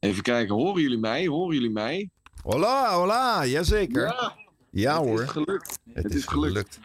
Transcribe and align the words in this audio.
Even 0.00 0.22
kijken, 0.22 0.54
horen 0.54 0.82
jullie 0.82 0.98
mij? 0.98 1.26
Horen 1.26 1.54
jullie 1.54 1.70
mij? 1.70 2.10
Hola, 2.42 2.94
hola, 2.94 3.44
jazeker. 3.46 4.06
Ja, 4.06 4.34
ja 4.70 4.94
het 4.98 5.04
hoor. 5.08 5.22
is 5.22 5.28
gelukt. 5.30 5.78
Het, 5.92 6.14
is 6.14 6.24
gelukt. 6.24 6.80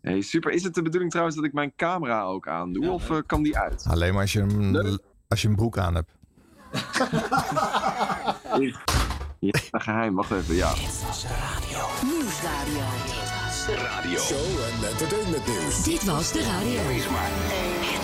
Hey, 0.00 0.20
super. 0.20 0.52
Is 0.52 0.62
het 0.62 0.74
de 0.74 0.82
bedoeling 0.82 1.10
trouwens 1.10 1.36
dat 1.36 1.44
ik 1.46 1.52
mijn 1.52 1.72
camera 1.76 2.22
ook 2.22 2.48
aandoe? 2.48 2.90
of 2.90 3.10
eh, 3.10 3.16
kan 3.26 3.42
die 3.42 3.58
uit? 3.58 3.84
Alleen 3.88 4.12
maar 4.12 4.22
als 4.22 4.32
je, 4.32 4.40
een, 4.40 4.70
Nee. 4.70 4.98
als 5.28 5.42
je 5.42 5.48
een 5.48 5.56
broek 5.56 5.78
aan 5.78 5.94
hebt. 5.94 6.10
Ja, 9.38 9.60
geheim. 9.72 10.14
Wacht 10.14 10.30
even. 10.30 10.54
Ja. 10.54 10.72
Nieuwsradio. 12.02 12.82
Show 14.18 14.38
en 14.38 14.88
entertainment 14.88 15.46
nieuws. 15.46 15.84
Dit 15.84 16.04
was 16.04 16.32
de 16.32 16.42
radio. 16.42 16.80
Het 16.80 18.03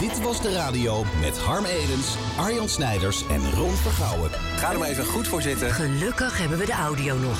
Dit 0.00 0.22
was 0.22 0.40
de 0.40 0.52
radio 0.52 1.04
met 1.20 1.38
Harm 1.38 1.64
Edens, 1.64 2.16
Arjan 2.38 2.68
Snijders 2.68 3.26
en 3.26 3.50
Ron 3.50 3.70
Vergouwen. 3.70 4.30
Ga 4.56 4.72
er 4.72 4.78
maar 4.78 4.88
even 4.88 5.04
goed 5.04 5.28
voor 5.28 5.42
zitten. 5.42 5.70
Gelukkig 5.70 6.38
hebben 6.38 6.58
we 6.58 6.66
de 6.66 6.72
audio 6.72 7.18
nog. 7.18 7.38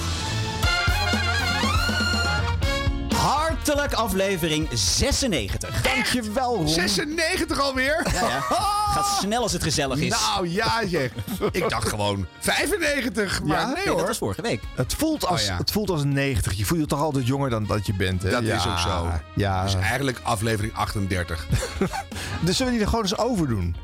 Hartelijk 3.65 3.93
aflevering 3.95 4.69
96. 4.73 5.83
Dankjewel, 5.83 6.55
Ron. 6.57 6.69
96 6.69 7.61
alweer? 7.61 8.07
Ja, 8.13 8.29
ja. 8.29 8.41
Gaat 8.95 9.19
snel 9.21 9.43
als 9.43 9.53
het 9.53 9.63
gezellig 9.63 9.99
is. 9.99 10.11
Nou 10.11 10.49
ja, 10.49 10.87
zeg. 10.87 11.11
Ik 11.53 11.69
dacht 11.69 11.89
gewoon 11.89 12.27
95, 12.39 13.43
maar 13.43 13.59
Ja? 13.61 13.67
nee 13.67 13.75
Nee, 13.75 13.85
dat 13.85 13.95
hoor. 13.95 14.07
was 14.07 14.19
vorige 14.19 14.43
week. 14.43 14.63
Het 14.75 14.95
voelt, 14.95 15.27
als, 15.27 15.41
Oh, 15.41 15.47
ja. 15.47 15.57
het 15.57 15.71
voelt 15.71 15.91
als 15.91 16.05
90. 16.05 16.53
Je 16.53 16.65
voelt 16.65 16.81
je 16.81 16.87
toch 16.87 17.01
altijd 17.01 17.27
jonger 17.27 17.51
dan 17.51 17.67
dat 17.67 17.87
je 17.87 17.95
bent. 17.95 18.23
Hè? 18.23 18.31
Dat 18.31 18.43
ja, 18.43 18.55
is 18.57 18.67
ook 18.67 18.79
zo. 18.79 19.11
Ja. 19.35 19.63
Dus 19.63 19.75
eigenlijk 19.75 20.21
aflevering 20.23 20.75
38. 20.75 21.47
Dus 22.41 22.57
zullen 22.57 22.73
we 22.73 22.79
die 22.79 22.81
er 22.87 22.91
gewoon 22.93 23.05
eens 23.05 23.19
over 23.19 23.47
doen? 23.49 23.77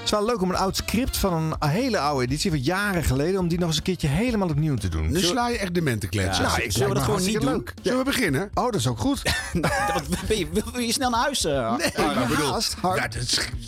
Het 0.00 0.18
is 0.18 0.24
wel 0.24 0.24
leuk 0.28 0.42
om 0.42 0.50
een 0.50 0.56
oud 0.56 0.76
script 0.76 1.16
van 1.16 1.56
een 1.58 1.68
hele 1.68 1.98
oude 1.98 2.24
editie 2.24 2.50
van 2.50 2.60
jaren 2.60 3.04
geleden... 3.04 3.40
om 3.40 3.48
die 3.48 3.58
nog 3.58 3.68
eens 3.68 3.76
een 3.76 3.82
keertje 3.82 4.08
helemaal 4.08 4.48
opnieuw 4.48 4.76
te 4.76 4.88
doen. 4.88 5.10
Nu 5.12 5.20
sla 5.20 5.48
je 5.48 5.58
echt 5.58 5.74
dementen 5.74 6.08
kletsen. 6.08 6.44
Ja. 6.44 6.50
Nou, 6.50 6.62
ik- 6.62 6.72
we 6.72 6.94
dat 6.94 7.02
gewoon 7.02 7.22
niet 7.22 7.40
doen? 7.40 7.44
leuk. 7.50 7.74
Zullen 7.82 7.98
we 7.98 8.04
beginnen? 8.04 8.50
Oh, 8.54 8.64
dat 8.64 8.74
is 8.74 8.86
ook 8.86 8.98
goed. 8.98 9.22
Ben 10.28 10.38
je, 10.38 10.46
wil, 10.52 10.80
je 10.82 10.92
snel 10.92 11.10
naar 11.10 11.20
huis? 11.20 11.44
eh, 11.44 11.76
Nee, 11.76 11.90
maar 12.06 12.22
ik 12.22 12.28
bedoel, 12.28 12.52
haast, 12.52 12.74
hard. 12.80 13.14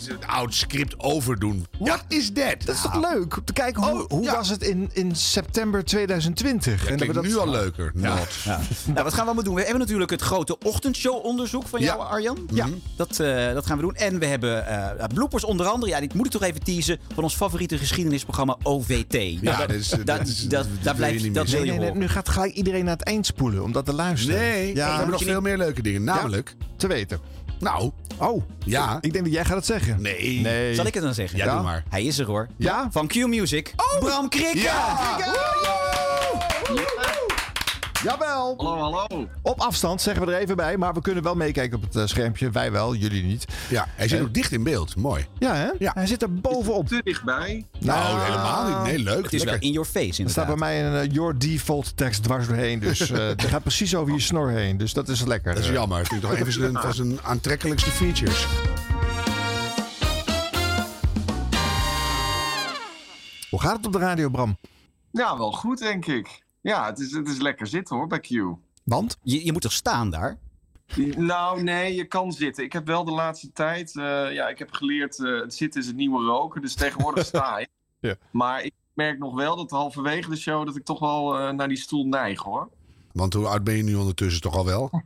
een 0.09 0.27
oud 0.27 0.53
script 0.53 0.99
overdoen. 0.99 1.65
What 1.79 2.03
is 2.07 2.31
that? 2.33 2.55
Dat 2.65 2.75
is 2.75 2.81
toch 2.81 2.95
leuk? 3.13 3.37
Om 3.37 3.43
te 3.45 3.53
kijken 3.53 3.83
hoe, 3.83 4.01
Oh, 4.03 4.09
hoe 4.09 4.23
ja. 4.23 4.35
was 4.35 4.49
het 4.49 4.61
in, 4.63 4.89
in 4.93 5.15
september 5.15 5.85
2020. 5.85 6.85
Dat 6.87 6.99
dat 6.99 7.07
we 7.15 7.21
nu 7.21 7.37
al 7.37 7.49
leuker. 7.49 7.91
Not. 7.93 8.17
Ja. 8.43 8.59
Nou, 8.85 9.03
wat 9.03 9.13
gaan 9.13 9.21
we 9.21 9.25
allemaal 9.25 9.43
doen? 9.43 9.55
We 9.55 9.61
hebben 9.61 9.79
natuurlijk 9.79 10.11
het 10.11 10.21
grote 10.21 10.57
ochtendshow-onderzoek 10.57 11.67
van 11.67 11.81
jou, 11.81 11.99
Ja. 11.99 12.05
Arjan. 12.05 12.37
Ja, 12.53 12.67
dat, 12.95 13.19
eh, 13.19 13.53
dat 13.53 13.65
gaan 13.65 13.75
we 13.77 13.83
doen. 13.83 13.95
En 13.95 14.19
we 14.19 14.25
hebben 14.25 14.67
eh 14.67 15.05
bloopers 15.13 15.43
onder 15.43 15.65
andere. 15.65 15.91
Ja, 15.91 15.99
dit 15.99 16.13
moet 16.13 16.22
ik 16.25 16.31
toch 16.31 16.43
even 16.43 16.63
teasen. 16.63 16.99
Van 17.13 17.23
ons 17.23 17.35
favoriete 17.35 17.77
geschiedenisprogramma 17.77 18.57
OVT. 18.63 19.13
Ja, 19.41 19.57
dat 19.57 19.69
is- 19.69 19.87
dat, 19.89 20.05
dat 20.05 20.17
dat, 20.17 20.27
is- 20.27 20.47
dat, 20.47 20.49
dat 20.49 20.67
wil 20.81 20.91
je 20.91 20.95
blijft, 20.95 21.23
niet 21.23 21.35
dat 21.35 21.47
wil 21.49 21.61
Nee, 21.63 21.73
je 21.73 21.79
nee, 21.79 21.91
nu 21.91 22.07
gaat 22.07 22.29
gelijk 22.29 22.53
iedereen 22.53 22.85
naar 22.85 22.93
het 22.97 23.03
eind 23.05 23.25
spoelen 23.25 23.63
om 23.63 23.71
dat 23.71 23.85
te 23.85 23.93
luisteren. 23.93 24.39
Nee, 24.39 24.73
we 24.73 24.81
hebben 24.81 25.09
nog 25.09 25.23
veel 25.23 25.41
meer 25.41 25.57
leuke 25.57 25.81
dingen. 25.81 26.03
Namelijk, 26.03 26.55
te 26.77 26.87
weten. 26.87 27.19
nou, 27.59 27.91
Oh, 28.17 28.43
ja. 28.65 28.97
ik 29.01 29.13
denk 29.13 29.23
dat 29.25 29.33
jij 29.33 29.45
gaat 29.45 29.55
het 29.55 29.65
zeggen. 29.65 30.01
Nee. 30.01 30.39
Nee. 30.39 30.75
Zal 30.75 30.85
ik 30.85 30.93
het 30.93 31.03
dan 31.03 31.13
zeggen? 31.13 31.37
Ja, 31.37 31.45
Ja. 31.45 31.53
doe 31.53 31.63
maar. 31.63 31.83
Hij 31.89 32.03
is 32.03 32.19
er 32.19 32.25
hoor. 32.25 32.47
Ja? 32.57 32.87
Van 32.91 33.07
Q 33.07 33.15
Music. 33.15 33.73
Bram 33.99 34.29
Krikke. 34.29 34.57
Ja! 34.59 35.17
Jawel. 38.03 38.53
Hallo, 38.57 38.77
hallo. 38.77 39.27
Op 39.41 39.59
afstand 39.59 40.01
zeggen 40.01 40.25
we 40.25 40.31
er 40.33 40.39
even 40.39 40.55
bij, 40.55 40.77
maar 40.77 40.93
we 40.93 41.01
kunnen 41.01 41.23
wel 41.23 41.35
meekijken 41.35 41.77
op 41.77 41.83
het 41.83 41.95
eh, 41.95 42.05
schermpje. 42.05 42.49
Wij 42.49 42.71
wel, 42.71 42.95
jullie 42.95 43.23
niet. 43.23 43.45
Ja, 43.69 43.87
hij 43.95 44.07
zit 44.07 44.21
ook 44.21 44.33
dicht 44.33 44.51
in 44.51 44.63
beeld. 44.63 44.95
Mooi. 44.95 45.25
Ja, 45.39 45.55
hè? 45.55 45.69
Ja. 45.79 45.91
Hij 45.93 46.07
zit 46.07 46.21
er 46.21 46.33
bovenop. 46.33 46.87
Te 46.87 47.01
dichtbij. 47.03 47.65
Nou, 47.79 48.19
helemaal 48.21 48.67
niet. 48.69 48.83
Nee, 48.83 48.99
leuk. 48.99 49.23
Het 49.23 49.33
is 49.33 49.43
wel 49.43 49.51
Lekker. 49.51 49.67
in 49.67 49.73
your 49.73 49.89
face 49.89 49.99
Er 49.99 50.13
staat 50.13 50.19
inderdaad. 50.19 50.47
bij 50.47 50.55
mij 50.57 50.85
een 50.85 51.09
eh, 51.09 51.13
your 51.15 51.37
default 51.39 51.97
tekst 51.97 52.23
dwars 52.23 52.47
doorheen. 52.47 52.79
Dus 52.79 52.99
eh 53.11 53.27
het 53.27 53.43
gaat 53.43 53.61
precies 53.61 53.95
over 53.95 54.13
je 54.13 54.19
snor 54.19 54.49
heen. 54.49 54.77
Dus 54.77 54.93
dat 54.93 55.07
is 55.09 55.23
lekker. 55.25 55.53
Dat 55.55 55.63
is 55.63 55.69
jammer. 55.69 56.05
Vind 56.05 56.23
ik 56.23 56.29
toch 56.29 56.37
even 56.39 56.53
zijn, 56.53 56.73
van 56.73 56.93
zijn 56.93 57.21
aantrekkelijkste 57.21 57.89
features. 57.91 58.47
Hoe 63.49 63.61
gaat 63.61 63.77
het 63.77 63.85
op 63.85 63.91
de 63.91 63.99
radio, 63.99 64.29
Bram? 64.29 64.57
Ja, 65.11 65.37
wel 65.37 65.51
goed, 65.51 65.79
denk 65.79 66.05
ik. 66.05 66.41
Ja, 66.63 66.85
het 66.85 66.99
is, 66.99 67.11
het 67.11 67.27
is 67.27 67.39
lekker 67.39 67.67
zitten 67.67 67.95
hoor 67.95 68.07
bij 68.07 68.19
Q. 68.19 68.29
Want? 68.83 69.17
Je, 69.21 69.45
je 69.45 69.51
moet 69.51 69.61
toch 69.61 69.71
staan 69.71 70.09
daar? 70.09 70.37
Nou, 71.17 71.63
nee, 71.63 71.95
je 71.95 72.05
kan 72.05 72.31
zitten. 72.31 72.63
Ik 72.63 72.73
heb 72.73 72.87
wel 72.87 73.03
de 73.03 73.11
laatste 73.11 73.51
tijd, 73.51 73.97
eh, 73.97 74.33
ja, 74.33 74.47
ik 74.47 74.59
heb 74.59 74.71
geleerd, 74.71 75.19
eh, 75.19 75.39
het 75.39 75.53
zitten 75.53 75.81
is 75.81 75.87
het 75.87 75.95
nieuwe 75.95 76.23
roken. 76.23 76.61
Dus 76.61 76.73
tegenwoordig 76.73 77.25
sta 77.25 77.57
ik. 77.57 77.67
Ja. 77.99 78.15
Maar 78.31 78.63
ik 78.63 78.73
merk 78.93 79.19
nog 79.19 79.35
wel 79.35 79.55
dat 79.55 79.71
halverwege 79.71 80.29
de 80.29 80.35
show 80.35 80.65
dat 80.65 80.75
ik 80.75 80.85
toch 80.85 80.99
wel 80.99 81.39
eh, 81.39 81.49
naar 81.49 81.67
die 81.67 81.77
stoel 81.77 82.05
neig 82.05 82.41
hoor. 82.41 82.69
Want 83.11 83.33
hoe 83.33 83.47
oud 83.47 83.63
ben 83.63 83.75
je 83.75 83.83
nu 83.83 83.95
ondertussen 83.95 84.41
toch 84.41 84.55
al 84.55 84.65
wel? 84.65 84.91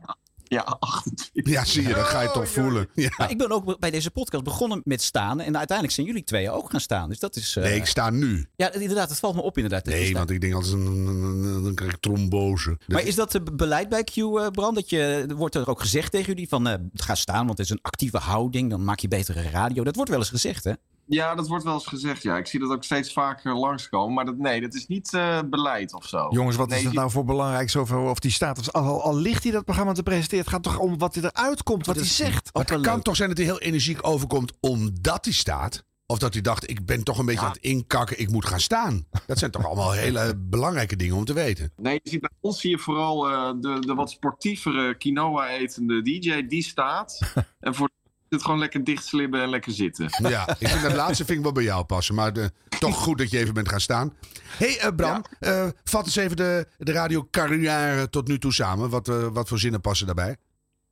Ja, 0.48 0.62
28. 0.80 1.52
Ja, 1.52 1.64
zie 1.64 1.82
je, 1.88 1.94
dat 1.94 2.06
ga 2.06 2.20
je 2.20 2.30
toch 2.30 2.48
voelen. 2.48 2.88
Ja. 2.94 3.10
Maar 3.16 3.30
ik 3.30 3.38
ben 3.38 3.50
ook 3.50 3.78
bij 3.78 3.90
deze 3.90 4.10
podcast 4.10 4.44
begonnen 4.44 4.80
met 4.84 5.02
staan. 5.02 5.40
En 5.40 5.56
uiteindelijk 5.56 5.96
zijn 5.96 6.06
jullie 6.06 6.24
twee 6.24 6.50
ook 6.50 6.70
gaan 6.70 6.80
staan. 6.80 7.08
Dus 7.08 7.18
dat 7.18 7.36
is... 7.36 7.56
eh, 7.56 7.64
Nee, 7.64 7.76
ik 7.76 7.86
sta 7.86 8.10
nu. 8.10 8.46
Ja, 8.56 8.72
inderdaad. 8.72 9.08
Het 9.08 9.18
valt 9.18 9.34
me 9.34 9.42
op 9.42 9.56
inderdaad. 9.56 9.84
dat 9.84 9.94
je 9.94 10.00
Nee, 10.00 10.14
want 10.14 10.30
ik 10.30 10.40
denk 10.40 10.54
altijd, 10.54 10.72
dan 10.72 11.62
dan 11.62 11.74
krijg 11.74 11.92
ik 11.92 12.00
trombose. 12.00 12.78
Maar 12.86 13.02
is 13.02 13.14
dat 13.14 13.34
eh, 13.34 13.42
beleid 13.52 13.88
bij 13.88 14.04
Q, 14.04 14.16
eh, 14.16 14.46
Bram? 14.46 14.74
Dat 14.74 14.90
je, 14.90 15.26
wordt 15.36 15.54
er 15.54 15.68
ook 15.68 15.80
gezegd 15.80 16.10
tegen 16.12 16.26
jullie 16.26 16.48
van 16.48 16.66
eh, 16.68 16.74
ga 16.94 17.14
staan, 17.14 17.46
want 17.46 17.58
het 17.58 17.66
is 17.66 17.70
een 17.72 17.78
actieve 17.82 18.18
houding. 18.18 18.70
Dan 18.70 18.84
maak 18.84 18.98
je 18.98 19.08
betere 19.08 19.42
radio. 19.50 19.84
Dat 19.84 19.94
wordt 19.94 20.10
wel 20.10 20.18
eens 20.18 20.28
gezegd, 20.28 20.64
hè? 20.64 20.72
Ja, 21.08 21.34
dat 21.34 21.48
wordt 21.48 21.64
wel 21.64 21.74
eens 21.74 21.86
gezegd. 21.86 22.22
Ja, 22.22 22.36
ik 22.36 22.46
zie 22.46 22.60
dat 22.60 22.70
ook 22.70 22.84
steeds 22.84 23.12
vaker 23.12 23.54
langskomen. 23.54 24.14
Maar 24.14 24.24
dat, 24.24 24.36
nee, 24.38 24.60
dat 24.60 24.74
is 24.74 24.86
niet 24.86 25.14
eh, 25.14 25.38
beleid 25.50 25.94
of 25.94 26.06
zo. 26.06 26.26
Jongens, 26.30 26.56
wat 26.56 26.68
Nee, 26.68 26.76
is 26.78 26.82
het 26.82 26.92
die- 26.92 27.00
nou 27.00 27.12
voor 27.12 27.24
belangrijk 27.24 27.70
zoveel 27.70 28.02
of 28.04 28.18
die 28.18 28.30
staat? 28.30 28.58
Of- 28.58 28.70
Al, 28.70 29.02
al 29.02 29.16
ligt 29.16 29.42
hij 29.42 29.52
dat 29.52 29.64
programma 29.64 29.92
te 29.92 30.02
presenteren. 30.02 30.44
Het 30.44 30.52
gaat 30.54 30.62
toch 30.62 30.78
om 30.78 30.98
wat 30.98 31.14
hij 31.14 31.24
eruit 31.24 31.62
komt, 31.62 31.86
wat 31.86 31.96
hij 31.96 32.04
zegt. 32.04 32.50
Het 32.52 32.80
kan 32.80 33.02
toch 33.02 33.16
zijn 33.16 33.28
dat 33.28 33.38
hij 33.38 33.46
heel 33.46 33.58
energiek 33.60 34.06
overkomt 34.06 34.52
omdat 34.60 35.24
hij 35.24 35.34
staat? 35.34 35.86
Of 36.06 36.18
dat 36.18 36.32
hij 36.32 36.42
dacht, 36.42 36.70
ik 36.70 36.86
ben 36.86 37.02
toch 37.04 37.18
een 37.18 37.26
beetje 37.26 37.44
aan 37.44 37.52
het 37.52 37.62
inkakken, 37.62 38.20
ik 38.20 38.30
moet 38.30 38.46
gaan 38.46 38.60
staan. 38.60 39.06
Dat 39.26 39.38
zijn 39.38 39.50
toch 39.50 39.66
allemaal 39.66 39.92
hele 39.92 40.36
belangrijke 40.50 40.96
dingen 40.96 41.16
om 41.16 41.24
te 41.24 41.32
weten. 41.32 41.72
Nee, 41.76 42.00
je 42.02 42.10
ziet 42.10 42.20
bij 42.20 42.30
ons 42.40 42.62
hier 42.62 42.78
vooral 42.78 43.28
eh, 43.28 43.50
de, 43.60 43.78
de 43.80 43.94
wat 43.94 44.10
sportievere 44.10 44.96
quinoa-etende 44.96 46.02
DJ, 46.02 46.46
die 46.46 46.62
staat. 46.62 47.18
en 47.60 47.74
voor 47.74 47.88
het 48.28 48.42
gewoon 48.42 48.58
lekker 48.58 48.84
dichtslibben 48.84 49.42
en 49.42 49.48
lekker 49.48 49.72
zitten. 49.72 50.08
Ja, 50.28 50.48
ik 50.58 50.68
vind 50.68 50.82
dat 50.82 50.94
laatste 50.94 51.24
vind 51.24 51.38
ik 51.38 51.44
wel 51.44 51.52
bij 51.52 51.62
jou 51.62 51.84
passen. 51.84 52.14
Maar 52.14 52.32
de, 52.32 52.50
toch 52.78 52.96
goed 52.96 53.18
dat 53.18 53.30
je 53.30 53.38
even 53.38 53.54
bent 53.54 53.68
gaan 53.68 53.80
staan. 53.80 54.12
hey, 54.56 54.78
eh, 54.78 54.94
Bram, 54.96 55.24
eh, 55.38 55.66
vat 55.84 56.04
eens 56.04 56.16
even 56.16 56.36
de, 56.36 56.66
de 56.78 56.92
radiocarrière 56.92 58.08
tot 58.08 58.28
nu 58.28 58.38
toe 58.38 58.52
samen. 58.52 58.90
Wat, 58.90 59.08
eh, 59.08 59.26
wat 59.32 59.48
voor 59.48 59.58
zinnen 59.58 59.80
passen 59.80 60.06
daarbij? 60.06 60.36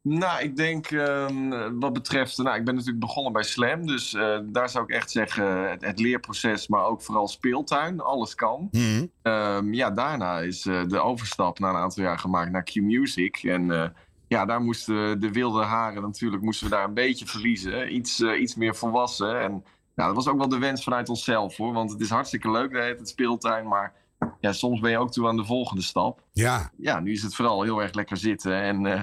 Nou, 0.09 0.43
ik 0.43 0.57
denk 0.57 0.91
ehm, 0.91 1.79
wat 1.79 1.93
betreft... 1.93 2.39
Nou, 2.39 2.57
ik 2.57 2.65
ben 2.65 2.75
natuurlijk 2.75 3.01
begonnen 3.01 3.33
bij 3.33 3.43
Slam. 3.43 3.87
Dus 3.87 4.15
eh, 4.15 4.39
daar 4.45 4.69
zou 4.69 4.85
ik 4.85 4.91
echt 4.91 5.11
zeggen 5.11 5.71
het, 5.71 5.85
het 5.85 6.01
leerproces, 6.01 6.69
maar 6.69 6.85
ook 6.85 7.03
vooral 7.03 7.29
speeltuin. 7.29 8.01
Alles 8.01 8.35
kan. 8.35 8.69
Hm. 8.71 9.07
Ehm, 9.23 9.73
ja, 9.73 9.91
daarna 9.91 10.39
is 10.39 10.67
eh, 10.67 10.85
de 10.87 10.99
overstap 10.99 11.59
na 11.59 11.69
een 11.69 11.77
aantal 11.77 12.03
jaar 12.03 12.19
gemaakt 12.19 12.51
naar 12.51 12.63
Q-Music. 12.63 13.37
En 13.37 13.71
eh, 13.71 13.89
ja, 14.29 14.45
daar 14.45 14.61
moesten 14.61 15.21
de 15.21 15.33
wilde 15.33 15.63
haren 15.63 16.03
natuurlijk 16.03 16.43
moesten 16.43 16.69
we 16.69 16.75
daar 16.75 16.85
een 16.85 16.95
beetje 16.95 17.27
verliezen. 17.27 17.95
Iets, 17.95 18.21
eh, 18.21 18.41
iets 18.41 18.55
meer 18.55 18.77
volwassen. 18.77 19.41
En 19.41 19.51
nou, 19.95 20.15
dat 20.15 20.25
was 20.25 20.29
ook 20.29 20.39
wel 20.39 20.49
de 20.49 20.59
wens 20.59 20.83
vanuit 20.83 21.09
onszelf 21.09 21.57
hoor. 21.57 21.73
Want 21.73 21.91
het 21.91 22.01
is 22.01 22.11
hartstikke 22.11 22.51
leuk, 22.51 22.73
hele 22.73 22.95
tijd 22.95 23.09
speeltuin. 23.09 23.69
Maar 23.69 23.93
ja, 24.41 24.53
soms 24.53 24.81
ben 24.81 24.91
je 24.91 24.99
ook 24.99 25.13
toe 25.13 25.29
aan 25.29 25.37
de 25.37 25.45
volgende 25.45 25.83
stap. 25.83 26.23
Ja, 26.33 26.71
Ja, 26.77 27.01
nu 27.01 27.13
is 27.13 27.23
het 27.23 27.35
vooral 27.35 27.63
heel 27.63 27.83
erg 27.83 27.95
lekker 27.95 28.17
zitten. 28.17 28.63
En 28.63 28.87
eh, 28.87 29.03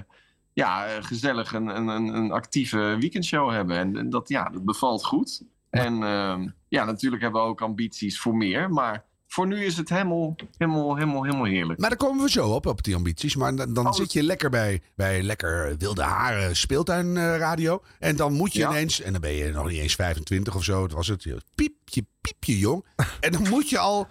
ja, 0.54 0.86
eh, 0.86 1.04
gezellig 1.04 1.54
een, 1.54 1.68
een, 1.68 1.88
een, 1.88 2.32
actieve 2.32 2.96
weekendshow 3.00 3.52
hebben. 3.52 3.78
En, 3.78 3.98
en 3.98 4.10
dat, 4.10 4.30
ja, 4.30 4.50
dat 4.50 4.66
bevalt 4.66 5.06
goed. 5.06 5.44
En 5.70 6.04
ehm, 6.04 6.50
ja, 6.68 6.86
natuurlijk 6.86 7.22
hebben 7.22 7.42
we 7.42 7.48
ook 7.48 7.62
ambities 7.62 8.20
voor 8.20 8.36
meer. 8.36 8.70
Maar 8.70 9.06
voor 9.34 9.48
nu 9.48 9.66
is 9.66 9.78
het 9.78 9.90
helemaal, 9.90 10.36
helemaal, 10.58 10.96
helemaal, 10.96 11.24
helemaal 11.24 11.46
heerlijk. 11.46 11.80
maar 11.80 11.90
daar 11.90 11.98
komen 11.98 12.24
we 12.24 12.32
zo 12.32 12.50
op, 12.50 12.66
op 12.66 12.84
die 12.84 12.96
ambities. 12.96 13.36
Maar 13.36 13.56
dan, 13.56 13.74
dan 13.74 13.88
Oh. 13.88 13.94
zit 13.94 14.14
je 14.14 14.24
lekker 14.24 14.50
bij, 14.50 14.82
bij 14.96 15.22
lekker 15.22 15.76
wilde 15.78 16.02
haren 16.04 16.56
speeltuinradio. 16.56 17.84
en 18.00 18.16
dan 18.16 18.34
moet 18.34 18.54
je 18.54 18.60
Ja. 18.60 18.70
ineens, 18.70 19.02
en 19.02 19.12
dan 19.12 19.22
ben 19.22 19.32
je 19.32 19.52
nog 19.52 19.68
niet 19.68 19.80
eens 19.80 19.96
25 19.96 20.56
of 20.56 20.64
zo, 20.64 20.82
dat 20.82 20.92
was 20.92 21.08
het. 21.08 21.28
Piepje, 21.56 22.06
piepje 22.22 22.58
jong. 22.58 22.86
en 23.20 23.32
dan 23.32 23.50
moet 23.50 23.70
je 23.70 23.78
al 23.80 24.08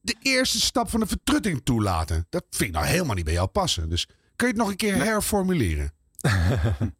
de 0.00 0.14
eerste 0.22 0.60
stap 0.60 0.90
van 0.90 1.00
de 1.00 1.06
vertrutting 1.06 1.60
toelaten. 1.64 2.26
Dat 2.30 2.44
vind 2.50 2.68
ik 2.68 2.74
nou 2.74 2.86
helemaal 2.86 3.14
niet 3.14 3.24
bij 3.24 3.34
jou 3.34 3.48
passen. 3.48 3.88
Dus 3.88 4.06
kun 4.36 4.46
je 4.46 4.52
het 4.52 4.56
nog 4.56 4.68
een 4.70 4.76
keer 4.76 4.94
herformuleren? 5.04 5.92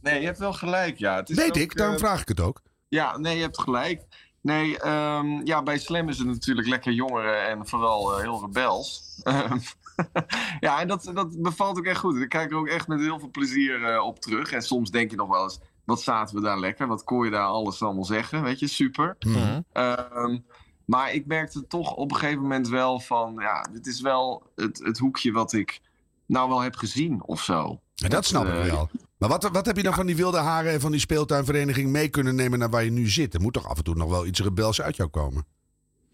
Nee, 0.00 0.20
je 0.20 0.26
hebt 0.26 0.38
wel 0.38 0.52
gelijk, 0.52 0.98
ja. 0.98 1.16
Het 1.16 1.30
is 1.30 1.36
Weet 1.36 1.48
ook, 1.48 1.56
ik, 1.56 1.76
daarom 1.76 1.94
eh, 1.96 2.00
vraag 2.00 2.20
ik 2.20 2.28
het 2.28 2.40
ook. 2.40 2.62
Ja, 2.88 3.16
nee, 3.18 3.36
je 3.36 3.42
hebt 3.42 3.60
gelijk. 3.60 4.02
Nee, 4.40 4.78
ehm, 4.78 5.46
ja, 5.46 5.62
bij 5.62 5.78
Slam 5.78 6.08
is 6.08 6.18
het 6.18 6.26
natuurlijk 6.26 6.68
lekker 6.68 6.92
jongeren 6.92 7.48
en 7.48 7.66
vooral 7.66 8.12
eh, 8.12 8.20
heel 8.20 8.40
rebels. 8.40 9.20
Ehm, 9.22 9.58
ja, 10.60 10.80
en 10.80 10.88
dat, 10.88 11.10
dat 11.14 11.42
bevalt 11.42 11.78
ook 11.78 11.84
echt 11.84 12.00
goed. 12.00 12.16
Ik 12.16 12.28
kijk 12.28 12.50
er 12.50 12.56
ook 12.56 12.68
echt 12.68 12.88
met 12.88 13.00
heel 13.00 13.18
veel 13.18 13.30
plezier 13.30 13.84
eh, 13.84 14.04
op 14.04 14.20
terug. 14.20 14.52
En 14.52 14.62
soms 14.62 14.90
denk 14.90 15.10
je 15.10 15.16
nog 15.16 15.28
wel 15.28 15.42
eens, 15.42 15.60
wat 15.84 16.02
zaten 16.02 16.36
we 16.36 16.42
daar 16.42 16.58
lekker? 16.58 16.86
Wat 16.86 17.04
kon 17.04 17.24
je 17.24 17.30
daar 17.30 17.46
alles 17.46 17.82
allemaal 17.82 18.04
zeggen? 18.04 18.42
Weet 18.42 18.58
je, 18.58 18.66
super. 18.66 19.16
Mhm. 19.20 19.60
Ehm, 19.72 20.38
maar 20.84 21.12
ik 21.12 21.26
merkte 21.26 21.66
toch 21.66 21.94
op 21.94 22.10
een 22.10 22.16
gegeven 22.16 22.42
moment 22.42 22.68
wel 22.68 23.00
van, 23.00 23.34
ja, 23.38 23.62
dit 23.72 23.86
is 23.86 24.00
wel 24.00 24.50
het, 24.54 24.78
het 24.78 24.98
hoekje 24.98 25.32
wat 25.32 25.52
ik 25.52 25.80
nou 26.26 26.48
wel 26.48 26.60
heb 26.60 26.76
gezien 26.76 27.22
of 27.24 27.42
zo. 27.42 27.80
Ja, 27.94 28.08
dat 28.08 28.24
snap 28.24 28.46
ik 28.46 28.54
eh, 28.54 28.64
wel. 28.64 28.90
Maar 29.18 29.28
wat, 29.28 29.48
wat 29.52 29.66
heb 29.66 29.76
je 29.76 29.82
dan 29.82 29.94
van 29.94 30.06
die 30.06 30.16
wilde 30.16 30.38
haren 30.38 30.72
en 30.72 30.80
van 30.80 30.90
die 30.90 31.00
speeltuinvereniging 31.00 31.90
mee 31.90 32.08
kunnen 32.08 32.34
nemen 32.34 32.58
naar 32.58 32.70
waar 32.70 32.84
je 32.84 32.90
nu 32.90 33.08
zit? 33.08 33.34
Er 33.34 33.40
moet 33.40 33.52
toch 33.52 33.68
af 33.68 33.76
en 33.78 33.84
toe 33.84 33.94
nog 33.94 34.10
wel 34.10 34.26
iets 34.26 34.40
rebels 34.42 34.80
uit 34.80 34.96
jou 34.96 35.08
komen? 35.08 35.44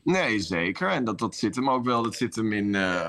Nee, 0.03 0.41
zeker. 0.41 0.89
En 0.89 1.05
dat, 1.05 1.19
dat 1.19 1.35
zit 1.35 1.55
hem 1.55 1.71
ook 1.71 1.85
wel. 1.85 2.03
Dat 2.03 2.15
zit 2.15 2.35
hem 2.35 2.53
in. 2.53 2.75
eh, 2.75 3.09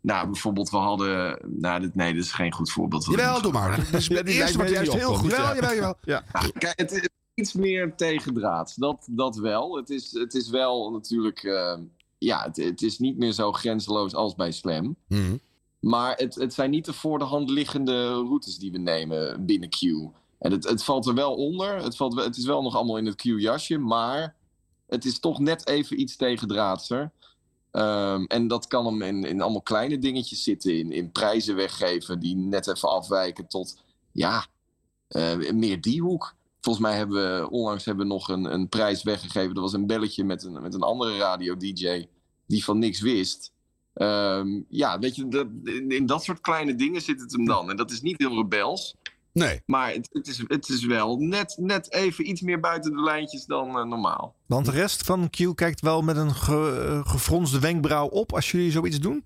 nou, 0.00 0.26
bijvoorbeeld, 0.26 0.70
we 0.70 0.76
hadden. 0.76 1.38
Nou, 1.46 1.80
dit, 1.80 1.94
nee, 1.94 2.14
dit 2.14 2.22
is 2.24 2.32
geen 2.32 2.52
goed 2.52 2.72
voorbeeld. 2.72 3.04
Jawel, 3.04 3.42
doe 3.42 3.52
maar. 3.52 3.76
Dat 3.90 4.00
is 4.00 4.08
het 4.08 4.28
eerste 4.28 4.58
wat 4.58 4.70
juist 4.70 4.92
heel 4.92 5.14
goed, 5.14 5.30
Jawel, 5.30 5.46
ja. 5.46 5.54
jawel, 5.54 5.74
jawel. 5.74 5.96
Ja. 6.02 6.24
Kijk, 6.58 6.78
het 6.78 6.92
is 6.92 7.08
iets 7.34 7.52
meer 7.52 7.94
tegendraads. 7.96 8.74
Dat, 8.74 9.06
dat 9.10 9.36
wel. 9.36 9.76
Het 9.76 9.90
is, 9.90 10.12
het 10.12 10.34
is 10.34 10.48
wel 10.50 10.90
natuurlijk. 10.90 11.42
eh, 11.42 11.78
ja, 12.18 12.42
het, 12.42 12.56
het 12.56 12.82
is 12.82 12.98
niet 12.98 13.18
meer 13.18 13.32
zo 13.32 13.52
grenzeloos 13.52 14.14
als 14.14 14.34
bij 14.34 14.50
Slam. 14.52 14.96
Mhm. 15.08 15.36
Maar 15.86 16.16
het, 16.16 16.34
het 16.34 16.54
zijn 16.54 16.70
niet 16.70 16.84
de 16.84 16.92
voor 16.92 17.18
de 17.18 17.24
hand 17.24 17.50
liggende 17.50 18.12
routes 18.12 18.58
die 18.58 18.72
we 18.72 18.78
nemen 18.78 19.46
binnen 19.46 19.68
Q. 19.68 19.80
En 20.38 20.52
het, 20.52 20.68
het 20.68 20.84
valt 20.84 21.06
er 21.06 21.14
wel 21.14 21.34
onder. 21.34 21.76
Het, 21.82 21.96
valt, 21.96 22.14
het 22.14 22.36
is 22.36 22.44
wel 22.44 22.62
nog 22.62 22.74
allemaal 22.74 22.96
in 22.96 23.06
het 23.06 23.14
Q-jasje. 23.14 23.78
Maar 23.78 24.34
het 24.86 25.04
is 25.04 25.18
toch 25.18 25.38
net 25.38 25.66
even 25.66 26.00
iets 26.00 26.16
tegendraadser. 26.16 27.10
Ehm, 27.70 28.24
en 28.24 28.46
dat 28.46 28.66
kan 28.66 28.86
hem 28.86 29.02
in, 29.02 29.24
in 29.24 29.40
allemaal 29.40 29.62
kleine 29.62 29.98
dingetjes 29.98 30.42
zitten. 30.42 30.78
In, 30.78 30.92
in 30.92 31.12
prijzen 31.12 31.56
weggeven 31.56 32.18
die 32.20 32.36
net 32.36 32.68
even 32.68 32.88
afwijken 32.88 33.48
tot, 33.48 33.78
ja, 34.12 34.46
eh, 35.08 35.50
meer 35.50 35.80
die 35.80 36.02
hoek. 36.02 36.34
Volgens 36.60 36.86
mij 36.86 36.96
hebben 36.96 37.40
we 37.40 37.50
onlangs 37.50 37.84
hebben 37.84 38.06
we 38.06 38.12
nog 38.12 38.28
een, 38.28 38.44
een 38.44 38.68
prijs 38.68 39.02
weggegeven. 39.02 39.54
Er 39.54 39.60
was 39.60 39.72
een 39.72 39.86
belletje 39.86 40.24
met 40.24 40.44
een, 40.44 40.62
met 40.62 40.74
een 40.74 40.82
andere 40.82 41.16
radio-dj 41.16 42.06
die 42.46 42.64
van 42.64 42.78
niks 42.78 43.00
wist. 43.00 43.54
Ehm, 43.96 44.60
ja, 44.68 44.98
weet 44.98 45.16
je, 45.16 45.28
dat, 45.28 45.46
in, 45.64 45.90
in 45.90 46.06
dat 46.06 46.24
soort 46.24 46.40
kleine 46.40 46.74
dingen 46.74 47.00
zit 47.00 47.20
het 47.20 47.32
hem 47.32 47.44
dan. 47.44 47.70
En 47.70 47.76
dat 47.76 47.90
is 47.90 48.00
niet 48.00 48.18
heel 48.18 48.34
rebels. 48.34 48.96
Nee. 49.32 49.62
Maar 49.66 49.92
het, 49.92 50.08
het, 50.12 50.26
is, 50.26 50.42
het 50.46 50.68
is 50.68 50.84
wel 50.84 51.16
net, 51.16 51.56
net 51.60 51.92
even 51.92 52.28
iets 52.28 52.40
meer 52.40 52.60
buiten 52.60 52.92
de 52.92 53.02
lijntjes 53.02 53.44
dan 53.44 53.78
eh, 53.78 53.84
normaal. 53.84 54.34
Want 54.46 54.64
de 54.64 54.70
rest 54.70 55.04
van 55.04 55.30
Q 55.30 55.54
kijkt 55.54 55.80
wel 55.80 56.02
met 56.02 56.16
een 56.16 56.34
ge, 56.34 57.00
gefronste 57.04 57.58
wenkbrauw 57.58 58.06
op 58.06 58.32
als 58.32 58.50
jullie 58.50 58.70
zoiets 58.70 59.00
doen. 59.00 59.24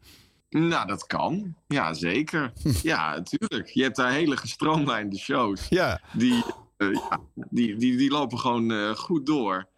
Nou, 0.51 0.87
dat 0.87 1.07
kan. 1.07 1.55
Ja, 1.67 1.95
zeker. 1.95 2.53
Ja, 2.83 3.15
natuurlijk. 3.15 3.69
Je 3.69 3.83
hebt 3.83 3.97
daar 3.97 4.13
hele 4.13 4.37
gestroomlijnde 4.37 5.19
shows. 5.19 5.69
Ja. 5.69 6.01
Die, 6.13 6.45
eh, 6.77 6.93
ja, 6.93 7.21
die, 7.35 7.77
die, 7.77 7.97
die 7.97 8.11
lopen 8.11 8.39
gewoon 8.39 8.71
eh, 8.73 8.91
goed 8.91 9.27
door. 9.27 9.69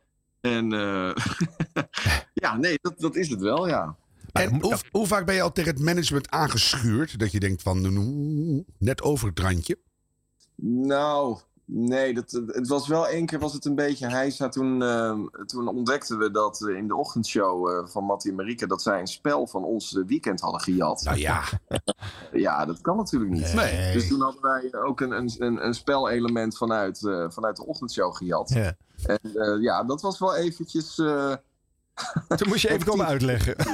En 0.41 0.73
eh, 0.73 1.15
ja, 2.45 2.57
nee, 2.57 2.79
dat, 2.81 3.01
dat 3.01 3.17
is 3.17 3.29
het 3.29 3.41
wel, 3.41 3.69
ja. 3.69 3.97
En 4.33 4.61
hoe, 4.61 4.77
hoe 4.91 5.07
vaak 5.07 5.27
ben 5.27 5.35
je 5.35 5.43
al 5.43 5.53
tegen 5.53 5.73
het 5.75 5.83
management 5.83 6.31
aangeschuurd? 6.31 7.19
Dat 7.19 7.33
je 7.33 7.41
denkt 7.41 7.63
van, 7.63 7.97
"Oeh, 7.97 8.61
net 8.79 9.03
over 9.03 9.29
het 9.29 9.39
randje. 9.41 9.79
Nou, 10.65 11.39
nee, 11.65 12.15
dat, 12.15 12.31
het 12.47 12.69
was 12.69 12.89
wel 12.89 13.09
één 13.09 13.27
keer 13.27 13.39
was 13.39 13.53
het 13.53 13.65
een 13.65 13.75
beetje 13.75 14.09
heisa. 14.11 14.49
Toen, 14.49 14.83
eh, 14.83 15.19
toen 15.47 15.69
ontdekten 15.69 16.19
we 16.19 16.31
dat 16.31 16.61
in 16.77 16.89
de 16.89 16.97
ochtendshow 16.97 17.69
eh, 17.69 17.87
van 17.89 18.05
Mattie 18.05 18.31
en 18.31 18.37
Marieke... 18.37 18.67
dat 18.67 18.83
zij 18.83 19.01
een 19.01 19.07
spel 19.07 19.47
van 19.47 19.65
ons 19.65 20.03
weekend 20.07 20.41
hadden 20.41 20.61
gejat. 20.61 21.03
Nou 21.05 21.17
ja. 21.19 21.43
Ja, 22.33 22.65
dat 22.67 22.81
kan 22.81 22.97
natuurlijk 22.97 23.33
niet. 23.33 23.55
Nee. 23.55 23.93
Dus 23.93 24.09
toen 24.09 24.21
hadden 24.21 24.43
wij 24.43 24.75
ook 24.83 25.01
een, 25.01 25.11
een, 25.11 25.35
een, 25.39 25.67
een 25.67 25.75
spelelement 25.75 26.57
vanuit, 26.57 27.07
eh, 27.07 27.31
vanuit 27.31 27.57
de 27.57 27.67
ochtendshow 27.67 28.15
gejat. 28.17 28.51
Ja. 28.55 28.77
En 29.07 29.19
eh, 29.35 29.63
ja, 29.63 29.85
dat 29.85 30.01
was 30.03 30.19
wel 30.19 30.37
eventjes... 30.37 30.99
eh, 30.99 31.35
Toen 32.29 32.49
moest 32.49 32.63
je 32.63 32.71
even 32.71 32.87
komen 32.87 33.07
uitleggen. 33.07 33.55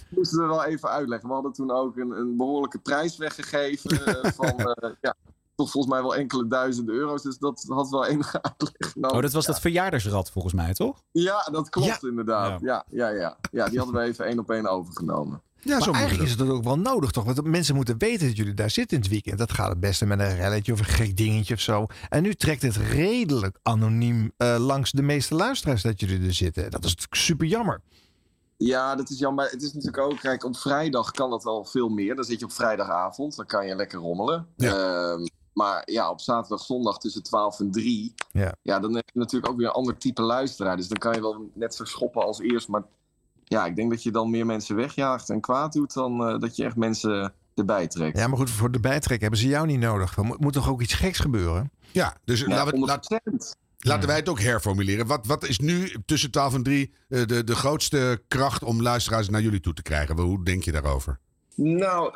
moesten 0.16 0.38
we 0.38 0.46
wel 0.46 0.64
even 0.64 0.88
uitleggen. 0.88 1.28
We 1.28 1.34
hadden 1.34 1.52
toen 1.52 1.70
ook 1.70 1.96
een, 1.96 2.10
een 2.10 2.36
behoorlijke 2.36 2.78
prijs 2.78 3.16
weggegeven 3.16 4.06
eh, 4.06 4.30
van... 4.40 4.58
eh, 4.58 4.90
ja, 5.00 5.14
toch 5.54 5.70
volgens 5.70 5.92
mij 5.92 6.02
wel 6.02 6.14
enkele 6.14 6.46
duizenden 6.48 6.94
euro's. 6.94 7.22
Dus 7.22 7.38
dat 7.38 7.64
had 7.68 7.90
wel 7.90 8.06
enige 8.06 8.42
uitleg 8.58 8.94
nodig. 8.94 9.16
Oh, 9.16 9.22
dat 9.22 9.32
was 9.32 9.46
dat 9.46 9.60
verjaardagsrad 9.60 10.30
volgens 10.30 10.54
mij, 10.54 10.72
toch? 10.72 11.02
Ja, 11.12 11.48
dat 11.52 11.68
klopt 11.68 12.04
inderdaad. 12.04 12.60
Ja. 12.60 12.84
Ja. 12.88 13.08
Ja, 13.08 13.18
ja, 13.18 13.36
ja. 13.50 13.68
die 13.68 13.78
hadden 13.78 13.96
we 13.96 14.02
even 14.06 14.26
één 14.26 14.38
op 14.38 14.50
één 14.50 14.66
overgenomen. 14.66 15.42
Ja, 15.64 15.72
zo 15.72 15.78
Maar 15.78 15.86
moet 15.86 15.96
eigenlijk 15.96 16.30
is 16.30 16.38
het 16.38 16.48
ook 16.48 16.64
wel 16.64 16.78
nodig, 16.78 17.10
toch? 17.10 17.24
Want 17.24 17.44
mensen 17.44 17.74
moeten 17.74 17.98
weten 17.98 18.26
dat 18.26 18.36
jullie 18.36 18.54
daar 18.54 18.70
zitten 18.70 18.96
in 18.96 19.02
het 19.02 19.12
weekend. 19.12 19.38
Dat 19.38 19.52
gaat 19.52 19.68
het 19.68 19.80
beste 19.80 20.06
met 20.06 20.20
een 20.20 20.36
relletje 20.36 20.72
of 20.72 20.78
een 20.78 20.84
gek 20.84 21.16
dingetje 21.16 21.54
of 21.54 21.60
zo. 21.60 21.86
En 22.08 22.22
nu 22.22 22.34
trekt 22.34 22.62
het 22.62 22.76
redelijk 22.76 23.58
anoniem 23.62 24.32
eh, 24.36 24.56
langs 24.58 24.90
de 24.90 25.02
meeste 25.02 25.34
luisteraars 25.34 25.82
dat 25.82 26.00
jullie 26.00 26.26
er 26.26 26.34
zitten. 26.34 26.70
Dat 26.70 26.84
is 26.84 26.90
natuurlijk 26.90 27.22
super 27.22 27.46
jammer. 27.46 27.80
Ja, 28.66 28.94
dat 28.94 29.10
is 29.10 29.18
jammer. 29.18 29.50
Het 29.50 29.62
is 29.62 29.72
natuurlijk 29.72 30.02
ook, 30.02 30.18
kijk, 30.18 30.44
op 30.44 30.56
vrijdag 30.56 31.10
kan 31.10 31.30
dat 31.30 31.44
wel 31.44 31.64
veel 31.64 31.88
meer. 31.88 32.14
Dan 32.14 32.24
zit 32.24 32.38
je 32.38 32.44
op 32.44 32.52
vrijdagavond, 32.52 33.36
dan 33.36 33.46
kan 33.46 33.66
je 33.66 33.74
lekker 33.76 33.98
rommelen. 33.98 34.46
Ehm, 34.56 35.26
maar 35.52 35.82
ja, 35.84 36.10
op 36.10 36.20
zaterdag, 36.20 36.60
zondag 36.64 36.98
tussen 36.98 37.22
12 37.22 37.60
en 37.60 37.70
3. 37.70 38.14
Ja. 38.32 38.54
ja, 38.62 38.78
dan 38.80 38.94
heb 38.94 39.10
je 39.12 39.18
natuurlijk 39.18 39.52
ook 39.52 39.58
weer 39.58 39.66
een 39.66 39.72
ander 39.72 39.98
type 39.98 40.22
luisteraar. 40.22 40.76
Dus 40.76 40.88
dan 40.88 40.98
kan 40.98 41.14
je 41.14 41.20
wel 41.20 41.50
net 41.54 41.74
zo 41.74 41.84
schoppen 41.84 42.22
als 42.24 42.40
eerst. 42.40 42.68
Maar 42.68 42.82
ja, 43.44 43.66
ik 43.66 43.76
denk 43.76 43.90
dat 43.90 44.02
je 44.02 44.10
dan 44.10 44.30
meer 44.30 44.46
mensen 44.46 44.76
wegjaagt 44.76 45.30
en 45.30 45.40
kwaad 45.40 45.72
doet 45.72 45.94
dan 45.94 46.26
eh, 46.26 46.38
dat 46.38 46.56
je 46.56 46.64
echt 46.64 46.76
mensen 46.76 47.32
erbij 47.54 47.86
trekt. 47.88 48.18
Ja, 48.18 48.26
maar 48.28 48.38
goed, 48.38 48.50
voor 48.50 48.70
de 48.70 48.80
bijtrek 48.80 49.20
hebben 49.20 49.38
ze 49.38 49.48
jou 49.48 49.66
niet 49.66 49.80
nodig. 49.80 50.16
Er 50.16 50.24
moet, 50.24 50.40
moet 50.40 50.52
toch 50.52 50.68
ook 50.68 50.80
iets 50.80 50.94
geks 50.94 51.18
gebeuren? 51.18 51.70
Ja, 51.90 52.16
dus 52.24 52.40
Ja, 52.40 52.46
laten, 52.48 52.80
we, 52.80 52.86
laat- 52.86 53.20
100%. 53.30 53.56
Laten 53.88 54.08
wij 54.08 54.16
het 54.16 54.28
ook 54.28 54.40
herformuleren. 54.40 55.06
Wat, 55.06 55.26
wat 55.26 55.48
is 55.48 55.58
nu 55.58 55.94
tussen 56.04 56.30
12 56.30 56.54
en 56.54 56.62
3 56.62 56.92
eh, 57.08 57.24
de, 57.26 57.44
de 57.44 57.54
grootste 57.54 58.22
kracht 58.28 58.62
om 58.64 58.82
luisteraars 58.82 59.28
naar 59.28 59.42
jullie 59.42 59.60
toe 59.60 59.72
te 59.74 59.82
krijgen? 59.82 60.18
Hoe 60.20 60.44
denk 60.44 60.62
je 60.62 60.72
daarover? 60.72 61.18
Nou, 61.56 62.12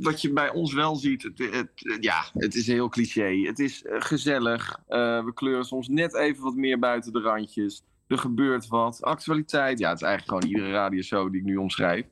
wat 0.00 0.22
je 0.22 0.32
bij 0.32 0.50
ons 0.50 0.72
wel 0.74 0.96
ziet, 0.96 1.22
het, 1.22 1.38
het- 1.38 1.98
ja, 2.00 2.24
het 2.32 2.54
is 2.54 2.66
heel 2.66 2.88
cliché. 2.88 3.36
Het 3.46 3.58
is 3.58 3.82
eh, 3.84 3.96
gezellig. 4.00 4.78
Eh, 4.88 5.24
we 5.24 5.32
kleuren 5.34 5.64
soms 5.64 5.88
net 5.88 6.14
even 6.14 6.42
wat 6.42 6.54
meer 6.54 6.78
buiten 6.78 7.12
de 7.12 7.20
randjes. 7.20 7.82
Er 8.06 8.18
gebeurt 8.18 8.66
wat. 8.66 9.02
Actualiteit, 9.02 9.78
ja, 9.78 9.88
het 9.88 10.00
is 10.00 10.06
eigenlijk 10.06 10.44
gewoon 10.44 10.56
iedere 10.56 10.72
radioshow 10.76 11.30
die 11.30 11.40
ik 11.40 11.46
nu 11.46 11.56
omschrijf. 11.56 12.04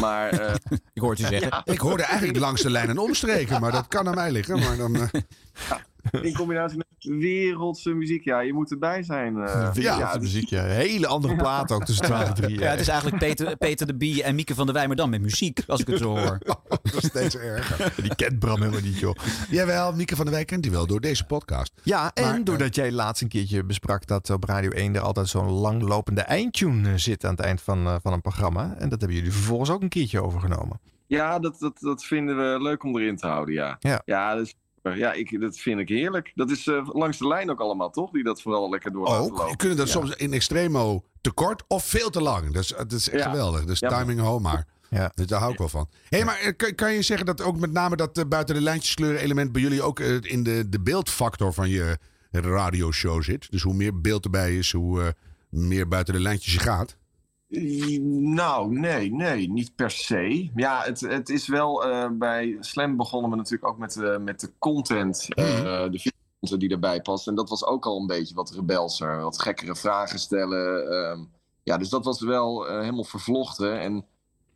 Maar 0.00 0.28
eh, 0.30 0.54
Ik 0.94 1.00
hoor 1.02 1.10
het 1.10 1.18
je 1.18 1.26
zeggen. 1.26 1.62
Ik 1.64 1.78
hoorde 1.80 2.02
eigenlijk 2.02 2.38
langs 2.38 2.62
de 2.62 2.70
lijn 2.70 2.88
een 2.90 2.98
omstreken, 2.98 3.60
maar 3.60 3.72
dat 3.72 3.88
kan 3.88 4.08
aan 4.08 4.14
mij 4.14 4.32
liggen. 4.32 4.58
Maar 4.58 4.76
dan, 4.76 4.94
eh, 4.96 6.22
in 6.22 6.34
combinatie 6.34 6.76
met 6.76 6.86
wereldse 7.04 7.90
muziek, 7.94 8.24
ja, 8.24 8.40
je 8.40 8.52
moet 8.52 8.70
erbij 8.70 9.02
zijn. 9.02 9.36
eh. 9.36 9.72
De 10.14 10.18
muziek, 10.20 10.48
ja. 10.48 10.62
Hele 10.64 11.06
andere 11.06 11.36
plaat 11.36 11.72
ook 11.72 11.84
tussen 11.84 12.04
12 12.14 12.28
en 12.28 12.34
3. 12.34 12.58
Ja, 12.58 12.70
het 12.70 12.80
is 12.80 12.88
eigenlijk 12.88 13.18
Peter, 13.18 13.56
Peter 13.56 13.86
de 13.86 13.94
Bie 13.96 14.22
en 14.22 14.34
Mieke 14.34 14.54
van 14.54 14.66
der 14.66 14.74
Wij, 14.74 14.86
maar 14.86 14.96
dan 14.96 15.10
met 15.10 15.20
muziek, 15.22 15.60
als 15.66 15.80
ik 15.80 15.86
het 15.86 15.98
zo 15.98 16.16
hoor. 16.18 16.38
dat 16.68 16.94
is 16.94 17.06
steeds 17.06 17.36
erger. 17.36 17.92
Die 18.02 18.14
kent 18.14 18.38
Bram 18.38 18.58
helemaal 18.58 18.80
niet, 18.80 18.98
joh. 18.98 19.14
Jawel, 19.50 19.92
Mieke 19.92 20.16
van 20.16 20.24
der 20.24 20.34
Wijk 20.34 20.46
kent 20.46 20.62
die 20.62 20.70
wel 20.72 20.86
door 20.86 21.00
deze 21.00 21.24
podcast. 21.24 21.72
Ja, 21.82 22.10
en 22.14 22.22
Maar, 22.24 22.34
eh, 22.34 22.40
doordat 22.44 22.74
jij 22.74 22.92
laatst 22.92 23.22
een 23.22 23.28
keertje 23.28 23.64
besprak 23.64 24.06
dat 24.06 24.30
op 24.30 24.44
Radio 24.44 24.70
1 24.70 24.94
er 24.94 25.00
altijd 25.00 25.28
zo'n 25.28 25.50
langlopende 25.50 26.20
eindtune 26.20 26.88
eh, 26.88 26.94
zit 26.96 27.24
aan 27.24 27.30
het 27.30 27.40
eind 27.40 27.62
van, 27.62 27.98
van 28.02 28.12
een 28.12 28.20
programma. 28.20 28.74
En 28.78 28.88
dat 28.88 28.98
hebben 29.00 29.16
jullie 29.18 29.32
vervolgens 29.32 29.70
ook 29.70 29.82
een 29.82 29.88
keertje 29.88 30.22
overgenomen. 30.22 30.80
Ja, 31.06 31.38
dat, 31.38 31.58
dat, 31.58 31.78
dat 31.80 32.04
vinden 32.04 32.36
we 32.36 32.62
leuk 32.62 32.82
om 32.84 32.98
erin 32.98 33.16
te 33.16 33.26
houden, 33.26 33.54
ja. 33.54 33.76
Ja. 33.80 34.02
ja, 34.04 34.32
is- 34.32 34.54
ja 34.92 35.12
ik, 35.12 35.40
dat 35.40 35.58
vind 35.58 35.80
ik 35.80 35.88
heerlijk. 35.88 36.32
Dat 36.34 36.50
is 36.50 36.66
eh, 36.66 36.88
langs 36.92 37.18
de 37.18 37.26
lijn 37.26 37.50
ook 37.50 37.60
allemaal, 37.60 37.90
toch? 37.90 38.10
Die 38.10 38.22
dat 38.24 38.42
vooral 38.42 38.70
lekker 38.70 38.92
door 38.92 39.06
laten 39.08 39.20
Ook, 39.24 39.32
je 39.36 39.42
lopen. 39.42 39.56
kunt 39.56 39.76
dat 39.76 39.86
Ja. 39.86 39.92
soms 39.92 40.10
in 40.16 40.32
extremo 40.32 41.04
te 41.20 41.30
kort 41.30 41.64
of 41.68 41.84
veel 41.84 42.10
te 42.10 42.20
lang. 42.22 42.52
Dat 42.52 42.62
is, 42.62 42.68
dat 42.68 42.92
is 42.92 43.10
echt 43.10 43.24
Ja. 43.24 43.30
geweldig. 43.30 43.64
Dus 43.64 43.78
Ja, 43.78 43.90
maar- 43.90 43.98
timing 43.98 44.20
home 44.20 44.40
maar. 44.40 44.66
Ja. 44.90 45.12
Dus 45.14 45.26
daar 45.26 45.40
hou 45.40 45.52
ik 45.52 45.58
wel 45.58 45.68
van. 45.68 45.88
Hé, 46.08 46.24
maar 46.24 46.38
eh, 46.38 46.52
kan, 46.56 46.74
kan 46.74 46.92
je 46.92 47.02
zeggen 47.02 47.26
dat 47.26 47.42
ook 47.42 47.56
met 47.58 47.72
name 47.72 47.96
dat 47.96 48.18
eh, 48.18 48.24
buiten 48.28 48.54
de 48.54 48.60
lijntjes 48.60 48.94
kleuren 48.94 49.20
element 49.20 49.52
bij 49.52 49.62
jullie 49.62 49.82
ook 49.82 50.00
eh, 50.00 50.16
in 50.20 50.42
de, 50.42 50.68
de 50.68 50.80
beeldfactor 50.80 51.52
van 51.52 51.68
je 51.68 51.98
radioshow 52.30 53.22
zit? 53.22 53.50
Dus 53.50 53.62
hoe 53.62 53.74
meer 53.74 54.00
beeld 54.00 54.24
erbij 54.24 54.56
is, 54.56 54.72
hoe 54.72 55.02
eh, 55.02 55.08
meer 55.48 55.88
buiten 55.88 56.14
de 56.14 56.20
lijntjes 56.20 56.52
je 56.52 56.58
gaat. 56.60 56.96
Nou, 58.20 58.78
nee, 58.78 59.12
nee, 59.12 59.50
niet 59.50 59.74
per 59.74 59.90
se. 59.90 60.50
Ja, 60.54 60.82
het, 60.82 61.00
het 61.00 61.28
is 61.28 61.48
wel 61.48 61.84
eh, 61.84 62.08
bij 62.12 62.56
Slam 62.60 62.96
begonnen 62.96 63.30
we 63.30 63.36
natuurlijk 63.36 63.70
ook 63.70 63.78
met, 63.78 63.96
eh, 63.96 64.18
met 64.18 64.40
de 64.40 64.52
content, 64.58 65.34
eh, 65.34 65.44
de 65.90 65.98
videocontent 65.98 66.60
die 66.60 66.70
erbij 66.70 67.00
past. 67.00 67.26
En 67.28 67.34
dat 67.34 67.48
was 67.48 67.66
ook 67.66 67.86
al 67.86 68.00
een 68.00 68.06
beetje 68.06 68.34
wat 68.34 68.50
rebelser, 68.50 69.20
wat 69.20 69.40
gekkere 69.40 69.76
vragen 69.76 70.18
stellen. 70.18 70.90
ehm. 70.90 71.24
ja, 71.62 71.76
dus 71.78 71.88
dat 71.88 72.04
was 72.04 72.20
wel 72.20 72.66
helemaal 72.66 73.04
vervlochten. 73.04 73.80
En 73.80 74.06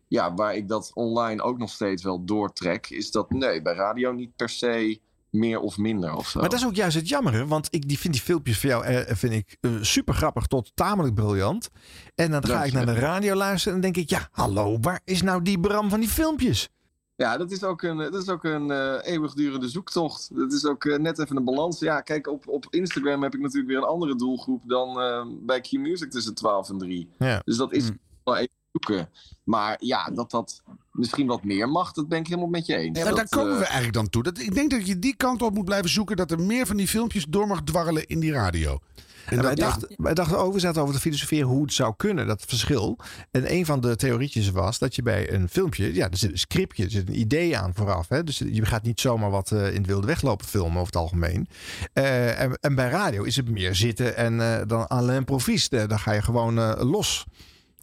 ja, 0.09 0.35
waar 0.35 0.57
ik 0.57 0.69
dat 0.69 0.91
online 0.95 1.43
ook 1.43 1.59
nog 1.59 1.71
steeds 1.71 2.03
wel 2.03 2.25
doortrek, 2.25 2.91
is 2.91 3.11
dat 3.11 3.31
nee, 3.31 3.63
bij 3.63 3.75
radio 3.75 4.13
niet 4.13 4.37
per 4.37 4.49
se 4.49 5.01
meer 5.31 5.61
of 5.61 5.79
minder 5.79 6.15
of 6.15 6.29
zo. 6.29 6.41
Maar 6.41 6.49
dat 6.49 6.59
is 6.59 6.67
ook 6.67 6.75
juist 6.75 6.97
het 6.97 7.09
jammere, 7.09 7.47
want 7.47 7.69
ik 7.71 7.89
die 7.89 7.99
vind 7.99 8.15
die 8.15 8.23
filmpjes 8.23 8.61
van 8.61 8.69
jou 8.71 8.85
eh, 8.85 9.17
vind 9.17 9.33
ik 9.33 9.57
super 9.81 10.15
grappig 10.15 10.47
tot 10.47 10.71
tamelijk 10.75 11.15
briljant. 11.15 11.69
En 12.15 12.31
dan 12.31 12.45
ga 12.47 12.65
ik 12.65 12.73
naar 12.73 12.87
de 12.87 12.95
radio 12.95 13.35
luisteren 13.35 13.77
en 13.77 13.83
dan 13.83 13.93
denk 13.93 14.05
ik, 14.05 14.11
ja, 14.11 14.29
hallo, 14.31 14.79
waar 14.81 15.01
is 15.05 15.23
nou 15.23 15.43
die 15.43 15.61
Bram 15.61 15.91
van 15.91 16.01
die 16.01 16.09
filmpjes? 16.09 16.69
Ja, 17.17 17.37
dat 17.37 17.51
is 17.51 17.65
ook 17.65 17.83
een, 17.83 17.97
dat 17.97 18.15
is 18.15 18.29
ook 18.29 18.45
een 18.45 18.71
eh, 18.71 19.13
eeuwigdurende 19.13 19.69
zoektocht. 19.69 20.37
Dat 20.37 20.53
is 20.53 20.67
ook 20.67 20.85
eh, 20.85 20.99
net 20.99 21.19
even 21.19 21.37
een 21.37 21.45
balans. 21.45 21.79
Ja, 21.79 22.01
kijk, 22.01 22.27
op, 22.27 22.49
op 22.49 22.67
Instagram 22.71 23.23
heb 23.23 23.35
ik 23.35 23.41
natuurlijk 23.41 23.69
weer 23.69 23.77
een 23.77 23.89
andere 23.89 24.17
doelgroep 24.17 24.63
dan 24.67 25.01
eh, 25.01 25.27
bij 25.41 25.61
Q-Music 25.61 26.11
tussen 26.11 26.35
12 26.35 26.69
en 26.71 26.79
3. 26.79 27.11
Ja. 27.19 27.43
Dus 27.45 27.57
dat 27.57 27.73
is 27.73 27.87
Hmm. 27.87 27.99
wel 28.25 28.37
even 28.37 28.55
zoeken. 28.73 29.11
Maar 29.45 29.77
ja, 29.81 30.11
dat 30.11 30.31
dat 30.31 30.63
misschien 30.99 31.27
wat 31.27 31.45
meer 31.45 31.69
mag, 31.69 31.93
dat 31.93 32.09
ben 32.09 32.19
ik 32.19 32.27
helemaal 32.27 32.49
met 32.49 32.67
je 32.67 32.77
eens. 32.77 32.99
Ja, 32.99 33.05
Dat, 33.05 33.17
daar 33.17 33.29
komen 33.29 33.53
eh, 33.53 33.59
we 33.59 33.65
eigenlijk 33.65 33.95
dan 33.95 34.09
toe. 34.09 34.23
Dat, 34.23 34.39
ik 34.39 34.55
denk 34.55 34.71
dat 34.71 34.87
je 34.87 34.99
die 34.99 35.17
kant 35.17 35.43
op 35.43 35.55
moet 35.55 35.65
blijven 35.65 35.91
zoeken. 35.91 36.17
Dat 36.17 36.31
er 36.31 36.41
meer 36.41 36.67
van 36.67 36.77
die 36.77 36.89
filmpjes 36.89 37.25
door 37.29 37.47
mag 37.47 37.63
dwarrelen 37.63 38.07
in 38.07 38.21
die 38.21 38.33
radio. 38.33 38.79
En 39.27 39.37
En 39.37 39.43
wij, 39.43 39.55
dat, 39.55 39.65
dachten, 39.65 39.95
wij 39.97 40.15
dachten 40.15 40.39
ook, 40.39 40.53
we 40.53 40.59
zaten 40.59 40.83
over 40.83 40.95
te 40.95 41.01
filosoferen 41.01 41.49
hoe 41.49 41.63
het 41.63 41.73
zou 41.73 41.95
kunnen, 41.97 42.27
dat 42.27 42.45
verschil. 42.47 42.99
En 43.31 43.53
een 43.53 43.67
van 43.67 43.81
de 43.81 43.97
theorietjes 43.97 44.51
was 44.51 44.79
dat 44.79 44.95
je 44.95 45.03
bij 45.03 45.33
een 45.33 45.49
filmpje, 45.49 45.95
ja, 45.95 46.11
er 46.11 46.17
zit 46.17 46.31
een 46.31 46.39
scriptje, 46.39 46.85
er 46.85 46.91
zit 46.91 47.09
een 47.09 47.21
idee 47.21 47.59
aan 47.59 47.75
vooraf. 47.75 48.09
Hè? 48.09 48.25
Dus 48.25 48.39
je 48.39 48.65
gaat 48.65 48.83
niet 48.83 49.01
zomaar 49.01 49.31
wat 49.31 49.53
eh, 49.53 49.69
in 49.69 49.77
het 49.77 49.87
wilde 49.87 50.07
weglopen 50.07 50.47
filmen 50.47 50.73
over 50.73 50.87
het 50.87 50.97
algemeen. 50.97 51.49
Eh, 51.93 52.41
en, 52.41 52.59
en 52.61 52.75
bij 52.75 52.89
radio 52.89 53.23
is 53.23 53.37
het 53.37 53.51
meer 53.51 53.75
zitten 53.75 54.17
en 54.17 54.41
eh, 54.41 54.67
dan 54.67 54.91
aan 54.91 55.05
l'improviste. 55.05 55.87
Dan 55.87 55.99
ga 55.99 56.13
je 56.13 56.23
gewoon 56.23 56.59
eh, 56.59 56.73
los. 56.79 57.25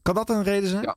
Kan 0.02 0.16
dat 0.16 0.30
een 0.30 0.44
reden 0.44 0.70
zijn? 0.70 0.84
Ja. 0.84 0.96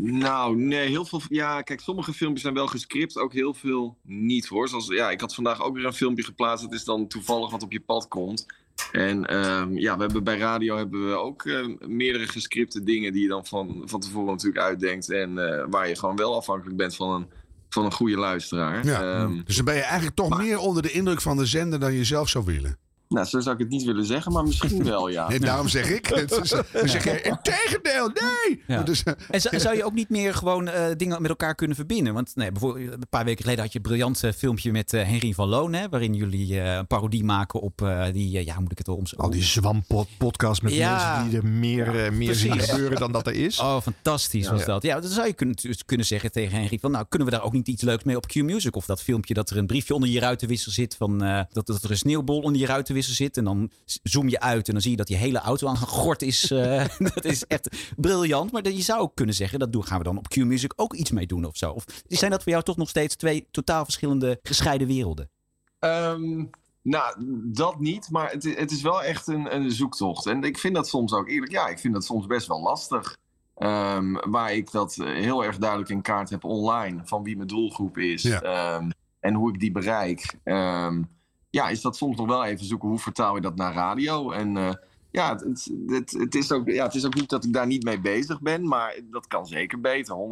Nou, 0.00 0.56
nee, 0.56 0.88
heel 0.88 1.04
veel. 1.04 1.20
Ja, 1.28 1.62
kijk, 1.62 1.80
sommige 1.80 2.12
filmpjes 2.12 2.42
zijn 2.42 2.54
wel 2.54 2.66
gescript, 2.66 3.18
ook 3.18 3.32
heel 3.32 3.54
veel 3.54 3.96
niet 4.02 4.46
hoor. 4.46 4.68
Zoals, 4.68 4.86
ja, 4.86 5.10
ik 5.10 5.20
had 5.20 5.34
vandaag 5.34 5.62
ook 5.62 5.74
weer 5.74 5.84
een 5.84 5.92
filmpje 5.92 6.24
geplaatst. 6.24 6.64
Het 6.64 6.72
is 6.72 6.84
dan 6.84 7.06
toevallig 7.06 7.50
wat 7.50 7.62
op 7.62 7.72
je 7.72 7.80
pad 7.80 8.08
komt. 8.08 8.46
En 8.92 9.26
ehm, 9.26 9.76
ja, 9.78 9.96
we 9.96 10.02
hebben 10.02 10.24
bij 10.24 10.38
radio 10.38 10.76
hebben 10.76 11.08
we 11.08 11.14
ook 11.14 11.44
eh, 11.44 11.66
meerdere 11.86 12.26
gescripte 12.26 12.82
dingen 12.82 13.12
die 13.12 13.22
je 13.22 13.28
dan 13.28 13.46
van, 13.46 13.82
van 13.84 14.00
tevoren 14.00 14.30
natuurlijk 14.30 14.64
uitdenkt. 14.64 15.10
En 15.10 15.38
eh, 15.38 15.64
waar 15.70 15.88
je 15.88 15.96
gewoon 15.96 16.16
wel 16.16 16.36
afhankelijk 16.36 16.76
bent 16.76 16.96
van 16.96 17.10
een, 17.10 17.26
van 17.68 17.84
een 17.84 17.92
goede 17.92 18.16
luisteraar. 18.16 18.86
Ja. 18.86 19.02
Ehm, 19.02 19.40
dus 19.44 19.56
dan 19.56 19.64
ben 19.64 19.74
je 19.74 19.82
eigenlijk 19.82 20.16
toch 20.16 20.38
meer 20.38 20.58
onder 20.58 20.82
de 20.82 20.92
indruk 20.92 21.20
van 21.20 21.36
de 21.36 21.46
zender 21.46 21.80
dan 21.80 21.92
je 21.92 22.04
zelf 22.04 22.28
zou 22.28 22.44
willen. 22.44 22.78
Nou, 23.10 23.26
zo 23.26 23.40
zou 23.40 23.54
ik 23.54 23.60
het 23.60 23.70
niet 23.70 23.84
willen 23.84 24.04
zeggen, 24.04 24.32
maar 24.32 24.44
misschien 24.44 24.84
wel, 24.94 25.08
ja. 25.08 25.28
Nee, 25.28 25.40
daarom 25.40 25.68
zeg 25.68 25.90
ik. 25.90 26.08
Dan 26.72 26.88
zeg 26.88 27.04
je, 27.04 27.20
integendeel, 27.22 28.08
nee! 28.08 28.62
Ja. 28.66 28.82
Dus, 28.82 29.02
eh, 29.02 29.12
En 29.30 29.40
zou, 29.40 29.60
zou 29.60 29.76
je 29.76 29.84
ook 29.84 29.92
niet 29.94 30.08
meer 30.08 30.34
gewoon 30.34 30.68
eh, 30.68 30.84
dingen 30.96 31.20
met 31.22 31.30
elkaar 31.30 31.54
kunnen 31.54 31.76
verbinden? 31.76 32.14
Want 32.14 32.32
nee, 32.36 32.52
bijvoorbeeld 32.52 32.92
een 32.92 33.08
paar 33.10 33.24
weken 33.24 33.42
geleden 33.42 33.62
had 33.62 33.72
je 33.72 33.78
een 33.78 33.84
briljant 33.84 34.24
eh, 34.24 34.32
filmpje 34.32 34.72
met 34.72 34.92
eh, 34.92 35.02
Henry 35.06 35.32
van 35.32 35.48
Loon. 35.48 35.72
Hè, 35.72 35.88
waarin 35.88 36.14
jullie 36.14 36.60
eh, 36.60 36.74
een 36.74 36.86
parodie 36.86 37.24
maken 37.24 37.60
op 37.60 37.82
eh, 37.82 38.04
die, 38.12 38.38
eh, 38.38 38.44
ja, 38.44 38.52
hoe 38.52 38.62
moet 38.62 38.72
ik 38.72 38.78
het 38.78 38.88
om 38.88 39.04
Al 39.16 39.30
die 39.30 39.42
zwampodcasts 39.42 40.60
met 40.60 40.72
Ja. 40.74 41.16
mensen 41.16 41.30
die 41.30 41.40
er 41.50 41.58
meer, 41.58 42.04
eh, 42.04 42.10
meer 42.12 42.34
zien 42.34 42.60
gebeuren 42.60 42.98
dan 42.98 43.12
dat 43.12 43.26
er 43.26 43.34
is. 43.34 43.58
Oh, 43.58 43.80
fantastisch 43.80 44.48
was 44.48 44.60
Ja. 44.60 44.66
dat. 44.66 44.82
Ja, 44.82 45.00
dan 45.00 45.10
zou 45.10 45.26
je 45.26 45.32
kunnen, 45.32 45.56
dus 45.62 45.84
kunnen 45.84 46.06
zeggen 46.06 46.32
tegen 46.32 46.58
Henry 46.58 46.78
van... 46.80 46.90
nou, 46.90 47.04
kunnen 47.08 47.28
we 47.28 47.34
daar 47.34 47.44
ook 47.44 47.52
niet 47.52 47.68
iets 47.68 47.82
leuks 47.82 48.04
mee 48.04 48.16
op 48.16 48.26
Q-Music? 48.26 48.76
Of 48.76 48.86
dat 48.86 49.02
filmpje 49.02 49.34
dat 49.34 49.50
er 49.50 49.56
een 49.56 49.66
briefje 49.66 49.94
onder 49.94 50.08
je 50.08 50.20
ruitenwisser 50.20 50.72
zit... 50.72 50.96
Van, 50.96 51.22
eh, 51.22 51.40
dat, 51.52 51.66
dat 51.66 51.82
er 51.82 51.90
een 51.90 51.96
sneeuwbol 51.96 52.40
onder 52.40 52.60
je 52.60 52.66
ruitenwisser 52.66 52.98
zit... 53.02 53.36
en 53.36 53.44
dan 53.44 53.70
zoom 54.02 54.28
je 54.28 54.40
uit 54.40 54.66
en 54.66 54.72
dan 54.72 54.82
zie 54.82 54.90
je 54.90 54.96
dat 54.96 55.06
die 55.06 55.16
hele 55.16 55.38
auto 55.38 55.68
aan 55.68 55.76
gegort 55.76 56.22
is. 56.22 56.50
eh, 56.50 56.84
dat 57.14 57.24
is 57.24 57.46
echt 57.46 57.92
briljant. 57.96 58.52
Maar 58.52 58.62
dat- 58.62 58.76
je 58.76 58.82
zou 58.82 59.00
ook 59.00 59.14
kunnen 59.14 59.34
zeggen... 59.34 59.58
dat 59.58 59.72
doen, 59.72 59.84
gaan 59.86 59.98
we 59.98 60.04
dan 60.04 60.18
op 60.18 60.28
Q-Music 60.28 60.72
ook 60.76 60.94
iets 60.94 61.10
mee 61.10 61.26
doen 61.26 61.44
of 61.44 61.56
zo. 61.56 61.70
Of 61.70 61.84
zijn 62.08 62.30
dat 62.30 62.42
voor 62.42 62.52
jou 62.52 62.64
toch 62.64 62.76
nog 62.76 62.88
steeds 62.88 63.16
twee 63.16 63.46
totaal 63.50 63.84
verschillende 63.84 64.38
gescheiden 64.42 64.86
werelden? 64.86 65.30
Ehm, 65.78 66.44
nou, 66.82 67.14
dat 67.52 67.80
niet, 67.80 68.10
maar 68.10 68.30
het, 68.30 68.42
het 68.56 68.70
is 68.70 68.82
wel 68.82 69.02
echt 69.02 69.26
een, 69.26 69.54
een 69.54 69.70
zoektocht. 69.70 70.26
En 70.26 70.42
ik 70.42 70.58
vind 70.58 70.74
dat 70.74 70.88
soms 70.88 71.12
ook 71.12 71.28
eerlijk, 71.28 71.52
ja, 71.52 71.68
ik 71.68 71.78
vind 71.78 71.94
dat 71.94 72.04
soms 72.04 72.26
best 72.26 72.46
wel 72.46 72.60
lastig. 72.62 73.16
Ehm, 73.56 74.12
waar 74.30 74.52
ik 74.54 74.70
dat 74.70 74.96
eh, 74.98 75.06
heel 75.06 75.44
erg 75.44 75.58
duidelijk 75.58 75.90
in 75.90 76.02
kaart 76.02 76.30
heb 76.30 76.44
online, 76.44 77.00
van 77.04 77.22
wie 77.22 77.36
mijn 77.36 77.48
doelgroep 77.48 77.98
is 77.98 78.22
Ja. 78.22 78.40
ehm, 78.40 78.90
en 79.20 79.34
hoe 79.34 79.52
ik 79.52 79.60
die 79.60 79.72
bereik. 79.72 80.34
Ehm, 80.44 81.02
ja, 81.50 81.68
is 81.68 81.80
dat 81.80 81.96
soms 81.96 82.16
nog 82.16 82.26
wel 82.26 82.44
even 82.44 82.66
zoeken, 82.66 82.88
hoe 82.88 82.98
vertaal 82.98 83.34
je 83.34 83.40
dat 83.40 83.56
naar 83.56 83.74
radio? 83.74 84.30
En 84.30 84.56
eh, 84.56 84.70
ja, 85.10 85.36
het, 85.36 85.70
het, 85.86 86.10
het, 86.10 86.34
is 86.34 86.52
ook, 86.52 86.68
ja, 86.68 86.84
het 86.84 86.94
is 86.94 87.06
ook 87.06 87.14
niet 87.14 87.28
dat 87.28 87.44
ik 87.44 87.52
daar 87.52 87.66
niet 87.66 87.84
mee 87.84 88.00
bezig 88.00 88.40
ben, 88.40 88.68
maar 88.68 89.00
dat 89.10 89.26
kan 89.26 89.46
zeker 89.46 89.80
beter, 89.80 90.14
100%. 90.14 90.18
Oh, 90.18 90.30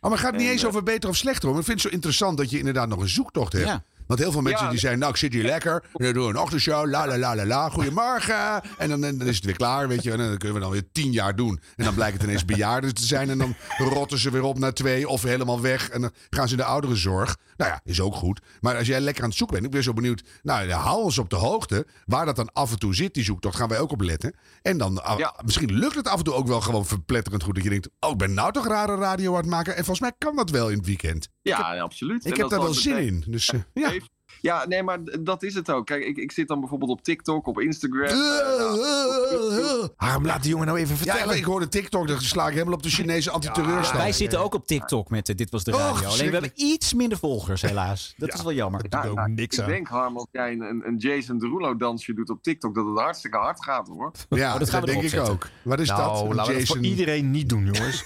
maar 0.00 0.10
het 0.10 0.20
gaat 0.20 0.32
niet 0.32 0.40
En, 0.40 0.48
eens 0.48 0.62
eh, 0.62 0.68
over 0.68 0.82
beter 0.82 1.08
of 1.08 1.16
slechter. 1.16 1.42
Hoor. 1.42 1.50
Maar 1.50 1.60
Ik 1.60 1.66
vind 1.66 1.78
het 1.82 1.88
zo 1.88 1.94
interessant 1.94 2.38
dat 2.38 2.50
je 2.50 2.58
inderdaad 2.58 2.88
nog 2.88 3.00
een 3.00 3.08
zoektocht 3.08 3.52
hebt. 3.52 3.66
Ja. 3.66 3.82
Want 4.10 4.22
heel 4.22 4.32
veel 4.32 4.40
mensen 4.40 4.64
Ja, 4.64 4.70
die 4.70 4.80
zeggen, 4.80 4.98
nou 4.98 5.10
ik 5.12 5.18
zit 5.18 5.32
hier 5.32 5.44
lekker. 5.44 5.84
Dan 5.92 6.12
doen 6.12 6.22
we 6.24 6.28
een 6.30 6.38
ochtendshow, 6.38 6.88
la 6.90 7.06
la 7.06 7.18
la 7.18 7.34
la 7.36 7.46
la. 7.46 7.68
Goedemorgen. 7.68 8.62
En 8.78 8.88
dan, 8.88 9.00
dan 9.00 9.22
is 9.22 9.36
het 9.36 9.44
weer 9.44 9.56
klaar, 9.56 9.88
weet 9.88 10.02
je. 10.02 10.10
En 10.12 10.18
dan 10.18 10.36
kunnen 10.36 10.54
we 10.56 10.60
dan 10.62 10.70
weer 10.70 10.92
tien 10.92 11.12
jaar 11.12 11.36
doen. 11.36 11.60
En 11.76 11.84
dan 11.84 11.94
blijkt 11.94 12.14
het 12.16 12.22
ineens 12.22 12.44
bejaarden 12.44 12.94
te 12.94 13.06
zijn. 13.06 13.30
En 13.30 13.38
dan 13.38 13.54
rotten 13.78 14.18
ze 14.18 14.30
weer 14.30 14.42
op 14.42 14.58
naar 14.58 14.72
twee 14.72 15.08
of 15.08 15.22
helemaal 15.22 15.60
weg. 15.60 15.88
En 15.88 16.00
dan 16.00 16.10
gaan 16.30 16.46
ze 16.48 16.54
in 16.54 16.60
de 16.60 16.64
ouderenzorg. 16.66 17.36
Nou 17.56 17.70
ja, 17.70 17.80
is 17.84 18.00
ook 18.00 18.14
goed. 18.14 18.40
Maar 18.60 18.76
als 18.76 18.86
jij 18.86 19.00
lekker 19.00 19.22
aan 19.22 19.28
het 19.28 19.38
zoeken 19.38 19.56
bent, 19.56 19.66
ik 19.68 19.72
ben 19.74 19.82
zo 19.82 19.92
benieuwd. 19.92 20.22
Nou, 20.42 20.70
hou 20.70 21.02
ons 21.02 21.18
op 21.18 21.30
de 21.30 21.36
hoogte. 21.36 21.86
Waar 22.04 22.26
dat 22.26 22.36
dan 22.36 22.52
af 22.52 22.70
en 22.72 22.78
toe 22.78 22.94
zit, 22.94 23.14
die 23.14 23.24
zoektocht, 23.24 23.56
gaan 23.56 23.68
wij 23.68 23.78
ook 23.78 23.92
op 23.92 24.00
letten. 24.00 24.34
En 24.62 24.78
dan, 24.78 25.02
ah, 25.04 25.18
Ja. 25.18 25.34
misschien 25.44 25.72
lukt 25.72 25.94
het 25.94 26.08
af 26.08 26.18
en 26.18 26.24
toe 26.24 26.34
ook 26.34 26.46
wel 26.46 26.60
gewoon 26.60 26.86
verpletterend 26.86 27.42
goed. 27.42 27.54
Dat 27.54 27.64
je 27.64 27.70
denkt, 27.70 27.88
oh, 28.00 28.10
ik 28.10 28.16
ben 28.18 28.34
nou 28.34 28.52
toch 28.52 28.66
rare 28.66 28.96
radio 28.96 29.32
aan 29.32 29.40
het 29.40 29.50
maken. 29.50 29.72
En 29.76 29.84
volgens 29.84 30.00
mij 30.00 30.12
kan 30.18 30.36
dat 30.36 30.50
wel 30.50 30.68
in 30.68 30.76
het 30.76 30.86
weekend. 30.86 31.28
Ja, 31.42 31.78
absoluut. 31.80 32.24
Ik 32.24 32.32
En 32.32 32.40
heb 32.40 32.48
daar 32.50 32.60
wel 32.60 32.74
zin 32.74 32.96
in. 32.98 33.24
Dus 33.26 33.48
eh, 33.50 33.60
ja. 33.74 33.92
Ja, 34.40 34.66
nee, 34.66 34.82
maar 34.82 34.98
dat 35.20 35.42
is 35.42 35.54
het 35.54 35.70
ook. 35.70 35.86
Kijk, 35.86 36.04
ik, 36.04 36.16
ik 36.16 36.32
zit 36.32 36.48
dan 36.48 36.60
bijvoorbeeld 36.60 36.90
op 36.90 37.02
TikTok, 37.02 37.46
op 37.46 37.60
Instagram. 37.60 38.08
Uh, 38.08 39.84
nou, 39.98 40.24
laat 40.24 40.42
die 40.42 40.50
jongen 40.50 40.66
nou 40.66 40.78
even 40.78 40.96
Ja, 40.96 41.02
vertellen? 41.12 41.36
ik 41.36 41.44
hoorde 41.44 41.68
TikTok, 41.68 42.08
dan 42.08 42.20
sla 42.20 42.46
ik 42.46 42.52
helemaal 42.52 42.74
op 42.74 42.82
de 42.82 42.88
Chinese 42.90 43.30
antiterreurstand. 43.30 43.98
Wij 44.02 44.12
zitten 44.12 44.40
ook 44.40 44.54
op 44.54 44.66
TikTok 44.66 45.10
met 45.10 45.26
Dit 45.36 45.50
Was 45.50 45.64
De 45.64 45.70
Radio. 45.70 46.08
Alleen 46.08 46.26
we 46.26 46.32
hebben 46.32 46.52
iets 46.54 46.94
minder 46.94 47.18
volgers 47.18 47.62
helaas. 47.62 48.14
Dat 48.16 48.34
is 48.34 48.42
wel 48.42 48.52
jammer. 48.52 48.82
doet 48.88 49.06
ook 49.06 49.26
niks 49.28 49.56
ik 49.56 49.62
aan. 49.62 49.68
denk, 49.70 49.88
Harm, 49.88 50.16
als 50.16 50.26
jij 50.32 50.52
een, 50.52 50.82
een- 50.86 50.96
Jason 50.96 51.38
Derulo 51.38 51.76
dansje 51.76 52.14
doet 52.14 52.30
op 52.30 52.42
TikTok, 52.42 52.74
dat 52.74 52.86
het 52.86 52.98
hartstikke 52.98 53.36
hard 53.36 53.64
gaat, 53.64 53.88
hoor. 53.88 54.10
Ja, 54.28 54.52
Oh, 54.54 54.58
dat 54.58 54.70
gaan 54.70 54.80
we 54.80 54.86
denk 54.86 55.02
ik 55.02 55.20
ook. 55.20 55.48
Wat 55.62 55.80
is 55.80 55.88
nou, 55.88 56.00
dat? 56.00 56.34
Laten 56.34 56.52
we 56.52 56.58
dat 56.58 56.66
voor 56.68 56.76
Jason- 56.76 56.84
iedereen 56.84 57.30
niet 57.30 57.48
doen, 57.48 57.64
jongens. 57.72 58.04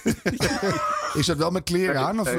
Is 1.13 1.25
dat 1.25 1.37
wel 1.37 1.51
met 1.51 1.63
kleren 1.63 1.99
aan? 1.99 2.19
Of? 2.19 2.33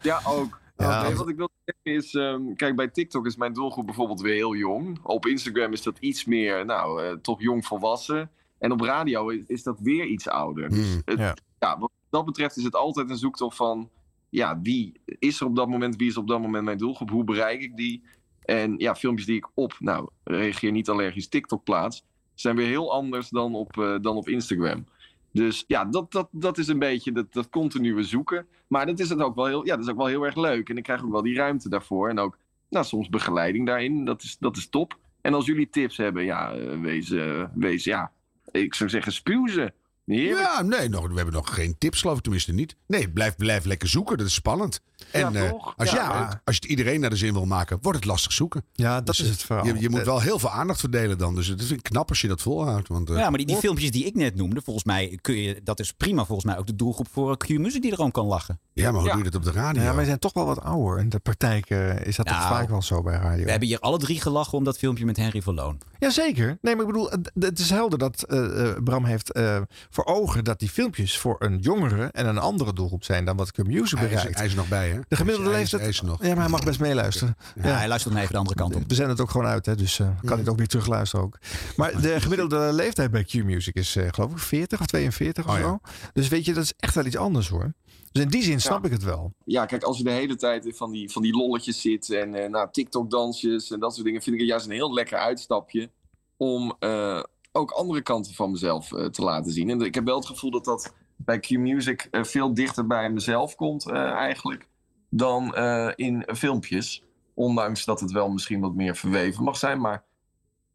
Ja, 0.00 0.20
ook. 0.26 0.58
Ja. 0.78 1.02
Nee, 1.02 1.14
wat 1.16 1.28
ik 1.28 1.36
wil 1.36 1.48
zeggen 1.64 2.02
is, 2.02 2.14
ehm, 2.14 2.54
kijk, 2.54 2.76
bij 2.76 2.88
TikTok 2.88 3.26
is 3.26 3.36
mijn 3.36 3.52
doelgroep 3.52 3.86
bijvoorbeeld 3.86 4.20
weer 4.20 4.34
heel 4.34 4.54
jong. 4.56 4.98
Op 5.02 5.26
Instagram 5.26 5.72
is 5.72 5.82
dat 5.82 5.98
iets 5.98 6.24
meer, 6.24 6.64
nou, 6.64 7.02
eh, 7.04 7.12
toch 7.22 7.42
jong 7.42 7.66
volwassen. 7.66 8.30
En 8.58 8.72
op 8.72 8.80
radio 8.80 9.28
is, 9.28 9.44
is 9.46 9.62
dat 9.62 9.80
weer 9.80 10.04
iets 10.06 10.28
ouder. 10.28 10.68
Dus 10.68 11.00
het- 11.04 11.18
ja. 11.18 11.34
ja, 11.58 11.78
wat 11.78 11.90
dat 12.10 12.24
betreft 12.24 12.56
is 12.56 12.64
het 12.64 12.74
altijd 12.74 13.10
een 13.10 13.16
zoektocht 13.16 13.56
van, 13.56 13.90
ja, 14.28 14.60
wie 14.62 14.92
is 15.18 15.40
er 15.40 15.46
op 15.46 15.56
dat 15.56 15.68
moment, 15.68 15.96
wie 15.96 16.08
is 16.08 16.16
op 16.16 16.28
dat 16.28 16.40
moment 16.40 16.64
mijn 16.64 16.78
doelgroep, 16.78 17.10
hoe 17.10 17.24
bereik 17.24 17.60
ik 17.60 17.76
die? 17.76 18.02
En 18.42 18.74
ja, 18.78 18.94
filmpjes 18.94 19.26
die 19.26 19.36
ik 19.36 19.48
op, 19.54 19.76
nou, 19.78 20.08
reageer 20.24 20.70
niet 20.72 20.88
allergisch 20.88 21.28
TikTok 21.28 21.64
plaats, 21.64 22.04
zijn 22.34 22.56
weer 22.56 22.66
heel 22.66 22.92
anders 22.92 23.28
dan 23.28 23.54
op, 23.54 23.78
eh, 23.78 23.94
dan 24.00 24.16
op 24.16 24.28
Instagram. 24.28 24.84
Dus 25.32 25.64
ja, 25.66 25.84
dat, 25.84 26.12
dat, 26.12 26.28
dat 26.30 26.58
is 26.58 26.68
een 26.68 26.78
beetje 26.78 27.12
dat, 27.12 27.32
dat 27.32 27.48
continue 27.48 28.02
zoeken. 28.02 28.46
Maar 28.66 28.86
dat 28.86 28.98
is 28.98 29.08
het 29.08 29.20
ook 29.20 29.34
wel 29.34 29.46
heel, 29.46 29.66
ja, 29.66 29.76
dat 29.76 29.84
is 29.84 29.90
ook 29.90 29.96
wel 29.96 30.06
heel 30.06 30.24
erg 30.24 30.36
leuk. 30.36 30.68
En 30.68 30.76
ik 30.76 30.82
krijg 30.82 31.04
ook 31.04 31.12
wel 31.12 31.22
die 31.22 31.36
ruimte 31.36 31.68
daarvoor. 31.68 32.08
En 32.08 32.18
ook 32.18 32.38
nou, 32.68 32.84
soms 32.84 33.08
begeleiding 33.08 33.66
daarin. 33.66 34.04
Dat 34.04 34.22
is, 34.22 34.36
dat 34.38 34.56
is 34.56 34.68
top. 34.68 34.98
En 35.20 35.34
als 35.34 35.46
jullie 35.46 35.68
tips 35.70 35.96
hebben, 35.96 36.24
ja, 36.24 36.52
eh, 36.52 36.80
wees, 36.80 37.10
eh, 37.10 37.44
wees 37.54 37.84
ja, 37.84 38.12
ik 38.50 38.74
zou 38.74 38.90
zeggen, 38.90 39.12
spuw 39.12 39.46
ze. 39.46 39.72
Heerlijk. 40.08 40.38
Ja, 40.40 40.62
nee, 40.62 40.88
nog, 40.88 41.06
we 41.08 41.14
hebben 41.14 41.34
nog 41.34 41.54
geen 41.54 41.74
tips, 41.78 42.00
geloof 42.00 42.16
ik 42.16 42.22
tenminste 42.22 42.52
niet. 42.52 42.76
Nee, 42.86 43.08
blijf, 43.10 43.36
blijf 43.36 43.64
lekker 43.64 43.88
zoeken, 43.88 44.18
dat 44.18 44.26
is 44.26 44.34
spannend. 44.34 44.80
En 45.10 45.32
Ja, 45.32 45.40
eh, 45.44 45.50
toch? 45.50 45.74
als, 45.76 45.90
je, 45.90 45.96
Ja. 45.96 46.40
als 46.44 46.54
je 46.56 46.60
het 46.62 46.70
iedereen 46.70 47.00
naar 47.00 47.10
de 47.10 47.16
zin 47.16 47.32
wil 47.32 47.44
maken, 47.46 47.78
wordt 47.82 47.98
het 47.98 48.06
lastig 48.06 48.32
zoeken. 48.32 48.64
Ja, 48.72 48.94
dat 48.94 49.06
Dus, 49.06 49.20
is 49.20 49.30
het 49.30 49.42
verhaal. 49.42 49.64
Je, 49.66 49.74
je 49.80 49.88
moet 49.90 49.98
Eh, 50.00 50.04
wel 50.06 50.20
heel 50.20 50.38
veel 50.38 50.50
aandacht 50.50 50.80
verdelen 50.80 51.18
dan. 51.18 51.34
Dus 51.34 51.46
het 51.46 51.70
ik 51.70 51.82
knap 51.82 52.08
als 52.08 52.20
je 52.20 52.28
dat 52.28 52.42
volhoudt. 52.42 52.88
Want, 52.88 53.10
eh, 53.10 53.16
Ja, 53.16 53.28
maar 53.28 53.38
die, 53.38 53.46
die 53.46 53.56
filmpjes 53.56 53.90
die 53.90 54.04
ik 54.04 54.14
net 54.14 54.34
noemde, 54.34 54.60
volgens 54.62 54.84
mij 54.84 55.18
kun 55.20 55.34
je, 55.36 55.60
dat 55.64 55.80
is 55.80 55.92
prima 55.92 56.24
volgens 56.24 56.46
mij 56.46 56.58
ook 56.58 56.66
de 56.66 56.76
doelgroep 56.76 57.08
voor 57.12 57.36
Q-Music 57.36 57.82
die 57.82 57.90
er 57.90 57.96
gewoon 57.96 58.10
kan 58.10 58.26
lachen. 58.26 58.60
ja, 58.72 58.90
maar 58.90 59.00
hoe 59.00 59.08
Ja. 59.08 59.14
doe 59.14 59.24
je 59.24 59.30
dat 59.30 59.40
op 59.46 59.52
de 59.52 59.58
radio? 59.60 59.82
Ja, 59.82 59.94
wij 59.94 60.04
zijn 60.04 60.18
toch 60.18 60.32
wel 60.32 60.46
wat 60.46 60.60
ouder. 60.62 60.98
In 60.98 61.08
de 61.08 61.18
praktijk 61.18 61.70
eh, 61.70 62.00
is 62.06 62.16
dat 62.16 62.26
toch 62.26 62.36
Nou, 62.36 62.48
vaak 62.48 62.68
wel 62.68 62.82
zo 62.82 63.02
bij 63.02 63.16
radio. 63.18 63.44
We 63.44 63.50
hebben 63.50 63.68
hier 63.68 63.78
alle 63.80 63.98
drie 63.98 64.20
gelachen 64.20 64.58
om 64.58 64.64
dat 64.64 64.78
filmpje 64.78 65.04
met 65.04 65.16
Henry 65.16 65.42
van 65.42 65.54
Loon. 65.54 65.78
Jazeker. 65.98 66.58
Nee, 66.62 66.74
maar 66.76 66.84
ik 66.86 66.92
bedoel, 66.92 67.10
het, 67.10 67.30
het 67.38 67.58
is 67.58 67.70
helder 67.70 67.98
dat 67.98 68.22
eh, 68.22 68.68
eh, 68.70 68.76
Bram 68.84 69.04
heeft 69.04 69.32
eh, 69.32 69.60
voor 70.04 70.14
ogen 70.14 70.44
dat 70.44 70.58
die 70.58 70.68
filmpjes 70.68 71.18
voor 71.18 71.36
een 71.38 71.58
jongere 71.58 72.04
en 72.12 72.26
een 72.26 72.38
andere 72.38 72.72
doelgroep 72.72 73.04
zijn 73.04 73.24
dan 73.24 73.36
wat 73.36 73.50
Q-Music 73.52 73.98
hij, 73.98 74.08
is, 74.08 74.14
bereikt. 74.14 74.36
hij 74.38 74.46
is 74.46 74.54
nog 74.54 74.68
bij, 74.68 74.88
hè? 74.88 74.98
De 75.08 75.16
gemiddelde 75.16 75.50
Hij 75.50 75.62
is- 75.62 75.70
leeftijd. 75.70 75.80
Hij 75.82 75.90
is 75.90 75.98
er 75.98 76.04
nog. 76.06 76.22
Ja, 76.22 76.28
maar 76.28 76.38
hij 76.42 76.48
mag 76.48 76.64
best 76.64 76.80
meeluisteren. 76.80 77.36
Ja, 77.62 77.62
hij 77.76 77.88
luistert 77.88 78.12
dan 78.14 78.22
even 78.22 78.32
de 78.34 78.38
andere 78.38 78.56
kant 78.56 78.74
op. 78.74 78.82
We 78.88 78.94
zenden 78.94 79.12
het 79.12 79.20
ook 79.20 79.30
gewoon 79.30 79.46
uit, 79.46 79.66
hè, 79.66 79.74
dus 79.74 79.98
eh, 79.98 80.06
kan 80.06 80.28
hij 80.28 80.38
het 80.38 80.48
ook 80.48 80.56
weer 80.56 80.66
terugluisteren 80.66 81.24
ook. 81.24 81.38
Maar 81.76 82.00
de 82.00 82.20
gemiddelde 82.20 82.72
leeftijd 82.72 83.10
bij 83.10 83.24
Q-Music 83.24 83.74
is 83.74 83.96
eh, 83.96 84.06
geloof 84.10 84.30
ik 84.32 84.38
40 84.38 84.80
of 84.80 84.86
42 84.86 85.44
of 85.46 85.52
Oh, 85.54 85.58
ja. 85.58 85.64
zo. 85.66 85.78
Dus 86.12 86.28
weet 86.28 86.44
je, 86.44 86.54
dat 86.54 86.64
is 86.64 86.72
echt 86.76 86.94
wel 86.94 87.04
iets 87.06 87.16
anders 87.16 87.48
hoor. 87.48 87.72
Dus 88.12 88.22
in 88.22 88.28
die 88.28 88.42
zin 88.42 88.60
snap 88.60 88.84
ik 88.84 88.92
het 88.92 89.02
wel. 89.02 89.32
Ja, 89.44 89.66
kijk, 89.66 89.82
als 89.82 89.98
je 89.98 90.04
de 90.04 90.10
hele 90.10 90.36
tijd 90.36 90.72
van 90.76 90.92
die, 90.92 91.10
van 91.10 91.22
die 91.22 91.36
lolletjes 91.36 91.80
zit 91.80 92.10
en 92.10 92.34
eh, 92.34 92.50
nou, 92.50 92.68
TikTok-dansjes 92.72 93.70
en 93.70 93.80
dat 93.80 93.92
soort 93.94 94.06
dingen, 94.06 94.22
vind 94.22 94.34
ik 94.34 94.40
het 94.40 94.50
juist 94.50 94.66
een 94.66 94.72
heel 94.72 94.92
lekker 94.94 95.18
uitstapje 95.18 95.90
om 96.36 96.76
eh, 96.78 97.22
ook 97.52 97.70
andere 97.70 98.02
kanten 98.02 98.34
van 98.34 98.50
mezelf 98.50 98.92
eh, 98.92 99.04
te 99.04 99.22
laten 99.22 99.52
zien. 99.52 99.70
En 99.70 99.80
ik 99.80 99.94
heb 99.94 100.04
wel 100.04 100.16
het 100.16 100.26
gevoel 100.26 100.50
dat 100.50 100.64
dat 100.64 100.94
bij 101.16 101.38
Q-Music 101.38 102.08
eh, 102.10 102.24
veel 102.24 102.54
dichter 102.54 102.86
bij 102.86 103.10
mezelf 103.10 103.54
komt 103.54 103.86
eh, 103.86 104.10
eigenlijk 104.10 104.68
dan 105.10 105.56
in 105.94 106.26
filmpjes. 106.34 107.02
Ondanks 107.34 107.84
dat 107.84 108.00
het 108.00 108.10
wel 108.10 108.30
misschien 108.30 108.60
wat 108.60 108.74
meer 108.74 108.96
verweven 108.96 109.44
mag 109.44 109.56
zijn. 109.56 109.80
Maar 109.80 110.04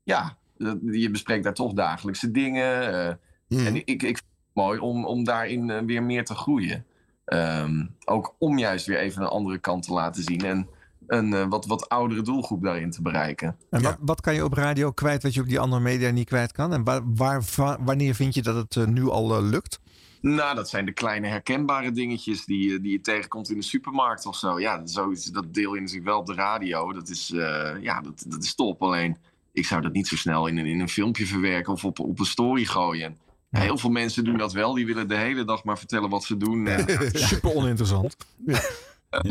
ja, 0.03 0.37
je 0.81 1.09
bespreekt 1.11 1.43
daar 1.43 1.53
toch 1.53 1.73
dagelijkse 1.73 2.31
dingen. 2.31 3.19
Mhm. 3.47 3.65
En 3.65 3.75
ik, 3.75 3.85
ik 3.85 3.99
vind 3.99 4.17
het 4.17 4.53
mooi 4.53 4.79
om, 4.79 5.05
om 5.05 5.23
daarin 5.23 5.85
weer 5.85 6.03
meer 6.03 6.25
te 6.25 6.35
groeien. 6.35 6.85
Ehm, 7.25 7.85
ook 8.05 8.35
om 8.37 8.57
juist 8.57 8.85
weer 8.85 8.97
even 8.97 9.21
een 9.21 9.27
andere 9.27 9.57
kant 9.57 9.83
te 9.83 9.93
laten 9.93 10.23
zien. 10.23 10.41
En 10.41 10.67
een 11.13 11.33
eh, 11.33 11.45
wat, 11.49 11.65
wat 11.65 11.89
oudere 11.89 12.21
doelgroep 12.21 12.63
daarin 12.63 12.91
te 12.91 13.01
bereiken. 13.01 13.55
En 13.69 13.81
Ja. 13.81 13.87
wat, 13.89 13.97
wat 14.01 14.21
kan 14.21 14.33
je 14.33 14.43
op 14.43 14.53
radio 14.53 14.91
kwijt 14.91 15.23
wat 15.23 15.33
je 15.33 15.41
op 15.41 15.47
die 15.47 15.59
andere 15.59 15.81
media 15.81 16.09
niet 16.09 16.27
kwijt 16.27 16.51
kan? 16.51 16.73
En 16.73 16.83
waar, 16.83 17.01
waar, 17.15 17.43
va- 17.43 17.77
wanneer 17.81 18.15
vind 18.15 18.33
je 18.33 18.41
dat 18.41 18.55
het 18.55 18.75
eh, 18.75 18.85
nu 18.85 19.09
al 19.09 19.35
eh, 19.37 19.43
lukt? 19.49 19.79
Nou, 20.21 20.55
dat 20.55 20.69
zijn 20.69 20.85
de 20.85 20.91
kleine 20.93 21.27
herkenbare 21.27 21.91
dingetjes 21.91 22.45
die, 22.45 22.81
die 22.81 22.91
je 22.91 23.01
tegenkomt 23.01 23.49
in 23.49 23.57
de 23.57 23.63
supermarkt 23.63 24.25
of 24.25 24.35
zo. 24.35 24.59
Ja, 24.59 24.81
zoiets, 24.85 25.25
dat 25.25 25.53
deel 25.53 25.73
je 25.73 25.79
natuurlijk 25.79 26.07
wel 26.07 26.19
op 26.19 26.25
de 26.25 26.33
radio. 26.33 26.93
Dat 26.93 27.09
is, 27.09 27.31
eh, 27.31 27.71
ja, 27.81 28.01
dat, 28.01 28.23
dat 28.27 28.43
is 28.43 28.55
top. 28.55 28.81
Alleen, 28.81 29.17
ik 29.51 29.65
zou 29.65 29.81
dat 29.81 29.93
niet 29.93 30.07
zo 30.07 30.15
snel 30.15 30.47
in 30.47 30.57
een, 30.57 30.65
in 30.65 30.79
een 30.79 30.89
filmpje 30.89 31.25
verwerken 31.25 31.73
of 31.73 31.85
op, 31.85 31.99
op 31.99 32.19
een 32.19 32.25
story 32.25 32.65
gooien. 32.65 33.17
Ja, 33.49 33.59
heel 33.59 33.77
veel 33.77 33.89
mensen 33.89 34.23
doen 34.23 34.37
dat 34.37 34.53
wel. 34.53 34.73
Die 34.73 34.85
willen 34.85 35.07
de 35.07 35.17
hele 35.17 35.43
dag 35.45 35.63
maar 35.63 35.77
vertellen 35.77 36.09
wat 36.09 36.23
ze 36.23 36.37
doen. 36.37 36.67
En, 36.67 36.85
Super 37.13 37.55
oninteressant. 37.55 38.15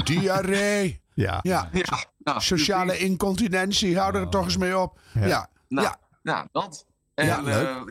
Diarree. 0.05 1.01
Ja. 1.15 1.39
Ja. 1.43 1.69
ja, 1.73 2.05
nou, 2.19 2.41
Sociale 2.41 2.99
incontinentie. 2.99 3.99
Hou 3.99 4.17
er 4.17 4.29
toch 4.29 4.45
eens 4.45 4.57
mee 4.57 4.79
op. 4.79 5.01
Ja. 5.15 5.27
Ja. 5.27 5.49
Nou, 5.69 5.87
Ja. 5.87 5.99
nou 6.23 6.47
dat. 6.53 6.87
En 7.15 7.27
Ja, 7.27 7.41
leuk. 7.41 7.55
eh, 7.67 7.83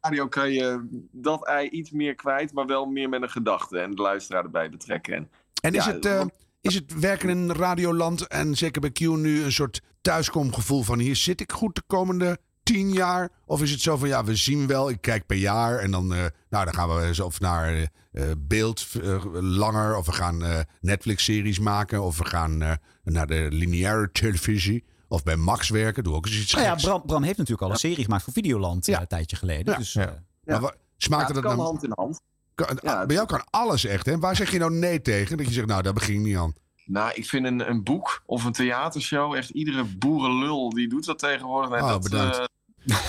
radio 0.00 0.28
kan 0.28 0.52
je 0.52 0.86
dat 1.12 1.46
ei 1.46 1.68
iets 1.68 1.90
meer 1.90 2.14
kwijt, 2.14 2.52
maar 2.52 2.66
wel 2.66 2.86
meer 2.86 3.08
met 3.08 3.22
een 3.22 3.30
gedachte. 3.30 3.78
En 3.78 3.90
de 3.90 4.02
luisteraar 4.02 4.44
erbij 4.44 4.70
betrekken. 4.70 5.14
En 5.14 5.28
En 5.60 5.74
is, 5.74 5.84
Ja, 5.84 5.92
het, 5.92 6.04
eh, 6.06 6.24
is 6.60 6.74
het 6.74 7.00
werken 7.00 7.28
in 7.28 7.50
Radioland 7.52 8.26
en 8.26 8.54
zeker 8.54 8.80
bij 8.80 8.90
Q 8.90 9.00
nu 9.00 9.42
een 9.44 9.52
soort 9.52 9.80
thuiskomgevoel 10.00 10.82
van 10.82 10.98
hier 10.98 11.16
zit 11.16 11.40
ik 11.40 11.52
goed 11.52 11.74
de 11.74 11.82
komende 11.86 12.38
tien 12.74 12.92
jaar? 12.92 13.28
Of 13.46 13.62
is 13.62 13.70
het 13.70 13.80
zo 13.80 13.96
van 13.96 14.08
ja, 14.08 14.24
we 14.24 14.34
zien 14.36 14.66
wel, 14.66 14.90
ik 14.90 15.00
kijk 15.00 15.26
per 15.26 15.36
jaar 15.36 15.78
en 15.78 15.90
dan, 15.90 16.14
eh, 16.14 16.24
nou, 16.50 16.64
dan 16.64 16.74
gaan 16.74 16.88
we 16.94 17.02
eens 17.02 17.20
of 17.20 17.40
naar 17.40 17.68
eh, 17.74 17.82
eh, 18.12 18.30
beeld 18.38 18.86
langer 19.32 19.96
of 19.96 20.06
we 20.06 20.12
gaan 20.12 20.44
eh, 20.44 20.58
Netflix-series 20.80 21.58
maken 21.58 22.02
of 22.02 22.18
we 22.18 22.24
gaan 22.24 22.62
eh, 22.62 22.72
naar 23.04 23.26
de 23.26 23.46
lineaire 23.50 24.10
televisie 24.12 24.84
of 25.08 25.22
bij 25.22 25.36
Max 25.36 25.68
werken, 25.68 26.04
doe 26.04 26.14
ook 26.14 26.26
eens 26.26 26.40
iets 26.40 26.52
Nou 26.54 26.64
ja. 26.66 26.74
Bram, 26.74 27.02
Bram 27.06 27.22
heeft 27.22 27.36
natuurlijk 27.38 27.66
al 27.66 27.70
een 27.70 27.78
serie 27.78 28.04
gemaakt 28.04 28.24
voor 28.24 28.32
Videoland 28.32 28.86
Ja. 28.86 29.00
een 29.00 29.06
tijdje 29.06 29.36
geleden. 29.36 29.72
Ja. 29.72 29.78
Dus, 29.78 29.92
Ja. 29.92 30.06
eh, 30.06 30.12
Maar 30.44 30.60
wa- 30.60 30.72
ja, 30.76 30.80
smaakte 30.96 31.32
het 31.32 31.42
dat 31.42 31.52
kan 31.54 31.64
hand 31.64 31.84
in 31.84 31.92
hand. 31.94 32.20
kan- 32.54 32.78
ja, 32.82 32.98
het- 32.98 33.06
bij 33.06 33.16
jou 33.16 33.28
kan 33.28 33.44
alles 33.50 33.84
echt, 33.84 34.06
hè? 34.06 34.18
Waar 34.18 34.36
zeg 34.36 34.50
je 34.50 34.58
nou 34.58 34.72
nee 34.72 35.02
tegen? 35.02 35.36
Dat 35.36 35.46
je 35.46 35.52
zegt, 35.52 35.66
nou, 35.66 35.82
daar 35.82 35.92
begin 35.92 36.14
ik 36.14 36.20
niet 36.20 36.36
aan. 36.36 36.54
Nou, 36.84 37.12
ik 37.14 37.26
vind 37.26 37.46
een, 37.46 37.70
een 37.70 37.82
boek 37.84 38.22
of 38.26 38.44
een 38.44 38.52
theatershow, 38.52 39.34
echt 39.34 39.50
iedere 39.50 39.84
boerenlul 39.84 40.70
die 40.70 40.88
doet 40.88 41.04
dat 41.04 41.18
tegenwoordig. 41.18 41.70
Nee, 41.70 41.80
Oh, 41.80 41.88
dat, 41.88 42.02
bedankt. 42.02 42.48
Nou, 42.84 43.00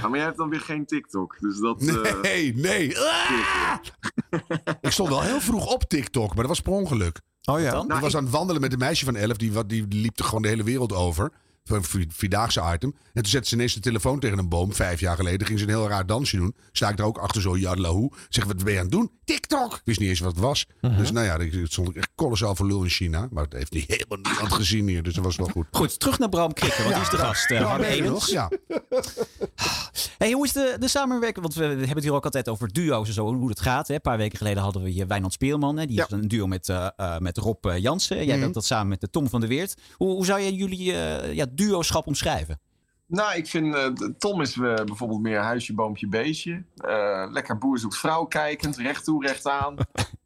maar 0.10 0.10
jij 0.16 0.20
hebt 0.24 0.36
dan 0.36 0.48
weer 0.48 0.60
geen 0.60 0.86
TikTok. 0.86 1.36
Dus 1.40 1.58
dat. 1.58 1.82
eh, 1.82 2.20
Nee, 2.22 2.54
nee. 2.54 2.98
Ah! 2.98 3.30
ik 4.80 4.90
stond 4.90 5.08
wel 5.08 5.22
heel 5.22 5.40
vroeg 5.40 5.66
op 5.74 5.82
TikTok, 5.84 6.26
maar 6.28 6.36
dat 6.36 6.46
was 6.46 6.60
per 6.60 6.72
ongeluk. 6.72 7.20
Oh 7.44 7.60
ja. 7.60 7.70
dan? 7.70 7.90
ik 7.92 8.00
was 8.00 8.16
aan 8.16 8.22
het 8.22 8.32
wandelen 8.32 8.60
met 8.60 8.72
een 8.72 8.78
meisje 8.78 9.04
van 9.04 9.16
11, 9.16 9.36
die, 9.36 9.52
wat- 9.52 9.68
die 9.68 9.86
liep 9.88 10.18
er 10.18 10.24
gewoon 10.24 10.42
de 10.42 10.48
hele 10.48 10.62
wereld 10.62 10.92
over. 10.92 11.32
Een 11.66 11.84
vi- 11.84 12.06
vierdaagse 12.08 12.62
item. 12.74 12.94
En 13.12 13.22
toen 13.22 13.30
zette 13.30 13.48
ze 13.48 13.54
ineens 13.54 13.74
de 13.74 13.80
telefoon 13.80 14.20
tegen 14.20 14.38
een 14.38 14.48
boom, 14.48 14.72
vijf 14.74 15.00
jaar 15.00 15.16
geleden. 15.16 15.46
Ging 15.46 15.58
ze 15.58 15.64
een 15.64 15.70
heel 15.70 15.88
raar 15.88 16.06
dansje 16.06 16.36
doen. 16.36 16.54
Sta 16.72 16.88
ik 16.88 16.98
er 16.98 17.04
ook 17.04 17.18
achter 17.18 17.42
zo, 17.42 17.56
jadelahoe. 17.56 18.12
Zeg, 18.28 18.44
wat 18.44 18.64
ben 18.64 18.72
je 18.72 18.78
aan 18.78 18.84
het 18.84 18.92
doen? 18.92 19.10
TikTok! 19.24 19.74
Ik 19.74 19.80
wist 19.84 20.00
niet 20.00 20.08
eens 20.08 20.20
wat 20.20 20.30
het 20.32 20.40
was. 20.40 20.66
Dus 20.80 21.10
nou 21.10 21.26
ja, 21.26 21.38
ik 21.38 21.60
stond 21.64 21.88
ik 21.88 21.96
echt 21.96 22.10
kolossaal 22.14 22.54
voor 22.54 22.66
lul 22.66 22.82
in 22.82 22.88
China. 22.88 23.28
Maar 23.30 23.44
het 23.44 23.52
heeft 23.52 23.72
niet 23.72 23.84
helemaal 23.86 24.18
niemand 24.32 24.52
gezien 24.52 24.88
hier, 24.88 25.02
dus 25.02 25.14
dat 25.14 25.24
was 25.24 25.36
wel 25.36 25.46
goed. 25.48 25.66
Goed, 25.70 26.00
terug 26.00 26.18
naar 26.18 26.28
Bram 26.28 26.52
Krikker, 26.52 26.82
want 26.82 26.94
die 26.94 27.02
is 27.04 27.10
de 27.10 27.16
gast. 27.16 27.50
eh, 27.50 28.04
nog? 28.04 28.28
Ja. 28.28 28.50
Hey, 30.18 30.32
hoe 30.32 30.44
is 30.44 30.52
de, 30.52 30.76
de 30.78 30.88
samenwerking? 30.88 31.42
Want 31.42 31.54
we 31.54 31.64
hebben 31.64 31.88
het 31.88 32.02
hier 32.02 32.12
ook 32.12 32.24
altijd 32.24 32.48
over 32.48 32.72
duo's 32.72 33.08
en 33.08 33.14
zo, 33.14 33.34
hoe 33.34 33.48
het 33.48 33.60
gaat. 33.60 33.88
Hè. 33.88 33.94
Een 33.94 34.00
paar 34.00 34.16
weken 34.16 34.38
geleden 34.38 34.62
hadden 34.62 34.82
we 34.82 34.88
hier 34.88 35.06
Wijnand 35.06 35.32
Speelman. 35.32 35.76
Hè. 35.78 35.86
Die 35.86 35.96
Ja. 35.96 36.04
is 36.04 36.10
een 36.10 36.28
duo 36.28 36.46
met, 36.46 36.68
eh, 36.68 36.88
eh, 36.96 37.18
met 37.18 37.36
Rob 37.38 37.64
Jansen. 37.78 38.24
Jij 38.26 38.40
doet 38.40 38.54
dat 38.54 38.64
samen 38.64 38.88
met 38.88 39.00
de 39.00 39.10
Tom 39.10 39.28
van 39.28 39.40
der 39.40 39.48
Weert. 39.48 39.74
Hoe, 39.96 40.08
hoe 40.14 40.24
zou 40.24 40.40
jij 40.40 40.52
jullie 40.52 40.92
eh, 40.92 41.34
ja, 41.56 41.66
duoschap 41.66 42.06
omschrijven? 42.06 42.60
Nou, 43.06 43.36
ik 43.36 43.46
vind 43.46 43.74
eh, 43.74 43.86
Tom 44.18 44.40
is 44.40 44.52
eh, 44.56 44.74
bijvoorbeeld 44.74 45.20
meer 45.20 45.38
huisje, 45.38 45.74
boompje, 45.74 46.08
beestje. 46.08 46.62
Eh, 46.76 47.26
lekker 47.30 47.58
boer 47.58 47.78
zoekt 47.78 47.96
vrouw 47.98 48.24
kijkend, 48.24 48.76
recht 48.76 49.04
toe, 49.04 49.26
recht 49.26 49.46
aan. 49.46 49.76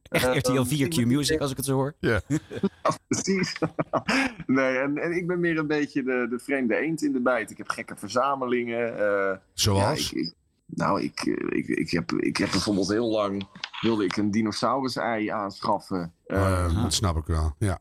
Echt 0.09 0.37
RTL 0.37 0.63
4 0.63 0.87
ik 0.87 0.93
Q 0.93 1.05
Music, 1.07 1.41
als 1.41 1.51
ik 1.51 1.57
het 1.57 1.67
zo 1.67 1.75
hoor. 1.75 1.95
Precies. 3.09 3.57
nee, 4.47 4.77
en, 4.79 4.99
en 4.99 5.13
ik 5.13 5.27
ben 5.27 5.41
meer 5.41 5.59
een 5.59 5.67
beetje 5.67 6.03
de, 6.03 6.27
de 6.31 6.39
vreemde 6.39 6.77
eend 6.77 7.03
in 7.03 7.13
de 7.13 7.21
bijt. 7.21 7.51
Ik 7.51 7.59
heb 7.59 7.69
gekke 7.69 7.97
verzamelingen. 7.97 8.99
eh, 8.99 9.37
Zoals? 9.55 10.11
Ja, 10.11 10.17
ik, 10.19 10.27
ik- 10.27 10.35
nou, 10.71 11.03
ik, 11.03 11.21
eh, 11.21 11.59
ik, 11.59 11.69
ik, 11.69 11.91
heb, 11.91 12.13
ik 12.13 12.37
heb 12.37 12.51
bijvoorbeeld 12.51 12.89
heel 12.89 13.11
lang... 13.11 13.49
wilde 13.81 14.05
ik 14.05 14.17
een 14.17 14.31
dinosaurus-ei 14.31 15.29
aanschaffen. 15.29 16.13
Eh, 16.27 16.83
dat 16.83 16.95
snap 16.95 17.17
ik 17.17 17.27
wel. 17.27 17.55
Ja. 17.59 17.79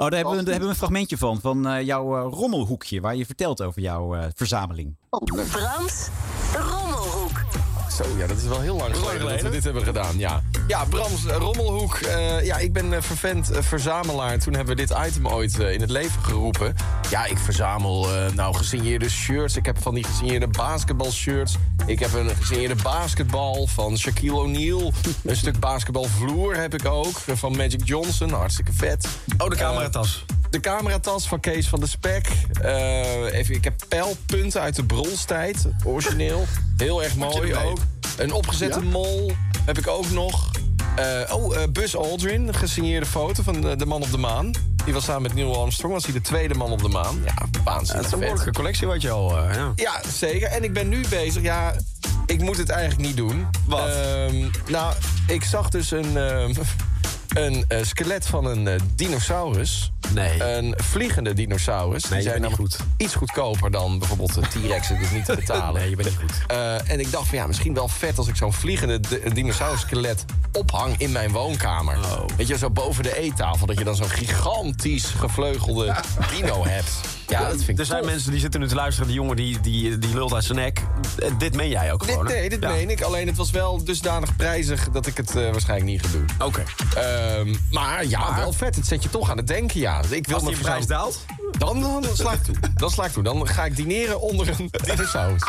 Oh, 0.00 0.08
daar 0.08 0.18
hebben, 0.18 0.36
we, 0.36 0.42
daar 0.42 0.52
hebben 0.52 0.68
we 0.68 0.68
een 0.68 0.74
fragmentje 0.74 1.18
van, 1.18 1.40
van 1.40 1.66
eh, 1.66 1.86
jouw 1.86 2.16
eh, 2.16 2.32
rommelhoekje, 2.32 3.00
waar 3.00 3.16
je 3.16 3.26
vertelt 3.26 3.62
over 3.62 3.82
jouw 3.82 4.14
eh, 4.14 4.26
verzameling. 4.34 4.96
oh, 5.10 5.20
leuk. 5.24 5.46
Rommelhoek. 6.52 6.87
Zo, 7.98 8.04
ja, 8.16 8.26
dat 8.26 8.36
is 8.36 8.44
wel 8.44 8.60
heel 8.60 8.76
lang 8.76 8.96
geleden, 8.96 9.28
dat 9.28 9.40
we 9.40 9.50
dit 9.50 9.64
hebben 9.64 9.82
gedaan. 9.82 10.18
Ja, 10.18 10.42
ja 10.66 10.84
Brams 10.84 11.26
eh, 11.26 11.36
Rommelhoek. 11.36 11.94
eh, 11.96 12.44
ja, 12.44 12.56
ik 12.56 12.72
ben 12.72 12.92
eh, 12.92 13.02
vervent 13.02 13.50
verzamelaar. 13.52 14.38
Toen 14.38 14.54
hebben 14.54 14.76
we 14.76 14.86
dit 14.86 14.96
item 15.06 15.28
ooit 15.28 15.58
in 15.58 15.80
het 15.80 15.90
leven 15.90 16.22
geroepen. 16.22 16.74
Ja, 17.10 17.24
ik 17.24 17.38
verzamel 17.38 18.14
eh, 18.14 18.32
nou 18.32 18.56
gesigneerde 18.56 19.10
shirts. 19.10 19.56
Ik 19.56 19.66
heb 19.66 19.82
van 19.82 19.94
die 19.94 20.04
gesigneerde 20.04 20.46
basketbalshirts. 20.46 21.56
Ik 21.86 21.98
heb 21.98 22.12
een 22.12 22.30
gesigneerde 22.36 22.82
basketbal 22.82 23.66
van 23.66 23.98
Shaquille 23.98 24.36
O'Neal. 24.36 24.92
een 25.24 25.36
stuk 25.36 25.58
basketbalvloer 25.58 26.56
heb 26.56 26.74
ik 26.74 26.84
ook 26.86 27.16
van 27.34 27.56
Magic 27.56 27.80
Johnson. 27.84 28.30
Hartstikke 28.30 28.72
vet. 28.72 29.08
Oh, 29.38 29.48
de 29.50 29.56
cameratas. 29.56 30.24
De 30.50 30.60
cameratas 30.60 31.28
van 31.28 31.40
Kees 31.40 31.68
van 31.68 31.80
de 31.80 31.86
Spek. 31.86 32.28
Eh, 32.60 33.32
even, 33.32 33.54
ik 33.54 33.64
heb 33.64 33.74
pijlpunten 33.88 34.60
uit 34.60 34.76
de 34.76 34.84
bronstijd. 34.84 35.68
Origineel. 35.84 36.44
Heel 36.76 37.02
erg 37.02 37.16
mooi 37.16 37.54
ook. 37.54 37.78
Een 38.16 38.32
opgezette 38.32 38.80
mol 38.80 39.32
heb 39.64 39.78
ik 39.78 39.86
ook 39.86 40.10
nog. 40.10 40.50
Eh, 40.96 41.34
oh, 41.34 41.56
eh 41.56 41.68
Buzz 41.70 41.94
Aldrin. 41.94 42.48
Een 42.48 42.54
gesigneerde 42.54 43.06
foto 43.06 43.42
van 43.42 43.60
de, 43.60 43.76
de 43.76 43.86
man 43.86 44.02
op 44.02 44.10
de 44.10 44.18
maan. 44.18 44.52
Die 44.84 44.94
was 44.94 45.04
samen 45.04 45.22
met 45.22 45.34
Neil 45.34 45.60
Armstrong. 45.60 45.92
Was 45.94 46.04
hij 46.04 46.12
de 46.12 46.20
tweede 46.20 46.54
man 46.54 46.70
op 46.70 46.82
de 46.82 46.88
maan. 46.88 47.20
Ja, 47.24 47.34
Dat 47.50 47.62
waanzinnig 47.64 48.06
is 48.06 48.12
een 48.12 48.18
behoorlijke 48.18 48.52
collectie 48.52 48.86
wat 48.86 49.02
je 49.02 49.10
al... 49.10 49.36
ja. 49.36 49.72
Ja, 49.76 50.00
zeker. 50.12 50.48
En 50.48 50.64
ik 50.64 50.72
ben 50.72 50.88
nu 50.88 51.04
bezig. 51.08 51.42
Ja, 51.42 51.74
ik 52.26 52.40
moet 52.40 52.56
het 52.56 52.68
eigenlijk 52.68 53.08
niet 53.08 53.16
doen. 53.16 53.46
Wat? 53.66 53.88
Ehm, 53.88 54.46
nou, 54.68 54.94
ik 55.26 55.44
zag 55.44 55.68
dus 55.68 55.90
een, 55.90 56.16
ehm, 56.16 56.52
een 57.28 57.64
eh, 57.68 57.78
skelet 57.84 58.26
van 58.26 58.44
een 58.44 58.68
eh, 58.68 58.80
dinosaurus. 58.94 59.92
Nee. 60.12 60.42
Een 60.42 60.74
vliegende 60.76 61.32
dinosaurus. 61.34 62.02
Nee, 62.02 62.12
Die 62.20 62.28
zijn 62.28 62.40
niet 62.42 62.50
namelijk 62.50 62.76
iets 62.96 63.14
goedkoper 63.14 63.70
dan 63.70 63.98
bijvoorbeeld 63.98 64.34
de 64.34 64.40
T-Rex. 64.40 64.88
Het 64.88 65.00
is 65.00 65.10
niet 65.10 65.24
te 65.24 65.34
betalen. 65.34 65.74
nee, 65.80 65.90
je 65.90 65.96
bent 65.96 66.08
niet 66.08 66.18
goed. 66.18 66.32
Eh, 66.46 66.90
en 66.90 67.00
ik 67.00 67.10
dacht 67.10 67.26
van 67.28 67.38
ja, 67.38 67.46
misschien 67.46 67.74
wel 67.74 67.88
vet 67.88 68.18
als 68.18 68.28
ik 68.28 68.36
zo'n 68.36 68.52
vliegende 68.52 69.00
di- 69.00 69.20
dinosaurus-skelet 69.32 70.24
ophang 70.52 70.94
in 70.98 71.12
mijn 71.12 71.30
woonkamer. 71.30 71.96
Oh. 71.98 72.24
Weet 72.36 72.48
je, 72.48 72.58
zo 72.58 72.70
boven 72.70 73.02
de 73.02 73.18
eettafel. 73.18 73.66
Dat 73.66 73.78
je 73.78 73.84
dan 73.84 73.96
zo'n 73.96 74.10
gigantisch 74.10 75.04
gevleugelde 75.06 75.94
dino 76.36 76.64
hebt. 76.66 76.90
Ja, 77.28 77.40
dat 77.48 77.56
vind 77.56 77.68
ik 77.68 77.78
Er 77.78 77.84
zijn 77.84 78.00
tof. 78.02 78.10
mensen 78.10 78.30
die 78.30 78.40
zitten 78.40 78.60
nu 78.60 78.68
te 78.68 78.74
luisteren. 78.74 79.06
Die 79.08 79.16
jongen 79.16 79.36
die, 79.36 79.60
die, 79.60 79.98
die 79.98 80.14
lult 80.14 80.32
uit 80.34 80.44
zijn 80.44 80.58
nek. 80.58 80.82
Eh, 81.18 81.30
Dit 81.38 81.54
meen 81.54 81.68
jij 81.68 81.92
ook 81.92 82.04
gewoon, 82.04 82.24
nee, 82.24 82.48
dit 82.48 82.62
Ja. 82.62 82.68
meen 82.70 82.90
ik. 82.90 83.00
Alleen 83.00 83.26
het 83.26 83.36
was 83.36 83.50
wel 83.50 83.84
dusdanig 83.84 84.36
prijzig 84.36 84.88
dat 84.88 85.06
ik 85.06 85.16
het 85.16 85.36
eh, 85.36 85.50
waarschijnlijk 85.50 85.90
niet 85.90 86.02
ga 86.06 86.12
doen. 86.12 86.26
Oké. 86.46 86.62
Ehm, 86.96 87.54
maar 87.70 88.06
ja, 88.06 88.34
wel 88.36 88.52
vet. 88.52 88.74
Het 88.76 88.86
zet 88.86 89.02
je 89.02 89.08
toch 89.10 89.30
aan 89.30 89.36
het 89.36 89.46
denken, 89.46 89.80
ja. 89.80 90.02
Ik 90.10 90.26
wil 90.26 90.34
Als 90.34 90.44
me 90.44 90.50
die 90.50 90.58
prijs 90.58 90.86
daalt... 90.86 91.24
Dan, 91.58 91.80
dan, 91.80 92.02
dan 92.02 92.16
sla 92.16 92.32
ik 92.32 92.42
toe. 92.42 92.54
Dan 92.74 92.90
sla 92.90 93.04
ik 93.04 93.12
toe. 93.12 93.22
Dan 93.22 93.48
ga 93.48 93.64
ik 93.64 93.76
dineren 93.76 94.20
onder 94.20 94.48
een 94.48 94.70
dinosaurus. 94.86 95.42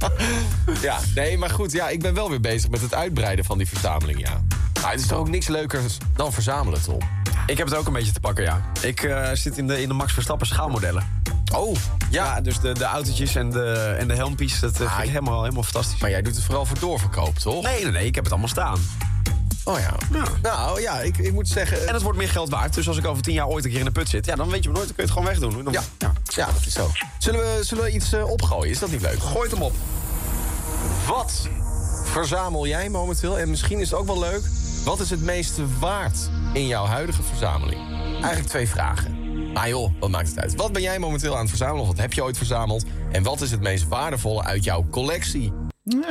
ja, 0.82 0.98
nee, 1.14 1.38
maar 1.38 1.50
goed. 1.50 1.72
Ja, 1.72 1.88
ik 1.88 2.00
ben 2.02 2.14
wel 2.14 2.30
weer 2.30 2.40
bezig 2.40 2.70
met 2.70 2.80
het 2.80 2.94
uitbreiden 2.94 3.44
van 3.44 3.58
die 3.58 3.68
verzameling, 3.68 4.20
ja. 4.20 4.42
Maar 4.82 4.90
het 4.90 5.00
is 5.00 5.06
toch 5.06 5.18
ook 5.18 5.28
niks 5.28 5.48
leukers 5.48 5.96
dan 6.16 6.32
verzamelen, 6.32 6.82
Tom? 6.82 6.98
Ik 7.46 7.58
heb 7.58 7.66
het 7.68 7.76
ook 7.76 7.86
een 7.86 7.92
beetje 7.92 8.12
te 8.12 8.20
pakken, 8.20 8.44
ja. 8.44 8.62
Ik 8.80 9.02
eh, 9.02 9.28
zit 9.32 9.58
in 9.58 9.66
de, 9.66 9.82
in 9.82 9.88
de 9.88 9.94
Max 9.94 10.12
Verstappen 10.12 10.46
schaalmodellen. 10.46 11.22
Oh, 11.54 11.76
Ja, 12.10 12.24
ja. 12.34 12.40
dus 12.40 12.60
de, 12.60 12.72
de 12.72 12.84
autootjes 12.84 13.34
en 13.34 13.50
de, 13.50 13.96
en 13.98 14.08
de 14.08 14.14
helmpies, 14.14 14.60
dat 14.60 14.80
eh, 14.80 14.86
Ah, 14.86 14.92
vind 14.94 15.02
ik 15.06 15.12
helemaal, 15.12 15.42
helemaal 15.42 15.62
fantastisch. 15.62 16.00
Maar 16.00 16.10
jij 16.10 16.22
doet 16.22 16.34
het 16.34 16.44
vooral 16.44 16.66
voor 16.66 16.78
doorverkoop, 16.78 17.38
toch? 17.38 17.62
Nee, 17.62 17.82
nee, 17.82 17.92
nee, 17.92 18.06
ik 18.06 18.14
heb 18.14 18.24
het 18.24 18.32
allemaal 18.32 18.50
staan. 18.50 18.78
Oh 19.70 19.78
ja. 19.78 19.94
Ja. 20.12 20.24
Nou 20.42 20.80
ja, 20.80 21.00
ik, 21.00 21.18
ik 21.18 21.32
moet 21.32 21.48
zeggen... 21.48 21.88
En 21.88 21.94
het 21.94 22.02
wordt 22.02 22.18
meer 22.18 22.28
geld 22.28 22.50
waard. 22.50 22.74
Dus 22.74 22.88
als 22.88 22.96
ik 22.96 23.06
over 23.06 23.22
tien 23.22 23.34
jaar 23.34 23.46
ooit 23.46 23.64
een 23.64 23.70
keer 23.70 23.78
in 23.78 23.84
de 23.84 23.90
put 23.90 24.08
zit, 24.08 24.26
ja, 24.26 24.34
dan 24.34 24.48
weet 24.48 24.62
je 24.62 24.68
maar 24.68 24.78
nooit, 24.78 24.96
dan 24.96 24.96
kun 24.96 25.06
je 25.06 25.12
het 25.12 25.20
gewoon 25.20 25.40
wegdoen. 25.40 25.64
Dan, 25.64 25.72
Ja, 25.72 25.82
ja. 25.98 26.12
ja, 26.24 26.46
dat 26.46 26.66
is 26.66 26.72
zo. 26.72 26.90
Zullen 27.18 27.40
we, 27.40 27.64
zullen 27.64 27.84
we 27.84 27.90
iets 27.90 28.12
eh, 28.12 28.30
opgooien? 28.30 28.70
Is 28.70 28.78
dat 28.78 28.90
niet 28.90 29.00
leuk? 29.00 29.18
Gooi 29.18 29.42
het 29.42 29.50
hem 29.50 29.62
op. 29.62 29.74
Wat 31.06 31.48
verzamel 32.04 32.66
jij 32.66 32.88
momenteel? 32.88 33.38
En 33.38 33.50
misschien 33.50 33.78
is 33.80 33.90
het 33.90 33.98
ook 33.98 34.06
wel 34.06 34.18
leuk. 34.18 34.42
Wat 34.84 35.00
is 35.00 35.10
het 35.10 35.22
meeste 35.22 35.62
waard 35.78 36.18
in 36.52 36.66
jouw 36.66 36.84
huidige 36.84 37.22
verzameling? 37.22 37.80
Eigenlijk 38.12 38.46
twee 38.46 38.68
vragen. 38.68 39.18
Maar 39.52 39.68
joh, 39.68 39.92
wat 40.00 40.10
maakt 40.10 40.28
het 40.28 40.38
uit? 40.38 40.54
Wat 40.54 40.72
ben 40.72 40.82
jij 40.82 40.98
momenteel 40.98 41.32
aan 41.34 41.40
het 41.40 41.48
verzamelen? 41.48 41.80
Of 41.82 41.86
wat 41.86 41.98
heb 41.98 42.12
je 42.12 42.22
ooit 42.22 42.36
verzameld? 42.36 42.84
En 43.12 43.22
wat 43.22 43.40
is 43.40 43.50
het 43.50 43.60
meest 43.60 43.88
waardevolle 43.88 44.42
uit 44.42 44.64
jouw 44.64 44.86
collectie? 44.90 45.52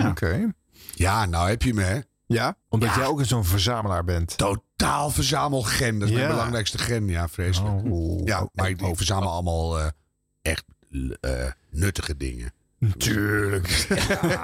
Oké. 0.07 0.51
Ja, 0.95 1.25
nou 1.25 1.49
heb 1.49 1.61
je 1.61 1.73
me, 1.73 1.83
hè? 1.83 1.99
Ja, 2.33 2.55
omdat 2.69 2.95
jij 2.95 3.05
ook 3.05 3.25
zo'n 3.25 3.45
verzamelaar 3.45 4.03
bent. 4.03 4.37
Totaal 4.37 5.09
verzamelgen. 5.09 5.99
Dat 5.99 6.09
is 6.09 6.13
Ja. 6.15 6.21
mijn 6.21 6.29
belangrijkste 6.31 6.77
gen. 6.77 7.07
Ja, 7.07 7.27
vreselijk. 7.27 7.85
Oh. 7.85 8.25
Ja, 8.27 8.49
maar 8.53 8.69
ik, 8.69 8.81
ik 8.81 8.95
verzamel 8.95 9.29
allemaal 9.29 9.79
eh, 9.79 9.87
echt 10.41 10.65
eh, 11.21 11.45
nuttige 11.71 12.17
dingen. 12.17 12.53
Natuurlijk. 12.77 13.67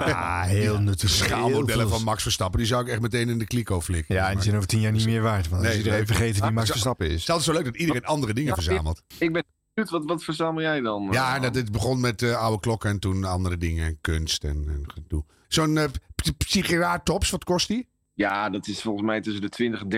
Ja, 0.06 0.42
heel 0.42 0.78
nuttig. 0.80 1.10
Schaalmodellen 1.10 1.88
van 1.88 2.02
Max 2.02 2.22
Verstappen, 2.22 2.58
die 2.58 2.68
zou 2.68 2.82
ik 2.82 2.88
echt 2.88 3.00
meteen 3.00 3.28
in 3.28 3.38
de 3.38 3.44
kliko 3.46 3.80
flikken. 3.80 4.14
Ja, 4.14 4.28
en 4.28 4.34
die 4.34 4.42
zijn 4.42 4.56
over 4.56 4.68
tien 4.68 4.80
jaar 4.80 4.92
niet 4.92 5.04
meer 5.06 5.22
waard. 5.22 5.48
Want 5.48 5.62
dan 5.62 5.70
is 5.70 5.76
iedereen 5.76 5.98
nee. 5.98 6.06
vergeten 6.06 6.34
wie 6.34 6.42
Ah, 6.42 6.50
Max 6.54 6.70
Verstappen 6.70 7.06
is. 7.06 7.12
Het 7.12 7.20
is 7.22 7.28
altijd 7.28 7.46
zo 7.46 7.52
leuk 7.52 7.64
dat 7.64 7.76
iedereen 7.76 8.04
andere 8.04 8.32
dingen 8.34 8.48
Ja, 8.48 8.62
verzamelt. 8.62 9.02
Ik 9.18 9.32
ben 9.32 9.44
wat, 9.84 10.04
wat 10.04 10.24
verzamel 10.24 10.62
jij 10.62 10.80
dan? 10.80 11.08
Ja, 11.10 11.36
eh, 11.36 11.42
dat, 11.42 11.54
het 11.54 11.72
begon 11.72 12.00
met 12.00 12.22
eh, 12.22 12.36
oude 12.38 12.60
klokken 12.60 12.90
en 12.90 12.98
toen 12.98 13.24
andere 13.24 13.56
dingen, 13.56 13.98
kunst 14.00 14.44
en, 14.44 14.64
en 14.68 14.82
gedoe. 14.86 15.24
Zo'n 15.48 15.78
eh, 15.78 15.84
p- 16.14 16.38
Psycheraar-tops, 16.38 17.30
wat 17.30 17.44
kost 17.44 17.68
die? 17.68 17.88
ja, 18.14 18.50
dat 18.50 18.66
is 18.68 18.82
volgens 18.82 19.06
mij 19.06 19.20
tussen 19.20 19.42
de 19.42 19.48
20 19.48 19.80
en 19.80 19.88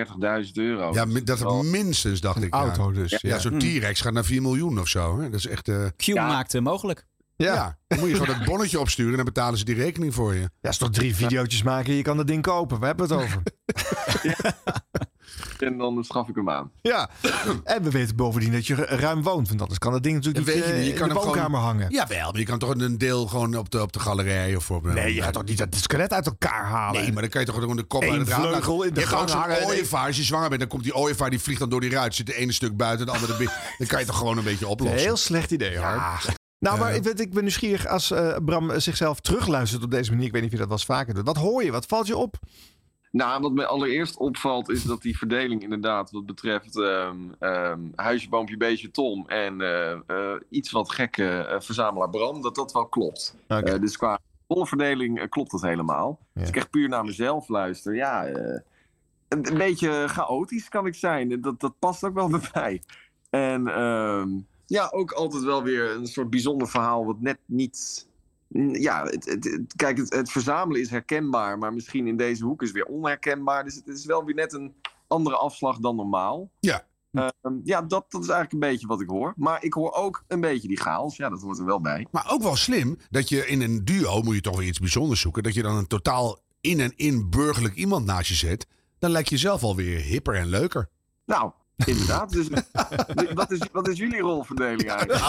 30.000 0.46 0.52
euro. 0.52 0.92
Ja, 0.92 1.04
mi- 1.04 1.24
dat 1.24 1.38
wel- 1.38 1.62
minstens, 1.62 2.20
dacht 2.20 2.42
ik. 2.42 2.52
auto 2.54 2.86
ja. 2.88 2.94
dus, 2.94 3.10
Ja, 3.10 3.18
ja. 3.22 3.38
zo'n 3.38 3.58
T-Rex 3.58 4.00
gaat 4.00 4.12
naar 4.12 4.24
4 4.24 4.42
miljoen 4.42 4.78
of 4.80 4.88
zo. 4.88 5.18
Hè? 5.20 5.30
Dat 5.30 5.38
is 5.38 5.46
echt... 5.46 5.68
eh, 5.68 5.86
Q 5.96 6.02
Ja. 6.02 6.26
maakt 6.26 6.52
het 6.52 6.62
mogelijk. 6.62 7.06
ja. 7.36 7.54
Ja. 7.54 7.78
dan 7.86 7.98
moet 7.98 8.08
je 8.08 8.14
gewoon 8.16 8.36
dat 8.38 8.44
bonnetje 8.46 8.80
opsturen 8.80 9.10
en 9.10 9.16
dan 9.16 9.24
betalen 9.24 9.58
ze 9.58 9.64
die 9.64 9.74
rekening 9.74 10.14
voor 10.14 10.34
je. 10.34 10.50
Ja, 10.60 10.68
is 10.70 10.76
toch 10.78 10.90
drie 10.90 11.14
videootjes 11.14 11.62
maken 11.62 11.90
en 11.90 11.96
je 11.96 12.02
kan 12.02 12.16
dat 12.16 12.26
ding 12.26 12.42
kopen. 12.42 12.78
Waar 12.78 12.88
hebben 12.88 13.08
we 13.08 13.14
het 13.14 13.22
over? 13.24 13.42
En 15.58 15.78
dan 15.78 16.04
schaf 16.04 16.28
ik 16.28 16.34
hem 16.34 16.50
aan. 16.50 16.70
ja. 16.82 17.10
En 17.64 17.82
we 17.82 17.90
weten 17.90 18.16
bovendien 18.16 18.52
dat 18.52 18.66
je 18.66 18.74
ru- 18.74 18.82
ruim 18.96 19.22
woont. 19.22 19.48
Want 19.48 19.60
anders 19.60 19.78
kan 19.78 19.92
dat 19.92 20.02
ding 20.02 20.14
natuurlijk 20.14 20.46
Dat 20.46 20.54
niet 20.54 20.64
weet 20.64 20.72
je 20.72 20.78
eh, 20.78 20.78
niet. 20.84 20.88
Je 20.88 20.92
in 20.92 20.98
kan 20.98 21.08
de 21.08 21.14
woonkamer 21.14 21.44
gewoon- 21.44 21.64
hangen. 21.64 21.90
Jawel, 21.90 22.30
maar 22.30 22.40
je 22.40 22.46
kan 22.46 22.58
toch 22.58 22.70
een 22.74 22.98
deel 22.98 23.26
gewoon 23.26 23.56
op 23.56 23.70
de, 23.70 23.82
op 23.82 23.92
de 23.92 24.00
galerij 24.00 24.56
of 24.56 24.70
op... 24.70 24.84
Nee, 24.84 25.14
je 25.14 25.22
gaat 25.22 25.32
toch 25.32 25.44
niet 25.44 25.58
dat 25.58 25.74
skelet 25.74 26.12
uit 26.12 26.26
elkaar 26.26 26.64
halen? 26.64 27.02
Nee, 27.02 27.12
maar 27.12 27.22
dan 27.22 27.30
kan 27.30 27.40
je 27.40 27.46
toch 27.46 27.56
gewoon 27.58 27.76
de 27.76 27.82
kop 27.82 28.02
Eén 28.02 28.10
uit 28.10 28.18
het 28.20 28.28
raam 28.28 28.40
vleugel 28.40 28.82
in 28.82 28.94
de 28.94 29.00
Je 29.00 29.06
hebt 29.06 29.20
ook 29.20 29.28
gang 29.28 29.40
hangen 29.40 29.60
en 29.60 29.66
ooievaar. 29.66 30.06
Als 30.06 30.16
je 30.16 30.22
zwanger 30.22 30.48
bent, 30.48 30.60
dan 30.60 30.68
komt 30.68 30.82
die 30.82 30.94
ooievaar, 30.94 31.30
die 31.30 31.40
vliegt 31.40 31.58
dan 31.60 31.68
door 31.68 31.80
die 31.80 31.90
ruit. 31.90 32.14
Zit 32.14 32.26
de 32.26 32.34
ene 32.34 32.52
stuk 32.52 32.76
buiten, 32.76 33.06
de 33.06 33.12
andere 33.12 33.36
binnen. 33.36 33.56
Dan 33.78 33.86
kan 33.86 34.00
je 34.00 34.06
toch 34.06 34.16
gewoon 34.18 34.38
een 34.38 34.44
beetje 34.44 34.66
oplossen. 34.68 34.98
Heel 35.00 35.16
slecht 35.16 35.50
idee, 35.50 35.78
hoor. 35.78 36.02
Nou, 36.58 36.78
maar 36.78 36.94
ik, 36.94 37.02
weet, 37.02 37.20
ik 37.20 37.32
ben 37.32 37.42
nieuwsgierig 37.42 37.86
als 37.86 38.10
eh, 38.10 38.36
Bram 38.44 38.80
zichzelf 38.80 39.20
terugluistert 39.20 39.82
op 39.82 39.90
deze 39.90 40.10
manier. 40.10 40.26
Ik 40.26 40.32
weet 40.32 40.42
niet 40.42 40.50
of 40.52 40.58
je 40.58 40.66
dat 40.66 40.68
wel 40.68 40.76
eens 40.78 40.86
vaker 40.86 41.14
doet. 41.14 41.24
Wat 41.26 41.36
hoor 41.36 41.64
je? 41.64 41.70
Wat 41.70 41.86
valt 41.86 42.06
je 42.06 42.16
op? 42.16 42.36
Nou, 43.18 43.40
wat 43.40 43.52
mij 43.52 43.66
allereerst 43.66 44.16
opvalt 44.16 44.68
is 44.68 44.82
dat 44.82 45.02
die 45.02 45.18
verdeling 45.18 45.62
inderdaad 45.62 46.10
wat 46.10 46.26
betreft 46.26 46.78
ehm, 46.78 47.16
ehm, 47.38 47.80
huisje, 47.94 48.28
boompje, 48.28 48.56
beestje, 48.56 48.90
Tom 48.90 49.28
en 49.28 49.60
eh, 49.60 49.92
eh, 49.92 50.40
iets 50.50 50.70
wat 50.70 50.92
gekke 50.92 51.38
eh, 51.38 51.60
verzamelaar 51.60 52.10
Bram, 52.10 52.42
dat 52.42 52.54
dat 52.54 52.72
wel 52.72 52.86
klopt. 52.86 53.36
Dus 53.80 53.96
qua 53.96 54.18
rolverdeling 54.46 55.20
eh, 55.20 55.28
klopt 55.28 55.50
dat 55.50 55.62
helemaal. 55.62 56.18
Ja. 56.32 56.40
Als 56.40 56.48
ik 56.48 56.56
echt 56.56 56.70
puur 56.70 56.88
naar 56.88 57.04
mezelf 57.04 57.48
luister, 57.48 57.94
ja, 57.94 58.26
een, 58.26 58.62
een 59.28 59.58
beetje 59.58 60.08
chaotisch 60.08 60.68
kan 60.68 60.86
ik 60.86 60.94
zijn. 60.94 61.40
Dat, 61.40 61.60
dat 61.60 61.78
past 61.78 62.04
ook 62.04 62.14
wel 62.14 62.28
bij 62.38 62.50
mij. 62.54 62.82
En 63.30 63.68
ehm, 63.68 64.28
ja, 64.66 64.88
ook 64.90 65.12
altijd 65.12 65.42
wel 65.42 65.62
weer 65.62 65.90
een 65.90 66.06
soort 66.06 66.30
bijzonder 66.30 66.68
verhaal 66.68 67.06
wat 67.06 67.20
net 67.20 67.38
niet... 67.44 68.07
Ja, 68.72 69.04
het, 69.04 69.24
het, 69.24 69.44
het- 69.44 69.72
kijk, 69.76 69.98
het, 69.98 70.14
het 70.14 70.30
verzamelen 70.30 70.80
is 70.80 70.90
herkenbaar, 70.90 71.58
maar 71.58 71.72
misschien 71.72 72.06
in 72.06 72.16
deze 72.16 72.44
hoek 72.44 72.62
is 72.62 72.70
weer 72.70 72.84
onherkenbaar. 72.86 73.64
Dus 73.64 73.74
het 73.74 73.86
is 73.86 74.04
wel 74.04 74.24
weer 74.24 74.34
net 74.34 74.52
een 74.52 74.74
andere 75.06 75.36
afslag 75.36 75.78
dan 75.78 75.96
normaal. 75.96 76.50
Ja. 76.60 76.86
Ehm, 77.12 77.54
ja, 77.64 77.82
dat, 77.82 78.04
dat 78.10 78.22
is 78.22 78.28
eigenlijk 78.28 78.52
een 78.52 78.70
beetje 78.70 78.86
wat 78.86 79.00
ik 79.00 79.08
hoor. 79.08 79.32
Maar 79.36 79.64
ik 79.64 79.72
hoor 79.72 79.92
ook 79.92 80.24
een 80.28 80.40
beetje 80.40 80.68
die 80.68 80.80
chaos. 80.80 81.16
Ja, 81.16 81.28
dat 81.28 81.40
hoort 81.42 81.58
er 81.58 81.64
wel 81.64 81.80
bij. 81.80 82.06
Maar 82.10 82.30
ook 82.30 82.42
wel 82.42 82.56
slim 82.56 82.98
dat 83.10 83.28
je 83.28 83.46
in 83.46 83.60
een 83.62 83.84
duo 83.84 84.22
moet 84.22 84.34
je 84.34 84.40
toch 84.40 84.56
weer 84.58 84.66
iets 84.68 84.78
bijzonders 84.78 85.20
zoeken. 85.20 85.42
Dat 85.42 85.54
je 85.54 85.62
dan 85.62 85.76
een 85.76 85.86
totaal 85.86 86.38
in 86.60 86.80
en 86.80 86.92
in 86.96 87.30
burgerlijk 87.30 87.74
iemand 87.74 88.04
naast 88.06 88.28
je 88.28 88.34
zet. 88.34 88.66
Dan 88.98 89.10
lijkt 89.10 89.28
je 89.28 89.36
zelf 89.36 89.62
alweer 89.62 90.00
hipper 90.00 90.34
en 90.34 90.46
leuker. 90.46 90.88
Nou, 91.24 91.52
inderdaad. 91.86 92.30
Dus, 92.30 92.48
wat, 93.34 93.50
is, 93.50 93.60
wat 93.72 93.88
is 93.88 93.98
jullie 93.98 94.20
rolverdeling 94.20 94.88
eigenlijk? 94.90 95.20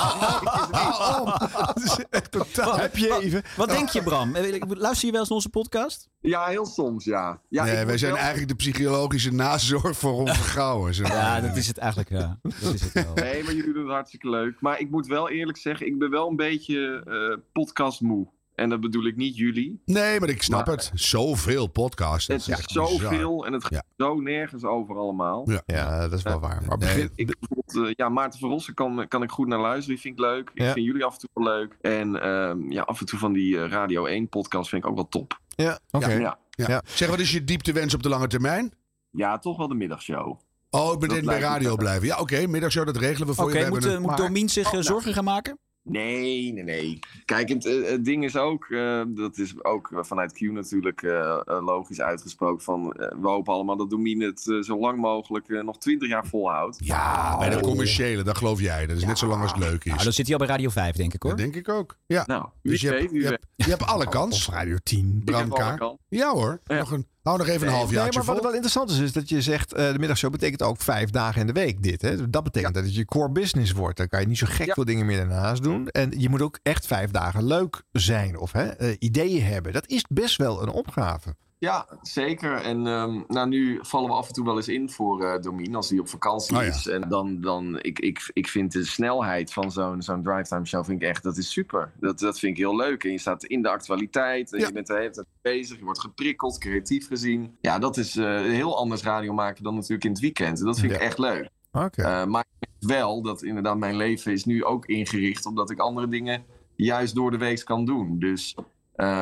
Dat 1.73 1.83
is 1.83 2.05
echt 2.09 2.31
totaal. 2.31 2.77
Heb 2.77 2.97
je 2.97 3.19
even... 3.21 3.43
Wat 3.57 3.69
denk 3.69 3.89
je, 3.89 4.03
Bram? 4.03 4.35
Eh, 4.35 4.61
Luister 4.67 5.05
je 5.05 5.11
wel 5.11 5.19
eens 5.19 5.29
naar 5.29 5.37
onze 5.37 5.49
podcast? 5.49 6.09
Ja, 6.19 6.45
heel 6.45 6.65
soms, 6.65 7.05
ja. 7.05 7.41
ja 7.49 7.65
ik 7.65 7.73
nee, 7.73 7.85
wij 7.85 7.97
zijn 7.97 8.11
wel- 8.11 8.19
eigenlijk 8.19 8.49
de 8.49 8.55
psychologische 8.55 9.33
nazorg 9.33 9.97
voor 9.97 10.27
zeg 10.93 11.07
maar. 11.07 11.17
Ja, 11.17 11.41
dat 11.41 11.55
is 11.55 11.67
het 11.67 11.77
eigenlijk. 11.77 12.09
Ja. 12.09 12.39
Dat 12.41 12.73
is 12.73 12.81
het 12.81 12.93
wel. 12.93 13.13
Nee, 13.13 13.43
maar 13.43 13.53
jullie 13.53 13.73
doen 13.73 13.83
het 13.83 13.93
hartstikke 13.93 14.29
leuk. 14.29 14.61
Maar 14.61 14.79
ik 14.79 14.89
moet 14.89 15.07
wel 15.07 15.29
eerlijk 15.29 15.57
zeggen, 15.57 15.85
ik 15.87 15.99
ben 15.99 16.09
wel 16.09 16.29
een 16.29 16.35
beetje 16.35 17.01
eh 17.05 17.41
podcastmoe. 17.51 18.27
En 18.59 18.69
dat 18.69 18.79
bedoel 18.81 19.05
ik 19.05 19.15
niet 19.15 19.37
jullie. 19.37 19.81
Nee, 19.85 20.19
maar 20.19 20.29
ik 20.29 20.41
snap 20.43 20.65
Maar- 20.65 20.75
het. 20.75 20.91
Zoveel 20.93 21.67
podcasts. 21.67 22.27
Het 22.27 22.47
is 22.47 22.63
zoveel 22.65 23.45
en 23.45 23.53
het 23.53 23.63
gaat 23.63 23.71
Ja. 23.71 23.83
zo 24.05 24.19
nergens 24.19 24.63
over 24.63 24.97
allemaal. 24.97 25.43
Ja. 25.51 25.61
Ja, 25.65 25.99
dat 26.07 26.13
is 26.17 26.23
wel 26.23 26.39
waar. 26.39 26.63
Maar 26.67 26.77
Nee. 26.77 27.09
Ik, 27.15 27.35
bijvoorbeeld, 27.39 27.87
eh, 27.89 27.93
ja, 27.95 28.09
Maarten 28.09 28.39
Verrossen 28.39 28.73
kan, 28.73 29.05
kan 29.07 29.23
ik 29.23 29.29
goed 29.31 29.47
naar 29.47 29.59
luisteren. 29.59 29.89
Die 29.93 29.99
vind 29.99 30.19
ik 30.19 30.25
leuk. 30.25 30.49
Ik 30.53 30.61
Ja. 30.61 30.73
vind 30.73 30.85
jullie 30.85 31.03
af 31.05 31.13
en 31.13 31.19
toe 31.19 31.29
wel 31.33 31.43
leuk. 31.53 31.77
En 31.81 32.21
ehm, 32.21 32.71
ja, 32.71 32.81
af 32.81 32.99
en 32.99 33.05
toe 33.05 33.19
van 33.19 33.33
die 33.33 33.59
eh, 33.61 33.69
Radio 33.69 34.05
1 34.05 34.29
podcast 34.29 34.69
vind 34.69 34.83
ik 34.83 34.89
ook 34.89 34.95
wel 34.95 35.09
top. 35.09 35.39
Ja, 35.55 35.79
oké. 35.91 36.11
Ja. 36.13 36.37
Ja. 36.51 36.65
Ja. 36.67 36.81
Zeg, 36.85 37.09
wat 37.09 37.19
is 37.19 37.31
je 37.31 37.43
dieptewens 37.43 37.93
op 37.93 38.03
de 38.03 38.09
lange 38.09 38.27
termijn? 38.27 38.73
ja, 39.11 39.37
toch 39.37 39.57
wel 39.57 39.67
de 39.67 39.75
middagshow. 39.75 40.39
Oh, 40.69 40.93
ik 40.93 40.99
ben 40.99 41.25
bij 41.25 41.39
radio 41.39 41.75
blijven. 41.75 42.07
Ja, 42.07 42.19
oké. 42.19 42.47
middagshow, 42.47 42.85
dat 42.85 42.97
regelen 42.97 43.27
we 43.27 43.33
voor 43.33 43.45
Oké, 43.45 43.57
je. 43.57 43.63
We 43.63 43.69
moet, 43.69 43.83
hebben 43.83 44.01
eh, 44.01 44.07
moet 44.07 44.17
Domien 44.17 44.49
zich 44.49 44.73
eh, 44.73 44.79
zorgen 44.81 45.13
gaan 45.13 45.23
maken? 45.23 45.57
Nee, 45.89 46.53
nee, 46.53 46.63
nee. 46.63 46.99
Kijk, 47.25 47.49
het, 47.49 47.65
eh, 47.65 47.89
het 47.89 48.05
ding 48.05 48.23
is 48.23 48.35
ook, 48.35 48.65
eh, 48.69 49.01
dat 49.07 49.37
is 49.37 49.63
ook 49.63 49.89
vanuit 49.93 50.33
Q 50.33 50.39
natuurlijk 50.41 51.01
eh, 51.01 51.39
logisch 51.45 52.01
uitgesproken 52.01 52.63
van, 52.63 52.87
we 52.97 53.27
hopen 53.27 53.53
allemaal 53.53 53.77
dat 53.77 53.89
Domine 53.89 54.25
het 54.25 54.39
zo 54.65 54.79
lang 54.79 54.99
mogelijk 54.99 55.63
nog 55.63 55.77
twintig 55.77 56.07
jaar 56.09 56.25
volhoudt. 56.27 56.77
Ja, 56.83 57.37
bij 57.37 57.49
de 57.49 57.59
commerciële, 57.59 58.23
dat 58.23 58.37
geloof 58.37 58.61
jij. 58.61 58.87
Dat 58.87 58.97
is 58.97 59.05
net 59.05 59.17
zo 59.17 59.27
lang 59.27 59.41
als 59.41 59.51
het 59.51 59.59
leuk 59.59 59.83
is. 59.85 59.91
Nou, 59.91 60.03
dan 60.03 60.13
zit 60.13 60.25
hij 60.25 60.35
al 60.35 60.45
bij 60.45 60.55
Radio 60.55 60.69
5, 60.69 60.95
denk 60.95 61.13
ik 61.13 61.21
hoor. 61.21 61.31
dat 61.31 61.39
denk 61.39 61.55
ik 61.55 61.69
ook. 61.69 61.97
Ja. 62.05 62.23
Nou, 62.27 62.45
Dus 62.61 62.81
je 62.81 62.89
weet, 62.89 62.99
hebt, 62.99 63.11
je, 63.11 63.19
weet. 63.19 63.29
hebt, 63.29 63.45
je 63.55 63.69
hebt 63.69 63.83
alle 63.85 64.05
Of 64.07 64.11
kans. 64.11 64.49
Radio 64.49 64.77
10. 64.83 65.21
Ik 65.25 65.35
heb 65.35 65.47
Bram 65.47 65.51
alle 65.51 65.75
K. 65.75 65.77
kans. 65.79 65.97
Ja 66.09 66.31
hoor. 66.31 66.59
Ja. 66.63 66.77
Nog 66.77 66.91
een, 66.91 67.07
hou 67.21 67.37
nog 67.37 67.47
even 67.47 67.61
een 67.61 67.67
Nee, 67.67 67.75
half 67.75 67.89
Nee, 67.89 67.99
jaartje 67.99 68.17
maar 68.19 68.27
wat 68.27 68.35
vol. 68.35 68.45
wel 68.45 68.53
interessant 68.53 68.89
is, 68.91 68.97
is 68.99 69.11
dat 69.11 69.29
je 69.29 69.41
zegt 69.41 69.73
eh, 69.73 69.91
de 69.91 69.99
middagshow 69.99 70.31
betekent 70.31 70.61
ook 70.63 70.81
vijf 70.81 71.09
dagen 71.09 71.41
in 71.41 71.47
de 71.47 71.53
week 71.53 71.83
dit. 71.83 72.01
Hè? 72.01 72.29
Dat 72.29 72.43
betekent 72.43 72.73
dat 72.73 72.83
het 72.83 72.95
je 72.95 73.05
core 73.05 73.31
business 73.31 73.71
wordt. 73.71 73.97
Dan 73.97 74.07
kan 74.07 74.19
je 74.21 74.27
niet 74.27 74.37
zo 74.37 74.47
gek 74.49 74.65
Ja. 74.67 74.73
veel 74.73 74.85
dingen 74.85 75.05
meer 75.05 75.17
daarnaast 75.17 75.63
doen. 75.63 75.87
En 75.87 76.13
je 76.17 76.29
moet 76.29 76.41
ook 76.41 76.59
echt 76.63 76.85
vijf 76.87 77.11
dagen 77.11 77.43
leuk 77.45 77.83
zijn 77.91 78.37
of 78.37 78.51
hè, 78.51 78.67
eh, 78.67 78.95
ideeën 78.99 79.43
hebben. 79.43 79.73
Dat 79.73 79.87
is 79.87 80.05
best 80.09 80.35
wel 80.37 80.61
een 80.61 80.69
opgave. 80.69 81.35
Ja, 81.59 81.87
zeker. 82.01 82.53
En 82.53 82.87
ehm, 82.87 83.21
nou, 83.27 83.47
nu 83.47 83.79
vallen 83.81 84.09
we 84.09 84.15
af 84.15 84.27
en 84.27 84.33
toe 84.33 84.45
wel 84.45 84.55
eens 84.55 84.67
in 84.67 84.89
voor 84.89 85.23
eh 85.25 85.41
Domien 85.41 85.75
als 85.75 85.89
hij 85.89 85.99
op 85.99 86.07
vakantie 86.09 86.55
Oh 86.57 86.61
ja. 86.63 86.67
is. 86.69 86.87
En 86.87 87.09
dan, 87.09 87.41
dan 87.41 87.79
ik, 87.81 87.99
ik, 87.99 88.29
ik 88.33 88.47
vind 88.47 88.71
de 88.71 88.85
snelheid 88.85 89.53
van 89.53 89.71
zo'n 89.71 90.01
zo'n 90.01 90.23
drivetime 90.23 90.65
show 90.65 90.85
vind 90.85 91.01
ik 91.01 91.07
echt, 91.07 91.23
dat 91.23 91.37
is 91.37 91.51
super. 91.51 91.91
Dat, 91.99 92.19
dat 92.19 92.39
vind 92.39 92.51
ik 92.51 92.57
heel 92.63 92.75
leuk. 92.75 93.03
En 93.03 93.11
je 93.11 93.17
staat 93.17 93.43
in 93.43 93.61
de 93.61 93.69
actualiteit. 93.69 94.53
En 94.53 94.59
Ja. 94.59 94.67
je 94.67 94.73
bent 94.73 94.87
de 94.87 94.93
hele 94.93 95.09
tijd 95.09 95.27
bezig. 95.41 95.77
Je 95.77 95.83
wordt 95.83 95.99
geprikkeld, 95.99 96.57
creatief 96.57 97.07
gezien. 97.07 97.57
Ja, 97.61 97.79
dat 97.79 97.97
is 97.97 98.15
eh, 98.15 98.25
heel 98.41 98.77
anders 98.77 99.03
radio 99.03 99.33
maken 99.33 99.63
dan 99.63 99.73
natuurlijk 99.75 100.03
in 100.03 100.11
het 100.11 100.19
weekend. 100.19 100.59
En 100.59 100.65
dat 100.65 100.79
vind 100.79 100.91
ik 100.91 100.97
echt 100.99 101.17
leuk. 101.17 101.49
Oké. 101.71 102.01
Eh, 102.01 102.25
maar 102.25 102.45
ik 102.59 102.87
wel 102.87 103.21
dat 103.21 103.43
inderdaad 103.43 103.77
mijn 103.77 103.95
leven 103.95 104.31
is 104.31 104.45
nu 104.45 104.63
ook 104.63 104.85
ingericht 104.85 105.45
omdat 105.45 105.69
ik 105.69 105.79
andere 105.79 106.07
dingen 106.07 106.43
juist 106.75 107.15
door 107.15 107.31
de 107.31 107.37
week 107.37 107.65
kan 107.65 107.85
doen. 107.85 108.19
Dus 108.19 108.55
op 108.57 108.65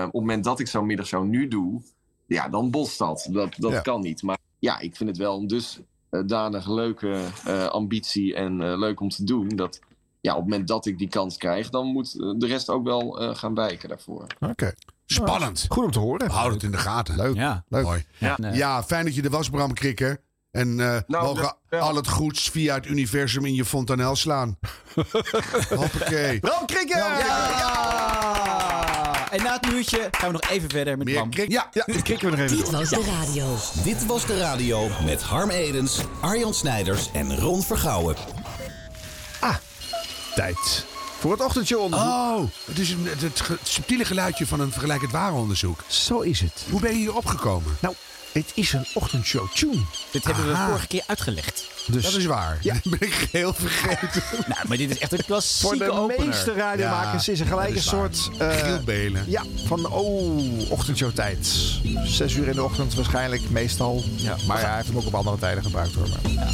het 0.04 0.13
moment 0.13 0.43
dat 0.43 0.60
ik 0.60 0.67
zo'n 0.67 0.86
middagshow 0.86 1.23
nu 1.26 1.47
doe, 1.47 1.82
ja, 2.28 2.50
dan 2.50 2.72
botst 2.72 2.98
dat. 2.98 3.28
Dat, 3.32 3.54
dat 3.58 3.72
Ja. 3.72 3.80
kan 3.80 4.02
niet. 4.02 4.22
Maar 4.22 4.38
ja, 4.60 4.80
ik 4.80 4.96
vind 4.96 5.10
het 5.10 5.18
wel 5.18 5.38
een 5.40 5.48
dusdanig 6.12 6.68
leuke 6.68 7.20
eh, 7.46 7.66
ambitie 7.66 8.36
en 8.36 8.62
eh, 8.62 8.78
leuk 8.78 9.00
om 9.00 9.10
te 9.10 9.24
doen. 9.24 9.48
Dat 9.48 9.80
ja, 10.22 10.32
op 10.34 10.40
het 10.40 10.50
moment 10.50 10.68
dat 10.68 10.86
ik 10.86 10.98
die 10.98 11.10
kans 11.10 11.38
krijg, 11.38 11.70
dan 11.70 11.86
moet 11.88 12.20
eh, 12.20 12.34
de 12.38 12.48
rest 12.48 12.70
ook 12.70 12.84
wel 12.84 13.20
eh, 13.22 13.36
gaan 13.36 13.54
wijken 13.56 13.90
daarvoor. 13.90 14.26
Oké. 14.40 14.74
Spannend. 15.06 15.66
Goed 15.70 15.84
om 15.86 15.92
te 15.92 16.00
horen. 16.00 16.28
We 16.28 16.34
houden 16.34 16.54
het 16.54 16.63
in 16.63 16.72
de 16.72 16.78
gaten. 16.78 17.16
Leuk. 17.16 17.36
Ja. 17.36 17.63
Leuk. 17.68 17.84
Mooi. 17.84 18.06
Ja. 18.18 18.36
Nee. 18.38 18.54
Ja, 18.56 18.84
fijn 18.84 19.06
dat 19.06 19.16
je 19.16 19.22
er 19.22 19.30
was, 19.30 19.50
Bram 19.50 19.74
Krikker. 19.74 20.22
En 20.52 20.80
eh 20.80 20.98
Nou, 21.08 21.26
mogen 21.26 21.56
al 21.70 21.96
het 21.96 22.08
goeds 22.08 22.50
via 22.50 22.74
het 22.76 22.86
universum 22.86 23.46
in 23.46 23.54
je 23.54 23.66
fontanel 23.66 24.16
slaan. 24.16 24.58
Hoppakee. 25.76 26.40
Bram 26.40 26.66
Krikker! 26.66 26.98
Ja! 26.98 27.97
En 29.32 29.44
na 29.44 29.54
het 29.62 29.72
nieuwtje 29.72 30.08
gaan 30.12 30.28
we 30.32 30.40
nog 30.42 30.50
even 30.52 30.70
verder 30.70 30.98
met 30.98 31.06
Meer 31.06 31.16
Bram. 31.16 31.30
krik. 31.30 31.52
Ja, 31.52 31.68
Ja, 31.72 31.84
krikken 32.02 32.30
we 32.32 32.36
nog 32.38 32.40
even 32.46 32.58
Dit 32.58 32.66
door. 32.66 32.76
was 32.80 32.90
de 32.90 33.04
radio. 33.20 33.56
Dit 33.84 34.06
was 34.06 34.26
de 34.26 34.38
radio 34.40 34.90
met 35.06 35.22
Harm 35.22 35.50
Edens, 35.50 36.00
Arjan 36.22 36.54
Snijders 36.54 37.10
en 37.13 37.40
Ron 37.40 37.63
Vergouwen. 37.63 38.16
Tijd 40.36 40.86
Voor 41.20 41.32
het 41.32 41.42
ochtendshow-onderzoek. 41.42 42.08
Oh, 42.08 42.42
het 42.66 42.80
is 42.80 42.90
een, 42.90 43.06
het, 43.10 43.22
het 43.22 43.42
ge- 43.42 43.58
subtiele 43.63 44.06
geluidje 44.06 44.48
van 44.48 44.60
een 44.60 44.72
vergelijkend 44.72 45.12
warenonderzoek. 45.12 45.84
Zo 45.88 46.20
is 46.20 46.40
het. 46.40 46.66
Hoe 46.70 46.80
ben 46.82 46.92
je 46.92 46.98
hier 46.98 47.16
opgekomen? 47.16 47.78
Nou, 47.82 47.96
het 48.32 48.52
is 48.54 48.74
een 48.74 48.86
ochtendshow-tune. 48.94 49.80
Dit 50.12 50.24
hebben 50.26 50.48
we 50.48 50.54
Aha. 50.54 50.68
vorige 50.68 50.88
keer 50.88 51.04
uitgelegd. 51.08 51.66
Dus 51.86 52.04
Dat 52.04 52.13
is 52.13 52.26
waar. 52.26 52.58
Ja. 52.62 52.74
Dat 52.84 52.84
ben 53.00 53.08
ik 53.08 53.13
geheel 53.13 53.54
vergeten. 53.54 54.24
Nou, 54.48 54.68
maar 54.68 54.78
dit 54.78 54.90
is 54.90 54.98
echt 54.98 55.12
een 55.12 55.26
klassieke 55.26 55.76
voor 55.78 55.86
de 55.86 55.92
opener. 55.92 56.26
meeste 56.28 56.54
radiomakers 56.54 57.26
Ja, 57.26 57.32
is 57.34 57.40
er 57.40 57.46
gelijk 57.46 57.76
een 57.76 57.82
soort... 57.82 58.30
eh, 58.38 58.78
Belen. 58.86 59.24
Ja, 59.28 59.44
van 59.66 59.86
oh, 59.86 60.72
ochtendshow-tijd. 60.72 61.48
Zes 62.06 62.34
uur 62.36 62.48
in 62.48 62.54
de 62.56 62.63
ochtend 62.63 62.94
waarschijnlijk, 62.96 63.50
meestal. 63.50 64.04
Ja, 64.16 64.36
maar 64.48 64.60
ja, 64.60 64.68
hij 64.68 64.76
heeft 64.76 64.88
hem 64.88 64.98
ook 64.98 65.06
op 65.06 65.16
andere 65.16 65.38
tijden 65.38 65.63
gebruikt 65.63 65.94
hoor. 65.96 66.08
Maar, 66.10 66.32
ja. 66.32 66.48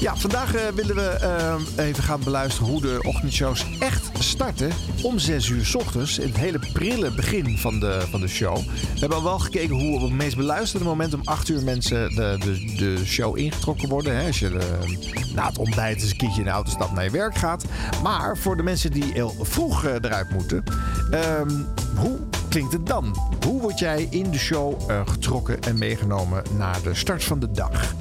Ja, 0.00 0.16
vandaag 0.16 0.54
eh, 0.54 0.68
willen 0.74 0.94
we 0.94 1.02
eh, 1.02 1.86
even 1.86 2.02
gaan 2.02 2.20
beluisteren 2.24 2.68
hoe 2.68 2.80
de 2.80 2.98
ochtendshows 3.02 3.66
echt 3.78 4.10
starten. 4.18 4.70
Om 5.02 5.18
6 5.18 5.48
uur 5.48 5.64
s 5.64 5.74
ochtends, 5.74 6.18
in 6.18 6.26
het 6.26 6.36
hele 6.36 6.58
prille 6.72 7.10
begin 7.10 7.58
van 7.58 7.80
de, 7.80 8.00
van 8.10 8.20
de 8.20 8.28
show. 8.28 8.56
We 8.56 8.98
hebben 8.98 9.18
al 9.18 9.24
wel 9.24 9.38
gekeken 9.38 9.76
hoe 9.76 9.94
op 9.94 10.00
het 10.00 10.12
meest 10.12 10.36
beluisterde 10.36 10.84
moment 10.84 11.14
om 11.14 11.20
8 11.24 11.48
uur 11.48 11.62
mensen 11.62 12.14
de, 12.14 12.36
de, 12.38 12.74
de 12.76 13.04
show 13.04 13.38
ingetrokken 13.38 13.88
worden. 13.88 14.16
Hè, 14.16 14.26
als 14.26 14.38
je 14.38 14.48
eh, 14.48 15.34
na 15.34 15.46
het 15.46 15.58
ontbijt 15.58 16.02
eens 16.02 16.10
een 16.10 16.16
keertje 16.16 16.38
in 16.38 16.44
de 16.44 16.50
auto 16.50 16.70
stapt 16.70 16.92
naar 16.92 17.04
je 17.04 17.10
werk 17.10 17.36
gaat. 17.36 17.64
Maar 18.02 18.38
voor 18.38 18.56
de 18.56 18.62
mensen 18.62 18.90
die 18.90 19.12
heel 19.12 19.34
vroeg 19.40 19.84
eruit 19.84 20.30
moeten, 20.30 20.62
ehm, 21.10 21.50
hoe 21.94 22.18
klinkt 22.48 22.72
het 22.72 22.86
dan? 22.86 23.16
Hoe 23.46 23.60
word 23.60 23.78
jij 23.78 24.06
in 24.10 24.30
de 24.30 24.38
show 24.38 24.90
eh, 24.90 25.00
getrokken 25.06 25.62
en 25.62 25.78
meegenomen 25.78 26.42
naar 26.56 26.82
de 26.82 26.94
start 26.94 27.24
van 27.24 27.38
de 27.38 27.50
dag? 27.50 27.94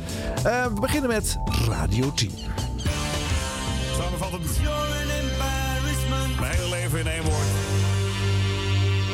Eh, 0.44 0.66
we 0.66 0.80
beginnen 0.80 1.10
met 1.10 1.38
Radio 1.68 2.14
10. 2.14 2.32
Samenvattend. 3.98 4.60
Mijn 6.40 6.52
hele 6.56 6.70
leven 6.70 7.00
in 7.00 7.08
één 7.08 7.24
woord. 7.24 7.46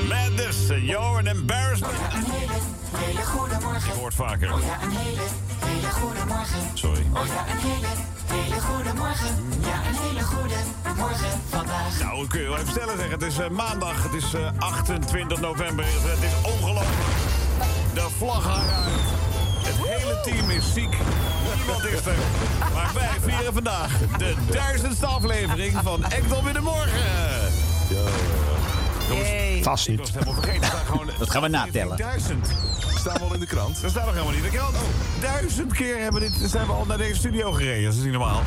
Madness, 0.09 0.67
you're 0.67 1.17
an 1.17 1.27
embarrassment. 1.27 1.93
Een 2.13 2.31
hele, 2.31 2.53
hele 2.95 3.25
goede 3.25 3.55
morgen. 3.61 3.89
Ik 3.89 3.95
hoor 3.95 4.05
het 4.05 4.15
vaker. 4.15 4.53
Oh 4.53 4.61
ja, 4.61 4.83
een 4.83 4.91
hele, 4.91 5.21
hele 5.65 5.91
goede 5.91 6.25
morgen. 6.27 6.59
Sorry. 6.73 7.05
Oh 7.13 7.25
ja, 7.25 7.45
een 7.51 7.57
hele, 7.57 7.87
hele 8.31 8.61
goede 8.61 8.93
morgen. 8.93 9.35
Ja, 9.61 9.75
een 9.89 9.95
hele 10.07 10.23
goede 10.23 10.55
morgen 10.97 11.41
vandaag. 11.49 11.99
Nou, 11.99 12.19
dat 12.19 12.27
kun 12.27 12.41
je 12.41 12.47
wel 12.47 12.57
even 12.57 12.71
stellen 12.71 12.97
zeggen. 12.97 13.19
Het 13.19 13.23
is 13.23 13.37
eh, 13.37 13.49
maandag, 13.49 14.03
het 14.03 14.13
is 14.13 14.33
eh, 14.33 14.51
28 14.57 15.39
november. 15.39 15.85
Het 15.85 16.23
is 16.23 16.51
ongelooflijk. 16.51 16.97
De 17.93 18.07
vlag 18.17 18.43
hangt 18.43 18.71
uit. 18.71 18.89
Het 19.63 19.87
hele 19.87 20.19
team 20.23 20.49
is 20.49 20.73
ziek. 20.73 20.97
Niemand 21.55 21.85
is 21.85 22.05
er. 22.05 22.15
Maar 22.73 22.91
wij 22.93 23.09
vieren 23.21 23.53
vandaag 23.53 23.97
de 24.17 24.35
duizendste 24.51 25.05
aflevering 25.05 25.77
van 25.83 26.03
Ekdom 26.05 26.47
in 26.47 26.53
de 26.53 26.61
Morgen. 26.61 26.99
Vast 29.63 29.83
Ik 29.87 29.89
niet. 29.89 29.99
was 29.99 30.07
het 30.07 30.17
helemaal 30.23 30.41
vergeten. 30.43 30.67
Staat 30.67 30.85
gewoon 30.85 31.09
Dat 31.19 31.29
gaan 31.29 31.41
we 31.41 31.47
natellen. 31.47 31.97
Duizend. 31.97 32.49
Staan 32.95 33.13
we 33.13 33.19
al 33.19 33.33
in 33.33 33.39
de 33.39 33.45
krant? 33.45 33.81
Dat 33.81 33.89
staat 33.91 34.05
nog 34.05 34.13
helemaal 34.13 34.33
niet 34.35 34.43
in 34.43 34.51
de 34.51 34.57
krant. 34.57 34.75
Oh, 34.75 35.21
duizend 35.21 35.73
keer 35.73 35.97
hebben 35.97 36.21
dit, 36.21 36.31
zijn 36.45 36.65
we 36.65 36.71
al 36.73 36.85
naar 36.85 36.97
deze 36.97 37.15
studio 37.15 37.51
gereden. 37.51 37.83
Dat 37.83 37.93
is 37.93 38.03
niet 38.03 38.11
normaal. 38.11 38.41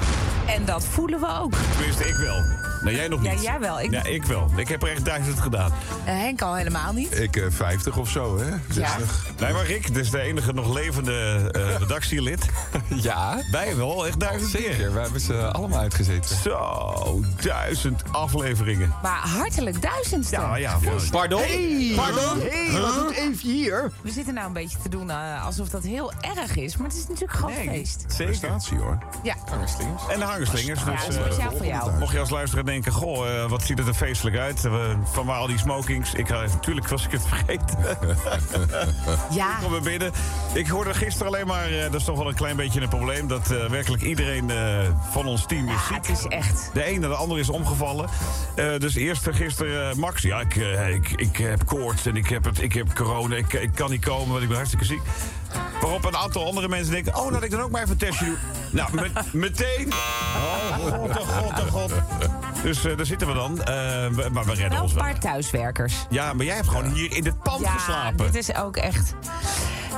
En 0.46 0.64
dat 0.64 0.84
voelen 0.84 1.20
we 1.20 1.38
ook. 1.40 1.52
Tenminste, 1.76 2.04
ik 2.08 2.14
wel. 2.16 2.42
Nee, 2.84 2.94
jij 2.94 3.08
nog 3.08 3.22
Ja, 3.24 3.32
niet. 3.32 3.42
jij 3.42 3.60
wel. 3.60 3.80
Ik- 3.80 3.90
Ja, 3.90 4.04
ik 4.04 4.24
wel. 4.24 4.50
Ik 4.56 4.68
heb 4.68 4.82
er 4.82 4.88
echt 4.88 5.04
duizend 5.04 5.40
gedaan. 5.40 5.70
Eh, 6.04 6.14
Henk 6.14 6.42
al 6.42 6.54
helemaal 6.54 6.92
niet. 6.92 7.18
Ik 7.20 7.36
eh, 7.36 7.44
50 7.50 7.96
of 7.96 8.08
zo, 8.10 8.38
hè? 8.38 8.48
Ja. 8.80 8.96
Nee, 9.40 9.52
maar 9.52 9.66
Rick, 9.66 9.86
dit 9.94 10.04
is 10.04 10.10
de 10.10 10.20
enige 10.20 10.52
nog 10.52 10.74
levende 10.74 11.48
eh, 11.52 11.76
redactielid. 11.82 12.46
Ja, 12.88 13.42
Wij 13.50 13.76
wel, 13.76 14.06
echt 14.06 14.20
duizend 14.20 14.50
zeker. 14.50 14.74
keer. 14.74 14.92
We 14.92 15.00
hebben 15.00 15.20
ze 15.20 15.52
allemaal 15.52 15.78
uitgezeten. 15.80 16.36
Zo, 16.36 17.22
duizend 17.40 18.02
afleveringen. 18.10 18.94
Maar 19.02 19.18
hartelijk 19.28 19.82
duizendste. 19.82 20.34
Ja, 20.36 20.56
ja. 20.56 20.78
Pardon? 21.10 21.40
Hey, 21.40 21.92
Pardon? 21.96 22.40
Hey, 22.40 22.80
wat 22.80 22.94
doet 22.94 23.10
even 23.16 23.48
hier? 23.50 23.92
We 24.02 24.10
zitten 24.10 24.34
nou 24.34 24.46
een 24.46 24.52
beetje 24.52 24.78
te 24.82 24.88
doen 24.88 25.10
eh, 25.10 25.44
alsof 25.46 25.68
dat 25.68 25.82
heel 25.82 26.12
erg 26.36 26.56
is. 26.56 26.76
Maar 26.76 26.86
het 26.88 26.96
is 26.96 27.06
natuurlijk 27.06 27.38
gewoon 27.38 27.54
Nee, 27.54 27.68
feest. 27.68 28.04
zeker. 28.08 28.24
Prestatie, 28.24 28.78
hoor. 28.78 28.98
Ja, 29.22 29.34
En 30.10 30.18
de 30.18 30.24
hangerslingers. 30.24 30.80
ja 30.80 31.06
Dus, 31.06 31.16
eh, 31.16 31.22
speciaal 31.24 31.56
voor 31.56 31.66
jou. 31.66 31.98
mocht 31.98 32.12
je 32.12 32.18
als 32.18 32.30
luisteraar 32.30 32.64
denken, 32.74 32.92
goh, 32.92 33.28
eh, 33.28 33.50
wat 33.50 33.62
ziet 33.62 33.78
het 33.78 33.88
er 33.88 33.94
feestelijk 33.94 34.36
uit. 34.36 34.64
Eh, 34.64 34.72
van 35.04 35.26
waar 35.26 35.38
al 35.38 35.46
die 35.46 35.58
smokings. 35.58 36.14
Ik, 36.14 36.28
natuurlijk 36.28 36.88
was 36.88 37.04
ik 37.04 37.10
het 37.10 37.26
vergeten. 37.26 37.78
Ja, 39.30 39.58
Kom 39.62 39.72
we 39.72 39.80
binnen. 39.80 40.12
Ik 40.52 40.66
hoorde 40.66 40.94
gisteren 40.94 41.26
alleen 41.26 41.46
maar, 41.46 41.70
eh, 41.70 41.82
dat 41.82 41.94
is 41.94 42.04
toch 42.04 42.16
wel 42.16 42.28
een 42.28 42.34
klein 42.34 42.56
beetje 42.56 42.80
een 42.80 42.88
probleem... 42.88 43.28
dat 43.28 43.46
werkelijk 43.46 44.02
iedereen 44.02 44.50
van 45.10 45.26
ons 45.26 45.46
team 45.46 45.68
is 45.68 45.72
ja, 45.72 45.78
ziek. 45.78 45.96
het 45.96 46.08
is 46.08 46.24
echt. 46.24 46.70
De 46.72 46.88
een 46.88 47.02
en 47.02 47.08
de 47.08 47.14
ander 47.14 47.38
is 47.38 47.48
omgevallen. 47.48 48.08
Dus 48.78 48.94
eerst 48.94 49.28
gisteren 49.30 49.98
Max. 49.98 50.22
Ja, 50.22 50.40
ik, 50.40 50.54
ik, 50.54 51.10
ik 51.10 51.36
heb 51.36 51.66
koorts 51.66 52.06
en 52.06 52.16
ik 52.16 52.28
heb, 52.28 52.44
het, 52.44 52.62
ik 52.62 52.72
heb 52.72 52.94
corona. 52.94 53.36
Ik, 53.36 53.52
ik 53.52 53.74
kan 53.74 53.90
niet 53.90 54.04
komen, 54.04 54.28
want 54.28 54.42
ik 54.42 54.48
ben 54.48 54.56
hartstikke 54.56 54.84
ziek. 54.84 55.02
Waarop 55.80 56.04
een 56.04 56.16
aantal 56.16 56.46
andere 56.46 56.68
mensen 56.68 56.92
denken... 56.92 57.16
oh, 57.16 57.30
laat 57.30 57.42
ik 57.42 57.50
dan 57.50 57.60
ook 57.60 57.70
maar 57.70 57.80
even 57.82 57.92
een 57.92 57.98
testje 57.98 58.24
doen. 58.24 58.36
Nou, 58.70 58.94
met- 58.94 59.32
meteen. 59.32 59.92
Oh, 59.92 60.76
god, 60.76 61.18
oh, 61.18 61.28
god, 61.28 61.60
oh, 61.60 61.72
god. 61.72 61.92
Dus 62.62 62.84
eh, 62.84 62.96
daar 62.96 63.06
zitten 63.06 63.26
we 63.28 63.34
dan. 63.34 63.58
Eh, 63.62 63.64
we- 64.08 64.28
maar 64.32 64.44
we 64.44 64.50
redden 64.52 64.70
Wel 64.70 64.82
ons 64.82 64.90
een 64.92 64.96
wel. 64.98 65.06
paar 65.06 65.18
thuiswerkers. 65.18 65.94
Ja, 66.10 66.32
maar 66.32 66.44
jij 66.44 66.54
hebt 66.54 66.68
gewoon 66.68 66.92
hier 66.92 67.12
in 67.16 67.22
dit 67.24 67.42
pand 67.42 67.60
Ja, 67.60 67.70
geslapen. 67.70 68.32
dit 68.32 68.34
is 68.48 68.54
ook 68.56 68.76
echt... 68.76 69.14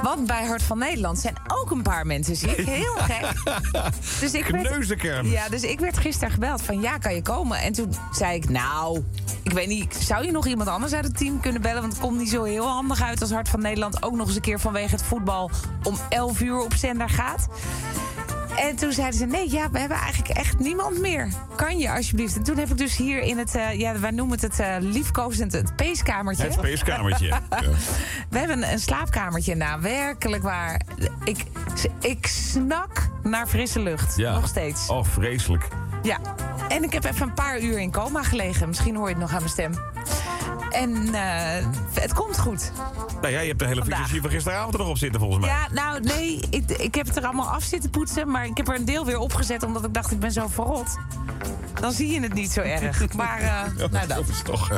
Want 0.02 0.26
bij 0.26 0.44
Hart 0.46 0.62
van 0.62 0.78
Nederland 0.78 1.18
zijn 1.18 1.34
ook 1.46 1.70
een 1.70 1.82
paar 1.82 2.06
mensen 2.06 2.36
ziek. 2.36 2.56
Heel 2.56 2.94
gek. 2.96 3.32
Dus 4.20 4.32
ik 4.32 4.46
werd, 4.46 5.26
ja, 5.30 5.48
dus 5.48 5.62
ik 5.62 5.80
werd 5.80 5.98
gisteren 5.98 6.30
gebeld 6.30 6.62
van 6.62 6.80
ja, 6.80 6.98
kan 6.98 7.14
je 7.14 7.22
komen? 7.22 7.58
En 7.60 7.72
toen 7.72 7.94
zei 8.12 8.34
ik, 8.36 8.48
nou, 8.48 9.04
ik 9.42 9.52
weet 9.52 9.66
niet, 9.68 9.94
zou 9.94 10.24
je 10.24 10.30
nog 10.32 10.46
iemand 10.46 10.68
anders 10.68 10.92
uit 10.92 11.04
het 11.04 11.16
team 11.16 11.40
kunnen 11.40 11.62
bellen? 11.62 11.80
Want 11.80 11.92
het 11.92 12.02
komt 12.02 12.18
niet 12.18 12.30
zo 12.30 12.42
heel 12.42 12.66
handig 12.66 13.02
uit 13.02 13.20
als 13.20 13.30
Hart 13.30 13.48
van 13.48 13.60
Nederland 13.60 14.02
ook 14.02 14.14
nog 14.16 14.26
eens 14.26 14.36
een 14.36 14.42
keer 14.42 14.60
vanwege 14.60 14.90
het 14.90 15.02
voetbal 15.02 15.45
om 15.82 15.96
11 16.08 16.40
uur 16.40 16.58
op 16.58 16.74
zender 16.74 17.08
gaat. 17.08 17.48
En 18.56 18.76
toen 18.76 18.92
zeiden 18.92 19.18
ze, 19.18 19.26
nee, 19.26 19.50
ja, 19.50 19.70
we 19.70 19.78
hebben 19.78 19.98
eigenlijk 19.98 20.38
echt 20.38 20.58
niemand 20.58 20.98
meer. 20.98 21.28
Kan 21.56 21.78
je 21.78 21.92
alsjeblieft? 21.92 22.36
En 22.36 22.42
toen 22.42 22.56
heb 22.56 22.70
ik 22.70 22.78
dus 22.78 22.96
hier 22.96 23.20
in 23.20 23.38
het, 23.38 23.54
eh, 23.54 23.78
ja, 23.78 23.98
wij 23.98 24.10
noemen 24.10 24.40
het 24.40 24.56
het 24.56 24.66
eh, 24.66 24.76
liefkozend, 24.80 25.52
het 25.52 25.76
peeskamertje. 25.76 26.44
Het 26.44 26.54
feestkamertje. 26.54 27.28
We 28.30 28.38
hebben 28.38 28.62
een, 28.62 28.72
een 28.72 28.78
slaapkamertje. 28.78 29.54
Nou, 29.54 29.80
werkelijk 29.80 30.42
waar. 30.42 30.80
Ik, 31.24 31.44
ik 32.00 32.26
snak 32.26 33.08
naar 33.22 33.46
frisse 33.46 33.80
lucht. 33.80 34.16
Ja. 34.16 34.34
Nog 34.34 34.48
steeds. 34.48 34.88
Oh, 34.88 35.04
vreselijk. 35.04 35.68
Ja. 36.02 36.18
En 36.68 36.82
ik 36.82 36.92
heb 36.92 37.04
even 37.04 37.26
een 37.26 37.34
paar 37.34 37.60
uur 37.60 37.78
in 37.78 37.90
coma 37.90 38.22
gelegen. 38.22 38.68
Misschien 38.68 38.96
hoor 38.96 39.08
je 39.08 39.14
het 39.14 39.22
nog 39.22 39.32
aan 39.32 39.38
mijn 39.38 39.50
stem. 39.50 39.72
En 40.70 41.14
eh, 41.14 41.66
het 41.92 42.12
komt 42.12 42.38
goed. 42.38 42.72
Nou 43.20 43.32
ja, 43.32 43.40
je 43.40 43.46
hebt 43.46 43.58
de 43.58 43.66
hele 43.66 43.84
fysiologie 43.84 44.20
van 44.20 44.30
gisteravond 44.30 44.74
er 44.74 44.80
nog 44.80 44.88
op 44.88 44.98
zitten, 44.98 45.20
volgens 45.20 45.40
mij. 45.46 45.54
Ja, 45.54 45.68
nou 45.72 46.00
nee, 46.00 46.40
ik, 46.50 46.70
ik 46.70 46.94
heb 46.94 47.06
het 47.06 47.16
er 47.16 47.24
allemaal 47.24 47.48
af 47.48 47.62
zitten 47.62 47.90
poetsen. 47.90 48.30
Maar 48.30 48.46
ik 48.46 48.56
heb 48.56 48.68
er 48.68 48.74
een 48.74 48.84
deel 48.84 49.04
weer 49.04 49.18
opgezet 49.18 49.62
omdat 49.62 49.84
ik 49.84 49.94
dacht 49.94 50.10
ik 50.10 50.20
ben 50.20 50.32
zo 50.32 50.46
verrot. 50.48 50.98
Dan 51.80 51.92
zie 51.92 52.12
je 52.12 52.20
het 52.20 52.34
niet 52.34 52.50
zo 52.50 52.60
erg. 52.60 53.12
Maar 53.16 53.40
eh, 53.40 53.88
nou 53.90 54.06
dat. 54.06 54.28
is 54.28 54.42
toch. 54.42 54.70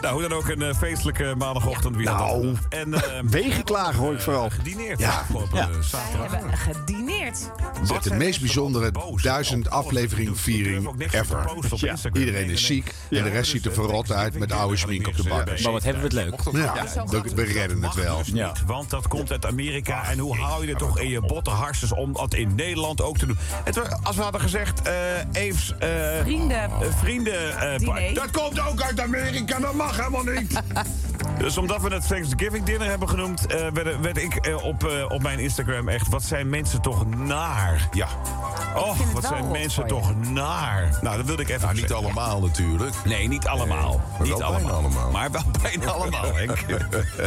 nou, 0.00 0.12
hoe 0.12 0.22
dan 0.28 0.32
ook 0.38 0.48
een 0.48 0.62
eh, 0.62 0.74
feestelijke 0.74 1.34
maandagochtend. 1.38 1.94
Dat 1.94 2.04
Nou? 2.04 2.54
En 2.68 2.94
eh, 2.94 3.00
Wegenklagen 3.24 3.94
hoor 3.94 4.12
ik 4.14 4.20
vooral. 4.20 4.50
gedineerd 4.50 4.98
Ja. 5.00 5.10
afgelopen 5.10 5.56
Ja. 5.56 5.62
eh, 5.62 6.28
We 6.28 6.36
hebben 6.36 6.58
gedineerd. 6.58 7.50
Het 7.80 7.90
is 7.90 8.10
de 8.10 8.14
meest 8.14 8.40
bijzondere 8.40 8.92
duizend 9.22 9.70
aflevering 9.70 10.40
viering 10.40 11.02
ever. 11.12 11.44
Iedereen 12.12 12.50
is 12.50 12.66
ziek 12.66 12.94
en 13.10 13.22
de 13.24 13.30
rest 13.30 13.50
ziet 13.50 13.66
er 13.66 13.72
verrot 13.72 14.12
uit 14.12 14.38
met 14.38 14.52
oude 14.52 14.76
schmink 14.76 15.06
op 15.06 15.16
de 15.16 15.22
bank. 15.28 15.60
Maar 15.62 15.72
wat 15.72 15.82
hebben 15.82 16.02
we 16.02 16.08
het 16.18 16.26
leuk. 16.26 16.40
Ja, 16.62 16.74
dat- 17.10 17.32
we 17.32 17.42
redden 17.42 17.82
het 17.82 17.94
wel. 17.94 18.20
Ja. 18.24 18.52
Want 18.66 18.90
dat 18.90 19.08
komt 19.08 19.30
uit 19.30 19.46
Amerika. 19.46 20.04
En 20.10 20.18
hoe 20.18 20.36
hou 20.36 20.62
je 20.64 20.68
het 20.70 20.78
toch 20.78 20.98
in 21.00 21.08
je 21.08 21.20
botte 21.20 21.50
harsjes 21.50 21.92
om 21.92 22.12
dat 22.12 22.34
in 22.34 22.54
Nederland 22.54 23.02
ook 23.02 23.18
te 23.18 23.26
doen? 23.26 23.38
Het, 23.64 24.02
als 24.02 24.16
we 24.16 24.22
hadden 24.22 24.40
gezegd, 24.40 24.82
eh 24.82 24.94
Eves... 25.32 25.74
eh, 25.78 26.25
Vrienden. 26.26 26.62
eh, 26.80 26.88
vrienden... 26.96 27.58
eh, 27.58 28.14
dat 28.14 28.30
komt 28.30 28.60
ook 28.60 28.80
uit 28.82 29.00
Amerika, 29.00 29.58
dat 29.58 29.74
mag 29.74 29.96
helemaal 29.96 30.22
niet. 30.24 30.60
dus 31.38 31.56
omdat 31.58 31.80
we 31.82 31.94
het 31.94 32.08
Thanksgiving 32.08 32.64
dinner 32.64 32.88
hebben 32.88 33.08
genoemd... 33.08 33.46
eh, 33.46 33.66
werd, 33.72 34.00
werd 34.00 34.16
ik 34.18 34.34
eh, 34.34 34.64
op, 34.64 34.84
eh, 34.84 35.04
op 35.08 35.22
mijn 35.22 35.38
Instagram 35.38 35.88
echt... 35.88 36.08
wat 36.08 36.22
zijn 36.22 36.48
mensen 36.48 36.80
toch 36.80 37.16
naar? 37.16 37.88
Ja, 37.92 38.08
Oh, 38.76 39.00
wat 39.12 39.24
zijn 39.24 39.50
mensen 39.50 39.86
toch 39.86 40.14
naar? 40.30 40.98
Nou, 41.02 41.16
dat 41.16 41.26
wilde 41.26 41.42
ik 41.42 41.48
even 41.48 41.60
Nou, 41.60 41.74
niet 41.74 41.88
zeggen. 41.88 42.04
allemaal 42.06 42.40
natuurlijk. 42.40 42.94
Nee, 43.04 43.28
niet 43.28 43.46
allemaal. 43.46 44.00
maar 44.18 44.28
niet 44.28 44.38
wel 44.38 44.52
bijna 44.52 44.70
allemaal. 44.70 45.10
Maar 45.10 45.30
wel 45.30 45.42
bijna 45.62 45.86
allemaal, 45.90 46.34
Henk. 46.34 46.66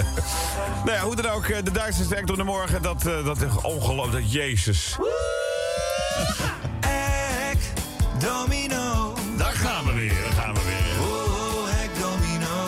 nou 0.85 0.91
ja, 0.91 0.99
hoe 1.01 1.15
dan 1.15 1.25
ook, 1.31 1.45
eh, 1.45 1.63
de 1.63 1.71
Duitse 1.71 2.03
sterk 2.03 2.27
door 2.27 2.37
de 2.37 2.43
morgen, 2.43 2.81
dat, 2.81 3.05
eh, 3.05 3.25
dat 3.25 3.41
is 3.41 3.61
ongelooflijk. 3.61 4.25
Jezus. 4.27 4.97
Domino. 8.19 9.13
Daar 9.37 9.51
gaan 9.51 9.85
we 9.85 9.93
weer, 9.93 10.21
daar 10.23 10.43
gaan 10.43 10.53
we 10.53 10.61
weer. 10.65 11.07
Oh, 11.07 11.81
ek 11.83 11.89
domino. 12.01 12.63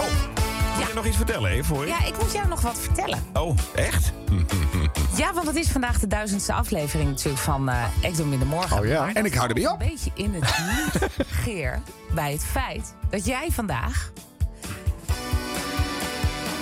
Oh, 0.00 0.88
ja. 0.88 0.94
nog 0.94 1.06
iets 1.06 1.16
vertellen, 1.16 1.50
even 1.50 1.64
voor 1.64 1.82
je? 1.82 1.88
Ja, 1.88 2.04
ik 2.04 2.18
moet 2.18 2.32
jou 2.32 2.48
nog 2.48 2.60
wat 2.60 2.78
vertellen. 2.78 3.18
Oh, 3.32 3.56
echt? 3.74 4.12
Ja, 5.16 5.32
want 5.32 5.46
het 5.46 5.56
is 5.56 5.68
vandaag 5.68 5.98
de 5.98 6.06
duizendste 6.06 6.52
aflevering 6.52 7.08
natuurlijk 7.08 7.42
van 7.42 7.68
eh 7.68 7.84
Ekdom 8.02 8.32
in 8.32 8.38
de 8.38 8.44
Morgen. 8.44 8.78
Oh 8.78 8.86
ja, 8.86 9.12
en 9.12 9.24
ik 9.24 9.34
hou 9.34 9.48
dat 9.48 9.56
ermee 9.56 9.64
valt 9.64 9.80
Een 9.80 9.88
beetje 9.88 10.10
in 10.14 10.34
het 10.34 10.54
niet, 10.74 11.10
Geer, 11.44 11.82
bij 12.14 12.32
het 12.32 12.44
feit 12.44 12.94
dat 13.10 13.24
jij 13.24 13.48
vandaag... 13.50 14.12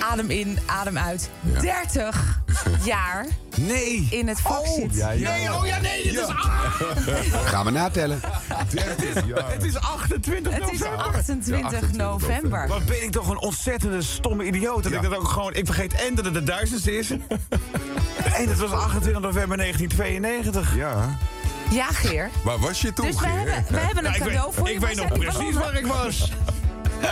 Adem 0.09 0.29
in, 0.29 0.59
adem 0.65 0.97
uit. 0.97 1.29
30 1.61 2.41
jaar 2.83 3.25
Nee. 3.57 4.07
in 4.11 4.27
het 4.27 4.39
vak 4.41 4.65
zit. 4.65 4.95
Nee, 4.95 5.53
oh 5.53 5.65
ja, 5.65 5.79
nee, 5.79 6.03
dit 6.03 6.13
is, 6.13 6.25
Gaan 7.51 7.65
we 7.65 7.71
natellen. 7.71 8.19
het 9.45 9.63
is 9.63 9.77
28 9.79 10.53
Het 10.53 10.71
is 10.71 10.79
november. 10.79 11.05
28 11.05 11.91
november. 11.91 12.67
Wat 12.67 12.85
ben 12.85 13.03
ik 13.03 13.11
toch 13.11 13.29
een 13.29 13.37
ontzettende 13.39 14.01
stomme 14.01 14.43
idioot. 14.45 14.83
Dat 14.83 14.91
ik 14.91 15.01
dat 15.01 15.15
ook 15.15 15.27
gewoon... 15.27 15.53
Ik 15.53 15.65
vergeet 15.65 15.93
en 15.93 16.15
dat 16.15 16.25
het 16.25 16.33
de 16.33 16.43
duizendste 16.43 16.97
is. 16.97 17.09
en 18.39 18.49
het 18.49 18.57
was 18.57 18.71
28 18.71 19.21
november 19.21 19.57
1992. 19.57 20.75
Ja. 20.75 21.17
Ja, 21.71 21.85
Geer. 21.85 22.29
Waar 22.43 22.59
was 22.59 22.81
je 22.81 22.93
toen, 22.93 23.05
Dus 23.05 23.19
we 23.19 23.27
hebben, 23.27 23.65
we 23.69 23.77
hebben 23.77 24.05
een 24.05 24.11
Ja, 24.11 24.17
ik 24.17 24.23
cadeau 24.23 24.45
weet, 24.45 24.55
voor 24.55 24.67
je. 24.67 24.73
ik 24.73 24.79
weet 24.79 24.95
nog 24.95 25.19
precies 25.19 25.55
waar 25.55 25.73
ik 25.75 25.85
was. 25.85 26.31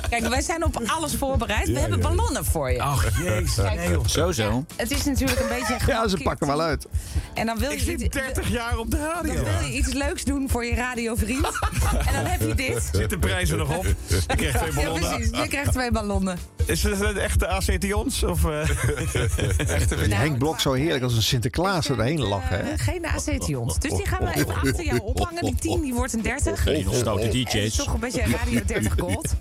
Kijk, 0.10 0.28
wij 0.28 0.42
zijn 0.42 0.64
op 0.66 0.82
alles 0.86 1.16
voorbereid. 1.16 1.68
We 1.70 1.80
hebben 1.80 2.00
ballonnen 2.00 2.46
voor 2.46 2.72
je. 2.72 2.82
Ach, 2.82 3.22
jezus. 3.24 3.56
Nee, 3.76 3.90
joh. 3.90 4.06
Zo, 4.08 4.32
zo. 4.32 4.66
Het 4.76 4.92
is 4.92 5.04
natuurlijk 5.04 5.40
een 5.40 5.48
beetje 5.48 5.78
Ja, 5.88 6.08
ze 6.08 6.18
pakken 6.24 6.48
wel 6.48 6.62
uit. 6.62 6.88
En 7.34 7.46
dan 7.46 7.58
wil 7.60 7.72
Ik 7.72 7.80
je, 7.80 7.84
zit 7.86 8.02
iets- 8.02 8.16
30 8.16 8.50
jaar 8.50 8.78
op 8.78 8.92
de 8.92 8.98
dan 8.98 9.06
radio. 9.06 9.44
wil 9.44 9.68
je 9.70 9.74
iets 9.74 9.94
leuks 9.94 10.24
doen 10.24 10.50
voor 10.50 10.66
je 10.66 10.76
radiovriend. 10.76 11.46
en 12.08 12.14
dan 12.14 12.26
heb 12.26 12.42
je 12.42 12.56
dit. 12.56 12.90
Zit 12.94 13.10
de 13.10 13.20
prijzen 13.20 13.58
nog 13.58 13.78
op? 13.78 13.86
Ik 13.86 13.96
krijg 14.38 14.58
twee 14.58 14.72
Ja, 14.72 14.76
ballonnen. 14.76 15.10
precies. 15.18 15.38
Je 15.38 15.48
krijgt 15.48 15.72
twee 15.72 15.92
ballonnen. 15.92 16.38
Is 16.66 16.84
het 16.84 17.00
een 17.02 17.18
echte 17.18 17.48
acetions? 17.48 18.24
Of, 18.24 18.46
eh? 18.46 18.70
Die 20.06 20.16
Henk 20.16 20.38
Blok 20.38 20.60
zo 20.60 20.74
heerlijk 20.74 21.04
als 21.04 21.16
een 21.16 21.22
Sinterklaas 21.24 21.90
erheen 21.90 22.22
lachen. 22.22 22.58
Hè? 22.66 22.72
Eh, 22.72 22.80
geen 22.80 23.06
acetions. 23.06 23.80
Dus 23.80 23.92
die 23.92 24.06
gaan 24.08 24.26
we 24.26 24.36
even 24.36 24.56
achter 24.56 24.84
jou 24.84 25.00
ophangen. 25.00 25.44
Die 25.44 25.56
10 25.56 25.82
die 25.82 25.94
wordt 25.94 26.14
een 26.14 26.22
30. 26.22 26.64
Hele 26.64 26.94
stoute 26.94 27.22
En 27.22 27.28
het 27.28 27.36
is 27.36 27.44
DJ's. 27.54 27.76
toch 27.76 27.94
een 27.94 28.00
beetje 28.00 28.22
Radio 28.22 28.62
30 28.66 28.94
Gold. 28.98 29.34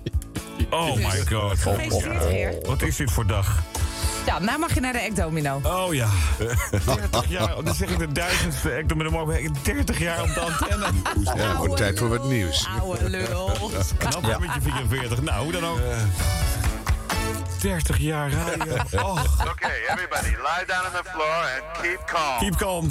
Oh 0.71 0.95
my 0.97 1.25
god. 1.31 1.59
Gefeliciteerd, 1.59 2.23
Geer. 2.23 2.55
Wat 2.67 2.83
is 2.83 2.97
dit 2.97 3.11
voor 3.11 3.27
dag? 3.27 3.63
Ja, 4.27 4.39
nou 4.39 4.59
mag 4.59 4.75
je 4.75 4.81
naar 4.81 4.93
de 4.93 4.99
Ekdomino. 4.99 5.61
Oh 5.65 5.95
ja. 5.95 6.09
30 6.85 7.29
jaar. 7.29 7.65
Dan 7.65 7.75
zeg 7.75 7.91
ik 7.91 7.99
de 7.99 8.13
duizendste. 8.13 8.85
Morgen 9.11 9.55
30 9.63 9.99
jaar 9.99 10.23
op 10.23 10.35
de 10.35 10.41
antenne. 10.41 10.87
Ja, 11.37 11.57
wordt 11.57 11.77
tijd 11.77 11.99
voor 11.99 12.09
wat 12.09 12.25
nieuws. 12.25 12.67
Oude 12.81 13.11
lul. 13.11 13.51
Knap 13.99 14.25
ja. 14.25 14.39
met 14.39 14.55
je 14.55 14.61
44. 14.61 15.23
Nou, 15.23 15.43
hoe 15.43 15.53
dan 15.53 15.65
ook. 15.65 15.79
30 17.61 17.99
jaar 17.99 18.31
radio. 18.31 18.75
Oh, 19.05 19.23
Okay, 19.51 19.81
everybody, 19.89 20.29
lie 20.29 20.65
down 20.67 20.87
on 20.87 20.93
the 20.93 21.11
floor 21.11 21.35
and 21.35 21.81
keep 21.83 22.05
calm. 22.07 22.39
keep 22.39 22.57
calm. 22.57 22.87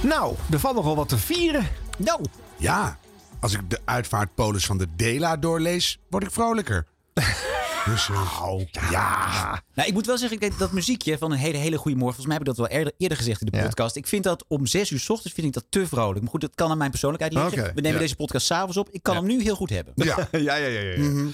Nou, 0.00 0.34
er 0.50 0.60
valt 0.60 0.74
nogal 0.74 0.96
wat 0.96 1.08
te 1.08 1.18
vieren. 1.18 1.68
Nou. 1.98 2.20
Ja, 2.56 2.98
als 3.46 3.54
ik 3.54 3.70
de 3.70 3.80
uitvaartpolis 3.84 4.66
van 4.66 4.78
de 4.78 4.86
Dela 4.96 5.36
doorlees, 5.36 5.98
word 6.10 6.22
ik 6.24 6.30
vrolijker. 6.30 6.86
dus, 7.86 8.08
eh, 8.08 8.60
ja. 8.90 9.62
Nou, 9.74 9.88
ik 9.88 9.94
moet 9.94 10.06
wel 10.06 10.18
zeggen, 10.18 10.40
ik 10.40 10.58
dat 10.58 10.72
muziekje 10.72 11.18
van 11.18 11.32
een 11.32 11.38
hele, 11.38 11.56
hele 11.56 11.76
goede 11.76 11.96
morgen. 11.96 12.14
Volgens 12.14 12.26
mij 12.26 12.36
heb 12.36 12.46
ik 12.48 12.54
dat 12.56 12.68
wel 12.68 12.78
eerder, 12.78 12.92
eerder 12.98 13.16
gezegd 13.18 13.40
in 13.40 13.46
de 13.50 13.56
Ja. 13.56 13.62
podcast. 13.64 13.96
Ik 13.96 14.06
vind 14.06 14.24
dat 14.24 14.44
om 14.48 14.66
zes 14.66 14.90
uur 14.90 15.00
s 15.00 15.08
ochtends 15.10 15.34
vind 15.34 15.46
ik 15.46 15.52
dat 15.52 15.64
te 15.68 15.86
vrolijk. 15.86 16.20
Maar 16.20 16.30
goed, 16.30 16.40
dat 16.40 16.54
kan 16.54 16.70
aan 16.70 16.78
mijn 16.78 16.90
persoonlijkheid 16.90 17.34
liggen. 17.34 17.74
We 17.74 17.80
nemen 17.80 17.92
ja. 17.92 17.98
deze 17.98 18.16
podcast 18.16 18.46
s'avonds 18.46 18.76
op. 18.76 18.88
Ik 18.90 19.02
kan 19.02 19.16
hem 19.16 19.26
nu 19.26 19.42
heel 19.42 19.56
goed 19.56 19.70
hebben. 19.70 19.92
ja. 20.06 20.28
Ja, 20.30 20.38
ja, 20.54 20.66
ja. 20.66 20.80
ja. 20.80 20.98
Mhm. 20.98 21.26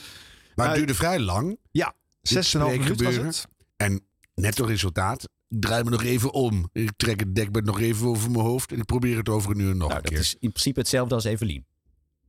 Maar 0.54 0.66
het 0.66 0.76
duurde 0.76 0.94
vrij 0.94 1.18
lang. 1.18 1.58
Ja, 1.70 1.94
6,5 2.22 2.58
minuten 2.58 3.04
was 3.04 3.16
het. 3.16 3.46
En 3.76 4.00
netto 4.34 4.64
resultaat. 4.64 5.28
Draai 5.48 5.84
me 5.84 5.90
nog 5.90 6.02
even 6.02 6.32
om. 6.32 6.68
Ik 6.72 6.90
trek 6.96 7.20
het 7.20 7.34
dekbed 7.34 7.64
nog 7.64 7.80
even 7.80 8.06
over 8.06 8.30
mijn 8.30 8.44
hoofd. 8.44 8.72
En 8.72 8.78
ik 8.78 8.84
probeer 8.84 9.16
het 9.16 9.28
over 9.28 9.50
een 9.50 9.58
uur 9.58 9.76
nog 9.76 9.88
Nou, 9.88 9.90
een 9.94 10.02
dat 10.02 10.10
keer. 10.10 10.20
is 10.20 10.32
in 10.40 10.48
principe 10.50 10.80
hetzelfde 10.80 11.14
als 11.14 11.24
Evelien. 11.24 11.66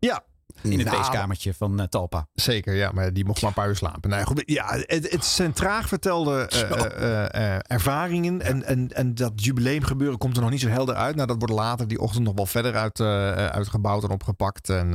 Ja, 0.04 0.22
In 0.63 0.79
het 0.79 0.88
Nou, 0.88 0.97
feestkamertje 0.97 1.53
van 1.53 1.79
eh, 1.79 1.86
Talpa. 1.86 2.27
Zeker, 2.34 2.75
ja, 2.75 2.91
maar 2.91 3.13
die 3.13 3.25
mocht 3.25 3.41
maar 3.41 3.49
een 3.49 3.56
paar 3.56 3.67
uur 3.67 3.75
slapen. 3.75 4.10
Nou, 4.10 4.25
goed, 4.25 4.43
ja, 4.45 4.65
het, 4.67 5.12
het 5.12 5.25
zijn 5.25 5.53
traag 5.53 5.88
vertelde 5.88 6.47
eh, 6.47 7.56
eh, 7.56 7.60
ervaringen. 7.67 8.41
En, 8.41 8.63
en, 8.63 8.88
en 8.88 9.15
dat 9.15 9.32
jubileumgebeuren 9.36 10.17
komt 10.17 10.36
er 10.36 10.41
nog 10.41 10.51
niet 10.51 10.60
zo 10.60 10.67
helder 10.67 10.95
uit. 10.95 11.15
Nou, 11.15 11.27
dat 11.27 11.38
wordt 11.38 11.53
later 11.53 11.88
die 11.88 11.99
ochtend 11.99 12.23
nog 12.23 12.34
wel 12.36 12.45
verder 12.45 12.75
uit, 12.75 12.99
uitgebouwd 13.51 14.03
en 14.03 14.10
opgepakt. 14.10 14.69
En 14.69 14.91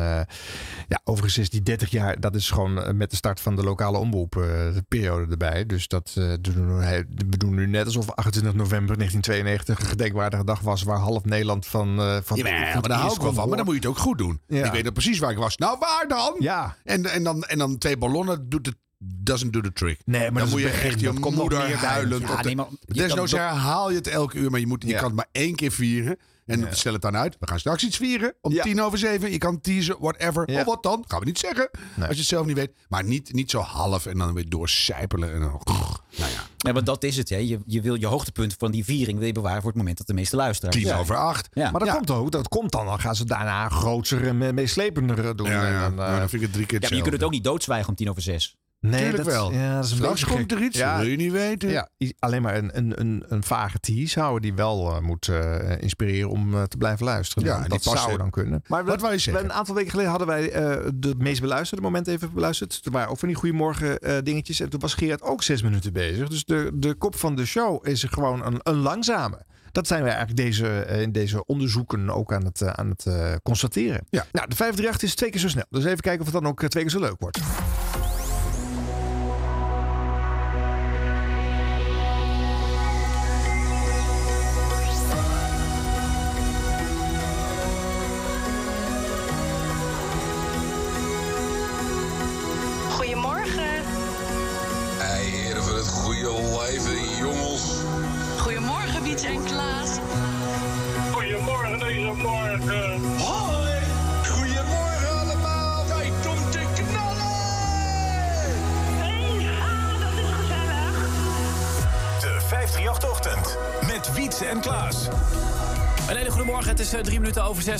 ja, 0.89 1.01
overigens 1.05 1.39
is 1.39 1.51
die 1.51 1.63
30 1.63 1.91
jaar, 1.91 2.21
dat 2.21 2.35
is 2.35 2.51
gewoon 2.51 2.97
met 2.97 3.11
de 3.11 3.17
start 3.17 3.41
van 3.41 3.57
de 3.57 3.63
lokale 3.63 3.99
omroep 3.99 4.33
de 4.33 4.85
periode 4.89 5.31
erbij. 5.31 5.67
Dus 5.67 5.89
dat 5.89 6.13
doen 6.41 6.79
we, 6.79 7.07
we 7.29 7.37
doen 7.37 7.55
nu 7.55 7.67
net 7.67 7.87
alsof 7.87 8.11
28 8.11 8.55
november 8.55 8.97
1992 8.97 9.81
een 9.81 9.87
gedenkwaardige 9.87 10.45
dag 10.45 10.61
was 10.61 10.83
waar 10.83 10.99
half 10.99 11.25
Nederland 11.25 11.67
van. 11.67 11.97
van 12.25 12.37
Ja, 12.37 12.43
maar, 12.43 12.73
maar 12.73 12.89
daar 12.89 12.99
hou 12.99 13.15
ik 13.15 13.21
wel 13.21 13.33
van. 13.33 13.49
Maar 13.49 13.57
dan 13.57 13.67
moet 13.67 13.75
je 13.75 13.81
het 13.81 13.91
ook 13.91 13.99
goed 13.99 14.19
doen. 14.19 14.41
Ja. 14.47 14.65
Ik 14.65 14.73
weet 14.73 14.85
nog 14.85 14.93
precies 14.93 15.19
waar 15.19 15.31
ik 15.31 15.38
was. 15.39 15.57
Nou, 15.57 15.79
waar 15.79 16.09
dan? 16.09 16.35
Ja. 16.39 16.77
En, 16.85 17.07
en, 17.07 17.23
dan, 17.23 17.43
en 17.43 17.59
dan 17.59 17.79
twee 17.79 17.97
ballonnen 17.97 18.49
doet 18.49 18.67
het 18.67 18.77
doesn't 19.05 19.53
do 19.53 19.61
the 19.61 19.73
trick. 19.73 19.99
Nee, 20.05 20.21
maar 20.21 20.31
dan 20.31 20.35
dat 20.43 20.51
moet 20.51 20.61
je 20.61 20.67
begin. 20.67 20.91
echt 20.91 21.01
je 21.01 21.13
moeder 21.13 21.77
huilend. 21.77 22.29
Ja, 22.29 22.43
nee, 22.43 22.57
maar 22.57 22.67
je 22.87 22.93
Desnoods 22.93 23.33
herhaal 23.33 23.91
je 23.91 23.97
het 23.97 24.07
elke 24.07 24.39
uur, 24.39 24.51
maar 24.51 24.61
je, 24.61 24.67
moet, 24.67 24.83
je 24.83 24.89
Ja. 24.89 24.97
kan 24.97 25.05
het 25.07 25.15
maar 25.17 25.29
één 25.33 25.55
keer 25.55 25.73
vieren. 25.73 26.19
En 26.49 26.61
Ja. 26.61 26.75
stel 26.75 26.93
het 26.93 27.03
dan 27.03 27.17
uit. 27.17 27.37
We 27.41 27.47
gaan 27.49 27.59
straks 27.59 27.85
iets 27.85 27.97
vieren. 27.97 28.35
Om 28.41 28.53
Ja. 28.53 28.63
tien 28.63 28.81
over 28.83 28.99
zeven. 28.99 29.31
Je 29.31 29.39
kan 29.39 29.61
teasen, 29.61 29.97
whatever. 30.01 30.51
Ja. 30.51 30.59
Of 30.61 30.65
wat 30.67 30.83
dan? 30.83 31.05
Gaan 31.09 31.19
we 31.21 31.25
niet 31.25 31.39
zeggen. 31.39 31.69
Nee. 31.95 32.07
Als 32.07 32.15
je 32.15 32.21
het 32.21 32.29
zelf 32.31 32.47
niet 32.47 32.57
weet. 32.57 32.73
Maar 32.89 33.05
niet, 33.05 33.33
niet 33.33 33.51
zo 33.51 33.59
half 33.61 34.07
en 34.07 34.19
dan 34.19 34.35
weer 34.35 34.49
doorcijpelen. 34.49 35.33
En 35.33 35.41
dan, 35.41 35.61
nou 35.65 36.31
ja, 36.33 36.47
Ja, 36.59 36.73
want 36.73 36.87
dat 36.87 37.05
is 37.05 37.17
het. 37.17 37.29
Hè. 37.29 37.37
Je, 37.37 37.59
je 37.67 37.81
wil 37.81 37.95
je 37.95 38.07
hoogtepunt 38.07 38.55
van 38.59 38.71
die 38.71 38.85
viering 38.85 39.19
wil 39.19 39.27
je 39.27 39.33
bewaren 39.33 39.61
voor 39.63 39.71
het 39.71 39.79
moment 39.79 39.99
dat 39.99 40.07
de 40.07 40.15
meeste 40.15 40.37
luisteraars 40.37 40.77
tien 40.77 40.95
over 40.95 41.17
acht. 41.17 41.49
Ja. 41.53 41.71
Maar 41.71 41.81
dat 41.81 41.89
Ja. 41.89 41.95
komt 41.95 42.11
ook. 42.11 42.31
Dat 42.31 42.49
komt 42.49 42.71
dan. 42.73 42.87
Dan 42.87 43.01
gaan 43.01 43.15
ze 43.17 43.25
daarna 43.25 43.69
groter 43.69 44.27
en 44.27 44.39
me- 44.39 44.53
meeslepender 44.53 45.37
doen. 45.37 45.49
Ja, 45.51 45.85
En 45.85 45.97
dan, 45.97 46.07
eh, 46.07 46.19
dan 46.19 46.29
vind 46.29 46.33
ik 46.33 46.41
het 46.41 46.53
drie 46.53 46.67
keer 46.67 46.81
Ja, 46.83 46.89
maar 46.89 46.97
je 46.97 47.03
kunt 47.03 47.15
het 47.15 47.25
ook 47.25 47.31
niet 47.31 47.45
doodzwijgen 47.45 47.89
om 47.89 47.95
tien 47.95 48.11
over 48.11 48.23
zes. 48.23 48.57
Nee, 48.81 49.01
Tuurlijk 49.01 49.17
dat, 49.17 49.27
wel. 49.27 49.53
Ja, 49.53 49.75
dat 49.75 49.85
is 49.85 49.91
een 49.91 49.97
Straks 49.97 50.25
komt 50.25 50.53
er 50.53 50.63
iets. 50.63 50.79
Ja, 50.79 50.99
Wil 50.99 51.09
je 51.09 51.17
niet 51.17 51.33
weten. 51.33 51.69
ja, 51.71 51.89
alleen 52.19 52.43
maar 52.43 52.57
een, 52.57 52.77
een, 52.77 53.01
een, 53.01 53.25
een 53.29 53.43
vage 53.43 53.79
tease 53.79 54.21
houden 54.21 54.43
die 54.43 54.55
wel 54.55 54.91
eh, 54.95 55.01
moet 55.01 55.29
eh, 55.29 55.81
inspireren 55.83 56.31
om 56.31 56.55
eh, 56.55 56.63
te 56.63 56.77
blijven 56.77 57.05
luisteren. 57.05 57.45
Ja, 57.45 57.63
en 57.63 57.69
dat 57.69 57.83
zou 57.83 58.17
dan 58.17 58.31
kunnen. 58.31 58.63
Maar 58.67 58.85
Wat 58.85 59.01
wou 59.01 59.11
je 59.13 59.17
we- 59.17 59.23
zeggen? 59.23 59.45
Een 59.45 59.53
aantal 59.53 59.75
weken 59.75 59.91
geleden 59.91 60.11
hadden 60.11 60.29
wij 60.29 60.51
de 60.95 61.15
meest 61.19 61.41
beluisterde 61.41 61.83
momenten 61.83 62.13
even 62.13 62.33
beluisterd. 62.35 62.81
Er 62.85 62.91
waren 62.91 63.09
ook 63.11 63.19
van 63.19 63.29
die 63.29 63.37
goeiemorgen 63.37 64.25
dingetjes. 64.25 64.61
En 64.61 64.69
toen 64.71 64.81
was 64.81 64.95
Gerard 64.95 65.23
ook 65.23 65.43
zes 65.43 65.63
minuten 65.63 65.93
bezig. 65.93 66.29
Dus 66.29 66.45
de, 66.45 66.71
de 66.75 66.95
kop 66.95 67.17
van 67.17 67.37
de 67.37 67.47
show 67.47 67.87
is 67.89 68.05
gewoon 68.05 68.45
een, 68.47 68.61
een 68.63 68.77
langzame. 68.77 69.47
Dat 69.73 69.87
zijn 69.87 70.03
wij 70.03 70.13
eigenlijk 70.15 70.41
deze, 70.41 70.87
in 71.03 71.13
deze 71.13 71.45
onderzoeken 71.45 72.11
ook 72.11 72.33
aan 72.33 72.45
het, 72.45 72.63
aan 72.63 72.89
het 72.89 73.07
constateren. 73.43 74.07
Ja. 74.11 74.25
Nou, 74.33 74.49
de 74.49 74.57
538 74.57 75.03
is 75.09 75.15
twee 75.15 75.31
keer 75.31 75.41
zo 75.41 75.49
snel. 75.49 75.65
Dus 75.71 75.85
even 75.85 76.01
kijken 76.01 76.21
of 76.27 76.33
het 76.33 76.43
dan 76.43 76.47
ook 76.51 76.59
twee 76.69 76.83
keer 76.83 76.93
zo 76.93 77.01
leuk 77.01 77.17
wordt. 77.19 77.39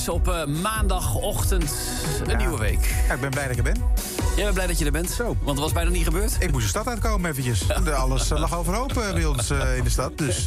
Op 0.09 0.27
eh, 0.27 0.45
maandagochtend. 0.45 1.73
Een 2.25 2.37
nieuwe 2.37 2.57
week. 2.57 3.03
Ja, 3.07 3.13
ik 3.13 3.21
ben 3.21 3.29
blij 3.29 3.43
dat 3.47 3.51
ik 3.51 3.57
er 3.57 3.73
ben. 3.73 3.98
Jij 4.39 4.47
bent 4.47 4.53
blij 4.53 4.67
dat 4.67 4.79
je 4.79 4.85
er 4.85 4.91
bent. 4.91 5.17
Want 5.17 5.39
het 5.45 5.59
was 5.59 5.71
bijna 5.71 5.89
niet 5.89 6.03
gebeurd. 6.03 6.35
Ik 6.39 6.51
moest 6.51 6.63
de 6.63 6.69
stad 6.69 6.87
uitkomen 6.87 7.29
eventjes. 7.29 7.71
Alles 7.93 8.31
eh, 8.31 8.39
lag 8.39 8.55
overhoop 8.57 8.97
eh, 8.97 9.13
bij 9.13 9.25
ons 9.25 9.49
eh, 9.49 9.77
in 9.77 9.83
de 9.83 9.89
stad. 9.89 10.17
Dus 10.17 10.37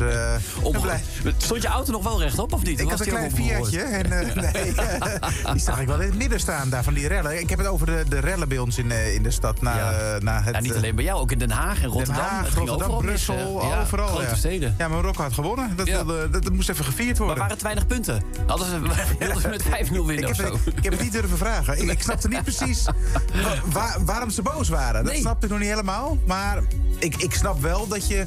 ik 0.65 0.73
ben 0.73 0.81
blij. 0.81 1.03
Stond 1.37 1.63
je 1.63 1.69
auto 1.69 1.93
nog 1.93 2.03
wel 2.03 2.21
rechtop 2.21 2.53
of 2.53 2.63
niet? 2.63 2.81
Ik 2.81 2.91
had 2.91 3.01
een 3.01 3.07
klein 3.07 3.31
Fiatje. 3.35 3.81
En, 3.81 4.09
nee, 4.35 4.75
die 5.53 5.61
zag 5.63 5.81
ik 5.81 5.87
wel 5.87 6.01
in 6.01 6.07
het 6.09 6.17
midden 6.19 6.41
staan 6.41 6.69
daar 6.69 6.85
van 6.85 6.95
die 6.95 7.09
rellen. 7.09 7.41
Ik 7.41 7.51
heb 7.51 7.59
het 7.59 7.69
over 7.69 7.87
de, 7.87 8.05
de 8.09 8.19
rellen 8.19 8.49
bij 8.49 8.59
ons 8.59 8.79
in, 8.79 8.91
in 8.91 9.23
de 9.23 9.31
stad. 9.31 9.61
Na, 9.61 9.75
na 10.21 10.43
het, 10.43 10.55
Ja, 10.55 10.61
niet 10.61 10.75
alleen 10.75 10.95
bij 10.95 11.05
jou, 11.05 11.21
ook 11.21 11.33
in 11.33 11.39
Den 11.39 11.51
Haag 11.51 11.83
en 11.83 11.89
Rotterdam. 11.89 12.15
Den 12.15 12.25
Haag, 12.25 12.45
Het 12.45 12.55
Rotterdam, 12.55 12.99
Brussel? 12.99 13.63
Ja, 13.69 13.81
overal. 13.81 14.07
grote 14.07 14.23
ja. 14.23 14.35
steden. 14.35 14.75
Ja, 14.79 14.89
maar 14.89 14.97
Marokko 14.97 15.23
had 15.23 15.33
gewonnen. 15.33 15.77
Dat, 15.77 15.89
wilde- 15.89 16.31
dat, 16.31 16.43
dat 16.43 16.53
moest 16.53 16.69
even 16.69 16.85
gevierd 16.85 17.09
Maar 17.19 17.27
worden. 17.27 17.39
waren 17.43 17.57
te 17.59 17.65
weinig 17.65 17.87
punten? 17.87 18.23
Hadden 18.47 18.67
ze, 18.69 18.79
met 19.49 19.63
5-0 19.63 19.69
winnen 19.91 20.19
Ik 20.19 20.29
of 20.29 20.37
heb, 20.37 20.47
zo? 20.47 20.53
het, 20.53 20.77
ik 20.77 20.85
heb 20.85 20.93
het 20.93 21.03
niet 21.03 21.13
durven 21.13 21.37
vragen. 21.39 21.83
Ik, 21.83 21.91
ik 21.91 22.03
snapte 22.03 22.29
niet 22.29 22.43
precies 22.43 22.85
wa- 23.73 23.82
waar- 23.83 24.05
waarom 24.05 24.31
ze 24.31 24.43
boos 24.43 24.69
waren. 24.69 25.05
Dat 25.05 25.15
snapte 25.17 25.45
ik 25.47 25.51
nog 25.53 25.61
niet 25.61 25.69
helemaal. 25.69 26.19
Maar 26.27 26.63
ik, 26.99 27.17
ik 27.17 27.35
snap 27.35 27.61
wel 27.61 27.89
dat 27.89 28.07
je... 28.09 28.27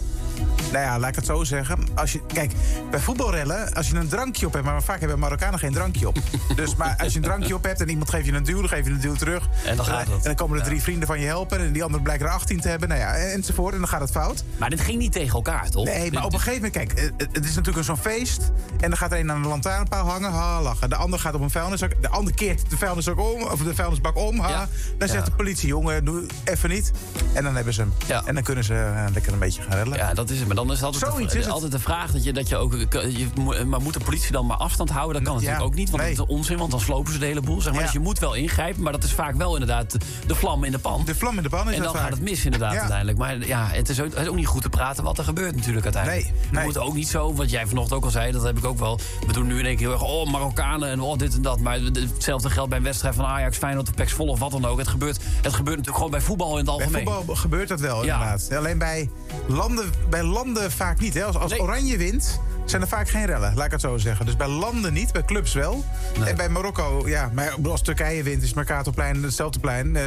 Nou 0.72 0.86
ja, 0.86 1.00
laat 1.00 1.10
ik 1.10 1.16
het 1.16 1.26
zo 1.26 1.44
zeggen. 1.44 1.78
Als 1.96 2.12
je, 2.12 2.22
kijk, 2.34 2.52
bij 2.92 3.00
voetbalrellen, 3.00 3.74
als 3.74 3.90
je 3.90 3.96
een 3.96 4.08
drankje 4.08 4.46
op 4.46 4.54
hebt... 4.54 4.66
maar 4.66 4.84
vaak 4.84 5.00
hebben 5.00 5.20
Marokkanen 5.20 5.60
geen 5.60 5.74
drankje 5.74 6.08
op. 6.08 6.18
Dus 6.56 6.76
maar 6.76 6.96
als 6.98 7.12
je 7.14 7.18
een 7.20 7.24
drankje 7.26 7.54
op 7.56 7.64
hebt 7.64 7.82
en 7.82 7.90
iemand 7.90 8.10
geeft 8.10 8.26
je 8.26 8.32
een 8.34 8.44
duw... 8.44 8.60
dan 8.60 8.70
geef 8.70 8.86
je 8.86 8.92
een 8.92 9.00
duw 9.00 9.14
terug. 9.16 9.48
En 9.66 9.76
dan 9.76 9.86
gaat 9.86 10.00
het. 10.08 10.10
En 10.16 10.22
dan 10.24 10.36
komen 10.36 10.58
er 10.60 10.64
drie 10.64 10.82
vrienden 10.82 11.08
van 11.08 11.20
je 11.20 11.26
helpen... 11.26 11.60
en 11.60 11.72
die 11.72 11.84
anderen 11.84 12.04
blijken 12.04 12.26
er 12.26 12.32
18 12.32 12.60
te 12.60 12.68
hebben. 12.68 12.88
Nou 12.90 13.00
ja, 13.02 13.16
en- 13.16 13.32
enzovoort. 13.32 13.74
En 13.74 13.80
dan 13.80 13.88
gaat 13.90 14.00
het 14.02 14.12
fout. 14.12 14.44
Maar 14.58 14.70
dit 14.70 14.82
ging 14.82 14.98
niet 14.98 15.12
tegen 15.12 15.34
elkaar, 15.34 15.70
toch? 15.70 15.86
Nee, 15.86 16.12
maar 16.12 16.26
op 16.26 16.34
een 16.34 16.40
gegeven 16.40 16.72
moment, 16.72 16.94
kijk, 16.94 17.00
eh, 17.18 17.28
het 17.32 17.46
is 17.46 17.56
natuurlijk 17.56 17.86
zo'n 17.86 17.98
feest. 17.98 18.52
En 18.80 18.90
dan 18.90 18.98
gaat 18.98 19.12
er 19.12 19.20
een 19.20 19.32
aan 19.32 19.42
de 19.42 19.48
lantaarnpaal 19.48 20.06
hangen, 20.10 20.32
ha, 20.32 20.62
lachen. 20.62 20.90
De 20.90 20.96
ander 20.96 21.20
gaat 21.20 21.34
op 21.34 21.42
een 21.42 21.50
vuilniszak. 21.50 21.92
De 22.02 22.10
ander 22.10 22.34
keert 22.34 22.70
de 22.70 22.78
vuilniszak 22.78 23.20
om, 23.20 23.44
of 23.44 23.60
de 23.60 23.76
vuilnisbak 23.76 24.18
om, 24.18 24.40
ha. 24.40 24.68
Dan 24.98 25.08
zegt 25.08 25.26
de 25.26 25.32
politie, 25.32 25.68
jongen, 25.68 26.06
doe 26.06 26.26
even 26.44 26.70
niet. 26.70 26.92
En 27.34 27.44
dan 27.44 27.56
hebben 27.56 27.74
ze 27.74 27.82
hem. 27.82 27.94
En 28.26 28.34
dan 28.34 28.44
kunnen 28.44 28.64
ze 28.64 28.74
eh, 28.74 29.04
lekker 29.14 29.34
een 29.34 29.40
beetje 29.40 29.62
gaan. 29.62 29.94
Ja, 29.94 30.14
dat 30.14 30.25
is 30.30 30.38
het. 30.38 30.48
Maar 30.48 30.56
dan 30.56 30.66
is 30.72 30.76
het 30.76 30.84
altijd, 30.84 31.12
Zoiets 31.12 31.34
de, 31.34 31.40
is 31.40 31.46
het. 31.46 31.54
altijd 31.54 31.72
de 31.72 31.80
vraag 31.80 32.12
dat 32.12 32.24
je, 32.24 32.34
dat 32.34 32.50
je 32.50 32.58
ook... 32.58 32.74
Je, 32.74 33.28
maar 33.68 33.82
moet 33.82 33.94
de 33.94 34.00
politie 34.06 34.32
dan 34.32 34.46
maar 34.46 34.58
afstand 34.58 34.90
houden? 34.90 35.14
Dat 35.24 35.24
kan 35.24 35.34
Ja, 35.34 35.40
natuurlijk 35.48 35.66
ook 35.74 35.76
niet, 35.80 35.90
want 35.90 36.04
nee. 36.04 36.16
dat 36.16 36.28
is 36.30 36.36
onzin. 36.36 36.58
Want 36.58 36.72
dan 36.72 36.80
slopen 36.80 37.14
ze 37.14 37.20
de 37.20 37.26
hele 37.26 37.42
boel. 37.42 37.62
Zeg 37.62 37.72
maar. 37.72 37.80
Ja. 37.80 37.86
Dus 37.86 37.94
je 37.94 38.00
moet 38.00 38.20
wel 38.20 38.34
ingrijpen. 38.34 38.84
Maar 38.84 38.92
dat 38.92 39.04
is 39.04 39.12
vaak 39.14 39.36
wel 39.36 39.54
inderdaad 39.54 39.98
de 40.28 40.36
vlam 40.36 40.64
in 40.64 40.72
de 40.72 40.80
pan. 40.80 41.02
De 41.06 41.16
vlam 41.16 41.38
in 41.38 41.44
de 41.44 41.50
pan 41.50 41.70
is 41.70 41.76
En 41.76 41.82
dat 41.82 41.84
dan 41.84 41.94
vaak. 41.94 42.04
gaat 42.04 42.12
het 42.14 42.22
mis 42.22 42.46
inderdaad 42.46 42.74
Ja. 42.74 42.80
uiteindelijk. 42.80 43.18
Maar 43.18 43.38
ja, 43.48 43.68
het 43.72 43.90
is, 43.90 44.00
ook, 44.02 44.10
het 44.14 44.22
is 44.22 44.28
ook 44.28 44.36
niet 44.36 44.48
goed 44.48 44.62
te 44.62 44.70
praten 44.70 45.04
wat 45.04 45.18
er 45.18 45.24
gebeurt 45.24 45.56
natuurlijk 45.56 45.84
uiteindelijk. 45.86 46.34
We 46.52 46.60
moeten 46.64 46.84
ook 46.84 46.94
niet 46.94 47.08
zo, 47.08 47.34
wat 47.34 47.50
jij 47.50 47.68
vanochtend 47.68 47.98
ook 47.98 48.04
al 48.06 48.12
zei, 48.12 48.32
dat 48.32 48.44
heb 48.44 48.58
ik 48.58 48.66
ook 48.66 48.80
wel. 48.80 49.00
We 49.28 49.34
doen 49.34 49.48
nu 49.48 49.60
in 49.60 49.66
één 49.66 49.76
keer 49.76 49.86
heel 49.88 49.94
erg, 49.96 50.04
oh 50.04 50.32
Marokkanen 50.32 50.90
en 50.90 51.02
oh 51.02 51.18
dit 51.18 51.36
en 51.36 51.42
dat. 51.42 51.60
Maar 51.60 51.80
hetzelfde 51.80 52.50
geldt 52.50 52.70
bij 52.70 52.78
een 52.78 52.84
wedstrijd 52.84 53.16
van 53.16 53.26
Ajax, 53.26 53.58
Feyenoord, 53.58 53.88
of 53.88 53.94
PEC 53.94 54.10
Vol 54.10 54.28
of 54.28 54.40
wat 54.40 54.52
dan 54.52 54.66
ook. 54.66 54.78
Het 54.78 54.88
gebeurt, 54.88 55.16
het 55.42 55.54
gebeurt 55.54 55.78
natuurlijk 55.78 55.96
gewoon 55.96 56.12
bij 56.12 56.22
voetbal 56.22 56.50
in 56.52 56.56
het 56.56 56.66
Bij 56.66 56.74
algemeen. 56.74 57.06
voetbal 57.14 57.36
gebeurt 57.36 57.68
dat 57.68 57.80
wel, 57.80 58.02
inderdaad. 58.02 58.50
Alleen 58.56 58.78
bij 58.78 59.10
landen, 59.48 59.86
bij 60.16 60.24
landen 60.24 60.72
vaak 60.72 61.00
niet. 61.00 61.14
Hè. 61.14 61.24
Als, 61.24 61.38
als 61.38 61.60
Oranje 61.60 61.98
wint, 61.98 62.40
zijn 62.66 62.82
er 62.82 62.88
vaak 62.88 63.10
geen 63.10 63.26
rellen, 63.26 63.54
laat 63.56 63.66
ik 63.66 63.72
het 63.72 63.82
zo 63.82 63.98
zeggen. 63.98 64.26
Dus 64.26 64.36
bij 64.36 64.48
landen 64.48 64.94
niet, 64.94 65.12
bij 65.12 65.24
clubs 65.26 65.54
wel. 65.54 65.84
En 66.26 66.36
bij 66.36 66.50
Marokko, 66.50 67.04
ja, 67.08 67.30
maar 67.34 67.54
als 67.70 67.82
Turkije 67.82 68.24
wint, 68.24 68.44
is 68.44 68.54
Mercatorplein 68.54 69.24
hetzelfde 69.24 69.60
plein. 69.60 69.96
eh, 69.96 70.06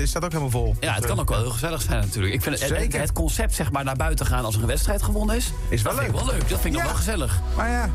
is 0.00 0.12
dat 0.12 0.24
ook 0.24 0.30
helemaal 0.30 0.50
vol. 0.50 0.76
Ja, 0.80 0.94
het 0.94 1.06
kan 1.06 1.14
eh, 1.14 1.20
ook 1.22 1.28
wel 1.28 1.38
heel 1.38 1.50
gezellig 1.50 1.82
zijn 1.82 2.00
natuurlijk. 2.00 2.34
Ik 2.34 2.42
vind 2.42 2.58
het, 2.60 2.68
het, 2.68 2.78
Zeker. 2.78 3.00
het 3.00 3.12
concept 3.12 3.54
zeg 3.54 3.72
maar 3.72 3.84
naar 3.84 3.96
buiten 3.96 4.26
gaan 4.26 4.44
als 4.44 4.54
er 4.54 4.60
een 4.60 4.66
wedstrijd 4.66 5.02
gewonnen 5.02 5.36
is, 5.36 5.52
Is 5.68 5.82
wel 5.82 5.92
dat 5.92 6.02
vind 6.02 6.14
ik 6.14 6.18
leuk. 6.20 6.28
wel 6.30 6.38
leuk. 6.38 6.48
Dat 6.48 6.60
vind 6.60 6.74
ik 6.74 6.80
nog 6.80 6.90
wel 6.90 6.98
gezellig. 6.98 7.40
Maar 7.56 7.70
ja, 7.70 7.90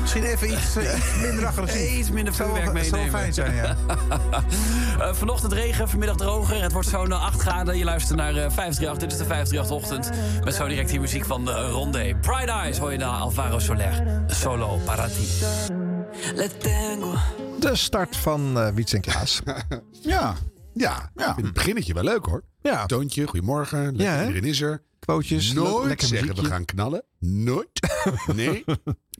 misschien 0.00 0.24
even 0.24 0.50
iets, 0.52 0.76
eh, 0.76 1.20
minder 1.22 1.46
agressief. 1.52 1.90
Iets 1.98 2.10
minder 2.10 2.34
Zou 2.34 2.48
vuurwerk 2.54 2.84
zou 2.84 2.90
meenemen. 3.00 3.20
fijn 3.20 3.32
zijn, 3.32 3.54
ja. 3.54 3.76
Eh, 4.98 5.14
vanochtend 5.14 5.52
regen, 5.52 5.88
vanmiddag 5.88 6.16
droger. 6.16 6.62
Het 6.62 6.72
wordt 6.72 6.88
zo'n 6.88 7.12
8 7.12 7.40
graden. 7.40 7.78
Je 7.78 7.84
luistert 7.84 8.18
naar 8.18 8.28
eh, 8.36 8.50
538. 8.50 8.98
Dit 8.98 9.12
is 9.12 9.18
de 9.18 9.64
538-ochtend. 9.64 10.10
Met 10.44 10.54
zo 10.54 10.66
direct 10.68 10.88
die 10.90 11.00
muziek 11.00 11.24
van 11.24 11.44
de 11.44 11.68
Rondé. 11.70 12.14
Bright 12.20 12.48
Eyes 12.48 12.78
hoor 12.78 12.92
je 12.92 12.98
naar 12.98 13.08
Alvaro 13.10 13.57
Soler. 13.58 14.22
Solo 14.26 14.76
Parati. 14.84 15.26
De 17.60 17.70
start 17.72 18.16
van 18.16 18.58
eh 18.58 18.74
Wiets 18.74 18.92
en 18.92 19.00
Klaas. 19.00 19.40
Ja. 20.02 20.36
Ja, 20.74 21.10
ik 21.16 21.22
vind 21.34 21.46
het 21.46 21.52
beginnetje 21.54 21.94
wel 21.94 22.02
leuk 22.02 22.24
hoor. 22.26 22.42
Ja. 22.60 22.86
Toontje, 22.86 23.26
goedemorgen. 23.26 23.82
Lekker, 23.84 24.04
Ja, 24.04 24.20
iedereen 24.20 24.44
is 24.48 24.60
er. 24.60 24.82
Nooit 25.54 25.86
lekker 25.86 26.06
zeggen 26.06 26.34
we 26.34 26.44
gaan 26.44 26.64
knallen. 26.64 27.04
Nooit. 27.18 27.68
Nee. 28.34 28.64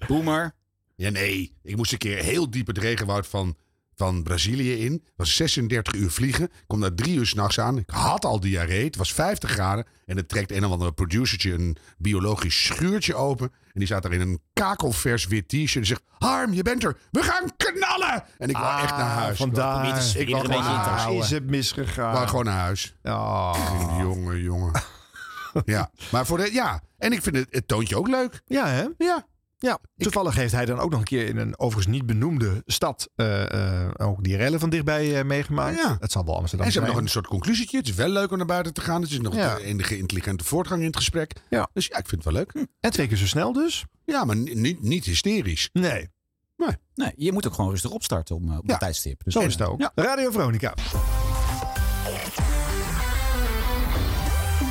Boomer. 0.07 0.55
Ja, 0.97 1.11
nee. 1.11 1.55
Ik 1.63 1.77
moest 1.77 1.93
een 1.93 1.99
keer 1.99 2.17
heel 2.19 2.51
diep 2.51 2.67
het 2.67 2.79
regenwoud 2.79 3.27
van, 3.27 3.57
van 3.99 4.23
Brazilië 4.23 4.85
in. 4.85 5.05
Was 5.17 5.37
36 5.37 5.95
uur 5.95 6.11
vliegen. 6.11 6.49
Kom 6.67 6.81
daar 6.81 6.95
drie 6.95 7.17
uur 7.17 7.27
s'nachts 7.27 7.61
aan. 7.61 7.79
Ik 7.79 7.91
had 7.91 8.25
al 8.25 8.41
diarree. 8.41 8.85
Het 8.85 8.97
was 8.97 9.13
50 9.13 9.51
graden. 9.51 9.87
En 10.07 10.17
het 10.17 10.29
trekt 10.29 10.53
een 10.53 10.65
of 10.65 10.73
andere 10.73 10.93
producertje 10.93 11.53
een 11.53 11.77
biologisch 11.99 12.65
schuurtje 12.65 13.15
open. 13.15 13.47
En 13.65 13.73
die 13.75 13.87
staat 13.87 14.03
daar 14.03 14.13
in 14.13 14.21
een 14.21 14.41
kakelvers 14.53 15.27
wit 15.27 15.49
t-shirt. 15.49 15.75
En 15.77 15.87
zegt, 15.87 16.03
Harm, 16.19 16.53
je 16.53 16.63
bent 16.63 16.85
er. 16.85 16.97
We 17.11 17.23
gaan 17.23 17.57
knallen. 17.57 18.25
En 18.39 18.49
ik 18.49 18.57
wou 18.57 18.83
echt 18.83 18.97
naar 18.97 19.11
huis. 19.11 19.31
Ah, 19.31 19.37
vandaar. 19.37 19.87
Ik 20.17 20.29
wou- 20.29 20.45
gewoon 20.45 20.63
naar 20.63 20.99
huis. 20.99 21.25
is 21.25 21.31
het 21.31 21.47
misgegaan. 21.47 22.09
Ik 22.11 22.15
wou 22.17 22.29
gewoon 22.29 22.45
naar 22.45 22.59
huis. 22.61 22.95
Oh. 23.03 23.97
Jongen, 24.01 24.43
jongen. 24.43 24.73
ja, 25.65 25.91
maar 26.11 26.27
voor 26.27 26.39
de, 26.39 26.53
ja. 26.53 26.83
En 26.99 27.13
ik 27.13 27.23
vind 27.23 27.37
het, 27.37 27.47
het 27.51 27.69
toontje 27.69 27.97
ook 27.97 28.09
leuk. 28.09 28.43
Ja, 28.47 28.67
hè? 28.69 28.87
Ja. 28.99 29.27
Ja, 29.61 29.79
toevallig 29.97 30.35
heeft 30.35 30.53
hij 30.53 30.65
dan 30.65 30.79
ook 30.79 30.91
nog 30.91 30.99
een 30.99 31.05
keer 31.05 31.27
in 31.29 31.37
een 31.37 31.59
overigens 31.59 31.95
niet 31.97 32.07
benoemde 32.07 32.63
stad 32.67 33.09
eh, 33.15 33.83
eh, 33.85 33.91
ook 33.97 34.25
die 34.25 34.37
rellen 34.37 34.61
van 34.61 34.71
dichtbij 34.71 35.19
eh, 35.19 35.25
meegemaakt. 35.25 35.77
Ja. 35.79 35.97
Het 36.01 36.13
zal 36.13 36.25
wel 36.25 36.37
Amsterdam 36.37 36.67
En 36.67 36.73
ze 36.73 36.79
hebben 36.79 36.97
nog 36.97 37.05
een 37.05 37.11
soort 37.11 37.27
conclusietje. 37.27 37.77
Het 37.79 37.89
is 37.89 37.95
wel 37.95 38.09
leuk 38.09 38.31
om 38.31 38.37
naar 38.37 38.47
buiten 38.47 38.75
te 38.75 38.81
gaan. 38.81 39.03
Het 39.03 39.11
is 39.11 39.21
nog 39.21 39.35
Ja. 39.35 39.55
een 39.55 39.61
enige 39.63 39.97
intelligente 39.99 40.45
voortgang 40.45 40.81
in 40.81 40.87
het 40.87 40.97
gesprek. 40.97 41.33
Ja. 41.51 41.69
Dus 41.73 41.87
ja, 41.87 41.99
ik 41.99 42.09
vind 42.09 42.25
het 42.25 42.33
wel 42.35 42.43
leuk. 42.43 42.67
En 42.81 42.91
twee 42.91 43.07
keer 43.09 43.17
zo 43.17 43.27
snel 43.27 43.53
dus. 43.53 43.85
Ja, 44.05 44.25
maar 44.25 44.37
ni- 44.37 44.55
niet, 44.55 44.83
niet 44.83 45.05
hysterisch. 45.05 45.69
Nee. 45.73 46.09
Nee. 46.57 46.77
Nee, 46.95 47.13
je 47.17 47.33
moet 47.33 47.47
ook 47.47 47.55
gewoon 47.55 47.71
rustig 47.71 47.91
opstarten 47.91 48.37
om, 48.37 48.57
op 48.57 48.65
Ja. 48.65 48.71
het 48.71 48.81
tijdstip. 48.81 49.25
Dus 49.25 49.33
Zo 49.33 49.41
ja. 49.41 49.47
is 49.47 49.53
het 49.53 49.63
ook. 49.63 49.81
Ja. 49.81 49.93
Radio 49.95 50.31
Veronica. 50.31 50.75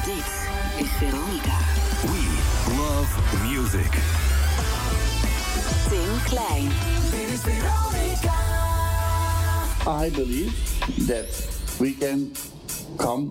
Dit 0.06 0.26
is 0.86 1.10
Klein. 6.28 6.70
Dit 7.12 7.30
is 7.30 7.40
Veronica. 7.40 8.36
I 10.06 10.12
believe 10.12 10.52
that 11.08 11.26
we 11.78 11.96
can 12.00 12.32
come 12.96 13.28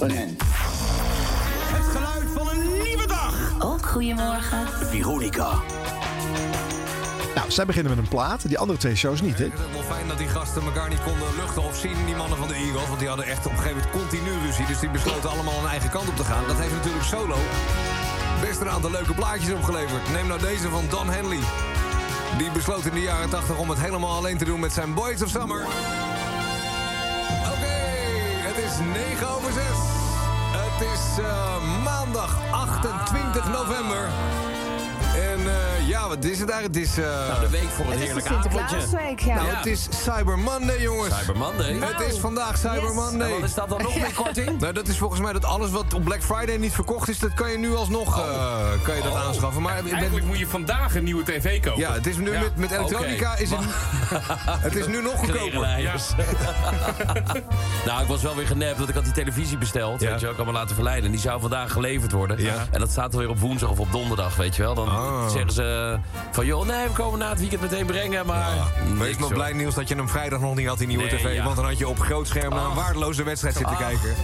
an 0.00 0.10
end. 0.10 0.42
Het 1.74 1.84
geluid 1.84 2.28
van 2.34 2.48
een 2.48 2.82
nieuwe 2.82 3.06
dag. 3.06 3.54
Ook 3.58 3.86
goedemorgen. 3.86 4.68
Veronica. 4.68 5.50
Nou, 7.34 7.50
zij 7.50 7.66
beginnen 7.66 7.94
met 7.94 8.04
een 8.04 8.10
plaat. 8.10 8.48
Die 8.48 8.58
andere 8.58 8.78
twee 8.78 8.96
shows 8.96 9.20
niet, 9.20 9.38
hè? 9.38 9.44
Ik 9.44 9.52
vind 9.52 9.64
het 9.64 9.72
wel 9.72 9.96
fijn 9.96 10.08
dat 10.08 10.18
die 10.18 10.28
gasten 10.28 10.62
elkaar 10.62 10.88
niet 10.88 11.02
konden 11.02 11.28
luchten 11.36 11.64
of 11.64 11.76
zien, 11.76 12.04
die 12.06 12.16
mannen 12.16 12.38
van 12.38 12.48
de 12.48 12.54
Eagles. 12.54 12.86
Want 12.86 12.98
die 12.98 13.08
hadden 13.08 13.26
echt 13.26 13.46
op 13.46 13.52
een 13.52 13.58
gegeven 13.58 13.76
moment 13.76 13.96
continu 13.96 14.30
ruzie. 14.44 14.66
Dus 14.66 14.80
die 14.80 14.90
besloten 14.90 15.30
allemaal 15.30 15.58
een 15.58 15.70
eigen 15.70 15.90
kant 15.90 16.08
op 16.08 16.16
te 16.16 16.24
gaan. 16.24 16.46
Dat 16.46 16.56
heeft 16.58 16.74
natuurlijk 16.74 17.04
solo 17.04 17.36
best 18.40 18.60
een 18.60 18.70
aantal 18.70 18.90
leuke 18.90 19.14
plaatjes 19.14 19.52
opgeleverd. 19.52 20.12
Neem 20.12 20.26
nou 20.26 20.40
deze 20.40 20.68
van 20.68 20.84
Don 20.90 21.08
Henley. 21.08 21.40
Die 22.38 22.50
besloot 22.50 22.84
in 22.84 22.94
de 22.94 23.00
jaren 23.00 23.30
80 23.30 23.58
om 23.58 23.70
het 23.70 23.78
helemaal 23.78 24.16
alleen 24.16 24.38
te 24.38 24.44
doen 24.44 24.60
met 24.60 24.72
zijn 24.72 24.94
Boys 24.94 25.22
of 25.22 25.28
Summer. 25.28 25.60
Oké, 27.52 27.76
het 28.48 28.56
is 28.64 28.72
9 28.92 29.28
over 29.36 29.52
6. 29.52 29.64
Het 30.56 30.86
is 30.94 31.24
eh, 31.24 31.82
maandag 31.84 32.38
28 32.50 33.48
november. 33.48 34.08
En 35.14 35.38
eh, 35.38 35.75
ja, 35.86 36.08
wat 36.08 36.24
is 36.24 36.38
het 36.38 36.48
daar? 36.48 36.62
Het 36.62 36.76
is... 36.76 36.98
eh, 36.98 37.40
de 37.40 37.48
week 37.50 37.68
voor 37.68 37.84
het, 37.84 37.94
Het 37.94 37.98
de 38.00 38.04
heerlijke 38.04 38.28
avondje. 38.34 38.60
Sinterklaasweek, 38.80 39.20
ja. 39.20 39.34
nou, 39.34 39.48
het 39.48 39.66
is 39.66 39.88
Cyber 40.04 40.38
Monday, 40.38 40.80
jongens. 40.82 41.18
Cyber 41.18 41.36
Monday. 41.36 41.74
Het 41.80 42.12
is 42.12 42.18
vandaag 42.18 42.56
Cyber 42.58 42.82
Yes. 42.82 42.92
Monday. 42.94 43.28
En 43.32 43.40
wat 43.40 43.48
is 43.48 43.54
dat 43.54 43.68
dan 43.68 43.82
nog 43.82 43.94
meer 43.96 44.12
korting? 44.14 44.60
Nou, 44.66 44.72
dat 44.72 44.88
is 44.88 44.98
volgens 44.98 45.20
mij 45.20 45.32
dat 45.32 45.44
alles 45.44 45.70
wat 45.70 45.94
op 45.94 46.04
Black 46.04 46.22
Friday 46.22 46.56
niet 46.56 46.72
verkocht 46.72 47.08
is, 47.08 47.18
dat 47.18 47.34
kan 47.34 47.50
je 47.50 47.58
nu 47.58 47.74
alsnog 47.74 48.18
eh, 48.18 48.66
kan 48.82 48.96
je 48.96 49.02
dat 49.02 49.14
aanschaffen. 49.14 49.62
Maar 49.62 49.84
Eigenlijk 49.92 50.26
moet 50.26 50.38
je 50.38 50.46
vandaag 50.46 50.94
een 50.94 51.04
nieuwe 51.04 51.22
tv 51.24 51.60
kopen. 51.60 51.80
ja, 51.80 51.92
het 51.92 52.06
is 52.06 52.16
nu 52.16 52.32
Ja. 52.32 52.40
met, 52.40 52.56
met 52.56 52.70
elektronica 52.70 53.36
is 53.36 53.50
het, 53.50 53.60
het 54.66 54.76
is 54.76 54.86
nu 54.86 55.02
nog 55.02 55.12
goedkoper. 55.18 55.38
Klerenleiders. 55.40 56.04
nou, 57.86 58.02
ik 58.02 58.08
was 58.08 58.22
wel 58.22 58.34
weer 58.36 58.46
genept, 58.46 58.76
want 58.76 58.88
ik 58.88 58.94
had 58.94 59.04
die 59.04 59.12
televisie 59.12 59.58
besteld. 59.58 60.00
Ja. 60.00 60.10
Weet 60.10 60.20
je 60.20 60.26
had 60.36 60.46
me 60.46 60.52
laten 60.52 60.74
verleiden. 60.74 61.04
En 61.04 61.10
die 61.10 61.20
zou 61.20 61.40
vandaag 61.40 61.72
geleverd 61.72 62.12
worden. 62.12 62.40
Ja. 62.42 62.66
En 62.70 62.80
dat 62.80 62.90
staat 62.90 63.12
er 63.12 63.18
weer 63.18 63.28
op 63.28 63.38
woensdag 63.38 63.70
of 63.70 63.78
op 63.80 63.92
donderdag, 63.92 64.36
weet 64.36 64.56
je 64.56 64.62
wel. 64.62 64.74
Dan 64.74 64.88
Oh. 64.88 65.28
zeggen 65.28 65.52
ze 65.52 65.74
van, 66.30 66.46
joh, 66.46 66.66
nee, 66.66 66.86
we 66.86 66.92
komen 66.92 67.18
na 67.18 67.28
het 67.28 67.38
weekend 67.38 67.60
meteen 67.60 67.86
brengen. 67.86 68.26
Maar 68.26 68.50
Wees 68.98 69.06
niks, 69.06 69.18
maar 69.18 69.28
blij 69.28 69.52
nieuws 69.52 69.74
dat 69.74 69.88
je 69.88 69.94
hem 69.94 70.08
vrijdag 70.08 70.40
nog 70.40 70.54
niet 70.54 70.66
had, 70.66 70.78
die 70.78 70.86
nieuwe 70.86 71.04
Nee, 71.04 71.16
tv. 71.16 71.34
ja. 71.34 71.44
Want 71.44 71.56
dan 71.56 71.64
had 71.64 71.78
je 71.78 71.88
op 71.88 72.00
groot 72.00 72.26
scherm 72.28 72.50
naar 72.50 72.64
een 72.64 72.70
Ach. 72.70 72.74
waardeloze 72.74 73.22
wedstrijd 73.22 73.56
zitten 73.56 73.76
Ach. 73.76 73.82
kijken. 73.82 74.14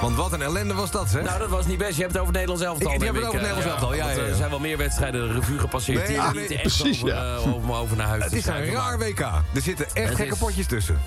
Want 0.00 0.16
wat 0.16 0.32
een 0.32 0.42
ellende 0.42 0.74
was 0.74 0.90
dat, 0.90 1.08
zeg. 1.08 1.22
Nou, 1.22 1.38
dat 1.38 1.48
was 1.48 1.66
niet 1.66 1.78
best. 1.78 1.94
Je 1.94 2.00
hebt 2.00 2.12
het 2.12 2.22
over 2.22 2.34
het 2.34 2.46
Nederlands 2.46 2.62
elftal. 2.62 2.92
Ik- 2.94 3.02
heb 3.02 3.14
het 3.14 3.24
over 3.24 3.40
eh, 3.40 3.46
ja, 3.46 3.80
want, 3.80 3.96
ja, 3.96 4.08
eh, 4.10 4.16
ja. 4.16 4.22
Er 4.22 4.34
zijn 4.34 4.50
wel 4.50 4.58
meer 4.58 4.76
wedstrijden 4.76 5.28
de 5.28 5.34
revue 5.34 5.58
gepasseerd. 5.58 5.98
Nee, 6.08 6.18
die 6.18 6.30
nee, 6.32 6.40
niet 6.42 6.50
echt 6.50 6.62
precies, 6.62 7.02
over, 7.02 7.14
eh, 7.16 7.80
over 7.80 7.96
naar 7.96 8.06
huis 8.06 8.22
het 8.22 8.32
te 8.32 8.38
is 8.38 8.46
een 8.46 8.70
raar 8.70 8.98
WK. 8.98 9.20
Er 9.20 9.42
zitten 9.62 9.86
echt 9.92 10.14
gekke 10.14 10.36
potjes 10.36 10.66
tussen. 10.66 11.00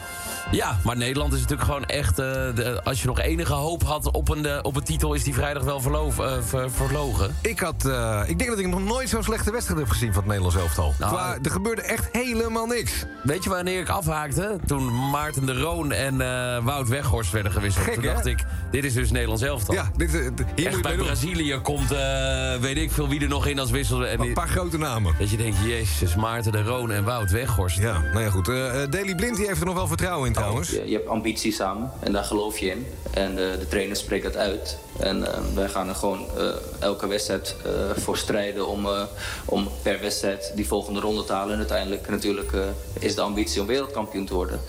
Ja, 0.52 0.80
maar 0.84 0.98
Nederland 0.98 1.34
is 1.34 1.40
natuurlijk 1.40 1.68
gewoon 1.70 1.86
echt... 1.86 2.20
eh, 2.20 2.26
de- 2.56 2.82
als 2.84 3.02
je 3.02 3.08
nog 3.08 3.20
enige 3.20 3.54
hoop 3.54 3.84
had 3.84 4.12
op 4.12 4.30
een, 4.30 4.46
eh, 4.46 4.60
op 4.62 4.76
een 4.76 4.84
titel... 4.84 5.14
is 5.14 5.24
die 5.24 5.34
vrijdag 5.34 5.64
wel 5.64 5.80
verloof, 5.82 6.20
eh, 6.20 6.32
ver- 6.42 6.72
verlogen. 6.72 7.36
Ik, 7.42 7.60
had, 7.60 7.86
eh, 7.86 8.22
ik 8.28 8.38
denk 8.38 8.50
dat 8.50 8.60
ik 8.60 8.68
nog 8.68 8.84
nooit 8.84 9.10
zo'n 9.10 9.24
slechte 9.24 9.52
wedstrijd 9.52 9.80
heb 9.80 9.90
gezien 9.90 10.08
van 10.14 10.18
het 10.18 10.26
Nederlands 10.26 10.56
elftal. 10.58 10.94
Nou, 11.00 11.12
Qua- 11.14 11.38
er 11.44 11.52
gebeurde 11.52 11.82
echt 11.82 12.10
helemaal 12.12 12.66
niks. 12.66 13.06
Weet 13.24 13.44
je 13.44 13.50
wanneer 13.50 13.80
ik 13.80 13.90
afhaakte? 13.90 14.60
Toen 14.66 15.10
Maarten 15.10 15.46
de 15.46 15.60
Roon 15.60 15.92
en 15.92 16.22
eh, 16.22 16.64
Wout 16.64 16.88
Weghorst 16.88 17.32
werden 17.32 17.52
gewisseld. 17.52 17.86
Gek, 17.86 17.94
Toen 17.94 18.04
hè? 18.04 18.14
dacht 18.14 18.26
ik, 18.26 18.44
dit 18.72 18.84
is 18.84 18.94
dus 18.94 19.12
Nederlands 19.12 19.42
elftal. 19.44 19.76
Ja, 19.76 19.92
dit, 19.98 20.14
eh, 20.16 20.22
hier 20.56 20.68
Echt 20.68 20.82
bij 20.82 20.96
doen. 20.96 21.06
Brazilië 21.06 21.60
komt, 21.64 21.92
eh, 21.92 22.56
weet 22.56 22.78
ik 22.78 22.92
veel 22.92 23.08
wie 23.08 23.22
er 23.22 23.28
nog 23.28 23.46
in 23.48 23.60
als 23.60 23.70
wissel. 23.72 24.06
En 24.08 24.20
Een 24.20 24.34
paar 24.34 24.48
grote 24.50 24.78
namen. 24.78 25.16
Dat 25.20 25.30
je 25.30 25.38
denkt, 25.38 25.58
jezus, 25.66 26.16
Maarten 26.16 26.52
de 26.52 26.64
Roon 26.64 26.92
en 26.92 27.04
Wout 27.04 27.32
Weghorst. 27.32 27.78
Ja, 27.78 28.02
nou 28.14 28.20
ja, 28.24 28.30
goed. 28.30 28.48
Eh 28.50 28.84
eh, 28.84 28.92
Daley 28.92 29.16
Blind 29.16 29.36
die 29.38 29.48
heeft 29.48 29.60
er 29.60 29.66
nog 29.66 29.76
wel 29.76 29.88
vertrouwen 29.88 30.28
in 30.28 30.34
Je, 30.72 30.84
je 30.86 30.96
hebt 30.96 31.08
ambitie 31.08 31.52
samen 31.52 31.92
en 32.00 32.12
daar 32.12 32.24
geloof 32.24 32.58
je 32.58 32.70
in. 32.70 32.86
En 33.14 33.30
eh, 33.30 33.60
de 33.60 33.68
trainer 33.70 33.96
spreekt 33.96 34.24
dat 34.24 34.36
uit. 34.36 34.78
En 35.02 35.34
eh, 35.34 35.40
wij 35.54 35.70
gaan 35.70 35.90
er 35.90 35.96
gewoon 35.96 36.26
eh, 36.38 36.44
elke 36.80 37.08
wedstrijd 37.08 37.56
eh, 37.66 37.72
voor 38.04 38.18
strijden 38.18 38.68
om, 38.68 38.86
eh, 38.86 39.02
om 39.46 39.68
per 39.82 40.00
wedstrijd 40.02 40.52
die 40.56 40.68
volgende 40.68 41.00
ronde 41.00 41.24
te 41.24 41.34
halen. 41.34 41.52
En 41.54 41.58
uiteindelijk 41.58 42.10
natuurlijk 42.10 42.52
eh, 42.54 42.60
is 43.00 43.16
de 43.16 43.22
ambitie 43.22 43.62
om 43.62 43.68
wereldkampioen 43.68 44.26
te 44.26 44.34
worden. 44.34 44.60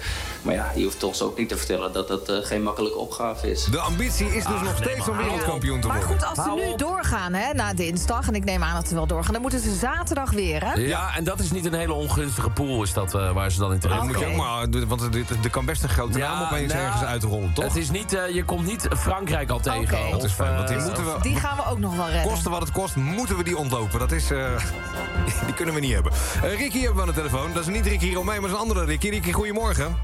Maar 0.43 0.55
ja, 0.55 0.71
je 0.75 0.85
hoeft 0.85 1.03
ons 1.03 1.23
ook 1.23 1.39
niet 1.39 1.49
te 1.49 1.57
vertellen 1.57 1.93
dat 1.93 2.09
dat 2.09 2.29
eh, 2.29 2.37
geen 2.43 2.63
makkelijke 2.63 2.99
opgave 2.99 3.51
is. 3.51 3.65
De 3.65 3.79
ambitie 3.79 4.27
is 4.27 4.45
dus 4.45 4.61
nog 4.63 4.77
steeds 4.77 5.09
om 5.09 5.17
wereldkampioen 5.17 5.81
te 5.81 5.87
Maar 5.87 5.99
worden. 6.07 6.19
goed, 6.19 6.37
als 6.37 6.47
ze 6.47 6.67
nu 6.71 6.77
doorgaan 6.77 7.33
hè, 7.33 7.53
na 7.53 7.75
dinsdag... 7.75 8.29
en 8.29 8.35
ik 8.35 8.45
neem 8.45 8.63
aan 8.63 8.75
dat 8.75 8.89
ze 8.89 8.95
wel 8.95 9.07
doorgaan... 9.07 9.33
dan 9.33 9.43
moeten 9.43 9.61
ze 9.61 9.75
zaterdag 9.75 10.31
weer, 10.31 10.65
hè? 10.65 10.73
Ja, 10.73 11.17
en 11.17 11.25
dat 11.25 11.39
is 11.41 11.51
niet 11.51 11.65
een 11.65 11.75
hele 11.75 11.93
ongunstige 11.93 12.51
pool 12.51 12.83
is 12.83 12.93
dat, 12.93 13.15
eh, 13.15 13.33
waar 13.33 13.51
ze 13.53 13.59
dan 13.59 13.73
in 13.73 13.79
terecht 13.79 14.03
moet 14.03 14.19
je 14.19 14.27
ook 14.27 14.37
maar, 14.37 14.67
want 14.87 15.03
er, 15.03 15.51
kan 15.51 15.65
best 15.65 15.83
een 15.83 15.89
grote 15.89 16.19
naam 16.19 16.43
opeens 16.43 16.73
nou, 16.73 16.85
ergens 16.85 17.03
uitrollen, 17.05 17.53
toch? 17.55 17.65
Het 17.65 17.77
is 17.77 17.91
niet, 17.91 18.15
eh, 18.15 18.35
je 18.35 18.45
komt 18.45 18.67
niet 18.67 18.89
Frankrijk 18.97 19.51
al 19.51 19.61
tegen. 19.61 20.22
Dat 20.23 20.31
is 20.31 20.37
fijn, 20.37 20.55
want 20.57 20.69
die 20.69 20.77
eh, 20.77 20.85
moeten 20.85 21.05
we... 21.05 21.17
Die 21.23 21.37
gaan 21.37 21.57
we 21.57 21.65
ook 21.67 21.79
nog 21.79 21.97
wel 21.97 22.09
redden. 22.09 22.31
Kosten 22.31 22.51
wat 22.51 22.61
het 22.61 22.71
kost, 22.73 22.97
moeten 22.97 23.37
we 23.37 23.45
die 23.45 23.57
ontlopen. 23.57 23.99
Dat 23.99 24.13
is... 24.13 24.31
eh, 24.31 24.47
die 25.47 25.55
kunnen 25.55 25.75
we 25.75 25.81
niet 25.81 25.93
hebben. 25.93 26.13
Eh, 26.43 26.57
Ricky 26.59 26.79
hebben 26.79 26.95
we 26.95 27.01
aan 27.01 27.09
de 27.09 27.15
telefoon. 27.15 27.53
Dat 27.53 27.63
is 27.63 27.75
niet 27.75 27.87
Ricky 27.87 28.15
Romein, 28.15 28.41
maar 28.41 28.51
dat 28.51 28.59
is 28.59 28.65
een 28.65 28.69
andere 28.69 28.85
Ricky. 28.85 29.09
Ricky, 29.09 29.33
goedemorgen. 29.33 29.97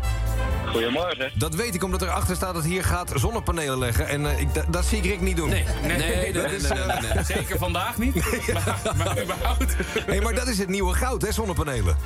Goedemorgen. 0.72 1.30
Dat 1.34 1.54
weet 1.54 1.74
ik 1.74 1.84
omdat 1.84 2.02
erachter 2.02 2.36
staat 2.36 2.54
dat 2.54 2.64
hier 2.64 2.84
gaat 2.84 3.12
zonnepanelen 3.14 3.78
leggen. 3.78 4.08
En 4.08 4.26
eh, 4.30 4.40
ik, 4.40 4.48
dat, 4.68 4.84
zie 4.84 4.98
ik 4.98 5.04
Rick 5.04 5.20
niet 5.20 5.36
doen. 5.36 5.48
Nee, 5.48 5.64
nee, 5.82 5.96
Nee, 5.96 5.98
nee, 5.98 6.16
nee, 6.16 6.32
dat 6.32 6.50
is, 6.50 6.62
nee, 6.68 6.78
nee, 6.78 7.12
nee. 7.14 7.24
Zeker 7.24 7.58
vandaag 7.58 7.98
niet. 7.98 8.14
Maar, 8.52 8.96
maar 8.96 9.22
überhaupt. 9.22 9.74
Hey, 10.06 10.20
maar 10.20 10.34
dat 10.34 10.48
is 10.48 10.58
het 10.58 10.68
nieuwe 10.68 10.94
goud, 10.94 11.22
hè, 11.22 11.32
zonnepanelen. 11.32 11.96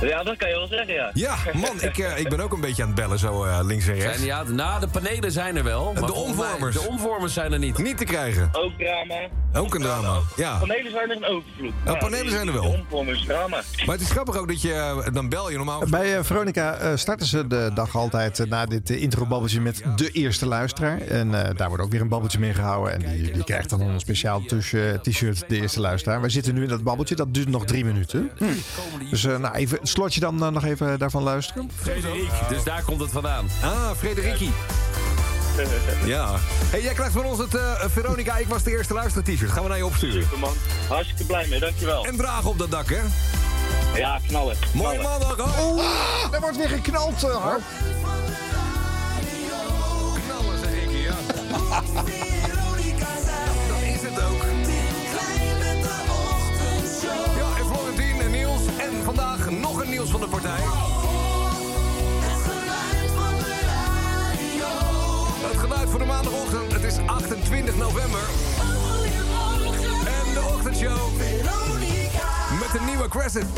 Ja, 0.00 0.22
dat 0.22 0.36
kan 0.36 0.48
je 0.48 0.54
wel 0.54 0.66
zeggen, 0.66 0.94
ja. 0.94 1.10
Ja, 1.14 1.36
man, 1.52 1.80
ik, 1.82 1.98
eh, 1.98 2.18
ik 2.18 2.28
ben 2.28 2.40
ook 2.40 2.52
een 2.52 2.60
beetje 2.60 2.82
aan 2.82 2.88
het 2.88 2.96
bellen, 2.96 3.18
zo 3.18 3.44
eh, 3.44 3.58
links 3.62 3.86
en 3.86 3.94
rechts. 3.94 4.14
Zijn, 4.16 4.26
ja, 4.26 4.42
nou, 4.42 4.80
de 4.80 4.88
panelen 4.88 5.32
zijn 5.32 5.56
er 5.56 5.64
wel. 5.64 5.84
maar 5.84 5.94
de 5.94 6.00
mij- 6.00 6.10
omvormers. 6.22 6.74
De 6.74 6.88
omvormers 6.88 7.32
zijn 7.32 7.52
er 7.52 7.58
niet. 7.58 7.78
Niet 7.78 7.98
te 7.98 8.04
krijgen. 8.04 8.48
Ook 8.52 8.72
drama. 8.78 9.14
Ook 9.56 9.74
een 9.74 9.80
drama, 9.80 10.18
ja. 10.36 10.56
Panelen 10.58 10.90
zijn 10.92 11.10
er 11.10 11.16
een 11.16 11.24
overvloed. 11.24 11.72
Ja, 11.84 11.94
panelen 11.94 12.30
zijn 12.30 12.46
er 12.46 12.52
wel. 12.52 12.64
Omvormers, 12.64 13.24
drama. 13.24 13.62
Maar 13.86 13.94
het 13.94 14.00
is 14.00 14.10
grappig 14.10 14.36
ook 14.36 14.48
dat 14.48 14.62
je, 14.62 14.72
eh, 14.72 15.12
dan 15.12 15.28
bel 15.28 15.50
je 15.50 15.56
normaal... 15.56 15.82
Bij 15.90 16.16
eh, 16.16 16.24
Veronica 16.24 16.74
eh, 16.74 16.90
starten 16.94 17.26
ze 17.26 17.46
de 17.46 17.70
dag 17.74 17.96
altijd 17.96 18.48
na 18.48 18.66
dit 18.66 18.90
uh, 18.90 19.02
intro-babbeltje 19.02 19.60
met 19.60 19.82
de 19.96 20.10
eerste 20.10 20.46
luisteraar. 20.46 21.00
En 21.00 21.34
eh, 21.48 21.56
daar 21.56 21.68
wordt 21.68 21.82
ook 21.84 21.90
weer 21.90 22.00
een 22.00 22.08
babbeltje 22.08 22.38
mee 22.38 22.54
gehouden. 22.54 22.92
En 22.92 23.12
die, 23.12 23.32
die 23.32 23.44
krijgt 23.44 23.70
dan 23.70 23.80
een 23.80 24.00
speciaal 24.00 24.40
tussen 24.40 25.00
t-shirt, 25.02 25.44
de 25.48 25.60
eerste 25.60 25.80
luisteraar. 25.80 26.20
Wij 26.20 26.30
zitten 26.30 26.54
nu 26.54 26.62
in 26.62 26.68
dat 26.68 26.82
babbeltje, 26.82 27.14
dat 27.14 27.34
duurt 27.34 27.48
nog 27.48 27.64
drie 27.64 27.84
minuten. 27.84 28.30
Dus 29.10 29.24
eh, 29.24 29.38
nou, 29.38 29.54
even, 29.54 29.78
slotje 29.86 30.20
dan 30.20 30.44
eh, 30.44 30.50
nog 30.50 30.64
even 30.64 30.98
daarvan 30.98 31.22
luisteren. 31.22 31.70
Frederik, 31.80 32.30
dus 32.48 32.64
daar 32.64 32.82
komt 32.82 33.00
het 33.00 33.10
vandaan. 33.10 33.48
Ah, 33.62 33.90
Frederiki. 33.96 34.50
Ja. 36.04 36.34
Hey, 36.70 36.82
jij 36.82 36.94
krijgt 36.94 37.12
van 37.12 37.24
ons 37.24 37.38
het 37.38 37.54
eh, 37.54 37.84
Veronica, 37.88 38.36
ik 38.36 38.46
was 38.46 38.62
de 38.62 38.70
eerste 38.70 38.94
luisteraar 38.94 39.24
t-shirt. 39.24 39.50
Gaan 39.50 39.62
we 39.62 39.68
naar 39.68 39.78
je 39.78 39.86
opsturen. 39.86 40.22
Superman. 40.22 40.52
Hartstikke 40.88 41.24
blij 41.24 41.46
mee, 41.48 41.60
dankjewel. 41.60 42.06
En 42.06 42.16
dragen 42.16 42.50
op 42.50 42.58
dat 42.58 42.70
dak, 42.70 42.88
hè? 42.88 43.00
Ja, 43.98 44.20
knallen. 44.26 44.56
Mooie 44.72 45.02
maandag, 45.02 45.36
hoor. 45.36 45.78
Oh, 45.78 46.34
er 46.34 46.40
wordt 46.40 46.56
weer 46.56 46.68
geknald, 46.68 47.24
uh, 47.24 47.36
Harp. 47.36 47.62
Knallen, 50.26 50.58
zeg 50.58 50.72
ik, 50.72 50.90
ja. 50.90 51.14
nog 59.60 59.82
een 59.82 59.90
Niels 59.90 60.10
van 60.10 60.20
de 60.20 60.28
partij. 60.28 60.60
Het 65.46 65.58
geluid 65.58 65.90
voor 65.90 65.98
de 65.98 66.04
maandagochtend. 66.04 66.72
Het 66.72 66.82
is 66.82 66.98
28 67.06 67.76
november. 67.76 68.20
En 70.06 70.32
de 70.34 70.50
ochtendshow. 70.54 71.10
Met 72.60 72.80
een 72.80 72.86
nieuwe 72.86 73.08
Crescent. 73.08 73.50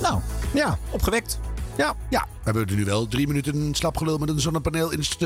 Nou, 0.00 0.20
ja. 0.52 0.78
Opgewekt. 0.90 1.38
Ja. 1.76 1.94
Ja, 2.10 2.20
we 2.20 2.40
hebben 2.42 2.66
er 2.66 2.74
nu 2.74 2.84
wel 2.84 3.06
drie 3.06 3.26
minuten 3.26 3.74
slapgelul 3.74 4.18
met 4.18 4.28
een 4.28 4.40
zonnepaneel 4.40 4.90
in 4.90 4.98
het 4.98 5.16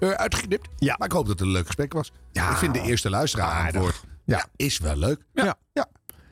uh, 0.00 0.10
uitgeknipt. 0.24 0.68
Ja. 0.78 0.94
Maar 0.98 1.06
ik 1.06 1.14
hoop 1.14 1.26
dat 1.26 1.38
het 1.38 1.46
een 1.46 1.52
leuk 1.52 1.66
gesprek 1.66 1.92
was. 1.92 2.12
Ja. 2.32 2.50
Ik 2.50 2.56
vind 2.56 2.74
de 2.74 2.80
eerste 2.80 3.10
luisteraar 3.10 3.64
antwoord 3.64 4.02
Ja. 4.24 4.36
ja. 4.36 4.46
is 4.56 4.78
wel 4.78 4.96
leuk. 4.96 5.24
Ja. 5.32 5.58
ja. 5.72 5.88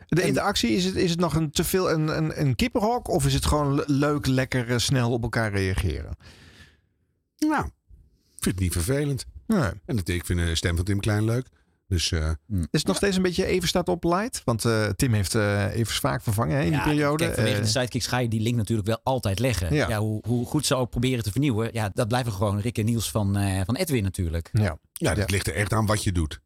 De 0.09 0.23
interactie, 0.23 0.71
is 0.71 0.85
het, 0.85 0.95
is 0.95 1.11
het 1.11 1.21
nog 1.21 1.35
een 1.35 1.51
te 1.51 1.65
veel 1.65 1.91
een, 1.91 2.17
een, 2.17 2.41
een 2.41 2.55
kippenhok? 2.57 3.09
Of 3.09 3.27
is 3.27 3.35
het 3.35 3.47
gewoon 3.47 3.75
le- 3.75 3.85
leuk, 3.87 4.27
lekker, 4.27 4.71
eh, 4.71 4.79
snel 4.79 5.11
op 5.11 5.23
elkaar 5.23 5.53
reageren? 5.53 6.17
Nou, 7.39 7.65
ik 7.67 8.43
vind 8.43 8.55
het 8.55 8.59
niet 8.59 8.73
vervelend. 8.73 9.25
Nee. 9.47 9.71
En 9.87 9.97
het, 9.97 10.09
ik 10.09 10.27
vind 10.27 10.39
de 10.39 10.55
stem 10.55 10.77
van 10.77 10.85
Tim 10.85 11.01
Klein 11.01 11.25
leuk. 11.25 11.47
Dus 11.89 12.13
eh, 12.13 12.31
Is 12.49 12.59
het 12.71 12.87
nog 12.87 12.97
steeds 12.97 13.17
een 13.17 13.23
beetje 13.23 13.45
even 13.47 13.69
staat 13.69 13.89
op 13.89 14.05
light? 14.05 14.43
Want 14.45 14.65
eh, 14.65 14.89
Tim 14.89 15.13
heeft 15.13 15.35
eh 15.35 15.75
even 15.75 15.95
vaak 15.95 16.23
vervangen 16.23 16.57
hè, 16.57 16.63
in 16.63 16.71
die 16.71 16.83
periode. 16.83 17.25
Kijk, 17.25 17.35
vanwege 17.35 17.57
Eh, 17.57 17.63
de 17.63 17.69
sidekicks 17.69 18.07
ga 18.07 18.19
je 18.19 18.29
die 18.29 18.41
link 18.41 18.57
natuurlijk 18.57 18.89
wel 18.89 19.01
altijd 19.03 19.39
leggen. 19.39 19.75
Ja. 19.75 19.89
Ja. 19.89 19.99
hoe, 19.99 20.23
hoe 20.27 20.47
goed 20.47 20.67
ze 20.67 20.75
ook 20.75 20.91
proberen 20.91 21.25
te 21.25 21.31
vernieuwen. 21.31 21.69
Ja, 21.73 21.91
dat 21.95 22.09
blijven 22.09 22.33
gewoon 22.33 22.61
Rick 22.61 22.79
en 22.79 22.85
Niels 22.85 23.11
van, 23.11 23.37
eh, 23.37 23.61
van 23.65 23.77
Edwin 23.77 24.03
natuurlijk. 24.03 24.49
ja. 24.53 24.79
ja, 24.93 25.15
dat 25.15 25.31
ligt 25.31 25.47
er 25.47 25.55
echt 25.55 25.73
aan 25.73 25.87
wat 25.87 26.03
je 26.05 26.13
doet. 26.13 26.41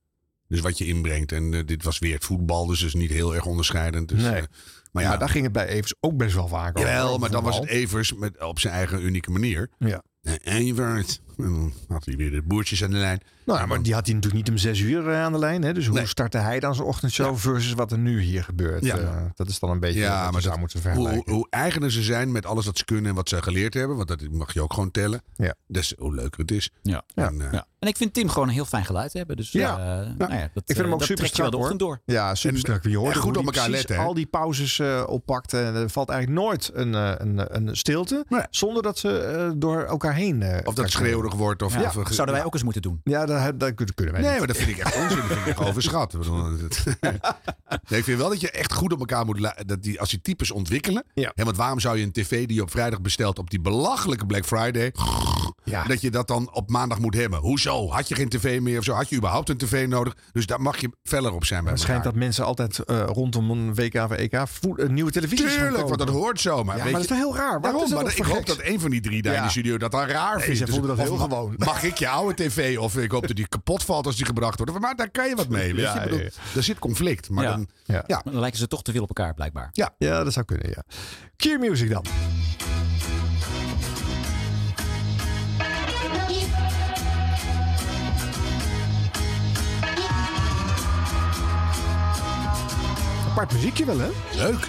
Dus 0.49 0.61
wat 0.61 0.79
je 0.79 0.87
inbrengt. 0.87 1.33
En 1.33 1.55
eh, 1.55 1.67
dit 1.67 1.83
was 1.85 1.99
weer 1.99 2.15
het 2.15 2.25
voetbal, 2.25 2.67
dus 2.67 2.83
is 2.83 2.95
niet 2.95 3.11
heel 3.11 3.35
erg 3.35 3.45
onderscheidend. 3.47 4.09
Dus, 4.09 4.23
Nee. 4.23 4.33
eh, 4.35 4.43
maar 4.93 5.03
ja, 5.03 5.17
daar 5.17 5.29
ging 5.29 5.45
het 5.45 5.53
bij 5.53 5.67
Evers 5.67 5.95
ook 6.01 6.17
best 6.17 6.35
wel 6.35 6.49
vaak 6.49 6.79
over. 6.79 6.91
Jawel, 6.91 7.19
maar 7.19 7.31
dan 7.31 7.45
was 7.45 7.59
het. 7.59 7.69
Evers 7.69 8.13
met, 8.15 8.43
op 8.43 8.59
zijn 8.59 8.75
eigen 8.75 9.05
unieke 9.05 9.31
manier. 9.31 9.71
Ja. 9.79 10.03
En 10.23 10.39
Evers. 10.43 11.21
En 11.39 11.45
dan 11.45 11.73
had 11.89 12.05
hij 12.05 12.17
weer 12.17 12.31
de 12.31 12.43
boertjes 12.43 12.85
aan 12.85 12.91
de 12.91 12.97
lijn. 12.97 13.21
Nou, 13.45 13.59
ja, 13.59 13.67
maar 13.67 13.83
die 13.83 13.95
had 13.95 14.05
hij 14.07 14.15
natuurlijk 14.15 14.43
niet 14.45 14.53
om 14.55 14.59
zes 14.61 14.81
uur 14.81 15.09
eh, 15.09 15.23
aan 15.23 15.33
de 15.33 15.39
lijn. 15.39 15.63
Hè? 15.63 15.73
Dus 15.75 15.87
hoe 15.87 15.97
Nee. 15.97 16.07
startte 16.07 16.39
hij 16.39 16.61
dan 16.61 16.75
zijn 16.75 16.87
ochtendshow 16.87 17.37
versus 17.37 17.73
wat 17.73 17.93
er 17.93 17.99
nu 17.99 18.21
hier 18.21 18.45
gebeurt? 18.45 18.85
Ja. 18.85 18.97
Eh, 18.99 19.23
dat 19.35 19.49
is 19.49 19.59
dan 19.59 19.71
een 19.71 19.81
beetje 19.81 20.01
Ja, 20.01 20.17
wat 20.19 20.27
je 20.27 20.33
maar 20.33 20.43
zou 20.43 20.59
moeten 20.59 20.81
hoe, 20.83 20.91
vergelijken. 20.93 21.33
hoe 21.33 21.47
eigener 21.51 21.91
ze 21.93 22.03
zijn 22.03 22.33
met 22.33 22.47
alles 22.47 22.67
wat 22.67 22.79
ze 22.79 22.85
kunnen 22.85 23.07
en 23.11 23.15
wat 23.15 23.29
ze 23.29 23.43
geleerd 23.43 23.75
hebben. 23.75 23.97
Want 23.97 24.09
dat 24.09 24.31
mag 24.31 24.53
je 24.55 24.63
ook 24.63 24.73
gewoon 24.73 24.91
tellen. 24.91 25.23
Ja. 25.37 25.55
Dus 25.67 25.95
hoe 25.99 26.15
leuker 26.15 26.41
het 26.41 26.51
is. 26.51 26.71
Ja. 26.83 27.03
En, 27.15 27.41
eh, 27.41 27.53
Ja. 27.53 27.67
En 27.79 27.89
ik 27.89 27.97
vind 27.97 28.15
Tim 28.15 28.29
gewoon 28.29 28.49
een 28.49 28.55
heel 28.55 28.65
fijn 28.65 28.85
geluid 28.85 29.13
hebben. 29.13 29.37
Dus 29.37 29.53
Ja. 29.53 29.79
eh, 29.79 29.85
Ja. 29.85 30.15
Nou 30.19 30.33
ja, 30.35 30.41
dat, 30.41 30.63
ik 30.67 30.75
vind 30.77 30.79
hem 30.79 30.93
ook 30.93 30.99
dat 30.99 31.09
super 31.09 31.23
wel 31.23 31.33
strak 31.33 31.47
de 31.51 31.53
hoor. 31.57 31.63
ochtend 31.65 31.81
door. 31.81 32.01
Ja, 32.05 32.35
super 32.35 32.59
strak. 32.59 32.83
Je 32.85 32.97
hoort 32.97 33.15
en 33.15 33.21
goed 33.21 33.35
hoe 33.37 33.47
op 33.47 33.55
elkaar 33.55 33.71
letten, 33.71 33.97
hè? 33.97 34.03
Al 34.03 34.15
die 34.15 34.27
pauzes 34.27 34.79
eh, 34.79 35.03
oppakt. 35.07 35.53
En 35.53 35.75
er 35.75 35.91
valt 35.91 36.09
eigenlijk 36.09 36.41
nooit 36.41 36.71
een, 36.75 36.95
eh, 36.95 37.13
een, 37.17 37.57
een 37.57 37.77
stilte. 37.77 38.25
Zonder 38.51 38.83
dat 38.83 38.99
ze 38.99 39.19
eh, 39.19 39.51
door 39.57 39.83
elkaar 39.85 40.15
heen. 40.15 40.43
eh, 40.43 40.49
Of 40.65 40.75
dat 40.75 40.85
elkaar 40.85 40.91
wordt. 41.35 41.63
Of, 41.63 41.77
of, 41.97 42.07
zouden 42.11 42.35
wij 42.35 42.45
ook 42.45 42.55
eens 42.55 42.63
moeten 42.63 42.83
doen. 42.83 43.01
Ja, 43.05 43.27
dat, 43.27 43.61
dat 43.61 43.95
kunnen 43.95 44.15
wij 44.15 44.23
Nee, 44.23 44.31
niet. 44.31 44.39
maar 44.39 44.47
dat 44.49 44.57
vind 44.57 44.69
ik 44.69 44.79
echt 44.79 44.97
onzin. 44.97 45.17
Dat 45.17 45.27
vind 45.27 45.41
ik 45.41 45.47
echt 45.47 45.61
overschat. 45.69 46.15
Ik 46.15 46.21
nee, 47.89 48.05
vind 48.05 48.19
wel 48.19 48.29
dat 48.29 48.41
je 48.41 48.51
echt 48.51 48.73
goed 48.73 48.93
op 48.93 48.99
elkaar 48.99 49.25
moet... 49.25 49.53
Dat 49.67 49.83
die, 49.83 50.01
als 50.01 50.11
die 50.11 50.21
types 50.21 50.51
ontwikkelen... 50.51 51.05
Ja. 51.15 51.33
Hè, 51.35 51.45
want 51.45 51.57
waarom 51.57 51.81
zou 51.81 51.99
je 51.99 52.05
een 52.05 52.13
tv 52.13 52.47
die 52.47 52.57
je 52.57 52.63
op 52.63 52.71
vrijdag 52.71 53.01
bestelt... 53.01 53.39
op 53.39 53.51
die 53.51 53.61
belachelijke 53.61 54.27
Black 54.27 54.45
Friday... 54.45 54.93
Ja. 55.71 55.85
dat 55.85 56.01
je 56.01 56.11
dat 56.11 56.29
dan 56.29 56.53
op 56.53 56.71
maandag 56.71 56.99
moet 56.99 57.15
hebben? 57.15 57.39
Hoezo? 57.39 57.91
Had 57.91 58.09
je 58.09 58.15
geen 58.15 58.29
tv 58.29 58.61
meer 58.61 58.79
of 58.79 58.85
zo? 58.85 58.93
Had 58.93 59.09
je 59.09 59.17
überhaupt 59.17 59.49
een 59.49 59.57
tv 59.57 59.87
nodig? 59.87 60.17
Dus 60.33 60.47
daar 60.47 60.61
mag 60.61 60.77
je 60.77 60.91
feller 61.03 61.33
op 61.33 61.45
zijn 61.45 61.63
bij 61.63 61.73
Het 61.73 61.81
schijnt 61.81 62.05
dat 62.05 62.15
mensen 62.15 62.45
altijd 62.45 62.79
eh, 62.79 63.03
rondom 63.07 63.51
een 63.51 63.75
WK 63.75 63.95
of 63.95 64.11
EK 64.11 64.33
een 64.75 64.95
nieuwe 64.95 65.11
televisie 65.11 65.47
Tuurlijk, 65.47 65.87
want 65.89 65.99
dat 65.99 66.09
hoort 66.09 66.41
zo. 66.41 66.65
Maar, 66.65 66.77
Ja, 66.77 66.83
weet 66.83 66.93
maar 66.93 67.03
je, 67.03 67.09
dat 67.09 67.19
is 67.19 67.25
toch 67.25 67.37
heel 67.37 67.37
raar? 67.37 67.57
Is 67.83 67.91
dat 67.91 68.03
maar 68.03 68.17
ik 68.17 68.25
hoop 68.25 68.47
dat 68.47 68.59
een 68.63 68.81
van 68.81 68.91
die 68.91 69.01
drie 69.01 69.23
daar 69.23 69.35
in 69.35 69.43
de 69.43 69.51
studio 69.51 69.79
dat 69.79 69.91
dan 69.91 70.07
raar 70.07 70.37
Nee, 70.37 70.45
vindt. 70.45 70.59
ze 70.59 70.65
Dus 70.65 70.97
dat 70.97 71.09
of 71.11 71.16
gewoon. 71.19 71.55
Mag 71.59 71.83
ik 71.83 71.99
je 71.99 72.09
oude 72.09 72.35
tv? 72.35 72.79
Of 72.79 72.97
ik 72.97 73.11
hoop 73.11 73.27
dat 73.27 73.37
die 73.37 73.49
kapot 73.49 73.85
valt 73.85 74.07
als 74.07 74.17
die 74.17 74.27
gebracht 74.27 74.59
wordt. 74.59 74.79
Maar 74.81 74.97
daar 74.97 75.11
kan 75.11 75.29
je 75.29 75.35
wat 75.35 75.49
mee. 75.49 75.75
Weet 75.75 75.85
Ja, 75.85 75.95
je? 75.95 76.01
Bedoel, 76.01 76.19
ja. 76.19 76.29
Er 76.57 76.63
zit 76.63 76.79
conflict. 76.79 77.31
Maar 77.31 77.45
Ja. 77.45 77.51
dan, 77.51 77.69
Ja. 78.07 78.21
Dan 78.25 78.39
lijken 78.41 78.59
ze 78.59 78.67
toch 78.69 78.83
te 78.83 78.93
veel 78.93 79.03
op 79.03 79.09
elkaar, 79.09 79.35
blijkbaar. 79.35 79.69
Ja. 79.73 79.95
Ja, 79.99 80.25
dat 80.25 80.33
zou 80.33 80.45
kunnen, 80.45 80.69
ja. 80.69 80.83
Q-music 81.37 81.91
dan. 81.91 82.05
Apart 93.31 93.53
muziekje 93.53 93.85
wel, 93.85 93.99
hè? 93.99 94.09
Leuk. 94.35 94.69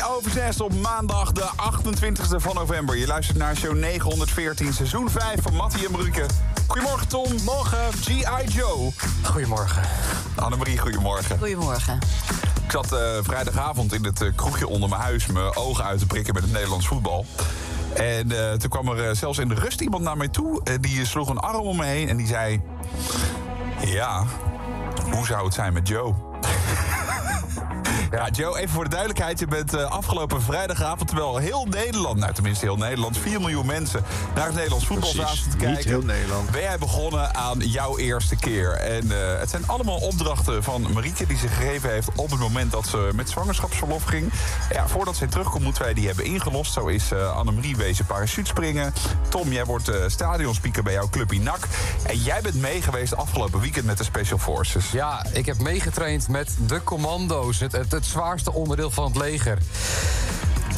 10 0.00 0.08
over 0.08 0.30
6 0.30 0.60
op 0.60 0.74
maandag 0.74 1.32
de 1.32 1.50
28e 1.56 2.36
van 2.36 2.54
november. 2.54 2.96
Je 2.96 3.06
luistert 3.06 3.38
naar 3.38 3.56
show 3.56 3.76
914, 3.76 4.72
seizoen 4.72 5.10
5 5.10 5.42
van 5.42 5.54
Mattie 5.54 5.86
en 5.86 5.92
Bruke. 5.92 6.26
Goedemorgen 6.66 7.08
Tom. 7.08 7.26
Morgen 7.44 7.92
G.I. 7.92 8.48
Joe. 8.48 8.92
Goedemorgen. 9.22 9.82
Annemarie, 10.34 10.78
goedemorgen. 10.78 11.38
Goedemorgen. 11.38 11.98
Ik 12.64 12.70
zat 12.70 12.92
eh, 12.92 13.00
vrijdagavond 13.22 13.92
in 13.92 14.04
het 14.04 14.20
eh, 14.20 14.28
kroegje 14.34 14.68
onder 14.68 14.88
mijn 14.88 15.00
huis... 15.00 15.26
mijn 15.26 15.56
ogen 15.56 15.84
uit 15.84 15.98
te 15.98 16.06
prikken 16.06 16.34
met 16.34 16.42
het 16.42 16.52
Nederlands 16.52 16.86
voetbal. 16.86 17.26
En 17.94 18.50
eh, 18.50 18.52
toen 18.52 18.70
kwam 18.70 18.88
er 18.88 19.16
zelfs 19.16 19.38
in 19.38 19.48
de 19.48 19.54
rust 19.54 19.80
iemand 19.80 20.02
naar 20.02 20.16
mij 20.16 20.28
toe. 20.28 20.62
die 20.80 21.06
sloeg 21.06 21.28
een 21.28 21.38
arm 21.38 21.60
om 21.60 21.76
me 21.76 21.84
heen 21.84 22.08
en 22.08 22.16
die 22.16 22.26
zei... 22.26 22.60
Ja, 23.84 24.24
hoe 25.12 25.26
zou 25.26 25.44
het 25.44 25.54
zijn 25.54 25.72
met 25.72 25.88
Joe? 25.88 26.14
Ja, 28.10 28.28
Joe, 28.30 28.58
even 28.58 28.68
voor 28.68 28.84
de 28.84 28.90
duidelijkheid. 28.90 29.38
Je 29.38 29.46
bent 29.46 29.74
eh, 29.74 29.90
afgelopen 29.90 30.42
vrijdagavond, 30.42 31.08
terwijl 31.08 31.36
heel 31.36 31.66
Nederland... 31.66 32.18
nou, 32.18 32.32
tenminste 32.32 32.64
heel 32.64 32.76
Nederland, 32.76 33.18
4 33.18 33.40
miljoen 33.40 33.66
mensen... 33.66 34.04
naar 34.34 34.44
het 34.44 34.54
Nederlands 34.54 34.86
voetbal 34.86 35.10
zaten 35.10 35.36
te 35.36 35.48
niet 35.48 35.56
kijken. 35.56 35.90
heel 35.90 36.02
Nederland. 36.02 36.50
Ben 36.50 36.60
jij 36.60 36.78
begonnen 36.78 37.34
aan 37.34 37.58
jouw 37.58 37.98
eerste 37.98 38.36
keer. 38.36 38.72
En 38.72 39.12
eh, 39.12 39.38
het 39.38 39.50
zijn 39.50 39.66
allemaal 39.66 39.98
opdrachten 39.98 40.62
van 40.62 40.92
Marieke... 40.92 41.26
die 41.26 41.36
ze 41.36 41.48
gegeven 41.48 41.90
heeft 41.90 42.08
op 42.14 42.30
het 42.30 42.40
moment 42.40 42.72
dat 42.72 42.86
ze 42.86 43.10
met 43.14 43.30
zwangerschapsverlof 43.30 44.02
ging. 44.02 44.32
Ja, 44.72 44.88
voordat 44.88 45.16
zij 45.16 45.26
terugkomt, 45.26 45.64
moeten 45.64 45.82
wij 45.82 45.94
die 45.94 46.06
hebben 46.06 46.24
ingelost. 46.24 46.72
Zo 46.72 46.86
is 46.86 47.12
eh 47.12 47.36
Annemarie 47.36 47.76
wezen 47.76 48.06
parachutespringen. 48.06 48.94
Tom, 49.28 49.52
jij 49.52 49.64
wordt 49.64 49.88
eh 49.88 50.02
stadionspeaker 50.06 50.82
bij 50.82 50.92
jouw 50.92 51.08
club 51.08 51.32
INAC. 51.32 51.66
En 52.02 52.18
jij 52.18 52.40
bent 52.40 52.54
mee 52.54 52.82
geweest 52.82 53.16
afgelopen 53.16 53.60
weekend 53.60 53.84
met 53.84 53.98
de 53.98 54.04
Special 54.04 54.38
Forces. 54.38 54.90
Ja, 54.90 55.26
ik 55.32 55.46
heb 55.46 55.58
meegetraind 55.58 56.28
met 56.28 56.56
de 56.66 56.82
commando's. 56.84 57.60
Het, 57.60 57.72
het, 57.72 57.99
het 58.00 58.08
zwaarste 58.08 58.52
onderdeel 58.52 58.90
van 58.90 59.04
het 59.04 59.16
leger. 59.16 59.58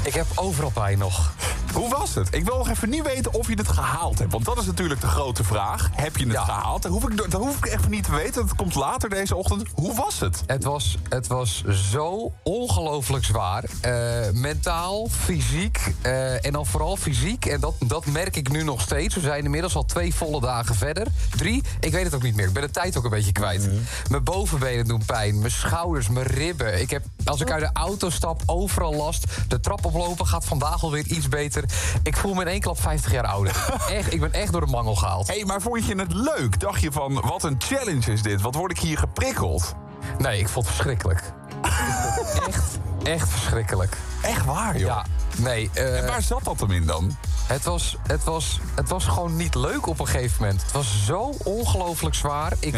Ik 0.04 0.14
heb 0.14 0.26
overal 0.34 0.70
pijn 0.70 0.98
nog. 0.98 1.32
Hoe 1.72 1.88
was 1.88 2.14
het? 2.14 2.34
Ik 2.34 2.44
wil 2.44 2.56
nog 2.56 2.68
even 2.68 2.88
niet 2.88 3.02
weten 3.02 3.34
of 3.34 3.48
je 3.48 3.54
het 3.54 3.68
gehaald 3.68 4.18
hebt. 4.18 4.32
Want 4.32 4.44
dat 4.44 4.58
is 4.58 4.66
natuurlijk 4.66 5.00
de 5.00 5.06
grote 5.06 5.44
vraag. 5.44 5.90
Heb 5.92 6.16
je 6.16 6.26
het 6.26 6.38
gehaald? 6.38 6.82
Dat 6.82 6.92
hoef, 6.92 7.08
ik, 7.08 7.16
dat 7.16 7.32
hoef 7.32 7.56
ik 7.56 7.66
echt 7.66 7.88
niet 7.88 8.04
te 8.04 8.10
weten. 8.10 8.46
Dat 8.46 8.56
komt 8.56 8.74
later 8.74 9.08
deze 9.08 9.36
ochtend. 9.36 9.68
Hoe 9.74 9.94
was 9.94 10.20
het? 10.20 10.42
Het 10.46 10.64
was, 10.64 10.98
het 11.08 11.26
was 11.26 11.64
zo 11.66 12.32
ongelooflijk 12.42 13.24
zwaar. 13.24 13.64
Eh, 13.80 13.92
mentaal, 14.32 15.08
fysiek 15.10 15.94
eh, 16.02 16.44
en 16.44 16.52
dan 16.52 16.66
vooral 16.66 16.96
fysiek. 16.96 17.46
En 17.46 17.60
dat, 17.60 17.74
dat 17.86 18.06
merk 18.06 18.36
ik 18.36 18.48
nu 18.48 18.62
nog 18.62 18.80
steeds. 18.80 19.14
We 19.14 19.20
zijn 19.20 19.44
inmiddels 19.44 19.74
al 19.74 19.84
twee 19.84 20.14
volle 20.14 20.40
dagen 20.40 20.74
verder. 20.74 21.06
Drie, 21.36 21.62
ik 21.80 21.92
weet 21.92 22.04
het 22.04 22.14
ook 22.14 22.22
niet 22.22 22.34
meer. 22.34 22.46
Ik 22.46 22.52
ben 22.52 22.62
de 22.62 22.70
tijd 22.70 22.96
ook 22.96 23.04
een 23.04 23.10
beetje 23.10 23.32
kwijt. 23.32 23.70
Mijn 24.08 24.24
bovenbenen 24.24 24.84
doen 24.84 25.04
pijn. 25.06 25.38
Mijn 25.38 25.50
schouders, 25.50 26.08
mijn 26.08 26.26
ribben. 26.26 26.80
Ik 26.80 26.90
heb, 26.90 27.04
als 27.24 27.40
ik 27.40 27.50
uit 27.50 27.62
de 27.62 27.70
auto 27.72 28.10
stap, 28.10 28.42
overal 28.46 28.94
last. 28.94 29.26
De 29.48 29.60
trap 29.60 29.86
oplopen 29.92 30.26
gaat 30.26 30.44
vandaag 30.44 30.82
alweer 30.82 31.06
iets 31.06 31.28
beter. 31.28 31.64
Ik 32.02 32.16
voel 32.16 32.34
me 32.34 32.40
in 32.40 32.48
één 32.48 32.60
klap 32.60 32.80
50 32.80 33.12
jaar 33.12 33.26
ouder. 33.26 33.66
echt, 33.88 34.12
ik 34.12 34.20
ben 34.20 34.32
echt 34.32 34.52
door 34.52 34.60
de 34.60 34.70
mangel 34.70 34.94
gehaald. 34.94 35.26
Hey, 35.26 35.44
maar 35.44 35.60
vond 35.60 35.86
je 35.86 35.94
het 35.94 36.12
leuk? 36.12 36.60
Dacht 36.60 36.80
je 36.80 36.92
van, 36.92 37.20
wat 37.20 37.42
een 37.42 37.56
challenge 37.58 38.12
is 38.12 38.22
dit? 38.22 38.40
Wat 38.40 38.54
word 38.54 38.70
ik 38.70 38.78
hier 38.78 38.98
geprikkeld? 38.98 39.74
Nee, 40.18 40.38
ik 40.38 40.48
vond 40.48 40.66
het 40.66 40.74
verschrikkelijk. 40.74 41.32
echt, 42.48 42.78
echt 43.04 43.28
verschrikkelijk. 43.28 43.96
Echt 44.22 44.44
waar, 44.44 44.78
joh? 44.78 44.86
Ja, 44.86 45.04
nee. 45.36 45.70
eh, 45.74 45.98
En 45.98 46.06
waar 46.06 46.22
zat 46.22 46.44
dat 46.44 46.60
hem 46.60 46.70
in 46.70 46.86
dan? 46.86 47.16
Het 47.46 47.64
was, 47.64 47.96
het, 48.06 48.24
was, 48.24 48.60
het 48.74 48.88
was 48.88 49.04
gewoon 49.04 49.36
niet 49.36 49.54
leuk 49.54 49.86
op 49.86 50.00
een 50.00 50.06
gegeven 50.06 50.36
moment. 50.40 50.62
Het 50.62 50.72
was 50.72 51.04
zo 51.06 51.34
ongelooflijk 51.44 52.14
zwaar. 52.14 52.52
Ik, 52.58 52.74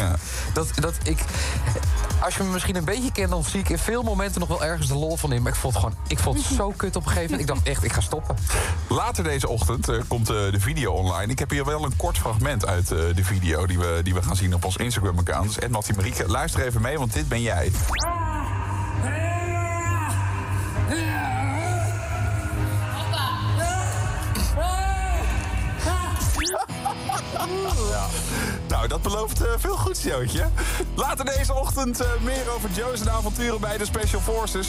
dat, 0.53 0.67
dat 0.75 0.93
ik, 1.03 1.19
als 2.19 2.35
je 2.35 2.43
me 2.43 2.49
misschien 2.49 2.75
een 2.75 2.85
beetje 2.85 3.11
kent, 3.11 3.29
dan 3.29 3.43
zie 3.43 3.59
ik 3.59 3.69
in 3.69 3.77
veel 3.77 4.03
momenten 4.03 4.39
nog 4.39 4.49
wel 4.49 4.63
ergens 4.63 4.87
de 4.87 4.95
lol 4.95 5.17
van 5.17 5.31
in. 5.31 5.41
Maar 5.41 5.51
ik 5.51 5.57
vond 5.57 5.73
het 5.73 5.83
gewoon 5.83 5.97
ik 6.07 6.19
vond 6.19 6.37
het 6.37 6.57
zo 6.57 6.73
kut 6.77 6.95
op 6.95 7.01
een 7.05 7.11
gegeven 7.11 7.31
moment. 7.31 7.49
Ik 7.49 7.55
dacht 7.55 7.67
echt, 7.67 7.83
ik 7.83 7.93
ga 7.93 8.01
stoppen. 8.01 8.35
Later 8.87 9.23
deze 9.23 9.47
ochtend 9.49 9.89
eh, 9.89 10.01
komt 10.07 10.29
eh, 10.29 10.35
de 10.35 10.59
video 10.59 10.91
online. 10.93 11.31
Ik 11.31 11.39
heb 11.39 11.49
hier 11.49 11.65
wel 11.65 11.83
een 11.83 11.95
kort 11.95 12.17
fragment 12.17 12.65
uit 12.65 12.91
eh, 12.91 12.97
de 13.15 13.23
video 13.23 13.65
die 13.65 13.79
we, 13.79 13.99
die 14.03 14.13
we 14.13 14.21
gaan 14.21 14.35
zien 14.35 14.53
op 14.53 14.65
ons 14.65 14.77
Instagram-account. 14.77 15.59
Dus 15.59 15.69
Mattie 15.69 15.95
Marieke, 15.95 16.27
luister 16.27 16.65
even 16.65 16.81
mee, 16.81 16.97
want 16.97 17.13
dit 17.13 17.27
ben 17.27 17.41
jij. 17.41 17.71
Ja. 17.91 18.44
Nou, 28.87 29.01
dat 29.01 29.11
belooft 29.11 29.41
eh, 29.41 29.51
veel 29.57 29.77
goeds, 29.77 30.03
Jootje. 30.03 30.47
Later 30.95 31.25
deze 31.25 31.53
ochtend 31.53 31.99
eh, 31.99 32.07
meer 32.21 32.51
over 32.55 32.69
Joe's 32.71 33.01
en 33.01 33.11
avonturen 33.11 33.59
bij 33.59 33.77
de 33.77 33.85
Special 33.85 34.21
Forces. 34.21 34.67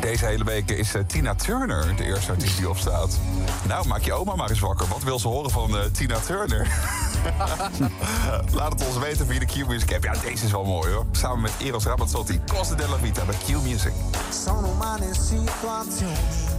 Deze 0.00 0.26
hele 0.26 0.44
week 0.44 0.70
is 0.70 0.94
eh, 0.94 1.02
Tina 1.06 1.34
Turner 1.34 1.96
de 1.96 2.04
eerste 2.04 2.30
artiest 2.30 2.56
die 2.56 2.68
opstaat. 2.68 3.18
Nou, 3.68 3.86
maak 3.86 4.02
je 4.02 4.12
oma 4.12 4.34
maar 4.34 4.50
eens 4.50 4.60
wakker. 4.60 4.86
Wat 4.86 5.02
wil 5.02 5.18
ze 5.18 5.28
horen 5.28 5.50
van 5.50 5.76
Tina 5.92 6.18
Turner? 6.18 6.66
Laat 8.58 8.72
het 8.72 8.86
ons 8.86 8.98
weten 8.98 9.26
via 9.26 9.38
de 9.38 9.46
Q-Music 9.46 9.94
app. 9.94 10.04
Ja, 10.04 10.12
deze 10.12 10.44
is 10.44 10.50
wel 10.50 10.64
mooi 10.64 10.92
hoor. 10.92 11.06
Samen 11.12 11.40
met 11.40 11.52
Eros 11.58 11.84
Ramazzotti, 11.84 12.40
Costa 12.46 12.74
della 12.74 12.96
Vita 12.98 13.24
bij 13.24 13.36
Q-Music. 13.46 13.92
Sono 14.44 14.76
situazioni. 15.14 16.49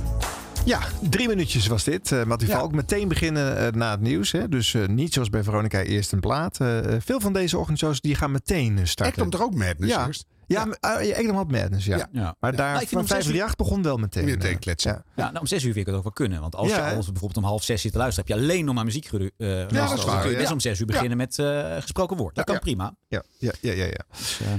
Ja, 0.65 0.79
drie 1.09 1.27
minuutjes 1.27 1.67
was 1.67 1.83
dit. 1.83 2.11
Uh, 2.11 2.23
Mattie 2.23 2.49
Valk, 2.49 2.71
meteen 2.71 3.07
beginnen 3.07 3.57
eh, 3.57 3.71
na 3.71 3.91
het 3.91 4.01
nieuws. 4.01 4.31
Hè? 4.31 4.49
Dus 4.49 4.73
eh, 4.73 4.87
niet 4.87 5.13
zoals 5.13 5.29
bij 5.29 5.43
Veronica 5.43 5.81
eerst 5.81 6.11
een 6.11 6.19
plaat. 6.19 6.59
Eh, 6.59 6.77
veel 6.99 7.19
van 7.19 7.33
deze 7.33 7.57
ochtendshows 7.57 8.01
die 8.01 8.15
gaan 8.15 8.31
meteen 8.31 8.87
starten. 8.87 9.13
Ekdom 9.13 9.29
toch 9.29 9.41
ook 9.41 9.55
Madness 9.55 9.93
ja. 9.93 10.07
eerst? 10.07 10.25
Ja, 10.47 10.67
ja. 10.81 11.01
Uh, 11.01 11.17
Ekdom 11.17 11.35
had 11.35 11.51
Madness, 11.51 11.85
ja. 11.85 12.07
Ja. 12.11 12.35
Maar 12.39 12.55
daar 12.55 12.71
Nou, 12.71 12.81
ik 12.81 12.89
van 12.89 13.07
zes 13.07 13.07
538 13.07 13.55
begon 13.55 13.81
wel 13.81 13.97
meteen. 13.97 14.25
Meteen 14.25 14.59
kletsen. 14.59 14.91
Ja. 14.91 15.03
Ja, 15.15 15.25
nou, 15.25 15.39
om 15.39 15.45
zes 15.45 15.63
uur 15.63 15.73
vind 15.73 15.77
ik 15.77 15.85
het 15.85 15.95
ook 15.95 16.03
wel 16.03 16.11
kunnen. 16.11 16.41
Want 16.41 16.55
als 16.55 16.69
Ja, 16.69 16.89
je 16.89 16.95
bijvoorbeeld 16.95 17.37
om 17.37 17.43
half 17.43 17.63
zes 17.63 17.81
zit 17.81 17.91
te 17.91 17.97
luisteren, 17.97 18.29
heb 18.29 18.37
je 18.37 18.43
alleen 18.43 18.65
nog 18.65 18.75
maar 18.75 18.85
muziek 18.85 19.11
uh, 19.11 19.29
ja, 19.37 19.65
dat 19.65 19.73
is 19.73 19.79
waar, 19.79 20.05
Dan 20.05 20.21
kun 20.21 20.29
je 20.29 20.35
ja. 20.35 20.41
best 20.41 20.51
om 20.51 20.59
zes 20.59 20.79
uur 20.79 20.85
beginnen 20.85 21.17
met 21.17 21.35
gesproken 21.79 22.17
woord. 22.17 22.35
Dat 22.35 22.45
kan 22.45 22.59
prima. 22.59 22.95
Ja, 23.07 23.23
ja, 23.37 23.51
ja, 23.61 23.73
ja. 23.73 23.85
ja. 23.85 24.05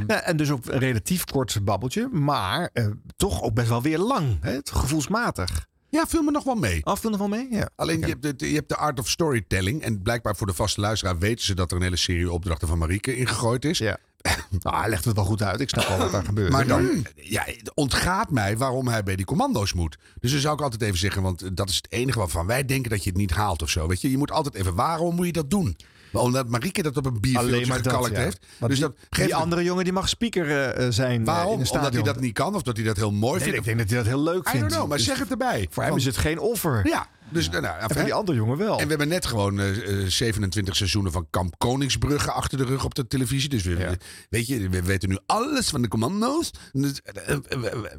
Ja, 0.06 0.22
en 0.22 0.36
dus 0.36 0.50
ook 0.50 0.66
een 0.66 0.78
relatief 0.78 1.24
kort 1.24 1.64
babbeltje, 1.64 2.08
maar 2.08 2.70
eh, 2.72 2.86
toch 3.16 3.42
ook 3.42 3.54
best 3.54 3.68
wel 3.68 3.82
weer 3.82 3.98
lang. 3.98 4.38
Hè? 4.40 4.58
Gevoelsmatig. 4.62 5.70
Ja, 5.92 6.06
viel 6.06 6.22
me 6.22 6.30
nog 6.30 6.44
wel 6.44 6.54
mee. 6.54 6.80
Oh, 6.84 6.96
viel 6.96 7.10
nog 7.10 7.18
wel 7.18 7.28
mee? 7.28 7.46
Ja. 7.50 7.68
Alleen 7.76 8.00
je, 8.00 8.06
hebt 8.06 8.38
de, 8.38 8.48
je 8.48 8.54
hebt 8.54 8.68
de 8.68 8.76
art 8.76 8.98
of 8.98 9.08
storytelling. 9.08 9.82
En 9.82 10.02
blijkbaar 10.02 10.36
voor 10.36 10.46
de 10.46 10.54
vaste 10.54 10.80
luisteraar 10.80 11.18
weten 11.18 11.44
ze 11.44 11.54
dat 11.54 11.70
er 11.70 11.76
een 11.76 11.82
hele 11.82 11.96
serie 11.96 12.32
opdrachten 12.32 12.68
van 12.68 12.78
Marieke 12.78 13.16
ingegooid 13.16 13.64
is. 13.64 13.78
Ja. 13.78 13.98
Nou, 14.62 14.76
hij 14.76 14.88
legt 14.88 15.04
het 15.04 15.14
wel 15.14 15.24
goed 15.24 15.42
uit. 15.42 15.60
Ik 15.60 15.68
snap 15.68 15.88
wel 15.88 15.98
wat 15.98 16.12
daar 16.12 16.24
gebeurt. 16.24 16.52
Maar 16.52 16.66
dan 16.66 17.06
ja, 17.14 17.42
het 17.46 17.74
ontgaat 17.74 18.30
mij 18.30 18.56
waarom 18.56 18.88
hij 18.88 19.02
bij 19.02 19.16
die 19.16 19.24
commando's 19.24 19.72
moet. 19.72 19.98
Dus 20.20 20.32
dan 20.32 20.40
zou 20.40 20.54
ik 20.54 20.60
altijd 20.60 20.82
even 20.82 20.98
zeggen, 20.98 21.22
want 21.22 21.56
dat 21.56 21.68
is 21.68 21.76
het 21.76 21.92
enige 21.92 22.18
waarvan 22.18 22.46
wij 22.46 22.64
denken 22.64 22.90
dat 22.90 23.04
je 23.04 23.10
het 23.10 23.18
niet 23.18 23.30
haalt 23.30 23.62
of 23.62 23.70
zo. 23.70 23.88
Weet 23.88 24.00
je, 24.00 24.10
je 24.10 24.18
moet 24.18 24.30
altijd 24.30 24.54
even, 24.54 24.74
waarom 24.74 25.14
moet 25.14 25.26
je 25.26 25.32
dat 25.32 25.50
doen? 25.50 25.76
Omdat 26.12 26.48
Marieke 26.48 26.82
dat 26.82 26.96
op 26.96 27.06
een 27.06 27.20
bierveeltje 27.20 27.72
gekalkt 27.72 28.16
heeft. 28.16 28.40
Dus 28.40 28.68
dus 28.68 28.78
die, 28.78 28.80
dat 28.80 28.96
die 28.98 29.08
geeft 29.10 29.32
andere 29.32 29.62
jongen 29.62 29.84
die 29.84 29.92
mag 29.92 30.08
speaker 30.08 30.78
uh, 30.80 30.86
zijn 30.90 31.20
uh, 31.20 31.26
Waarom? 31.26 31.60
in. 31.60 31.70
Omdat 31.70 31.92
hij 31.92 32.02
dat 32.02 32.20
niet 32.20 32.34
kan 32.34 32.54
of 32.54 32.62
dat 32.62 32.76
hij 32.76 32.86
dat 32.86 32.96
heel 32.96 33.12
mooi 33.12 33.32
nee, 33.32 33.42
vindt? 33.42 33.58
Ik 33.58 33.64
denk 33.64 33.78
dat 33.78 33.88
hij 33.88 33.98
dat 33.98 34.06
heel 34.06 34.22
leuk 34.22 34.46
I 34.46 34.50
vindt. 34.50 34.58
don't 34.60 34.72
know, 34.72 34.88
maar 34.88 34.96
Dus 34.96 35.06
zeg 35.06 35.18
het 35.18 35.30
erbij. 35.30 35.66
Voor 35.70 35.82
hem 35.82 35.96
is 35.96 36.04
het 36.04 36.16
geen 36.16 36.38
offer. 36.38 36.88
Ja, 36.88 37.06
dus 37.32 37.48
nou, 37.48 37.64
en 37.64 37.90
voor 37.90 38.04
die 38.04 38.14
andere 38.14 38.38
jongen 38.38 38.56
wel. 38.56 38.78
En 38.78 38.82
we 38.82 38.88
hebben 38.88 39.08
net 39.08 39.26
gewoon 39.26 39.60
uh, 39.60 40.06
27 40.06 40.76
seizoenen 40.76 41.12
van 41.12 41.26
Kamp 41.30 41.58
Koningsbrugge 41.58 42.32
achter 42.32 42.58
de 42.58 42.64
rug 42.64 42.84
op 42.84 42.94
de 42.94 43.06
televisie. 43.06 43.48
Dus 43.48 43.62
we, 43.62 43.78
ja. 43.78 43.94
weet 44.28 44.46
je, 44.46 44.68
we 44.68 44.82
weten 44.82 45.08
nu 45.08 45.18
alles 45.26 45.68
van 45.68 45.82
de 45.82 45.88
commando's. 45.88 46.50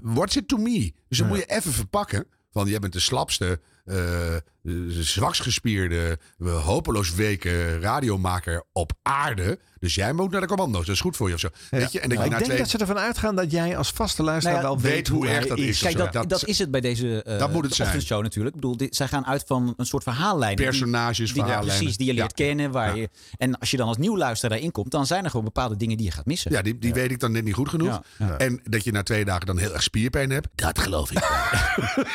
What's 0.01 0.35
it 0.35 0.47
to 0.47 0.57
me? 0.57 0.93
Dus 1.07 1.17
dan 1.17 1.27
moet 1.27 1.37
je 1.37 1.45
even 1.45 1.71
verpakken. 1.71 2.25
Van 2.51 2.67
jij 2.67 2.79
bent 2.79 2.93
de 2.93 2.99
slapste, 2.99 3.59
uh, 3.85 3.95
zwaksgespierde, 4.89 6.17
hopeloos 6.43 7.15
weken 7.15 7.81
radiomaker 7.81 8.63
op 8.71 8.91
aarde. 9.01 9.59
Dus 9.83 9.95
jij 9.95 10.13
moet 10.13 10.31
naar 10.31 10.41
de 10.41 10.47
commando's. 10.47 10.85
Dat 10.85 10.95
is 10.95 11.01
goed 11.01 11.15
voor 11.15 11.27
je 11.27 11.33
of 11.33 11.39
zo. 11.39 11.49
Ja. 11.71 11.77
Weet 11.77 11.91
je? 11.91 11.99
En 11.99 12.09
dat 12.09 12.17
ja, 12.17 12.23
je 12.23 12.29
ik 12.29 12.35
denk 12.35 12.45
twee... 12.45 12.57
dat 12.57 12.69
ze 12.69 12.77
ervan 12.77 12.97
uitgaan 12.97 13.35
dat 13.35 13.51
jij 13.51 13.77
als 13.77 13.91
vaste 13.91 14.23
luisteraar 14.23 14.61
nou 14.61 14.75
ja, 14.75 14.81
wel 14.81 14.91
weet 14.91 15.07
hoe 15.07 15.27
erg 15.27 15.47
dat 15.47 15.57
is. 15.57 15.79
Kijk, 15.79 15.97
dat, 15.97 16.13
dat, 16.13 16.29
dat, 16.29 16.45
is 16.45 16.59
het 16.59 16.71
bij 16.71 16.81
deze 16.81 17.23
uh, 17.27 17.39
dat 17.39 17.51
moet 17.51 17.63
het 17.63 17.75
zijn. 17.75 18.01
show 18.01 18.21
natuurlijk. 18.21 18.55
Ik 18.55 18.61
bedoel, 18.61 18.77
dit, 18.77 18.95
zij 18.95 19.07
gaan 19.07 19.25
uit 19.25 19.43
van 19.47 19.73
een 19.77 19.85
soort 19.85 20.03
verhaallijn. 20.03 20.55
Personages, 20.55 21.17
die, 21.17 21.27
verhaallijnen. 21.27 21.67
Die, 21.67 21.77
precies, 21.77 21.97
die 21.97 22.07
je 22.07 22.13
leert 22.13 22.37
ja. 22.37 22.45
kennen. 22.45 22.71
Waar 22.71 22.95
ja. 22.95 23.01
je, 23.01 23.09
en 23.37 23.59
als 23.59 23.71
je 23.71 23.77
dan 23.77 23.87
als 23.87 23.97
nieuw 23.97 24.17
luisteraar 24.17 24.51
daarin 24.51 24.71
komt, 24.71 24.91
dan 24.91 25.05
zijn 25.05 25.23
er 25.23 25.29
gewoon 25.29 25.45
bepaalde 25.45 25.75
dingen 25.75 25.97
die 25.97 26.05
je 26.05 26.11
gaat 26.11 26.25
missen. 26.25 26.51
Ja, 26.51 26.61
die, 26.61 26.79
die 26.79 26.93
weet 26.93 27.11
ik 27.11 27.19
dan 27.19 27.31
net 27.31 27.43
niet 27.43 27.53
goed 27.53 27.69
genoeg. 27.69 28.01
En 28.37 28.61
dat 28.63 28.83
je 28.83 28.91
na 28.91 29.03
twee 29.03 29.25
dagen 29.25 29.45
dan 29.45 29.57
heel 29.57 29.73
erg 29.73 29.83
spierpijn 29.83 30.29
hebt, 30.29 30.47
dat 30.55 30.79
geloof 30.79 31.11
ik. 31.11 31.19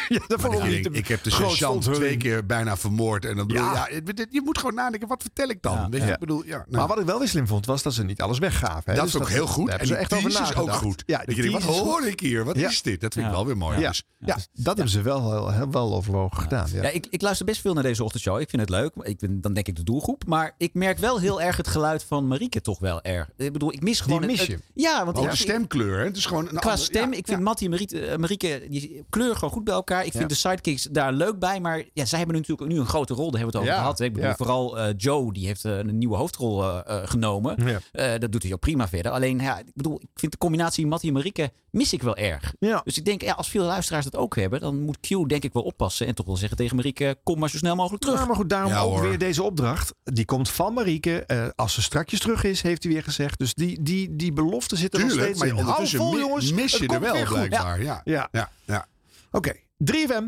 ja, 0.09 0.21
dat 0.27 0.41
maar 0.41 0.71
ik, 0.71 0.83
denk, 0.83 0.97
ik 0.97 1.09
heb 1.09 1.23
de 1.23 1.31
sergeant 1.31 1.83
twee 1.83 2.17
keer 2.17 2.38
bijna 2.47 2.77
vermoord. 2.77 3.25
En 3.25 3.37
dan 3.37 3.47
bedoel, 3.47 3.63
ja. 3.65 3.89
ja 3.91 4.01
je 4.31 4.41
moet 4.45 4.59
gewoon 4.59 4.75
nadenken, 4.75 5.09
wat 5.09 5.23
vertel 5.23 5.49
ik 5.49 5.63
dan? 5.63 5.91
Weet 5.91 6.03
je, 6.03 6.13
ik 6.13 6.19
bedoel, 6.19 6.45
ja, 6.45 6.57
nou. 6.57 6.67
Maar 6.71 6.87
wat 6.87 6.99
ik 6.99 7.07
wel 7.07 7.19
weer 7.19 7.29
slim 7.29 7.47
vond 7.47 7.67
was 7.67 7.83
dat 7.83 7.95
ze 7.95 8.05
niet 8.05 8.21
alles 8.21 8.39
weggaven. 8.39 8.83
Hè? 8.85 8.95
Dat 8.95 9.05
Dus 9.05 9.15
is 9.15 9.21
ook 9.21 9.29
heel 9.29 9.47
goed. 9.47 9.69
En 9.69 9.79
ze 9.79 9.85
die 9.87 9.95
echt 9.95 10.13
over 10.13 10.31
is 10.31 10.55
ook 10.57 10.73
goed. 10.73 11.03
Ja, 11.07 11.17
dat 11.19 11.27
die 11.27 11.37
je 11.37 11.43
denkt, 11.51 11.65
wat 11.67 11.77
hoor 11.77 11.99
goed. 12.01 12.07
ik 12.07 12.21
hier? 12.21 12.45
Wat 12.45 12.57
Ja. 12.59 12.69
is 12.69 12.83
dit? 12.83 13.01
Dat 13.01 13.13
vind 13.13 13.25
ik 13.27 13.31
Ja. 13.31 13.37
wel 13.37 13.47
weer 13.47 13.57
mooi. 13.57 13.79
Ja, 13.81 13.89
Dus, 13.89 14.03
ja. 14.19 14.37
dat 14.53 14.65
hebben 14.77 14.89
ze 14.89 15.03
wel, 15.03 15.31
heel- 15.33 15.51
heel 15.53 15.71
wel 15.71 15.95
overwogen 15.95 16.43
gedaan. 16.43 16.69
Ja. 16.73 16.83
Ja, 16.83 16.89
ik, 16.89 17.07
ik 17.11 17.23
luister 17.23 17.47
best 17.47 17.61
veel 17.61 17.75
naar 17.75 17.83
deze 17.83 18.05
ochtendshow. 18.05 18.41
Ik 18.41 18.49
vind 18.51 18.63
het 18.63 18.71
leuk. 18.71 18.93
Ik 19.03 19.19
ben, 19.19 19.41
dan 19.41 19.53
denk 19.53 19.67
ik 19.69 19.77
de 19.77 19.83
doelgroep. 19.83 20.27
Maar 20.27 20.55
ik 20.59 20.75
merk 20.75 20.99
wel 20.99 21.21
heel 21.21 21.41
erg 21.43 21.57
het 21.57 21.69
geluid 21.69 22.05
van 22.05 22.27
Marieke 22.29 22.61
toch 22.61 22.79
wel 22.79 23.03
erg. 23.03 23.29
Ik 23.37 23.53
bedoel, 23.53 23.73
ik 23.73 23.83
mis 23.83 24.01
gewoon... 24.01 24.27
mis 24.27 24.39
het- 24.41 24.47
je? 24.49 24.59
ja, 24.75 25.05
want 25.05 25.19
ook 25.19 25.31
de 25.31 25.37
stemkleur. 25.37 25.99
Hè? 25.99 26.05
Het 26.05 26.17
is 26.17 26.27
gewoon 26.27 26.49
een 26.49 26.57
Qua 26.57 26.77
stem, 26.77 27.11
ja, 27.13 27.19
ik 27.19 27.27
vind 27.27 27.39
ja. 27.39 27.45
Mattie 27.45 27.65
en 27.65 27.71
Marieke, 27.71 28.07
eh, 28.07 28.17
Marieke, 28.19 28.67
die 28.69 29.05
kleuren 29.11 29.35
gewoon 29.37 29.51
goed 29.55 29.65
bij 29.65 29.75
elkaar. 29.75 30.05
Ik 30.05 30.11
vind 30.11 30.23
Ja. 30.23 30.29
de 30.29 30.35
sidekicks 30.35 30.83
daar 30.91 31.13
leuk 31.13 31.39
bij. 31.39 31.61
Maar 31.61 31.85
ja, 31.93 32.05
zij 32.05 32.19
hebben 32.31 32.43
natuurlijk 32.49 32.71
nu 32.71 32.79
een 32.79 32.87
grote 32.87 33.15
rol. 33.15 33.31
Daar 33.31 33.41
hebben 33.41 33.53
we 33.53 33.59
het 33.59 33.69
over 33.69 33.75
Ja, 33.75 33.79
gehad. 33.81 33.99
hè. 33.99 34.05
Ik 34.05 34.13
bedoel, 34.13 34.29
ja. 34.29 34.37
vooral 34.37 34.79
eh, 34.79 34.95
Joe, 34.97 35.33
die 35.33 35.47
heeft 35.47 35.65
eh, 35.65 35.77
een 35.79 35.99
nieuwe 35.99 36.17
hoofdrol 36.17 36.65
eh, 36.65 36.97
genomen. 37.05 37.67
Ja. 37.67 37.79
Eh, 37.93 38.21
dat 38.21 38.33
doet 38.33 38.43
hij 38.43 38.53
ook 38.53 38.61
prima 38.61 38.89
verder. 38.89 39.13
Alleen, 39.13 39.39
ja, 39.39 39.59
ik 39.59 39.65
bedoel, 39.75 40.01
ik 40.01 40.09
vind 40.15 40.33
de 40.33 40.39
combinatie 40.39 40.87
Mattie 40.87 41.09
en 41.09 41.15
Marieke 41.15 41.51
mis 41.71 41.93
ik 41.93 42.03
wel 42.03 42.17
erg. 42.17 42.55
Ja. 42.59 42.81
Dus 42.85 42.99
ik 42.99 43.05
denk, 43.05 43.23
ja, 43.23 43.33
als 43.33 43.49
veel 43.49 43.65
luisteraars 43.65 44.05
dat 44.05 44.17
ook 44.17 44.37
hebben, 44.37 44.61
dan 44.61 44.81
moet 44.81 45.01
Q 45.01 45.09
denk 45.29 45.45
ik 45.45 45.53
wel 45.53 45.63
oppassen. 45.63 46.07
En 46.07 46.15
toch 46.15 46.27
wel 46.27 46.37
zeggen 46.37 46.57
tegen 46.57 46.77
Marieke, 46.77 47.19
kom 47.23 47.39
maar 47.39 47.51
zo 47.51 47.57
snel 47.57 47.77
mogelijk 47.77 48.03
terug. 48.03 48.19
Ja, 48.21 48.27
maar 48.27 48.37
goed, 48.37 48.51
daarom 48.51 48.71
Ja, 48.73 48.81
ook 48.81 49.01
weer 49.01 49.19
deze 49.19 49.43
opdracht. 49.43 49.95
Die 50.05 50.25
komt 50.25 50.51
van 50.51 50.73
Marieke. 50.75 51.25
Eh, 51.27 51.47
als 51.57 51.75
ze 51.75 51.83
strakjes 51.83 52.21
terug 52.21 52.45
is, 52.45 52.63
heeft 52.63 52.83
hij 52.83 52.93
weer 52.93 53.03
gezegd. 53.03 53.39
Dus 53.39 53.55
die, 53.55 53.83
die, 53.83 54.17
die 54.17 54.33
belofte 54.33 54.77
zit 54.77 54.95
er 54.95 55.01
nog 55.01 55.11
steeds 55.11 55.39
maar 55.39 55.49
in. 55.49 55.57
Hou 55.57 55.87
vol, 55.89 56.19
jongens. 56.19 56.53
mis 56.53 56.77
je 56.77 56.87
er 56.89 57.01
wel 57.01 57.13
blijkbaar. 57.13 57.83
Ja. 57.83 58.01
Ja. 58.05 58.29
Ja. 58.33 58.51
Ja. 58.65 58.87
Oké, 59.31 59.53
3FM. 59.93 60.25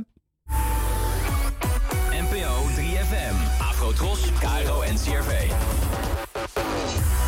En 5.06 5.12
CRV. 5.12 5.50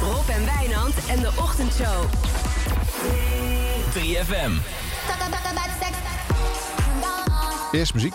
Rob 0.02 0.28
en 0.28 0.44
Wijnand 0.44 0.94
en 1.08 1.20
de 1.20 1.30
Ochtendshow. 1.38 2.04
3FM. 3.94 4.52
Eerst 7.72 7.94
muziek. 7.94 8.14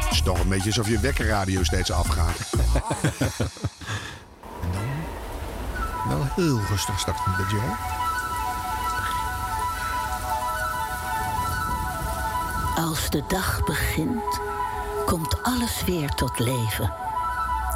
Het 0.00 0.10
is 0.10 0.22
toch 0.22 0.40
een 0.40 0.48
beetje 0.48 0.66
alsof 0.66 0.88
je 0.88 1.00
wekkerradio 1.00 1.62
steeds 1.62 1.90
afgaat. 1.90 2.38
Wel 6.08 6.26
heel 6.36 6.60
rustig 6.68 7.06
een 7.06 7.36
beetje 7.36 7.56
hoor. 7.56 8.07
Als 12.78 13.10
de 13.10 13.22
dag 13.26 13.64
begint, 13.64 14.40
komt 15.06 15.42
alles 15.42 15.84
weer 15.84 16.14
tot 16.14 16.38
leven. 16.38 16.92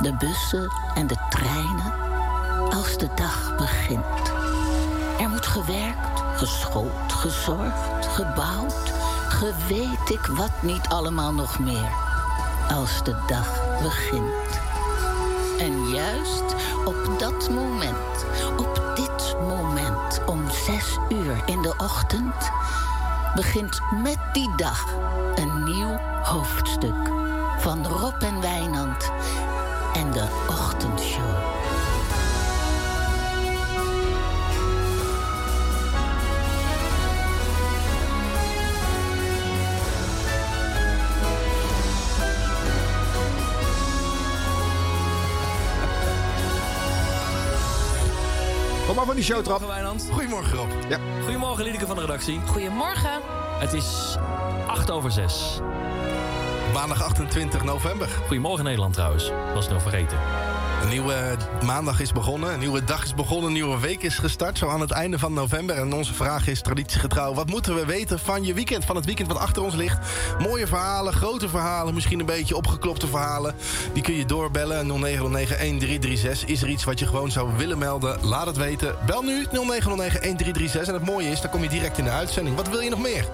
De 0.00 0.14
bussen 0.18 0.72
en 0.94 1.06
de 1.06 1.16
treinen. 1.30 1.92
Als 2.70 2.98
de 2.98 3.08
dag 3.14 3.56
begint. 3.56 4.32
Er 5.20 5.28
moet 5.28 5.46
gewerkt, 5.46 6.22
geschoold, 6.36 7.12
gezorgd, 7.12 8.06
gebouwd. 8.06 8.92
Geweet 9.28 10.10
ik 10.10 10.26
wat 10.26 10.62
niet 10.62 10.88
allemaal 10.88 11.32
nog 11.32 11.58
meer. 11.58 11.92
Als 12.70 13.04
de 13.04 13.16
dag 13.26 13.80
begint. 13.82 14.60
En 15.58 15.88
juist 15.88 16.54
op 16.84 17.18
dat 17.18 17.50
moment, 17.50 18.24
op 18.56 18.92
dit 18.94 19.36
moment 19.40 20.20
om 20.26 20.50
zes 20.50 20.98
uur 21.08 21.42
in 21.46 21.62
de 21.62 21.74
ochtend, 21.76 22.50
begint 23.34 23.80
met 24.02 24.18
die 24.32 24.56
dag 24.56 24.94
een 25.34 25.64
nieuw 25.64 25.98
hoofdstuk 26.22 27.10
van 27.58 27.86
Rob 27.86 28.22
en 28.22 28.40
Wijnand 28.40 29.10
en 29.92 30.12
de 30.12 30.44
Ochtendshow. 30.48 31.81
Van 49.06 49.14
die 49.14 49.24
showtrap. 49.24 49.58
Goedemorgen 49.58 49.84
Wijnand. 49.84 50.08
Goedemorgen 50.12 50.56
Rob. 50.56 50.70
Ja. 50.88 50.98
Goedemorgen 51.22 51.64
Liedeke 51.64 51.86
van 51.86 51.94
de 51.96 52.00
redactie. 52.00 52.40
Goedemorgen. 52.46 53.20
Het 53.58 53.72
is 53.72 54.16
8 54.66 54.90
over 54.90 55.12
6. 55.12 55.60
Maandag 56.72 57.02
28 57.02 57.64
november. 57.64 58.08
Goedemorgen 58.26 58.64
Nederland 58.64 58.94
trouwens. 58.94 59.30
Was 59.54 59.64
ik 59.66 59.72
nog 59.72 59.82
vergeten. 59.82 60.18
Een 60.82 60.88
nieuwe 60.88 61.36
maandag 61.64 62.00
is 62.00 62.12
begonnen, 62.12 62.52
een 62.52 62.58
nieuwe 62.58 62.84
dag 62.84 63.04
is 63.04 63.14
begonnen, 63.14 63.46
een 63.46 63.52
nieuwe 63.52 63.80
week 63.80 64.02
is 64.02 64.18
gestart. 64.18 64.58
Zo 64.58 64.68
aan 64.68 64.80
het 64.80 64.90
einde 64.90 65.18
van 65.18 65.32
november. 65.32 65.76
En 65.76 65.92
onze 65.92 66.14
vraag 66.14 66.48
is 66.48 66.60
traditiegetrouw. 66.60 67.34
Wat 67.34 67.50
moeten 67.50 67.74
we 67.74 67.86
weten 67.86 68.18
van 68.18 68.44
je 68.44 68.54
weekend? 68.54 68.84
Van 68.84 68.96
het 68.96 69.04
weekend 69.04 69.28
wat 69.28 69.38
achter 69.38 69.62
ons 69.62 69.74
ligt. 69.74 69.98
Mooie 70.38 70.66
verhalen, 70.66 71.12
grote 71.12 71.48
verhalen, 71.48 71.94
misschien 71.94 72.20
een 72.20 72.26
beetje 72.26 72.56
opgeklopte 72.56 73.06
verhalen. 73.06 73.54
Die 73.92 74.02
kun 74.02 74.14
je 74.14 74.24
doorbellen. 74.24 74.86
0909-1336. 74.88 76.44
Is 76.46 76.62
er 76.62 76.68
iets 76.68 76.84
wat 76.84 76.98
je 76.98 77.06
gewoon 77.06 77.30
zou 77.30 77.50
willen 77.56 77.78
melden? 77.78 78.18
Laat 78.22 78.46
het 78.46 78.56
weten. 78.56 78.94
Bel 79.06 79.22
nu 79.22 79.46
0909-1336. 79.46 79.50
En 80.86 80.94
het 80.94 81.04
mooie 81.04 81.30
is, 81.30 81.40
dan 81.40 81.50
kom 81.50 81.62
je 81.62 81.68
direct 81.68 81.98
in 81.98 82.04
de 82.04 82.10
uitzending. 82.10 82.56
Wat 82.56 82.68
wil 82.68 82.80
je 82.80 82.90
nog 82.90 83.02
meer? 83.02 83.24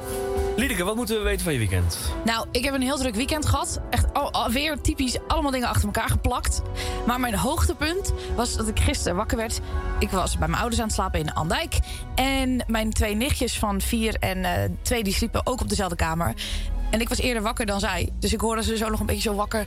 Liedeke, 0.58 0.84
wat 0.84 0.96
moeten 0.96 1.16
we 1.16 1.22
weten 1.22 1.44
van 1.44 1.52
je 1.52 1.58
weekend? 1.58 1.98
Nou, 2.24 2.46
ik 2.50 2.64
heb 2.64 2.74
een 2.74 2.82
heel 2.82 2.96
druk 2.98 3.14
weekend 3.14 3.46
gehad. 3.46 3.80
Echt 3.90 4.12
al, 4.14 4.32
alweer 4.32 4.80
typisch 4.80 5.16
allemaal 5.28 5.50
dingen 5.50 5.68
achter 5.68 5.84
elkaar 5.84 6.08
geplakt. 6.08 6.62
Maar 7.06 7.20
mijn 7.20 7.34
hoogtepunt 7.34 8.12
was 8.36 8.56
dat 8.56 8.68
ik 8.68 8.80
gisteren 8.80 9.16
wakker 9.16 9.36
werd. 9.36 9.60
Ik 9.98 10.10
was 10.10 10.38
bij 10.38 10.48
mijn 10.48 10.60
ouders 10.60 10.80
aan 10.80 10.86
het 10.86 10.96
slapen 10.96 11.20
in 11.20 11.34
Andijk. 11.34 11.78
En 12.14 12.64
mijn 12.66 12.90
twee 12.92 13.14
nichtjes 13.14 13.58
van 13.58 13.80
vier 13.80 14.16
en 14.20 14.44
eh, 14.44 14.70
twee 14.82 15.04
die 15.04 15.14
sliepen 15.14 15.46
ook 15.46 15.60
op 15.60 15.68
dezelfde 15.68 15.96
kamer. 15.96 16.34
En 16.90 17.00
ik 17.00 17.08
was 17.08 17.18
eerder 17.18 17.42
wakker 17.42 17.66
dan 17.66 17.80
zij. 17.80 18.08
Dus 18.18 18.32
ik 18.32 18.40
hoorde 18.40 18.62
ze 18.62 18.76
zo 18.76 18.88
nog 18.88 19.00
een 19.00 19.06
beetje 19.06 19.22
zo 19.30 19.34
wakker 19.34 19.66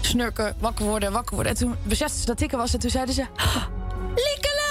snurken, 0.00 0.54
wakker 0.58 0.84
worden, 0.84 1.12
wakker 1.12 1.34
worden. 1.34 1.52
En 1.52 1.58
toen 1.58 1.74
besefte 1.82 2.18
ze 2.18 2.26
dat 2.26 2.40
ik 2.40 2.50
was. 2.50 2.72
En 2.72 2.80
toen 2.80 2.90
zeiden 2.90 3.14
ze... 3.14 3.24
"Ah, 3.36 3.56
Liekele! 4.14 4.61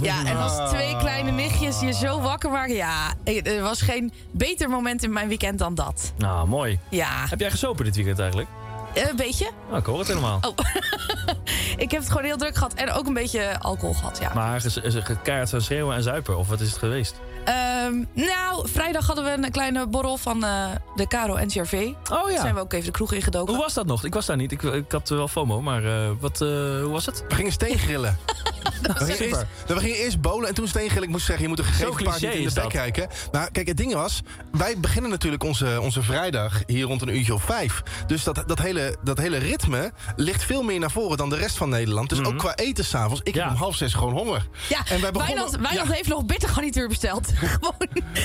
Ja, 0.00 0.24
en 0.26 0.36
als 0.36 0.70
twee 0.70 0.96
kleine 0.96 1.30
nichtjes 1.30 1.80
je 1.80 1.92
zo 1.92 2.20
wakker 2.20 2.50
maken... 2.50 2.74
Ja, 2.74 3.12
er 3.24 3.62
was 3.62 3.80
geen 3.82 4.12
beter 4.30 4.68
moment 4.68 5.02
in 5.02 5.12
mijn 5.12 5.28
weekend 5.28 5.58
dan 5.58 5.74
dat. 5.74 6.12
Nou, 6.16 6.48
mooi. 6.48 6.78
Ja. 6.90 7.26
Heb 7.28 7.40
jij 7.40 7.50
gesopen 7.50 7.84
dit 7.84 7.96
weekend 7.96 8.18
eigenlijk? 8.18 8.48
Eh, 8.94 9.08
Een 9.08 9.16
beetje. 9.16 9.50
Nou, 9.68 9.78
ik 9.78 9.86
hoor 9.86 9.98
het 9.98 10.08
helemaal. 10.08 10.38
Oh. 10.40 10.56
ik 11.84 11.90
heb 11.90 12.00
het 12.00 12.08
gewoon 12.10 12.24
heel 12.24 12.36
druk 12.36 12.54
gehad. 12.54 12.74
En 12.74 12.92
ook 12.92 13.06
een 13.06 13.14
beetje 13.14 13.58
alcohol 13.60 13.94
gehad, 13.94 14.18
ja. 14.18 14.30
Maar 14.34 14.64
er 14.84 15.18
keihard 15.22 15.50
van 15.50 15.60
schreeuwen 15.60 15.96
en 15.96 16.02
zuipen? 16.02 16.38
Of 16.38 16.48
wat 16.48 16.60
is 16.60 16.68
het 16.68 16.78
geweest? 16.78 17.20
Ehm, 17.44 18.04
nou, 18.14 18.68
vrijdag 18.68 19.06
hadden 19.06 19.24
we 19.24 19.30
een 19.30 19.50
kleine 19.50 19.86
borrel 19.86 20.16
van 20.16 20.44
eh, 20.44 20.70
de 20.94 21.06
Caro 21.06 21.44
NCRV. 21.44 21.90
Oh 22.10 22.30
ja. 22.30 22.40
Zijn 22.40 22.54
we 22.54 22.60
ook 22.60 22.72
even 22.72 22.86
de 22.86 22.92
kroeg 22.92 23.12
ingedoken. 23.12 23.54
Hoe 23.54 23.62
was 23.62 23.74
dat 23.74 23.86
nog? 23.86 24.04
Ik 24.04 24.14
was 24.14 24.26
daar 24.26 24.36
niet. 24.36 24.52
Ik, 24.52 24.62
ik 24.62 24.92
had 24.92 25.08
wel 25.08 25.28
FOMO, 25.28 25.62
maar 25.62 25.84
eh, 25.84 26.10
wat, 26.20 26.40
eh, 26.40 26.48
hoe 26.48 26.90
was 26.90 27.06
het? 27.06 27.24
We 27.28 27.34
gingen 27.34 27.52
steengrillen. 27.52 28.18
We 28.82 28.94
gingen, 28.94 29.16
super. 29.16 29.38
eerst, 29.38 29.46
we 29.66 29.78
gingen 29.78 29.96
eerst 29.96 30.20
bowlen 30.20 30.48
en 30.48 30.54
toen 30.54 30.68
steengrillen. 30.68 31.02
Ik 31.02 31.10
moest 31.10 31.26
zeggen, 31.26 31.44
je 31.44 31.48
moet 31.48 31.58
een 31.58 31.64
gegeven 31.64 32.04
paard 32.04 32.20
niet 32.20 32.32
in 32.32 32.48
de 32.48 32.54
bek 32.54 32.62
dat. 32.62 32.72
kijken. 32.72 33.08
Maar 33.32 33.50
kijk, 33.50 33.66
het 33.66 33.76
ding 33.76 33.94
was... 33.94 34.20
Wij 34.52 34.78
beginnen 34.78 35.10
natuurlijk 35.10 35.42
onze, 35.42 35.80
onze 35.80 36.02
vrijdag 36.02 36.62
hier 36.66 36.86
rond 36.86 37.02
een 37.02 37.16
uurtje 37.16 37.34
of 37.34 37.42
vijf. 37.42 37.82
Dus 38.06 38.24
dat, 38.24 38.42
dat, 38.46 38.58
hele, 38.58 38.96
dat 39.04 39.18
hele 39.18 39.36
ritme 39.36 39.92
ligt 40.16 40.44
veel 40.44 40.62
meer 40.62 40.78
naar 40.78 40.90
voren 40.90 41.16
dan 41.16 41.30
de 41.30 41.36
rest 41.36 41.56
van 41.56 41.68
Nederland. 41.68 42.08
Dus 42.08 42.24
ook 42.24 42.38
qua 42.38 42.54
eten 42.54 42.84
s'avonds. 42.84 43.20
Ik 43.24 43.34
heb 43.34 43.48
om 43.48 43.54
half 43.54 43.76
zes 43.76 43.94
gewoon 43.94 44.12
honger. 44.12 44.48
Ja, 44.68 44.78
en 44.78 45.00
wij 45.00 45.10
begonnen, 45.10 45.36
Wijnand, 45.36 45.50
Wijnand 45.50 45.88
ja, 45.88 45.94
heeft 45.94 46.08
nog 46.08 46.24
bittergarnituur 46.24 46.88
besteld. 46.88 47.31
Gewoon. 47.38 47.74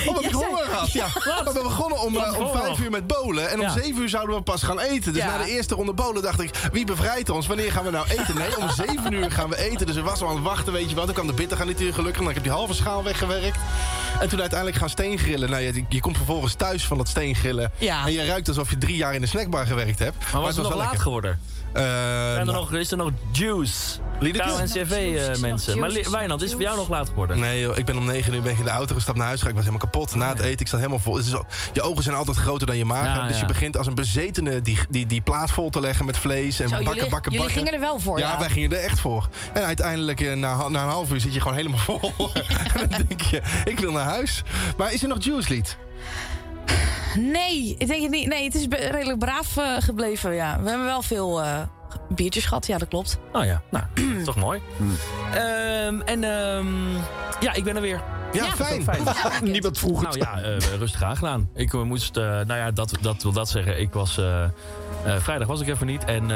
omdat 0.06 0.24
ik 0.24 0.30
Jij 0.30 0.44
honger 0.46 0.64
had. 0.70 0.92
Ja. 0.92 1.06
Maar 1.44 1.52
we 1.54 1.60
begonnen 1.62 2.00
om, 2.00 2.16
eh, 2.16 2.38
om 2.38 2.50
vijf 2.60 2.78
uur 2.78 2.90
met 2.90 3.06
bolen. 3.06 3.50
En 3.50 3.60
om 3.60 3.68
zeven 3.70 4.02
uur 4.02 4.08
zouden 4.08 4.36
we 4.36 4.42
pas 4.42 4.62
gaan 4.62 4.78
eten. 4.80 5.12
Dus 5.12 5.22
Ja. 5.22 5.36
na 5.36 5.44
de 5.44 5.50
eerste 5.50 5.74
ronde 5.74 5.92
bolen 5.92 6.22
dacht 6.22 6.40
ik... 6.40 6.50
Wie 6.72 6.84
bevrijdt 6.86 7.30
ons? 7.30 7.46
Wanneer 7.46 7.72
gaan 7.72 7.84
we 7.84 7.90
nou 7.90 8.08
eten? 8.08 8.34
Nee, 8.36 8.56
om 8.58 8.70
zeven 8.70 9.12
uur 9.12 9.30
gaan 9.30 9.48
we 9.48 9.56
eten. 9.70 9.86
Dus 9.86 9.94
we 9.96 10.02
was 10.02 10.22
al 10.22 10.28
aan 10.28 10.34
het 10.34 10.44
wachten, 10.44 10.72
weet 10.72 10.88
je 10.88 10.94
wat. 10.96 11.04
Toen 11.04 11.14
kwam 11.14 11.26
de 11.26 11.32
bittergarnituur 11.32 11.94
gelukkig. 11.94 12.18
Dan 12.20 12.28
ik 12.28 12.34
heb 12.34 12.42
die 12.44 12.52
halve 12.52 12.74
schaal 12.74 13.02
weggewerkt. 13.04 13.58
En 14.20 14.28
toen 14.28 14.40
uiteindelijk 14.40 14.78
gaan 14.78 14.88
steengrillen. 14.90 15.50
Nou, 15.50 15.62
je, 15.62 15.84
je 15.88 16.00
komt 16.00 16.16
vervolgens 16.16 16.54
thuis 16.54 16.86
van 16.86 16.96
dat 16.98 17.08
steengrillen. 17.08 17.72
Ja. 17.78 18.06
En 18.06 18.12
je 18.12 18.26
ruikt 18.26 18.48
alsof 18.48 18.70
je 18.70 18.78
drie 18.78 18.96
jaar 18.96 19.14
in 19.14 19.20
de 19.20 19.26
snackbar 19.26 19.66
gewerkt 19.66 19.98
hebt. 19.98 20.32
Maar 20.32 20.40
was 20.40 20.50
het 20.50 20.58
nog 20.58 20.68
wel 20.68 20.76
laat 20.76 20.86
lekker. 20.86 21.02
geworden? 21.02 21.40
Eh, 21.72 21.82
Zijn 21.82 22.38
er 22.38 22.44
nou, 22.44 22.56
nog, 22.58 22.72
is 22.72 22.90
er 22.90 22.96
nog 22.96 23.10
juice? 23.32 23.98
Liedeke? 24.20 24.44
Kou 24.44 24.60
en 24.60 24.66
CV-mensen. 24.66 25.78
maar 25.78 25.90
Wijnand, 26.10 26.40
is 26.42 26.46
het 26.50 26.52
voor 26.56 26.66
jou 26.68 26.76
nog 26.76 26.88
laat 26.88 27.08
geworden? 27.08 27.38
Nee, 27.38 27.60
joh, 27.60 27.76
ik 27.76 27.84
ben 27.84 27.96
om 27.96 28.04
negen 28.04 28.34
uur 28.34 28.42
ben 28.42 28.52
ik 28.52 28.58
in 28.58 28.64
de 28.64 28.70
auto 28.70 28.94
gestapt 28.94 29.18
naar 29.18 29.26
huis. 29.26 29.40
Ik 29.40 29.46
was 29.46 29.56
helemaal 29.58 29.78
kapot. 29.80 30.14
Na 30.14 30.28
het 30.28 30.40
eten, 30.40 30.60
ik 30.60 30.68
zat 30.68 30.78
helemaal 30.78 30.98
vol. 30.98 31.16
Het 31.16 31.24
is 31.24 31.30
zo- 31.30 31.44
je 31.72 31.82
ogen 31.82 32.02
zijn 32.02 32.16
altijd 32.16 32.36
groter 32.36 32.66
dan 32.66 32.76
je 32.76 32.84
maag. 32.84 33.04
Ja, 33.16 33.26
dus 33.26 33.34
ja. 33.34 33.40
je 33.40 33.46
begint 33.46 33.76
als 33.76 33.86
een 33.86 33.94
bezetene 33.94 34.60
die, 34.60 34.78
die, 34.90 35.06
die 35.06 35.20
plaat 35.20 35.50
vol 35.50 35.70
te 35.70 35.80
leggen 35.80 36.04
met 36.06 36.16
vlees 36.18 36.60
en 36.60 36.68
Zo, 36.68 36.74
bakken, 36.76 36.94
jullie, 36.94 37.10
bakken, 37.10 37.32
jullie 37.32 37.46
bakken. 37.46 37.64
gingen 37.66 37.80
er 37.80 37.86
wel 37.88 37.98
voor, 38.00 38.18
ja. 38.18 38.30
Ja, 38.32 38.38
wij 38.38 38.50
gingen 38.50 38.72
er 38.72 38.78
echt 38.84 39.00
voor. 39.00 39.28
En 39.52 39.64
uiteindelijk, 39.64 40.20
eh, 40.20 40.34
na, 40.34 40.68
na 40.68 40.82
een 40.82 40.88
half 40.88 41.12
uur, 41.12 41.20
zit 41.20 41.34
je 41.34 41.40
gewoon 41.40 41.56
helemaal 41.56 41.78
vol. 41.78 42.12
en 42.80 42.88
dan 42.88 43.02
denk 43.08 43.20
je, 43.20 43.42
ik 43.64 43.78
wil 43.80 43.92
naar 43.92 44.04
huis. 44.04 44.42
Maar 44.76 44.92
is 44.92 45.02
er 45.02 45.08
nog 45.08 45.24
Juice 45.24 45.52
Lied? 45.52 45.76
Nee, 47.16 47.74
ik 47.78 47.86
denk 47.86 48.02
het 48.02 48.10
niet. 48.10 48.26
Nee, 48.28 48.44
het 48.44 48.54
is 48.54 48.66
redelijk 48.90 49.18
braaf 49.18 49.56
eh, 49.56 49.72
gebleven, 49.78 50.34
ja. 50.34 50.60
We 50.62 50.68
hebben 50.68 50.86
wel 50.86 51.02
veel 51.02 51.42
eh, 51.42 51.60
biertjes 52.08 52.44
gehad, 52.46 52.66
ja, 52.66 52.78
dat 52.78 52.88
klopt. 52.88 53.18
Oh 53.32 53.44
ja, 53.44 53.62
nou, 53.70 53.84
toch 54.24 54.36
mooi. 54.36 54.60
Ehm, 55.34 56.00
en 56.00 56.24
ehm, 56.24 56.94
ja, 57.40 57.52
ik 57.54 57.64
ben 57.64 57.76
er 57.76 57.82
weer. 57.82 58.00
Ja, 58.32 58.44
fijn. 58.44 58.82
fijn. 58.82 59.02
Niemand 59.52 59.78
vroeg 59.78 60.00
het. 60.06 60.18
Nou 60.18 60.40
ja, 60.40 60.42
eh, 60.42 60.56
rustig 60.78 61.02
aangedaan. 61.02 61.48
Ik 61.54 61.72
moest, 61.72 62.16
eh, 62.16 62.24
nou 62.24 62.54
ja, 62.54 62.70
dat, 62.70 62.92
dat 63.00 63.22
wil 63.22 63.32
dat 63.32 63.48
zeggen. 63.48 63.80
Ik 63.80 63.92
was, 63.92 64.18
eh, 64.18 64.42
eh, 64.44 64.50
vrijdag 65.18 65.46
was 65.46 65.60
ik 65.60 65.68
even 65.68 65.86
niet. 65.86 66.04
En 66.04 66.22
eh, 66.22 66.28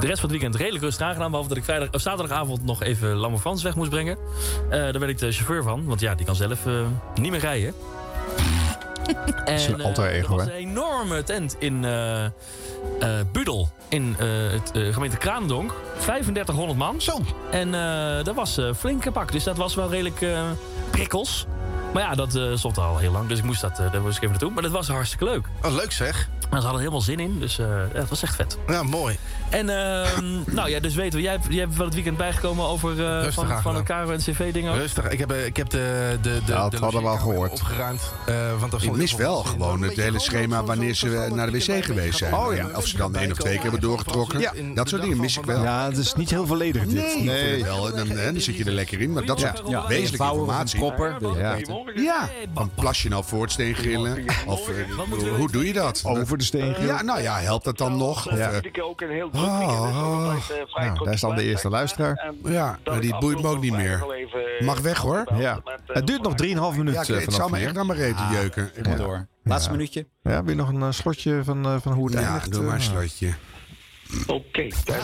de 0.00 0.06
rest 0.06 0.20
van 0.20 0.30
het 0.30 0.30
weekend 0.30 0.54
redelijk 0.56 0.84
rustig 0.84 1.06
aangedaan. 1.06 1.26
Behalve 1.28 1.48
dat 1.48 1.58
ik 1.58 1.64
vrijdag, 1.64 1.88
of 1.90 2.00
zaterdagavond 2.00 2.64
nog 2.64 2.82
even 2.82 3.14
Lamme 3.14 3.38
Frans 3.38 3.62
weg 3.62 3.74
moest 3.74 3.90
brengen. 3.90 4.16
Eh, 4.70 4.78
daar 4.78 4.98
ben 4.98 5.08
ik 5.08 5.18
de 5.18 5.32
chauffeur 5.32 5.62
van. 5.62 5.84
Want 5.84 6.00
ja, 6.00 6.14
die 6.14 6.26
kan 6.26 6.34
zelf 6.36 6.66
eh, 6.66 6.72
niet 7.14 7.30
meer 7.30 7.40
rijden. 7.40 7.74
En, 9.44 9.72
een 9.72 9.78
eh, 9.78 9.84
alter 9.84 10.06
ego, 10.06 10.36
was 10.36 10.44
hè? 10.44 10.50
een 10.50 10.56
enorme 10.56 11.22
tent 11.22 11.56
in 11.58 11.84
eh, 11.84 12.24
eh, 12.24 12.30
Budel. 13.32 13.68
In 13.88 14.14
het 14.18 14.70
gemeente 14.74 15.16
Kraandonk. 15.16 15.74
3500 15.98 16.78
man. 16.78 17.00
Zo. 17.00 17.20
En 17.50 17.70
dat 18.24 18.34
was 18.34 18.58
eh 18.58 18.74
flink 18.74 19.12
pak. 19.12 19.32
Dus 19.32 19.44
dat 19.44 19.56
was 19.56 19.74
wel 19.74 19.90
redelijk 19.90 20.26
prikkels. 20.90 21.46
Maar 21.92 22.02
ja, 22.02 22.14
dat 22.14 22.38
stond 22.54 22.78
al 22.78 22.98
heel 22.98 23.12
lang. 23.12 23.28
Dus 23.28 23.38
ik 23.38 23.44
moest 23.44 23.60
dat, 23.60 23.76
daar 23.76 24.00
moest 24.00 24.16
ik 24.16 24.22
even 24.22 24.28
naartoe. 24.30 24.50
Maar 24.50 24.62
dat 24.62 24.72
was 24.72 24.88
hartstikke 24.88 25.24
leuk. 25.24 25.46
Oh, 25.64 25.74
leuk 25.74 25.92
zeg. 25.92 26.28
Maar 26.50 26.60
ze 26.60 26.66
hadden 26.66 26.84
er 26.86 26.90
helemaal 26.92 27.00
zin 27.00 27.18
in. 27.20 27.38
Dus 27.38 27.58
eh, 27.58 27.66
ja, 27.66 28.00
het 28.00 28.08
was 28.08 28.22
echt 28.22 28.34
vet. 28.36 28.58
Ja, 28.66 28.82
mooi. 28.82 29.16
En 29.50 29.68
ehm, 29.68 30.24
nou 30.56 30.68
ja, 30.70 30.80
dus 30.80 30.94
weten 30.94 31.18
we. 31.18 31.22
Jij, 31.24 31.32
hebt- 31.32 31.46
jij 31.48 31.60
hebt 31.60 31.76
wel 31.76 31.84
het 31.86 31.94
weekend 31.94 32.16
bijgekomen 32.16 32.64
over 32.66 33.06
eh, 33.06 33.32
van, 33.32 33.62
van 33.62 33.84
Karo 33.84 34.10
en 34.10 34.18
CV-dingen. 34.18 34.74
Rustig. 34.74 35.08
Ik 35.08 35.18
heb, 35.18 35.30
eh, 35.30 35.46
ik 35.46 35.56
heb 35.56 35.70
de, 35.70 36.18
de, 36.22 36.40
de, 36.46 36.52
Ja, 36.52 36.62
dat 36.62 36.70
de 36.70 36.76
hadden 36.78 37.02
we 37.02 37.08
al 37.08 37.16
gehoord. 37.16 37.50
opgeruimd. 37.52 38.02
eh, 38.26 38.34
want 38.60 38.82
Ik 38.82 38.92
mis 38.96 39.14
wel 39.14 39.42
gewoon 39.44 39.82
het 39.82 39.96
hele 39.96 40.18
schema 40.18 40.64
wanneer 40.64 40.94
ze 40.94 41.28
naar 41.34 41.50
de 41.50 41.58
wc 41.58 41.84
geweest 41.84 42.18
zijn. 42.18 42.34
Oh 42.34 42.54
ja. 42.54 42.68
En 42.68 42.76
Of 42.76 42.86
ze 42.86 42.96
dan 42.96 43.16
één 43.16 43.30
of 43.30 43.38
twee 43.38 43.52
keer 43.54 43.62
hebben 43.62 43.80
doorgetrokken. 43.80 44.40
Ja. 44.40 44.52
Dat 44.74 44.88
soort 44.88 45.02
dingen 45.02 45.20
mis 45.20 45.36
ik 45.38 45.44
wel. 45.44 45.62
Ja, 45.62 45.84
het 45.84 45.96
is 45.96 46.14
niet 46.14 46.30
heel 46.30 46.46
volledig 46.46 46.86
dit. 46.86 47.24
Nee, 47.24 47.62
wel. 47.64 47.94
Dan, 47.94 48.08
hè, 48.08 48.32
dan 48.32 48.40
zit 48.40 48.56
je 48.56 48.64
er 48.64 48.72
lekker 48.72 49.00
in. 49.00 49.12
Maar 49.12 49.24
dat 49.24 49.40
soort 49.40 49.62
Ja. 49.68 49.86
wezenlijke 49.86 50.24
informatie. 50.32 50.78
proppen. 50.78 51.16
Ja. 51.38 51.56
Ja, 51.94 52.28
van 52.54 52.70
plas 52.74 53.02
je 53.02 53.08
nou 53.08 53.24
voor 53.26 53.42
het 53.42 53.52
steen 53.52 53.74
grillen? 53.74 54.24
Of 54.46 54.60
hoe- 55.08 55.28
hoe 55.28 55.50
doe 55.50 55.66
je 55.66 55.72
dat? 55.72 56.02
Over 56.04 56.38
de 56.40 56.46
steen 56.46 56.74
grillen. 56.74 56.94
Ja, 56.94 57.02
nou 57.02 57.20
ja, 57.20 57.38
helpt 57.38 57.64
dat 57.64 57.78
dan 57.78 57.96
nog? 57.96 58.26
Of, 58.30 58.36
Ja. 58.38 58.50
eh, 58.50 58.56
Ik 58.62 58.82
ook 58.82 59.00
een 59.00 59.10
heel 59.10 59.30
druk 59.30 59.42
Oh, 59.44 59.58
dus 59.58 59.68
oh. 59.96 60.24
dat 60.26 60.34
eh, 60.34 60.40
vrij 60.66 60.84
Nou, 60.84 60.90
kort 60.92 61.04
daar 61.04 61.14
is 61.14 61.20
dan 61.20 61.34
de 61.36 61.42
eerste 61.42 61.68
luisteraar. 61.68 62.14
En 62.16 62.52
ja, 62.52 62.78
dat 62.82 62.92
maar 62.94 63.02
die 63.02 63.14
ik 63.14 63.20
boeit 63.20 63.42
me 63.42 63.48
ook 63.48 63.60
niet 63.60 63.72
meer. 63.72 64.04
Mag 64.60 64.76
eh, 64.76 64.82
weg 64.82 64.98
hoor. 64.98 65.24
Ja. 65.36 65.54
met, 65.64 65.80
eh, 65.86 65.94
Het 65.94 66.06
duurt 66.06 66.22
nog 66.22 66.34
3,5 66.34 66.76
Ja, 66.76 66.82
minuten 66.82 67.18
ik- 67.18 67.24
het 67.24 67.34
zou 67.34 67.50
me 67.50 67.58
echt 67.58 67.74
naar 67.74 67.86
mijn 67.86 67.98
reet 67.98 68.16
Ah, 68.16 68.30
jeuken. 68.32 68.70
Ik 68.74 68.86
moet 68.86 68.96
door. 68.96 69.26
Laatste 69.44 69.70
minuutje. 69.70 70.06
Ja, 70.22 70.42
wil 70.42 70.50
je 70.50 70.58
nog 70.60 70.68
een 70.68 70.82
eh, 70.82 70.90
slotje 70.90 71.40
van, 71.44 71.64
eh, 71.66 71.74
van 71.82 71.92
hoe 71.92 72.04
het 72.10 72.18
Ja, 72.20 72.24
eindigt? 72.24 72.52
doe 72.52 72.62
maar 72.62 72.74
een 72.74 72.80
Eh, 72.80 72.86
slotje. 72.86 73.34
Oké, 74.26 74.60
even 74.60 74.94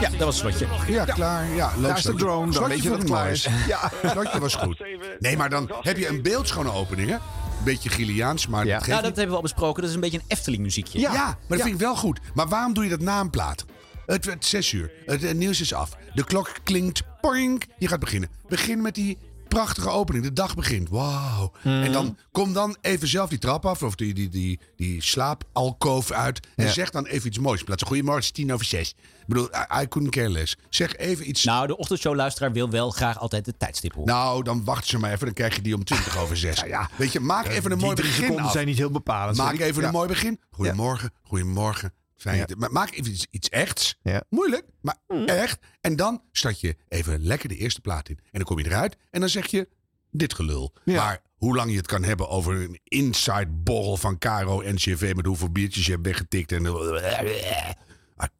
Ja, 0.00 0.08
dat 0.10 0.18
was 0.18 0.42
het 0.42 0.56
slotje. 0.58 0.92
Ja, 0.92 1.04
klaar. 1.04 1.44
Ja, 1.54 1.70
leuk 1.76 1.86
Daar 1.86 1.96
is 1.96 2.02
de 2.02 2.14
drone, 2.14 2.52
dan 2.52 2.68
weet 2.68 2.82
je 2.82 2.88
dat 2.88 2.98
het 2.98 3.06
klaar 3.06 3.30
is. 3.30 3.48
Ja. 3.66 3.78
Het 4.02 4.10
slotje 4.10 4.40
was 4.40 4.54
goed. 4.54 4.82
Nee, 5.18 5.36
maar 5.36 5.50
dan 5.50 5.70
heb 5.82 5.96
je 5.96 6.08
een 6.08 6.22
beeldschone 6.22 6.72
opening, 6.72 7.10
hè? 7.10 7.16
Beetje 7.64 7.88
Giliaans, 7.88 8.46
maar 8.46 8.64
Ja. 8.66 8.72
dat 8.72 8.78
geeft 8.78 8.88
Nou, 8.88 9.00
dat 9.00 9.08
niet. 9.08 9.16
hebben 9.16 9.30
we 9.30 9.36
al 9.36 9.42
besproken. 9.48 9.80
Dat 9.80 9.88
is 9.90 9.94
een 9.94 10.00
beetje 10.02 10.18
een 10.18 10.24
Efteling 10.28 10.62
muziekje. 10.62 10.98
Ja, 10.98 11.10
maar 11.12 11.36
dat 11.48 11.58
Ja. 11.58 11.64
vind 11.64 11.74
ik 11.74 11.80
wel 11.80 11.96
goed. 11.96 12.20
Maar 12.34 12.48
waarom 12.48 12.74
doe 12.74 12.84
je 12.84 12.90
dat 12.90 13.00
na 13.00 13.20
een 13.20 13.30
plaat? 13.30 13.64
Het 14.06 14.24
werd 14.24 14.44
zes 14.44 14.72
uur. 14.72 14.90
Het, 15.06 15.24
eh, 15.24 15.34
nieuws 15.34 15.60
is 15.60 15.74
af. 15.74 15.96
De 16.14 16.24
klok 16.24 16.52
klinkt. 16.64 17.02
Poing. 17.20 17.62
Je 17.78 17.88
gaat 17.88 18.00
beginnen. 18.00 18.28
Begin 18.48 18.82
met 18.82 18.94
die 18.94 19.18
prachtige 19.48 19.88
opening. 19.88 20.24
De 20.24 20.32
dag 20.32 20.54
begint. 20.54 20.88
Wauw. 20.88 21.52
Mhm. 21.62 21.82
En 21.82 21.92
dan 21.92 22.16
kom 22.32 22.52
dan 22.52 22.76
even 22.80 23.08
zelf 23.08 23.28
die 23.28 23.38
trap 23.38 23.66
af. 23.66 23.82
Of 23.82 23.94
die, 23.94 24.14
die, 24.14 24.28
die, 24.28 24.60
die 24.76 25.02
slaapalkoof 25.02 26.10
uit. 26.10 26.46
En 26.56 26.64
Ja. 26.64 26.72
zeg 26.72 26.90
dan 26.90 27.06
even 27.06 27.26
iets 27.28 27.38
moois. 27.38 27.58
In 27.58 27.64
plaats 27.64 27.80
van 27.82 27.90
goedemorgen, 27.90 28.24
het 28.26 28.36
is 28.36 28.42
tien 28.44 28.52
over 28.52 28.66
zes. 28.66 28.90
Ik 28.90 29.26
bedoel, 29.26 29.48
I, 29.54 29.82
I 29.82 29.88
couldn't 29.88 30.12
care 30.14 30.28
less. 30.30 30.56
Zeg 30.68 30.96
even 30.96 31.28
iets... 31.28 31.44
Nou, 31.44 31.66
de 31.66 31.76
ochtendshow-luisteraar 31.76 32.52
wil 32.52 32.70
wel 32.70 32.90
graag 32.90 33.18
altijd 33.18 33.44
de 33.44 33.56
tijdstip 33.56 33.92
horen. 33.94 34.14
Nou, 34.14 34.42
dan 34.42 34.64
wachten 34.64 34.88
ze 34.88 34.98
maar 34.98 35.12
even. 35.12 35.24
Dan 35.24 35.34
krijg 35.34 35.54
je 35.56 35.62
die 35.62 35.74
om 35.74 35.84
20 35.84 36.18
over 36.18 36.36
6. 36.36 36.62
Weet 36.96 37.12
je, 37.12 37.20
maak 37.20 37.46
even 37.46 37.70
een 37.72 37.78
mooi 37.78 37.94
begin 37.94 38.12
seconden 38.12 38.44
af. 38.44 38.52
zijn 38.52 38.66
niet 38.66 38.78
heel 38.78 38.90
bepalend. 38.90 39.36
Maak 39.36 39.58
even 39.58 39.80
Ja. 39.80 39.86
een 39.86 39.92
mooi 39.94 40.08
begin. 40.08 40.40
Goedemorgen, 40.50 41.10
goedemorgen. 41.22 41.92
Fijn. 42.18 42.36
Ja. 42.36 42.46
Maar 42.56 42.72
maak 42.72 42.90
even 42.90 43.12
iets, 43.12 43.26
iets 43.30 43.48
echts. 43.48 43.98
Ja. 44.02 44.22
Moeilijk, 44.28 44.64
maar 44.80 44.96
echt. 45.26 45.58
En 45.80 45.96
dan 45.96 46.22
start 46.32 46.60
je 46.60 46.76
even 46.88 47.22
lekker 47.22 47.48
de 47.48 47.56
eerste 47.56 47.80
plaat 47.80 48.08
in. 48.08 48.18
En 48.18 48.30
dan 48.32 48.44
kom 48.44 48.58
je 48.58 48.66
eruit 48.66 48.96
en 49.10 49.20
dan 49.20 49.28
zeg 49.28 49.46
je 49.46 49.68
dit 50.10 50.34
gelul. 50.34 50.74
Ja. 50.84 51.04
Maar 51.04 51.22
hoe 51.36 51.56
lang 51.56 51.70
je 51.70 51.76
het 51.76 51.86
kan 51.86 52.02
hebben 52.02 52.28
over 52.28 52.54
een 52.54 52.80
inside 52.84 53.46
borrel 53.46 53.96
van 53.96 54.18
Caro 54.18 54.60
en 54.60 54.76
CV... 54.76 55.12
met 55.14 55.26
hoeveel 55.26 55.50
biertjes 55.50 55.86
je 55.86 55.92
hebt 55.92 56.06
weggetikt 56.06 56.52
en... 56.52 56.62
Maar 58.18 58.30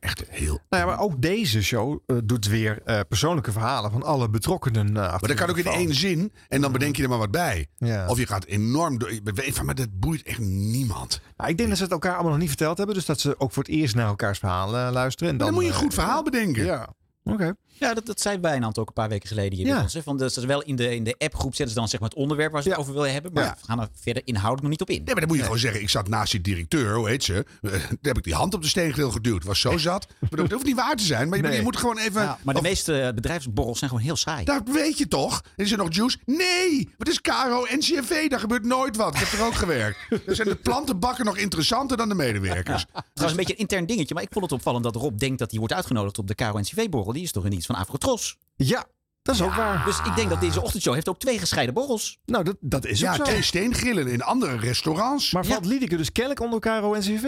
echt 0.00 0.24
heel... 0.28 0.60
Nou 0.68 0.82
ja, 0.82 0.88
maar 0.88 1.00
ook 1.00 1.22
deze 1.22 1.62
show 1.62 1.98
eh, 2.06 2.16
doet 2.24 2.46
weer 2.46 2.82
eh, 2.84 3.00
persoonlijke 3.08 3.52
verhalen 3.52 3.90
van 3.90 4.02
alle 4.02 4.30
betrokkenen. 4.30 4.86
eh, 4.86 4.92
Maar 4.94 5.18
dat 5.20 5.34
kan 5.34 5.48
ook 5.50 5.58
in 5.58 5.66
één 5.66 5.94
zin 5.94 6.32
en 6.48 6.60
dan 6.60 6.72
bedenk 6.72 6.96
je 6.96 7.02
er 7.02 7.08
maar 7.08 7.18
wat 7.18 7.30
bij. 7.30 7.66
Ja. 7.76 8.08
Of 8.08 8.18
je 8.18 8.26
gaat 8.26 8.44
enorm 8.44 8.98
door. 8.98 9.20
weet 9.24 9.54
van, 9.54 9.66
maar 9.66 9.74
dat 9.74 9.98
boeit 10.00 10.22
echt 10.22 10.38
niemand. 10.38 11.20
Nou, 11.36 11.50
ik 11.50 11.56
denk 11.56 11.68
dat 11.68 11.78
ze 11.78 11.84
het 11.84 11.92
elkaar 11.92 12.12
allemaal 12.12 12.30
nog 12.30 12.40
niet 12.40 12.48
verteld 12.48 12.76
hebben. 12.76 12.94
Dus 12.94 13.04
dat 13.04 13.20
ze 13.20 13.40
ook 13.40 13.52
voor 13.52 13.62
het 13.62 13.72
eerst 13.72 13.94
naar 13.94 14.06
elkaars 14.06 14.38
verhalen 14.38 14.92
luisteren. 14.92 15.32
En 15.32 15.38
dan, 15.38 15.46
dan 15.46 15.56
moet 15.56 15.64
je 15.64 15.70
een 15.70 15.76
goed 15.76 15.94
verhaal 15.94 16.22
bedenken. 16.22 16.64
Ja, 16.64 16.88
oké. 17.24 17.54
Ja, 17.78 17.94
dat, 17.94 18.06
dat 18.06 18.20
zei 18.20 18.38
Wijnand 18.38 18.78
ook 18.78 18.86
een 18.88 18.92
paar 18.94 19.08
weken 19.08 19.28
geleden 19.28 19.58
hier 19.58 19.66
Ja. 19.66 19.72
bij 19.74 19.82
ons. 19.82 19.94
Hè, 19.94 20.02
van 20.02 20.16
dat 20.16 20.32
ze 20.32 20.46
wel 20.46 20.62
in 20.62 20.76
de, 20.76 20.94
in 20.94 21.04
de 21.04 21.14
appgroep 21.18 21.54
zetten 21.54 21.68
ze 21.74 21.80
dan 21.80 21.88
zeg 21.88 22.00
maar 22.00 22.08
het 22.08 22.18
onderwerp 22.18 22.52
waar 22.52 22.62
ze 22.62 22.68
het 22.68 22.76
Ja. 22.76 22.82
over 22.82 22.94
willen 22.94 23.12
hebben. 23.12 23.32
Maar 23.32 23.44
Ja. 23.44 23.56
we 23.60 23.64
gaan 23.66 23.80
er 23.80 23.88
verder 24.00 24.22
inhoudelijk 24.24 24.62
nog 24.62 24.70
niet 24.70 24.80
op 24.80 24.90
in. 24.90 24.96
Nee, 24.96 25.04
maar 25.06 25.14
dan 25.14 25.26
moet 25.28 25.36
je 25.36 25.42
gewoon 25.42 25.58
zeggen, 25.58 25.80
ik 25.80 25.88
zat 25.88 26.08
naast 26.08 26.30
die 26.32 26.40
directeur, 26.40 26.94
hoe 26.94 27.08
heet 27.08 27.24
ze? 27.24 27.34
Eh, 27.62 27.70
Daar 27.72 27.80
heb 28.02 28.16
ik 28.16 28.24
die 28.24 28.34
hand 28.34 28.54
op 28.54 28.62
de 28.62 28.68
steengrill 28.68 29.10
geduwd. 29.10 29.44
Was 29.44 29.60
zo 29.60 29.78
zat. 29.78 30.06
Bedoel, 30.30 30.44
Het 30.44 30.52
hoeft 30.52 30.64
niet 30.64 30.76
waar 30.76 30.96
te 30.96 31.04
zijn, 31.04 31.28
maar 31.28 31.38
je, 31.38 31.44
Nee. 31.44 31.56
je 31.56 31.62
moet 31.62 31.76
gewoon 31.76 31.98
even... 31.98 32.22
Ja, 32.22 32.38
maar 32.42 32.54
de 32.54 32.60
of- 32.60 32.66
meeste 32.66 33.00
eh, 33.00 33.14
bedrijfsborrels 33.14 33.78
zijn 33.78 33.90
gewoon 33.90 34.04
heel 34.04 34.16
saai. 34.16 34.44
Dat 34.44 34.62
weet 34.72 34.98
je 34.98 35.08
toch? 35.08 35.42
Is 35.56 35.72
er 35.72 35.78
nog 35.78 35.94
juice? 35.94 36.18
Nee! 36.24 36.88
Wat 36.98 37.08
is 37.08 37.20
Caro 37.20 37.64
en 37.64 37.78
CNV? 37.80 38.28
Daar 38.28 38.40
gebeurt 38.40 38.64
nooit 38.64 38.96
wat. 38.96 39.14
Ik 39.14 39.20
heb 39.20 39.40
er 39.40 39.46
ook 39.46 39.54
gewerkt. 39.54 39.98
Dan 40.26 40.34
zijn 40.34 40.48
de 40.48 40.54
plantenbakken 40.54 41.24
nog 41.24 41.36
interessanter 41.36 41.96
dan 41.96 42.08
de 42.08 42.14
medewerkers. 42.14 42.84
Trouwens, 42.92 43.30
een 43.30 43.36
beetje 43.36 43.52
een 43.52 43.58
intern 43.58 43.86
dingetje. 43.86 44.14
Maar 44.14 44.22
ik 44.22 44.28
vond 44.32 44.44
het 44.44 44.54
opvallend 44.54 44.84
dat 44.84 44.94
Rob 44.96 45.18
denkt 45.18 45.38
dat 45.38 45.50
hij 45.50 45.58
wordt 45.58 45.74
uitgenodigd 45.74 46.18
op 46.18 46.26
de 46.26 46.34
KRO-NCV-borrel. 46.34 47.12
Die 47.12 47.22
is 47.22 47.32
toch 47.32 47.44
een 47.44 47.52
iets 47.52 47.65
van 47.66 47.74
Afrotros? 47.74 48.38
Ja, 48.56 48.84
dat 49.22 49.34
is 49.34 49.42
ook 49.42 49.54
waar. 49.54 49.84
Dus 49.84 49.98
ik 49.98 50.16
denk 50.16 50.30
dat 50.30 50.40
deze 50.40 50.62
ochtendshow 50.62 50.94
heeft 50.94 51.08
ook 51.08 51.18
twee 51.18 51.38
gescheiden 51.38 51.74
borrels. 51.74 52.18
Nou, 52.24 52.44
dat, 52.44 52.56
dat 52.60 52.84
is 52.84 53.00
Ja, 53.00 53.10
ook 53.10 53.16
zo. 53.16 53.22
twee 53.22 53.42
steengrillen 53.42 54.06
in 54.06 54.22
andere 54.22 54.56
restaurants. 54.56 55.32
Maar 55.32 55.44
valt 55.44 55.64
Liedeke 55.64 55.96
dus 55.96 56.12
kennelijk 56.12 56.40
onder 56.42 56.60
Caro 56.60 56.94
en 56.94 57.00
CV? 57.00 57.22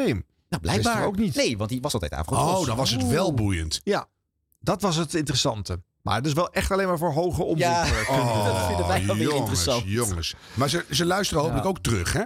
Nou, 0.49 0.63
blijkbaar. 0.63 1.05
Ook 1.05 1.17
niet. 1.17 1.35
Nee, 1.35 1.57
want 1.59 1.71
die 1.71 1.81
was 1.81 1.93
altijd 1.95 2.13
Afrotros. 2.13 2.61
Oh, 2.61 2.67
dan 2.67 2.77
was 2.77 2.91
het 2.91 3.07
wel 3.09 3.35
boeiend. 3.35 3.81
Ja, 3.85 4.07
dat 4.61 4.83
was 4.83 4.97
het 4.97 5.15
interessante. 5.15 5.81
Maar 6.03 6.17
het 6.17 6.27
is 6.27 6.33
wel 6.33 6.53
echt 6.53 6.71
alleen 6.71 6.87
maar 6.89 6.99
voor 6.99 7.13
hoge 7.13 7.43
omzet. 7.43 7.67
Ja. 7.69 7.85
eh, 7.87 8.11
Oh, 8.11 8.45
Dat 8.55 8.67
vinden 8.67 8.87
wij 8.87 9.07
wel 9.07 9.15
weer 9.17 9.25
jongens, 9.25 9.41
interessant. 9.41 9.83
jongens. 9.87 10.35
Maar 10.55 10.69
ze, 10.69 10.85
ze 10.91 11.05
luisteren 11.05 11.43
hopelijk 11.43 11.67
ook 11.67 11.79
terug, 11.79 12.13
hè? 12.13 12.23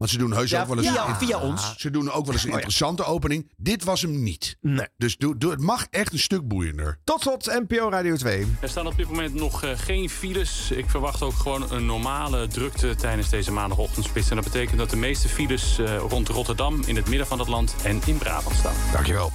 Want 0.00 0.12
ze 0.12 0.18
doen 0.18 0.32
heus 0.32 0.50
Ja, 0.50 0.60
ook 0.60 0.68
wel 0.68 0.78
eens... 0.78 1.18
via- 1.18 1.38
ons. 1.38 1.74
Ze 1.76 1.90
doen 1.90 2.10
ook 2.10 2.24
wel 2.24 2.34
eens 2.34 2.44
een 2.44 2.50
interessante 2.52 3.04
opening. 3.04 3.50
Dit 3.56 3.84
was 3.84 4.02
hem 4.02 4.22
niet. 4.22 4.56
Nee. 4.60 4.86
Dus 4.96 5.16
doe, 5.16 5.36
doe, 5.38 5.50
het 5.50 5.60
mag 5.60 5.86
echt 5.90 6.12
een 6.12 6.18
stuk 6.18 6.48
boeiender. 6.48 6.98
Tot 7.04 7.20
slot 7.20 7.60
NPO 7.68 7.90
Radio 7.90 8.16
2. 8.16 8.46
Er 8.60 8.68
staan 8.68 8.86
op 8.86 8.96
dit 8.96 9.08
moment 9.08 9.34
nog 9.34 9.62
eh, 9.62 9.70
geen 9.74 10.10
files. 10.10 10.70
Ik 10.70 10.90
verwacht 10.90 11.22
ook 11.22 11.32
gewoon 11.34 11.72
een 11.72 11.86
normale 11.86 12.46
drukte 12.46 12.94
tijdens 12.94 13.28
deze 13.28 13.52
maandagochtendspits. 13.52 14.30
En 14.30 14.36
dat 14.36 14.44
betekent 14.44 14.78
dat 14.78 14.90
de 14.90 14.96
meeste 14.96 15.28
files 15.28 15.78
eh, 15.78 15.96
rond 16.08 16.28
Rotterdam, 16.28 16.82
in 16.86 16.96
het 16.96 17.08
midden 17.08 17.26
van 17.26 17.38
het 17.38 17.48
land 17.48 17.74
en 17.82 18.00
in 18.06 18.18
Brabant 18.18 18.56
staan. 18.56 18.74
Dankjewel. 18.92 19.32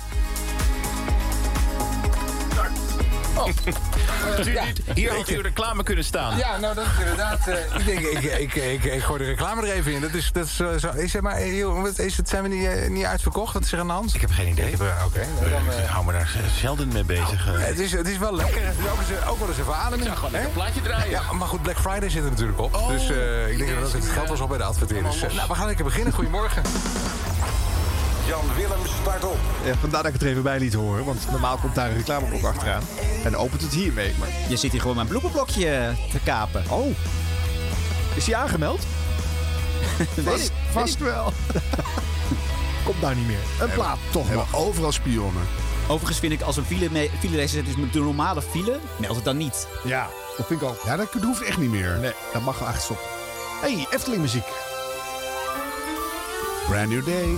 Hier 4.93 5.13
had 5.15 5.29
u 5.29 5.41
reclame 5.41 5.83
kunnen 5.83 6.03
staan. 6.03 6.37
Ja, 6.37 6.57
nou 6.57 6.75
dat 6.75 6.85
is 6.85 6.99
inderdaad. 6.99 7.47
eh, 7.47 7.55
ik 7.79 7.85
denk, 7.85 7.99
ik, 7.99 8.23
ik, 8.23 8.55
ik, 8.55 8.83
ik, 8.83 9.01
gooi 9.03 9.19
de 9.19 9.25
reclame 9.25 9.61
er 9.67 9.73
even 9.73 9.91
in. 9.93 10.01
Dat 10.01 10.13
is, 10.13 10.29
dat 10.33 10.45
is, 10.45 10.59
eh, 10.59 10.67
zo, 10.77 10.89
is, 10.89 11.11
zeg 11.11 11.21
maar, 11.21 11.35
eh, 11.35 11.57
joh, 11.57 11.87
is 11.97 12.17
het, 12.17 12.29
zijn 12.29 12.43
we 12.43 12.49
niet, 12.49 12.89
niet 12.89 13.03
uitverkocht? 13.05 13.53
Wat 13.53 13.63
is 13.63 13.71
er 13.71 13.79
aan 13.79 13.87
de 13.87 13.93
hand? 13.93 14.15
Ik 14.15 14.21
heb 14.21 14.31
geen 14.31 14.47
idee. 14.47 14.73
Oké, 14.73 15.25
nou 15.39 15.49
dan, 15.49 15.71
eh, 15.71 15.79
Ik 15.83 15.85
hou 15.89 16.05
me 16.05 16.11
daar 16.11 16.29
zelden 16.61 16.87
mee 16.87 17.03
bezig. 17.03 17.47
eh. 17.47 17.53
het, 17.57 17.79
is, 17.79 17.91
het 17.91 18.07
is 18.07 18.17
wel 18.17 18.35
lekker. 18.35 18.65
Het 18.65 18.75
is 18.79 18.85
ook, 18.91 18.99
eens, 18.99 19.27
ook 19.27 19.39
wel 19.39 19.47
eens 19.47 19.57
even 19.57 19.75
ademen. 19.75 20.05
Ja, 20.05 20.13
gewoon 20.15 20.31
lekker 20.31 20.49
een 20.49 20.55
plaatje 20.55 20.81
draaien. 20.81 21.09
Ja, 21.09 21.31
maar 21.33 21.47
goed, 21.47 21.61
Black 21.61 21.79
Friday 21.79 22.09
zit 22.09 22.23
er 22.23 22.29
natuurlijk 22.29 22.59
op. 22.59 22.75
Oh, 22.75 22.87
dus 22.87 23.09
eh, 23.09 23.49
ik 23.51 23.57
denk 23.57 23.79
dat 23.79 23.91
het 23.91 24.05
geld 24.05 24.27
was 24.29 24.39
al 24.41 24.47
bij 24.47 24.57
de 24.57 24.63
adverteerders. 24.63 25.21
nou, 25.21 25.47
we 25.47 25.55
gaan 25.55 25.65
lekker 25.67 25.85
beginnen. 25.85 26.13
Goedemorgen. 26.13 26.61
Jan 28.27 28.55
Willem 28.55 28.85
start 29.01 29.23
op. 29.23 29.37
Ja, 29.65 29.75
vandaar 29.75 30.03
dat 30.03 30.13
ik 30.13 30.13
het 30.13 30.21
er 30.21 30.27
even 30.29 30.43
bij 30.43 30.59
liet 30.59 30.73
horen. 30.73 31.05
Want 31.05 31.31
normaal 31.31 31.57
komt 31.57 31.75
daar 31.75 31.89
een 31.89 31.95
reclameblok 31.95 32.43
achteraan. 32.43 32.83
En 33.23 33.35
opent 33.35 33.61
het 33.61 33.73
hiermee. 33.73 34.13
Maar... 34.19 34.27
Je 34.49 34.55
zit 34.55 34.71
hier 34.71 34.81
gewoon 34.81 34.95
mijn 34.95 35.07
bloepenblokje 35.07 35.93
te 36.11 36.19
kapen. 36.23 36.63
Oh. 36.69 36.95
Is 38.15 38.25
hij 38.25 38.35
aangemeld? 38.35 38.85
Vast, 40.25 40.51
Vast 40.71 40.99
wel. 40.99 41.33
Komt 42.85 43.01
daar 43.01 43.15
niet 43.15 43.27
meer. 43.27 43.43
Een 43.59 43.69
plaat, 43.69 43.97
toch 44.11 44.31
nog. 44.31 44.55
overal 44.55 44.91
spionnen. 44.91 45.43
Overigens 45.87 46.19
vind 46.19 46.33
ik 46.33 46.41
als 46.41 46.57
een 46.57 46.65
file, 46.65 47.09
file 47.19 47.37
race 47.37 47.47
zit 47.47 47.67
is 47.67 47.75
met 47.75 47.93
de 47.93 47.99
normale 47.99 48.41
file, 48.41 48.79
meld 48.97 49.15
het 49.15 49.25
dan 49.25 49.37
niet. 49.37 49.67
Ja, 49.83 50.07
dat 50.37 50.47
vind 50.47 50.61
ik 50.61 50.67
ook. 50.67 50.81
Ja, 50.85 50.95
dat 50.95 51.07
hoeft 51.21 51.41
echt 51.43 51.57
niet 51.57 51.69
meer. 51.69 51.97
Nee, 52.01 52.13
dat 52.33 52.41
mag 52.41 52.59
wel 52.59 52.67
echt 52.67 52.83
stoppen. 52.83 53.05
hey, 53.61 53.87
Efteling 53.89 54.21
muziek. 54.21 54.45
Brand 56.67 56.89
New 56.89 57.05
Day. 57.05 57.37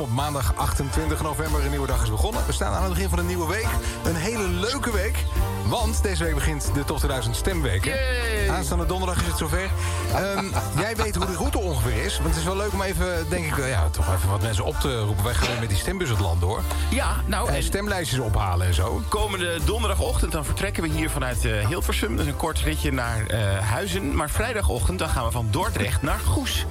Op 0.00 0.10
maandag 0.10 0.56
28 0.56 1.22
november. 1.22 1.64
Een 1.64 1.70
nieuwe 1.70 1.86
dag 1.86 2.02
is 2.02 2.10
begonnen. 2.10 2.46
We 2.46 2.52
staan 2.52 2.72
aan 2.72 2.82
het 2.82 2.92
begin 2.92 3.08
van 3.08 3.18
een 3.18 3.26
nieuwe 3.26 3.46
week. 3.46 3.68
Een 4.04 4.14
hele 4.14 4.48
leuke 4.48 4.92
week. 4.92 5.24
Want 5.68 6.02
deze 6.02 6.24
week 6.24 6.34
begint 6.34 6.70
de 6.74 6.84
Top 6.84 6.96
2000 6.96 7.36
Stemweek. 7.36 7.84
hè? 7.84 7.92
Aanstaande 8.52 8.86
donderdag 8.86 9.20
is 9.20 9.26
het 9.26 9.38
zover. 9.38 9.70
Ehm, 10.14 10.44
jij 10.84 10.96
weet 10.96 11.14
hoe 11.14 11.26
de 11.26 11.36
route 11.36 11.58
ongeveer 11.58 12.04
is. 12.04 12.16
Want 12.16 12.28
het 12.28 12.36
is 12.36 12.44
wel 12.44 12.56
leuk 12.56 12.72
om 12.72 12.82
even, 12.82 13.28
denk 13.28 13.44
ik, 13.44 13.66
ja, 13.66 13.88
toch 13.88 14.14
even 14.14 14.30
wat 14.30 14.42
mensen 14.42 14.64
op 14.64 14.76
te 14.76 14.98
roepen. 15.00 15.24
Wij 15.24 15.34
gaan 15.34 15.60
met 15.60 15.68
die 15.68 15.78
stembus 15.78 16.08
het 16.08 16.20
land 16.20 16.40
door. 16.40 16.62
Ja, 16.90 17.16
nou... 17.26 17.50
En 17.50 17.62
stemlijstjes 17.62 18.18
ophalen 18.18 18.66
en 18.66 18.74
zo. 18.74 19.02
Komende 19.08 19.58
donderdagochtend 19.64 20.32
dan 20.32 20.44
vertrekken 20.44 20.82
we 20.82 20.88
hier 20.88 21.10
vanuit 21.10 21.44
eh, 21.44 21.66
Hilversum. 21.66 22.16
Dat 22.16 22.26
is 22.26 22.32
een 22.32 22.38
kort 22.38 22.58
ritje 22.58 22.92
naar 22.92 23.26
eh, 23.26 23.58
Huizen. 23.58 24.16
Maar 24.16 24.30
vrijdagochtend 24.30 24.98
dan 24.98 25.08
gaan 25.08 25.24
we 25.24 25.30
van 25.30 25.48
Dordrecht 25.50 26.02
naar 26.02 26.18
Goes. 26.18 26.66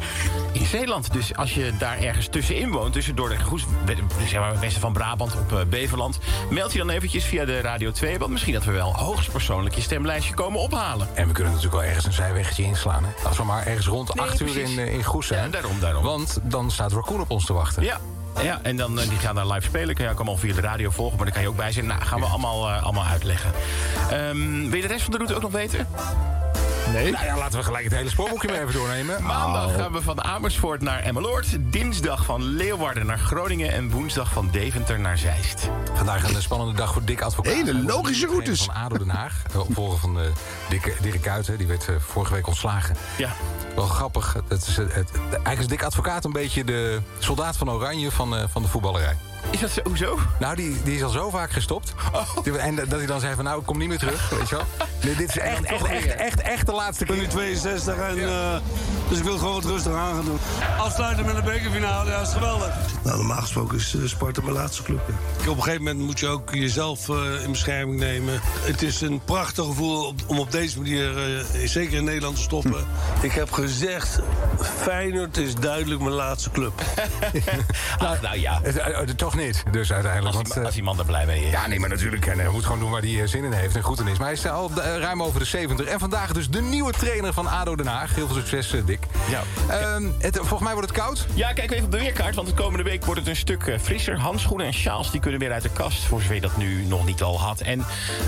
In 0.51 0.65
Zeeland. 0.65 1.13
Dus 1.13 1.35
als 1.35 1.53
je 1.53 1.73
daar 1.77 1.97
ergens 1.99 2.27
tussenin 2.27 2.71
woont, 2.71 2.93
tussen 2.93 3.15
Dordrecht 3.15 3.41
en 3.41 3.47
Goes... 3.47 3.65
zeg 4.27 4.39
maar 4.39 4.59
westen 4.59 4.81
van 4.81 4.93
Brabant 4.93 5.33
op 5.33 5.53
eh, 5.53 5.65
Beverland... 5.69 6.19
meld 6.49 6.71
je 6.71 6.77
dan 6.77 6.89
eventjes 6.89 7.23
via 7.25 7.45
de 7.45 7.61
Radio 7.61 7.91
2. 7.91 8.17
Want 8.17 8.31
misschien 8.31 8.53
dat 8.53 8.63
we 8.63 8.71
wel 8.71 8.82
hoogstpersoonlijk 8.91 9.75
je 9.75 9.81
stemlijstje 9.81 10.33
komen 10.33 10.59
ophalen. 10.59 11.07
En 11.13 11.27
we 11.27 11.33
kunnen 11.33 11.53
natuurlijk 11.53 11.81
wel 11.81 11.89
ergens 11.89 12.05
een 12.05 12.13
zijweggetje 12.13 12.63
inslaan. 12.63 13.03
Hè? 13.03 13.27
Als 13.27 13.37
we 13.37 13.43
maar 13.43 13.65
ergens 13.65 13.87
rond 13.87 14.13
Nee, 14.13 14.25
8 14.25 14.39
uur 14.39 14.57
in, 14.57 14.79
eh, 14.79 14.93
in 14.93 15.03
Goes 15.03 15.27
zijn. 15.27 15.45
Ja, 15.45 15.49
daarom, 15.51 15.79
daarom. 15.79 16.03
Want 16.03 16.39
dan 16.43 16.71
staat 16.71 16.91
Raccoon 16.91 17.21
op 17.21 17.29
ons 17.29 17.45
te 17.45 17.53
wachten. 17.53 17.83
Ja. 17.83 17.99
Ja, 18.41 18.59
en 18.63 18.77
dan, 18.77 18.99
eh, 18.99 19.09
die 19.09 19.17
gaan 19.17 19.35
daar 19.35 19.47
live 19.47 19.61
spelen. 19.67 19.95
Kun 19.95 20.03
je 20.05 20.11
ook 20.11 20.15
allemaal 20.15 20.37
via 20.37 20.53
de 20.53 20.61
radio 20.61 20.89
volgen. 20.89 21.15
Maar 21.15 21.25
daar 21.25 21.33
kan 21.33 21.43
je 21.43 21.49
ook 21.49 21.55
bij 21.55 21.71
zijn. 21.71 21.85
Nou, 21.85 22.01
gaan 22.01 22.19
we 22.19 22.25
allemaal, 22.25 22.69
eh, 22.69 22.83
allemaal 22.83 23.05
uitleggen. 23.05 23.51
Ehm, 24.09 24.69
wil 24.69 24.75
je 24.75 24.81
de 24.81 24.87
rest 24.87 25.01
van 25.01 25.11
de 25.11 25.17
route 25.17 25.35
ook 25.35 25.41
nog 25.41 25.51
weten? 25.51 25.87
Nee. 26.93 27.11
Nou 27.11 27.25
ja, 27.25 27.37
laten 27.37 27.57
we 27.59 27.63
gelijk 27.65 27.83
het 27.83 27.93
hele 27.93 28.09
spoorboekje 28.09 28.47
maar 28.47 28.61
even 28.61 28.73
doornemen. 28.73 29.23
Maandag 29.23 29.65
Oh. 29.67 29.75
gaan 29.75 29.91
we 29.91 30.01
van 30.01 30.23
Amersfoort 30.23 30.81
naar 30.81 30.99
Emmeloord. 30.99 31.47
Dinsdag 31.59 32.25
van 32.25 32.43
Leeuwarden 32.43 33.05
naar 33.05 33.19
Groningen. 33.19 33.71
En 33.71 33.89
woensdag 33.91 34.31
van 34.31 34.49
Deventer 34.51 34.99
naar 34.99 35.17
Zeist. 35.17 35.69
Vandaag 35.93 36.33
een 36.33 36.41
spannende 36.41 36.73
dag 36.73 36.93
voor 36.93 37.03
Dick 37.05 37.21
Advocaat. 37.21 37.53
Hele 37.53 37.83
logische 37.83 38.25
routes. 38.27 38.63
Van 38.63 38.75
ADO 38.75 38.97
Den 38.97 39.09
Haag. 39.09 39.41
Eh, 39.53 39.59
Opvolger 39.59 39.97
van 39.99 40.19
eh, 40.19 40.25
Dick, 40.69 40.97
Dirk 41.01 41.21
Kuyt, 41.21 41.57
die 41.57 41.67
werd 41.67 41.87
eh, 41.89 41.95
vorige 41.99 42.33
week 42.33 42.47
ontslagen. 42.47 42.95
Ja. 43.17 43.29
Wel 43.75 43.85
grappig. 43.87 44.35
Het 44.47 44.67
is, 44.67 44.77
het, 44.77 45.11
eigenlijk 45.29 45.59
is 45.59 45.67
Dick 45.67 45.83
Advocaat 45.83 46.25
een 46.25 46.31
beetje 46.31 46.63
de 46.63 46.99
soldaat 47.19 47.57
van 47.57 47.69
Oranje 47.71 48.11
van, 48.11 48.35
eh, 48.35 48.43
van 48.51 48.61
de 48.61 48.67
voetballerij. 48.67 49.15
Is 49.51 49.59
dat 49.59 49.69
zo? 49.71 49.81
Hoezo? 49.83 50.19
Nou, 50.39 50.55
die, 50.55 50.77
die 50.83 50.95
is 50.95 51.03
al 51.03 51.09
zo 51.09 51.29
vaak 51.29 51.51
gestopt. 51.51 51.93
Die- 52.43 52.57
En 52.57 52.75
dat 52.75 52.87
hij 52.91 53.05
dan 53.05 53.19
zei 53.19 53.35
van, 53.35 53.43
nou, 53.43 53.59
ik 53.59 53.65
kom 53.65 53.77
niet 53.77 53.87
meer 53.87 53.97
terug. 53.97 54.29
Weet 54.29 54.49
je 54.49 54.55
wel? 54.55 54.65
Nee, 55.03 55.15
dit 55.15 55.29
is 55.29 55.37
echt, 55.37 55.63
echt, 55.63 55.85
echt, 55.85 56.15
echt, 56.15 56.41
echt 56.41 56.65
de 56.65 56.71
laatste 56.71 57.05
keer. 57.05 57.13
Ik 57.15 57.19
ben 57.21 57.29
nu 57.29 57.35
62 57.35 57.95
en 57.97 58.23
eh, 58.29 58.55
dus 59.09 59.17
ik 59.17 59.23
wil 59.23 59.37
gewoon 59.37 59.53
wat 59.53 59.65
rustig 59.65 59.93
aan 59.93 60.13
gaan 60.15 60.25
doen. 60.25 60.39
Afsluiten 60.77 61.25
met 61.25 61.35
een 61.35 61.43
bekerfinale, 61.43 62.09
ja, 62.09 62.17
dat 62.17 62.27
is 62.27 62.33
geweldig. 62.33 62.75
Nou, 63.03 63.17
normaal 63.17 63.41
gesproken 63.41 63.77
is 63.77 63.95
eh, 63.95 64.01
Sparta 64.07 64.41
mijn 64.41 64.53
laatste 64.53 64.83
club. 64.83 65.07
hè. 65.07 65.49
Op 65.49 65.57
een 65.57 65.63
gegeven 65.63 65.83
moment 65.83 66.05
moet 66.05 66.19
je 66.19 66.27
ook 66.27 66.53
jezelf 66.53 67.09
eh, 67.09 67.43
in 67.43 67.51
bescherming 67.51 67.99
nemen. 67.99 68.39
Het 68.43 68.81
is 68.81 69.01
een 69.01 69.21
prachtig 69.25 69.65
gevoel 69.65 70.13
om 70.27 70.39
op 70.39 70.51
deze 70.51 70.77
manier, 70.77 71.37
eh, 71.37 71.43
zeker 71.65 71.97
in 71.97 72.03
Nederland, 72.03 72.35
te 72.35 72.41
stoppen. 72.41 72.85
Ik 73.21 73.31
heb 73.31 73.51
gezegd, 73.51 74.19
Feyenoord 74.81 75.37
is 75.37 75.55
duidelijk 75.55 76.01
mijn 76.01 76.13
laatste 76.15 76.51
club. 76.51 76.81
Ach, 77.97 78.21
nou 78.21 78.39
ja. 78.39 78.59
Het- 78.63 78.77
eh, 78.77 78.99
toch 79.33 79.45
niet, 79.45 79.63
dus 79.71 79.91
uiteindelijk. 79.91 80.35
Als 80.35 80.35
want, 80.35 80.47
die, 80.47 80.59
eh, 80.59 80.65
als 80.65 80.73
die 80.73 80.83
man 80.83 80.99
er 80.99 81.05
blij 81.05 81.25
mee 81.25 81.45
is. 81.45 81.51
Ja, 81.51 81.67
nee, 81.67 81.79
maar 81.79 81.89
natuurlijk. 81.89 82.25
En 82.25 82.39
hij 82.39 82.49
moet 82.49 82.63
gewoon 82.63 82.79
doen 82.79 82.91
waar 82.91 83.01
hij 83.01 83.21
eh, 83.21 83.27
zin 83.27 83.43
in 83.43 83.51
heeft 83.51 83.75
en 83.75 83.81
goed 83.81 83.99
in 83.99 84.07
is. 84.07 84.17
Maar 84.17 84.27
hij 84.27 84.35
is 84.35 84.47
al 84.47 84.71
eh, 84.75 84.97
ruim 84.97 85.23
over 85.23 85.39
de 85.39 85.45
70. 85.45 85.85
En 85.85 85.99
vandaag 85.99 86.33
dus 86.33 86.49
de 86.49 86.61
nieuwe 86.61 86.91
trainer 86.91 87.33
van 87.33 87.47
ADO 87.47 87.75
Den 87.75 87.87
Haag. 87.87 88.15
Heel 88.15 88.27
veel 88.27 88.35
succes, 88.35 88.85
Dick. 88.85 88.99
Ja. 89.29 89.41
Ehm, 89.67 90.09
het, 90.19 90.37
volgens 90.37 90.61
mij 90.61 90.73
wordt 90.73 90.89
het 90.89 90.97
koud. 90.97 91.25
Ja, 91.33 91.53
kijk 91.53 91.71
even 91.71 91.85
op 91.85 91.91
de 91.91 91.97
weerkaart, 91.99 92.35
want 92.35 92.47
de 92.47 92.53
komende 92.53 92.83
week 92.83 93.05
wordt 93.05 93.19
het 93.19 93.29
een 93.29 93.35
stuk 93.35 93.77
frisser. 93.81 94.19
Handschoenen 94.19 94.65
en 94.65 94.73
sjaals 94.73 95.11
die 95.11 95.19
kunnen 95.19 95.39
weer 95.39 95.51
uit 95.51 95.63
de 95.63 95.69
kast, 95.69 96.03
voor 96.03 96.21
zover 96.21 96.35
je 96.35 96.41
dat 96.41 96.57
nu 96.57 96.83
nog 96.85 97.05
niet 97.05 97.21
al 97.21 97.39
had. 97.39 97.61
En 97.61 97.85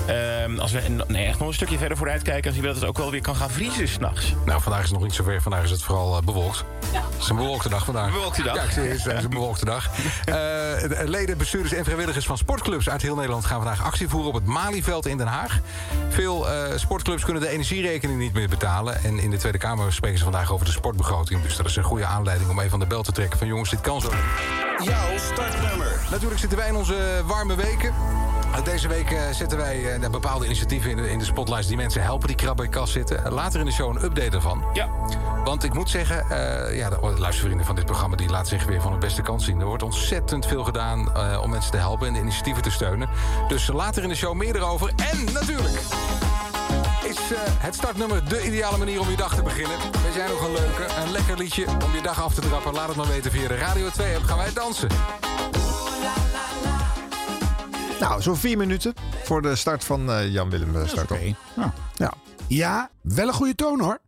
ehm, 0.07 0.59
als 0.59 0.71
we 0.71 1.03
nee, 1.07 1.25
echt 1.25 1.39
nog 1.39 1.47
een 1.47 1.53
stukje 1.53 1.77
verder 1.77 1.97
vooruit 1.97 2.21
kijken... 2.21 2.43
dan 2.43 2.53
zien 2.53 2.61
we 2.61 2.67
dat 2.67 2.77
het 2.77 2.85
ook 2.85 2.97
wel 2.97 3.11
weer 3.11 3.21
kan 3.21 3.35
gaan 3.35 3.49
vriezen 3.49 3.87
s'nachts. 3.87 4.33
Nou, 4.45 4.61
vandaag 4.61 4.81
is 4.81 4.89
het 4.89 4.97
nog 4.97 5.07
niet 5.07 5.15
zover. 5.15 5.41
Vandaag 5.41 5.63
is 5.63 5.71
het 5.71 5.81
vooral 5.83 6.21
bewolkt. 6.21 6.63
Het 6.91 7.23
is 7.23 7.29
een 7.29 7.35
bewolkte 7.35 7.69
dag 7.69 7.85
vandaag. 7.85 8.11
Bewolkte 8.11 8.43
dag. 8.43 8.55
Ja, 8.55 8.61
ik 8.61 8.71
zie 8.71 8.83
het. 8.83 9.17
Is 9.17 9.23
een 9.23 9.29
bewolkte 9.29 9.65
dag. 9.65 9.89
Eh, 10.25 10.94
leden, 11.03 11.37
bestuurders 11.37 11.73
en 11.73 11.83
vrijwilligers 11.83 12.25
van 12.25 12.37
sportclubs 12.37 12.89
uit 12.89 13.01
heel 13.01 13.15
Nederland... 13.15 13.45
gaan 13.45 13.61
vandaag 13.61 13.83
actie 13.83 14.09
voeren 14.09 14.27
op 14.27 14.33
het 14.33 14.45
Malieveld 14.45 15.05
in 15.05 15.17
Den 15.17 15.27
Haag. 15.27 15.59
Veel 16.09 16.49
eh, 16.49 16.77
sportclubs 16.77 17.23
kunnen 17.23 17.41
de 17.41 17.49
energierekening 17.49 18.19
niet 18.19 18.33
meer 18.33 18.49
betalen. 18.49 19.03
En 19.03 19.19
in 19.19 19.29
de 19.29 19.37
Tweede 19.37 19.57
Kamer 19.57 19.93
spreken 19.93 20.17
ze 20.17 20.23
vandaag 20.23 20.51
over 20.51 20.65
de 20.65 20.71
sportbegroting. 20.71 21.41
Dus 21.41 21.55
dat 21.55 21.65
is 21.65 21.75
een 21.75 21.83
goede 21.83 22.05
aanleiding 22.05 22.49
om 22.49 22.59
even 22.59 22.73
aan 22.73 22.79
de 22.79 22.85
bel 22.85 23.03
te 23.03 23.11
trekken... 23.11 23.37
van 23.37 23.47
jongens, 23.47 23.69
dit 23.69 23.81
kan 23.81 24.01
zo. 24.01 24.09
Jouw 24.83 25.17
startnummer. 25.17 25.99
Natuurlijk 26.11 26.39
zitten 26.39 26.57
wij 26.57 26.67
in 26.67 26.75
onze 26.75 27.21
warme 27.25 27.55
weken. 27.55 27.93
Deze 28.63 28.87
week 28.87 29.11
uh, 29.11 29.19
zetten 29.31 29.57
wij 29.57 29.99
uh, 29.99 30.09
bepaalde 30.09 30.45
initiatieven 30.45 30.89
in 30.89 30.97
de, 30.97 31.09
in 31.09 31.19
de 31.19 31.25
spotlights 31.25 31.67
die 31.67 31.77
mensen 31.77 32.01
helpen 32.01 32.27
die 32.27 32.35
krabben 32.35 32.65
in 32.65 32.71
kas 32.71 32.91
zitten. 32.91 33.33
Later 33.33 33.59
in 33.59 33.65
de 33.65 33.71
show 33.71 33.95
een 33.95 34.03
update 34.03 34.35
ervan. 34.35 34.63
Ja. 34.73 34.89
Want 35.43 35.63
ik 35.63 35.73
moet 35.73 35.89
zeggen, 35.89 36.25
uh, 36.31 36.77
ja, 36.77 36.89
de 36.89 36.97
luistervrienden 37.17 37.65
van 37.65 37.75
dit 37.75 37.85
programma 37.85 38.15
die 38.15 38.29
laten 38.29 38.47
zich 38.47 38.65
weer 38.65 38.81
van 38.81 38.91
hun 38.91 38.99
beste 38.99 39.21
kant 39.21 39.43
zien. 39.43 39.59
Er 39.59 39.65
wordt 39.65 39.83
ontzettend 39.83 40.45
veel 40.45 40.63
gedaan 40.63 41.11
uh, 41.17 41.39
om 41.41 41.49
mensen 41.49 41.71
te 41.71 41.77
helpen 41.77 42.07
en 42.07 42.13
de 42.13 42.19
initiatieven 42.19 42.63
te 42.63 42.71
steunen. 42.71 43.09
Dus 43.47 43.67
later 43.67 44.03
in 44.03 44.09
de 44.09 44.15
show 44.15 44.33
meer 44.33 44.55
erover. 44.55 44.91
En 45.11 45.33
natuurlijk 45.33 45.79
is 47.03 47.31
uh, 47.31 47.37
het 47.41 47.75
startnummer 47.75 48.29
de 48.29 48.45
ideale 48.45 48.77
manier 48.77 48.99
om 48.99 49.09
je 49.09 49.17
dag 49.17 49.35
te 49.35 49.43
beginnen. 49.43 49.77
We 49.77 50.11
zijn 50.13 50.29
nog 50.29 50.45
een 50.45 50.53
leuke, 50.53 50.85
een 51.05 51.11
lekker 51.11 51.37
liedje 51.37 51.65
om 51.85 51.95
je 51.95 52.01
dag 52.01 52.23
af 52.23 52.33
te 52.33 52.41
trappen. 52.41 52.73
Laat 52.73 52.87
het 52.87 52.97
maar 52.97 53.07
weten 53.07 53.31
via 53.31 53.47
de 53.47 53.55
Radio 53.55 53.89
2 53.89 54.15
app. 54.15 54.23
Gaan 54.23 54.37
wij 54.37 54.53
dansen. 54.53 54.89
Nou, 57.99 58.21
zo'n 58.21 58.35
vier 58.35 58.57
minuten 58.57 58.93
voor 59.23 59.41
de 59.41 59.55
start 59.55 59.83
van 59.83 60.09
uh, 60.09 60.31
Jan 60.31 60.49
Willem 60.49 60.87
start. 60.87 61.11
Okay. 61.11 61.35
Ja. 61.55 61.73
ja. 61.95 62.13
ja, 62.47 62.89
wel 63.01 63.27
een 63.27 63.33
goede 63.33 63.55
toon 63.55 63.79
hoor. 63.79 63.99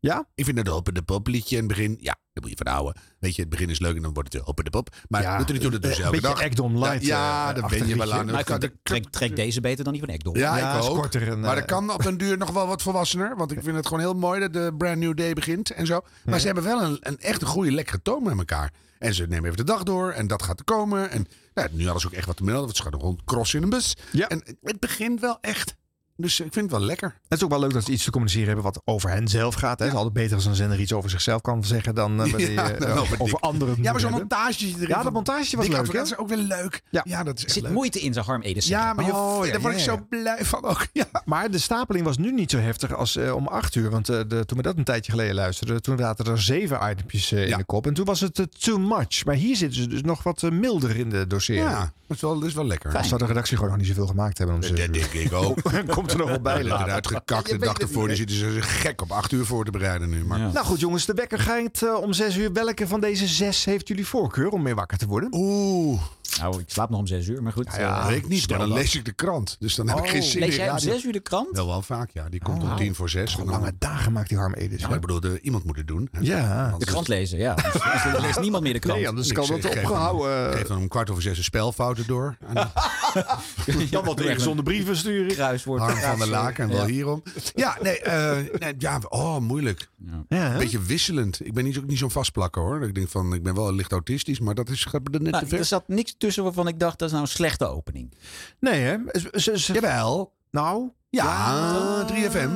Ja? 0.00 0.26
Ik 0.34 0.44
vind 0.44 0.58
het 0.58 0.68
open 0.68 0.94
de 0.94 1.02
pop 1.02 1.26
liedje 1.26 1.56
in 1.56 1.62
het 1.62 1.76
begin. 1.76 1.96
Ja, 2.00 2.12
daar 2.32 2.42
moet 2.42 2.50
je 2.50 2.56
van 2.56 2.72
houden. 2.72 3.02
Weet 3.18 3.34
je, 3.34 3.40
het 3.40 3.50
begin 3.50 3.68
is 3.68 3.78
leuk 3.78 3.96
en 3.96 4.02
dan 4.02 4.12
wordt 4.12 4.32
het 4.32 4.46
open 4.46 4.64
de 4.64 4.70
pop. 4.70 4.96
Maar 5.08 5.22
ja, 5.22 5.38
doet 5.38 5.46
er 5.46 5.52
niet 5.52 5.62
toe 5.62 5.70
dat 5.70 5.82
dus 5.82 5.98
elke 5.98 6.20
dag. 6.20 6.40
Ekdom 6.40 6.78
light. 6.78 7.04
Ja, 7.04 7.48
uh, 7.48 7.60
dan 7.60 7.70
ben 7.70 7.86
je 7.86 7.96
wel 7.96 8.12
aan. 8.12 8.26
Maar 8.26 8.40
ik 8.40 8.70
trek, 8.82 9.10
trek 9.10 9.36
deze 9.36 9.60
beter 9.60 9.84
dan 9.84 9.92
die 9.92 10.02
van 10.02 10.14
Ekdom. 10.14 10.36
Ja, 10.36 10.56
ja 10.56 10.76
ik 10.76 10.82
ook. 10.82 10.96
Korter 10.96 11.28
en, 11.28 11.40
maar 11.40 11.54
dat 11.54 11.64
kan 11.64 11.92
op 11.92 12.02
den 12.02 12.18
duur 12.18 12.38
nog 12.38 12.50
wel 12.50 12.66
wat 12.66 12.82
volwassener. 12.82 13.36
Want 13.36 13.52
ik 13.52 13.62
vind 13.62 13.76
het 13.76 13.86
gewoon 13.86 14.02
heel 14.02 14.14
mooi 14.14 14.40
dat 14.40 14.52
de 14.52 14.74
Brand 14.78 14.98
New 14.98 15.16
Day 15.16 15.32
begint 15.32 15.70
en 15.70 15.86
zo. 15.86 16.00
Maar 16.24 16.34
ja. 16.34 16.40
ze 16.40 16.46
hebben 16.46 16.64
wel 16.64 16.82
een, 16.82 16.96
een 17.00 17.18
echt 17.18 17.42
een 17.42 17.48
goede, 17.48 17.72
lekkere 17.72 18.02
toon 18.02 18.22
met 18.22 18.38
elkaar. 18.38 18.72
En 18.98 19.14
ze 19.14 19.26
nemen 19.26 19.44
even 19.44 19.56
de 19.56 19.72
dag 19.72 19.82
door 19.82 20.10
en 20.10 20.26
dat 20.26 20.42
gaat 20.42 20.58
er 20.58 20.64
komen. 20.64 21.10
En 21.10 21.26
nou, 21.54 21.68
nu 21.72 21.84
hadden 21.84 22.00
ze 22.00 22.06
ook 22.06 22.12
echt 22.12 22.26
wat 22.26 22.36
te 22.36 22.44
melden. 22.44 22.64
Want 22.64 22.76
ze 22.76 22.82
gaan 22.82 22.94
rond 22.94 23.24
crossen 23.24 23.58
in 23.58 23.64
een 23.64 23.70
bus. 23.70 23.96
Ja. 24.12 24.28
En 24.28 24.42
het 24.62 24.80
begint 24.80 25.20
wel 25.20 25.38
echt. 25.40 25.76
Dus 26.20 26.40
ik 26.40 26.52
vind 26.52 26.70
het 26.70 26.78
wel 26.78 26.86
lekker. 26.86 27.14
Het 27.28 27.38
is 27.38 27.44
ook 27.44 27.50
wel 27.50 27.60
leuk 27.60 27.72
dat 27.72 27.84
ze 27.84 27.92
iets 27.92 28.04
te 28.04 28.10
communiceren 28.10 28.46
hebben 28.46 28.64
wat 28.64 28.82
over 28.84 29.10
hen 29.10 29.28
zelf 29.28 29.54
gaat. 29.54 29.78
Hè. 29.78 29.84
Het 29.84 29.94
is 29.94 29.98
altijd 29.98 30.16
beter 30.16 30.36
als 30.36 30.44
een 30.44 30.54
zender 30.54 30.80
iets 30.80 30.92
over 30.92 31.10
zichzelf 31.10 31.40
kan 31.40 31.64
zeggen 31.64 31.94
dan 31.94 32.20
uh, 32.26 32.34
die, 32.34 32.50
uh, 32.50 32.54
ja, 32.54 33.02
over 33.18 33.38
anderen. 33.38 33.76
Ja, 33.82 33.92
maar 33.92 34.00
zo'n 34.00 34.10
montage 34.10 34.66
erin. 34.66 34.88
Ja, 34.88 35.02
dat 35.02 35.12
montage 35.12 35.56
was 35.56 35.68
leuk. 35.68 35.92
Dat 35.92 36.06
is 36.06 36.16
ook 36.16 36.28
weer 36.28 36.38
leuk. 36.38 36.82
Ja, 36.90 37.04
ja 37.04 37.22
dat 37.22 37.38
is 37.38 37.44
er 37.44 37.50
zit 37.50 37.62
leuk. 37.62 37.72
moeite 37.72 38.00
in, 38.00 38.12
zijn 38.12 38.24
Harm. 38.24 38.42
Ja, 38.44 38.92
maar 38.92 39.04
je, 39.04 39.12
oh, 39.12 39.46
ja, 39.46 39.52
daar 39.52 39.60
word 39.60 39.74
ik 39.74 39.80
zo 39.80 40.06
blij 40.08 40.44
van 40.44 40.64
ook. 40.64 40.86
Ja. 40.92 41.06
Maar 41.24 41.50
de 41.50 41.58
stapeling 41.58 42.04
was 42.04 42.18
nu 42.18 42.32
niet 42.32 42.50
zo 42.50 42.58
heftig 42.58 42.94
als 42.94 43.16
uh, 43.16 43.34
om 43.34 43.46
acht 43.46 43.74
uur. 43.74 43.90
Want 43.90 44.10
uh, 44.10 44.20
de, 44.28 44.44
toen 44.44 44.56
we 44.56 44.62
dat 44.62 44.76
een 44.76 44.84
tijdje 44.84 45.12
geleden 45.12 45.34
luisterden, 45.34 45.82
toen 45.82 45.98
zaten 45.98 46.24
er 46.24 46.42
zeven 46.42 46.90
itempjes 46.90 47.32
uh, 47.32 47.46
ja. 47.46 47.52
in 47.52 47.58
de 47.58 47.64
kop. 47.64 47.86
En 47.86 47.94
toen 47.94 48.04
was 48.04 48.20
het 48.20 48.46
too 48.58 48.78
much. 48.78 49.24
Maar 49.24 49.34
hier 49.34 49.56
zitten 49.56 49.82
ze 49.82 49.88
dus 49.88 50.02
nog 50.02 50.22
wat 50.22 50.42
milder 50.42 50.96
in 50.96 51.10
de 51.10 51.26
dossering. 51.26 51.68
Ja, 51.68 51.92
dat 52.06 52.16
is 52.16 52.22
wel, 52.22 52.38
dat 52.38 52.48
is 52.48 52.54
wel 52.54 52.66
lekker. 52.66 52.96
Als 52.96 53.08
zou 53.08 53.20
de 53.20 53.26
redactie 53.26 53.56
gewoon 53.56 53.70
nog 53.70 53.78
niet 53.78 53.88
zoveel 53.88 54.06
gemaakt 54.06 54.38
hebben. 54.38 54.56
Om 54.56 54.60
dat 54.60 54.76
denk 54.76 54.96
ik 54.96 55.32
ook. 55.32 55.60
Komt 55.94 56.09
er 56.10 56.18
nog 56.18 56.28
wel 56.28 56.40
bij 56.40 56.64
later. 56.64 56.92
Uitgekakt 56.92 57.48
de 57.48 57.58
dag 57.58 57.78
ervoor. 57.78 58.06
Die 58.08 58.16
zitten 58.16 58.36
ze 58.36 58.62
gek 58.62 59.02
op 59.02 59.10
acht 59.12 59.32
uur 59.32 59.44
voor 59.44 59.64
te 59.64 59.70
bereiden 59.70 60.08
nu. 60.08 60.24
Maar. 60.24 60.38
Ja. 60.38 60.52
Nou 60.52 60.66
goed 60.66 60.80
jongens, 60.80 61.06
de 61.06 61.14
wekker 61.14 61.38
gaat 61.38 61.80
uh, 61.84 61.94
om 61.94 62.12
zes 62.12 62.36
uur. 62.36 62.52
Welke 62.52 62.86
van 62.86 63.00
deze 63.00 63.26
zes 63.26 63.64
heeft 63.64 63.88
jullie 63.88 64.06
voorkeur 64.06 64.48
om 64.48 64.62
mee 64.62 64.74
wakker 64.74 64.98
te 64.98 65.06
worden? 65.06 65.28
Oeh. 65.32 66.00
Nou, 66.38 66.60
ik 66.60 66.70
slaap 66.70 66.90
nog 66.90 66.98
om 66.98 67.06
zes 67.06 67.26
uur, 67.28 67.42
maar 67.42 67.52
goed. 67.52 67.66
Ja, 67.78 68.08
eh, 68.08 68.16
ik 68.16 68.28
niet, 68.28 68.48
maar 68.48 68.58
dan 68.58 68.68
dat. 68.68 68.78
lees 68.78 68.94
ik 68.94 69.04
de 69.04 69.12
krant. 69.12 69.56
Dus 69.58 69.74
dan 69.74 69.88
heb 69.88 69.98
ik 69.98 70.04
Oh, 70.04 70.10
geen 70.10 70.22
zin 70.22 70.40
lees 70.40 70.50
in 70.56 70.56
jij 70.64 70.70
om 70.70 70.78
zes 70.78 71.04
uur 71.04 71.12
de 71.12 71.20
krant? 71.20 71.48
Wel, 71.56 71.66
wel 71.66 71.82
vaak, 71.82 72.10
ja. 72.10 72.28
Die 72.28 72.40
komt 72.40 72.62
Oh. 72.62 72.70
om 72.70 72.76
tien 72.76 72.94
voor 72.94 73.10
zes. 73.10 73.34
Wat 73.34 73.46
lange 73.46 73.72
dagen 73.78 74.12
maakt 74.12 74.28
die 74.28 74.38
Harm 74.38 74.54
Edens. 74.54 74.82
Ja, 74.82 74.88
ik 74.94 75.00
bedoel, 75.00 75.20
de, 75.20 75.40
iemand 75.40 75.64
moet 75.64 75.76
het 75.76 75.86
doen. 75.88 76.08
hè. 76.12 76.18
Ja. 76.22 76.74
De 76.78 76.84
krant 76.84 77.08
lezen, 77.08 77.38
ja. 77.38 77.54
Dus, 77.54 77.72
dus 77.72 77.82
er 78.04 78.20
leest 78.20 78.40
niemand 78.40 78.62
meer 78.62 78.72
de 78.72 78.78
krant. 78.78 78.98
Nee, 78.98 79.08
anders 79.08 79.28
Ik 79.28 79.34
kan 79.34 79.46
dat 79.46 79.60
geef 79.60 79.76
opgehouden. 79.76 80.44
dan- 80.44 80.52
Geef 80.58 80.66
dan 80.66 80.78
om 80.78 80.88
kwart 80.88 81.10
over 81.10 81.22
zes 81.22 81.38
een 81.38 81.44
spelfouten 81.44 82.06
door. 82.06 82.36
Dan 82.54 82.68
wat 84.04 84.20
zonder 84.36 84.64
brieven 84.64 84.96
sturen. 84.96 85.32
Kruiswoord. 85.34 85.80
Harm 85.80 85.96
van 85.96 86.18
der 86.18 86.28
Laken 86.28 86.64
en 86.64 86.70
wel 86.70 86.86
Ja. 86.86 86.92
hierom. 86.92 87.22
Ja, 87.54 87.76
nee, 87.82 87.98
eh, 88.00 88.58
nee, 88.58 88.74
ja, 88.78 89.00
oh, 89.08 89.38
moeilijk. 89.38 89.88
Ja, 90.28 90.52
Een 90.52 90.58
beetje 90.58 90.82
wisselend. 90.82 91.46
Ik 91.46 91.54
ben 91.54 91.64
niet, 91.64 91.78
ook 91.78 91.86
niet 91.86 91.98
zo'n 91.98 92.10
vastplakker 92.10 92.62
hoor. 92.62 92.82
Ik 92.82 92.94
denk 92.94 93.08
van, 93.08 93.34
ik 93.34 93.42
ben 93.42 93.54
wel 93.54 93.74
licht 93.74 93.92
autistisch, 93.92 94.40
maar 94.40 94.54
dat 94.54 94.68
is 94.68 94.86
er 94.92 95.00
net 95.10 95.22
Nou, 95.22 95.42
te 95.44 95.48
ver. 95.48 95.58
er 95.58 95.64
zat 95.64 95.88
niks 95.88 96.14
tussen 96.20 96.42
waarvan 96.44 96.68
ik 96.68 96.78
dacht, 96.78 96.98
dat 96.98 97.06
is 97.08 97.12
nou 97.14 97.26
een 97.26 97.32
slechte 97.32 97.66
opening. 97.66 98.12
Nee, 98.60 98.80
hè? 98.80 98.96
Ze- 99.32 99.58
ze- 99.58 99.72
Jawel. 99.72 100.32
Nou, 100.50 100.90
Ja, 101.10 102.04
3FM. 102.06 102.50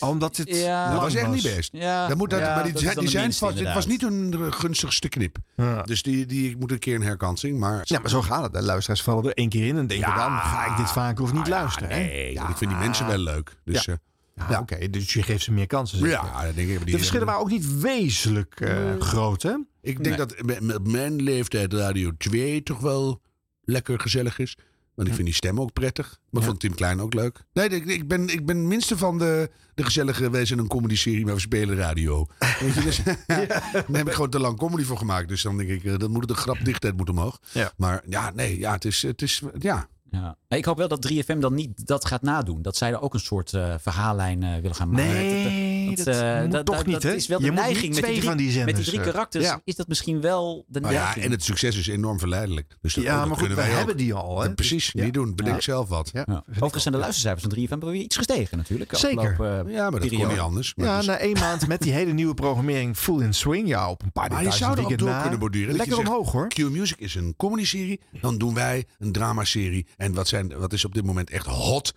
omdat 0.00 0.36
het 0.36 0.48
Ja. 0.56 0.92
Dat 0.92 1.00
was 1.00 1.14
echt 1.14 1.28
niet 1.30 1.42
best. 1.42 1.72
Ja, 1.72 2.08
Dat 2.08 2.16
moet 2.16 2.30
dat, 2.30 2.40
ja, 2.40 2.54
maar 2.54 2.64
die, 2.64 2.72
dat 2.72 2.94
die, 2.98 3.08
zijn 3.08 3.22
minste, 3.22 3.44
vast, 3.44 3.58
het 3.58 3.74
was 3.74 3.86
niet 3.86 4.00
hun 4.00 4.52
gunstigste 4.52 5.08
knip. 5.08 5.36
Ja. 5.56 5.82
Dus 5.82 6.02
die, 6.02 6.26
die 6.26 6.50
ik 6.50 6.58
moet 6.58 6.70
een 6.70 6.78
keer 6.78 6.94
een 6.94 7.02
herkansing. 7.02 7.58
Maar 7.58 7.80
Ja, 7.84 7.98
maar 7.98 8.10
zo 8.10 8.22
gaat 8.22 8.42
het. 8.42 8.52
De 8.52 8.62
luisteraars 8.62 9.02
vallen 9.02 9.24
er 9.24 9.34
één 9.34 9.48
keer 9.48 9.66
in 9.66 9.76
en 9.76 9.86
denken 9.86 10.08
Ja. 10.08 10.16
dan 10.28 10.38
ga 10.38 10.66
ik 10.70 10.76
dit 10.76 10.90
vaker 10.90 11.24
of 11.24 11.32
niet 11.32 11.48
luisteren. 11.48 11.88
hè? 11.88 11.96
nee, 11.98 12.30
ik 12.32 12.56
vind 12.56 12.70
die 12.70 12.78
mensen 12.80 13.06
wel 13.06 13.18
leuk. 13.18 13.56
Dus 13.64 13.88
ja, 14.34 14.46
Ja, 14.50 14.60
Oké, 14.60 14.90
dus 14.90 15.12
je 15.12 15.22
geeft 15.22 15.44
ze 15.44 15.52
meer 15.52 15.66
kansen. 15.66 16.08
ja 16.08 16.44
dat 16.46 16.54
denk 16.54 16.68
ik. 16.68 16.76
Die, 16.78 16.90
De 16.92 16.98
verschillen 16.98 17.26
waren 17.26 17.40
ook 17.40 17.50
niet 17.50 17.80
wezenlijk 17.80 18.60
eh, 18.60 19.00
groot, 19.00 19.42
hè? 19.42 19.54
Ik 19.80 20.04
denk 20.04 20.16
dat 20.16 20.34
met- 20.42 20.86
mijn 20.86 21.22
leeftijd 21.22 21.72
Radio 21.72 22.10
2 22.18 22.62
toch 22.62 22.78
wel 22.80 23.20
lekker 23.64 24.00
gezellig 24.00 24.38
is. 24.38 24.56
Want 24.94 25.08
ik 25.08 25.14
vind 25.14 25.26
die 25.26 25.36
stem 25.36 25.60
ook 25.60 25.72
prettig. 25.72 26.18
Maar 26.30 26.42
vond 26.42 26.60
Tim 26.60 26.74
Klein 26.74 27.00
ook 27.00 27.14
leuk. 27.14 27.44
Nee, 27.52 27.68
ik, 27.68 27.84
ik, 27.86 28.08
ben, 28.08 28.28
ik 28.28 28.46
ben 28.46 28.68
minste 28.68 28.96
van 28.98 29.18
de, 29.18 29.50
de 29.74 29.84
gezellige 29.84 30.30
wezen 30.30 30.56
in 30.56 30.62
een 30.62 30.68
comedy-serie, 30.68 31.24
maar 31.24 31.34
we 31.34 31.40
spelen 31.40 31.76
radio. 31.76 32.26
Weet 32.60 32.74
je, 32.74 32.80
dus, 32.80 33.02
Daar 33.26 33.82
heb 33.92 34.06
ik 34.08 34.12
gewoon 34.12 34.30
te 34.30 34.38
lang 34.40 34.58
comedy 34.58 34.82
voor 34.82 34.98
gemaakt. 34.98 35.28
Dus 35.28 35.42
dan 35.42 35.56
denk 35.56 35.68
ik, 35.68 35.84
eh, 35.84 35.98
dan 35.98 36.10
moet 36.10 36.20
het 36.20 36.28
de 36.36 36.42
grapdichtheid 36.42 36.96
moet 36.96 37.08
omhoog. 37.10 37.40
Ja. 37.52 37.72
Maar 37.76 38.02
ja, 38.06 38.30
nee, 38.34 38.58
ja, 38.58 38.72
het 38.72 38.84
is, 38.84 39.02
het 39.02 39.22
is, 39.22 39.42
ja. 39.58 39.88
Ja. 40.14 40.36
Ik 40.48 40.64
hoop 40.64 40.76
wel 40.76 40.88
dat 40.88 41.12
3FM 41.12 41.38
dan 41.38 41.54
niet 41.54 41.86
dat 41.86 42.04
gaat 42.04 42.22
nadoen. 42.22 42.62
Dat 42.62 42.76
zij 42.76 42.92
er 42.92 43.00
ook 43.00 43.14
een 43.14 43.20
soort 43.20 43.54
eh, 43.54 43.74
verhaallijn 43.78 44.42
eh, 44.42 44.54
willen 44.54 44.74
gaan 44.74 44.90
maken. 44.90 45.12
Nee, 45.12 45.73
dat 45.96 46.06
eh, 46.06 46.40
moet 46.44 46.64
toch 46.66 46.84
niet, 46.84 46.94
dat 46.94 47.02
hè? 47.02 47.14
is 47.14 47.26
wel 47.26 47.38
de 47.38 47.44
Je 47.44 47.50
moet 47.50 47.60
neiging 47.60 47.82
niet 47.92 47.94
met 47.94 48.04
die 48.04 48.04
twee 48.04 48.16
drie, 48.18 48.28
van 48.28 48.36
die 48.36 48.46
met 48.46 48.54
die 48.56 48.64
zenders, 48.64 48.88
drie 48.88 49.00
eh, 49.00 49.06
karakters. 49.06 49.44
ja. 49.44 49.60
Is 49.64 49.74
dat 49.74 49.88
misschien 49.88 50.20
wel 50.20 50.64
de 50.68 50.80
Maar 50.80 50.92
ja, 50.92 51.02
neiging? 51.02 51.24
en 51.24 51.30
het 51.30 51.44
succes 51.44 51.76
is 51.76 51.86
enorm 51.86 52.18
verleidelijk. 52.18 52.76
Dus 52.80 52.94
dat, 52.94 53.04
Ja, 53.04 53.10
dat 53.10 53.18
maar 53.18 53.28
goed, 53.28 53.38
kunnen 53.38 53.56
we 53.56 53.62
wij 53.62 53.72
hebben 53.78 53.96
die 53.96 54.14
al, 54.14 54.40
hè? 54.40 54.46
Ja, 54.46 54.52
precies, 54.54 54.90
Ja. 54.92 55.04
niet 55.04 55.14
doen. 55.14 55.34
Bedenk 55.34 55.54
Ja. 55.56 55.60
zelf 55.62 55.88
wat. 55.88 56.10
Ja. 56.12 56.22
Ja. 56.26 56.44
Overigens 56.50 56.82
zijn 56.82 56.94
de 56.94 57.00
luistercijfers 57.00 57.42
van 57.42 57.52
3FM 57.52 57.78
wel 57.80 57.90
weer 57.90 58.00
iets 58.02 58.16
gestegen 58.16 58.56
natuurlijk. 58.58 58.96
Zeker. 58.96 59.36
eh, 59.40 59.72
Ja, 59.74 59.90
maar 59.90 60.00
dat 60.00 60.08
kon 60.08 60.28
niet 60.28 60.38
anders. 60.38 60.72
Ja, 60.76 60.96
dus- 60.96 61.06
na 61.06 61.16
één 61.18 61.38
maand 61.38 61.66
met 61.66 61.80
die 61.82 61.92
hele 61.92 62.12
nieuwe 62.12 62.34
programmering 62.34 62.96
full 62.96 63.22
in 63.22 63.34
swing. 63.34 63.68
Ja, 63.68 63.90
op 63.90 64.02
een 64.02 64.12
paar 64.12 64.28
Maar 64.30 64.38
je 64.38 64.44
details 64.50 64.58
zou 64.62 64.78
er 64.78 64.92
ook 64.92 64.98
door 64.98 65.20
kunnen 65.20 65.38
borduren. 65.38 65.68
Dat 65.76 65.86
Lekker 65.86 65.98
omhoog, 65.98 66.32
hoor. 66.32 66.48
Q-Music 66.48 66.98
is 66.98 67.14
een 67.14 67.34
comedy-serie. 67.36 68.00
Dan 68.20 68.38
doen 68.38 68.54
wij 68.54 68.84
een 68.98 69.12
dramaserie. 69.12 69.86
En 69.96 70.14
wat, 70.14 70.28
zijn, 70.28 70.58
wat 70.58 70.72
is 70.72 70.84
op 70.84 70.94
dit 70.94 71.04
moment 71.04 71.30
echt 71.30 71.46
hot? 71.46 71.94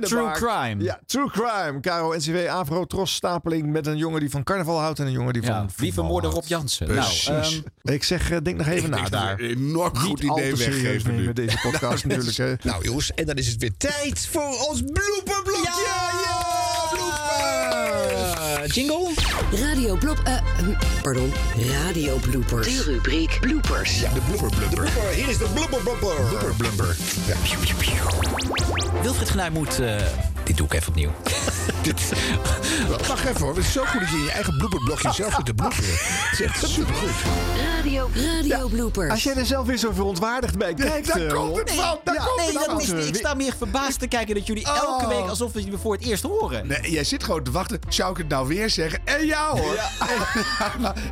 True 0.00 0.30
crime. 0.32 0.82
Ja, 0.82 1.00
true 1.06 1.30
crime. 1.30 1.80
Caro, 1.80 2.14
NCW, 2.16 2.46
Avro, 2.48 2.84
Tros, 2.86 3.14
stapeling 3.14 3.66
met 3.72 3.86
een 3.86 3.96
jongen 3.96 4.20
die 4.20 4.30
van 4.30 4.42
carnaval 4.42 4.78
houdt 4.80 4.98
en 4.98 5.06
een 5.06 5.12
jongen 5.12 5.32
die 5.32 5.42
van 5.42 5.70
wie 5.76 5.92
houdt. 5.92 6.26
Rob 6.26 6.44
Jansen? 6.46 6.86
Precies. 6.86 7.28
Nou, 7.28 7.42
ehm, 7.82 7.92
Ik 7.94 8.04
zeg, 8.04 8.30
eh, 8.30 8.36
denk 8.42 8.56
nog 8.56 8.66
even 8.66 8.92
Ik 8.92 9.00
na 9.00 9.08
daar. 9.08 9.40
een 9.40 9.48
enorm 9.50 9.96
goed 9.96 10.22
Niet 10.22 10.30
idee 10.32 10.54
weggeven 10.56 11.10
nu. 11.10 11.18
nemen 11.18 11.34
deze 11.34 11.58
podcast 11.70 12.04
natuurlijk. 12.04 12.36
hè. 12.36 12.54
Nou 12.62 12.84
jongens, 12.84 13.14
en 13.14 13.26
dan 13.26 13.36
is 13.36 13.46
het 13.46 13.60
weer 13.60 13.76
tijd 13.76 14.26
voor 14.26 14.66
ons 14.68 14.82
blooperblokje. 14.82 15.82
Ja! 15.86 16.25
Jingle? 18.66 19.10
Radio 19.52 19.96
blop... 19.96 20.18
eh, 20.24 20.34
hm, 20.58 20.72
pardon, 21.02 21.32
radio 21.72 22.16
bloopers. 22.16 22.66
De 22.76 22.82
rubriek 22.82 23.38
bloopers. 23.40 24.00
Ja, 24.00 24.12
de 24.12 24.20
blooper 24.20 24.58
blumper. 24.58 24.88
Hier 25.14 25.28
is 25.28 25.38
de 25.38 25.46
blooper. 25.54 25.78
Blooper 25.82 26.54
blumper. 26.56 26.96
Ja. 27.26 27.34
Wilfried 29.02 29.28
Genuij 29.30 29.50
moet... 29.50 29.78
eh, 29.80 29.96
dit 30.44 30.56
doe 30.56 30.66
ik 30.66 30.72
even 30.74 30.88
opnieuw. 30.88 31.10
Wacht 33.08 33.24
even 33.24 33.40
hoor, 33.40 33.54
het 33.56 33.64
is 33.64 33.72
zo 33.72 33.84
goed 33.84 34.00
dat 34.00 34.10
je 34.10 34.16
in 34.16 34.22
je 34.24 34.30
eigen 34.30 34.56
blooperblokje 34.56 35.12
zelf 35.12 35.34
zit 35.34 35.46
te 35.46 35.54
bloeperen. 35.54 35.84
Het 35.90 36.32
is 36.32 36.40
echt 36.40 36.68
supergoed. 36.68 37.10
Radio, 37.76 38.10
radio 38.14 38.68
bloopers. 38.68 39.10
Als 39.10 39.22
jij 39.22 39.34
er 39.34 39.46
zelf 39.46 39.66
weer 39.66 39.76
zo 39.76 39.90
verontwaardigd 39.92 40.58
bij 40.58 40.74
kijkt... 40.74 41.06
daar 41.06 41.20
eh, 41.26 41.32
komt 41.34 41.58
het 41.58 41.70
van, 41.72 41.98
daar 42.04 42.14
Ja, 42.14 42.24
komt 42.24 42.36
nee, 42.36 42.46
het 42.58 42.66
dat 42.70 42.80
is, 42.82 42.92
niet- 42.92 43.06
ik 43.06 43.14
sta 43.16 43.34
meer 43.34 43.54
verbaasd 43.58 43.98
te 43.98 44.06
kijken 44.06 44.34
dat 44.34 44.46
jullie 44.46 44.64
elke 44.64 45.04
Oh. 45.04 45.08
week 45.08 45.28
alsof 45.28 45.52
we 45.52 45.64
je 45.64 45.78
voor 45.78 45.92
het 45.94 46.04
eerst 46.04 46.22
horen. 46.22 46.66
Nee, 46.66 46.90
jij 46.90 47.04
zit 47.04 47.24
gewoon 47.24 47.42
te 47.42 47.50
wachten. 47.50 47.78
Zou 47.88 48.10
ik 48.10 48.16
het 48.16 48.28
nou 48.28 48.48
weer 48.48 48.55
zeggen? 48.64 49.00
En 49.04 49.26
ja 49.26 49.48
hoor. 49.50 49.74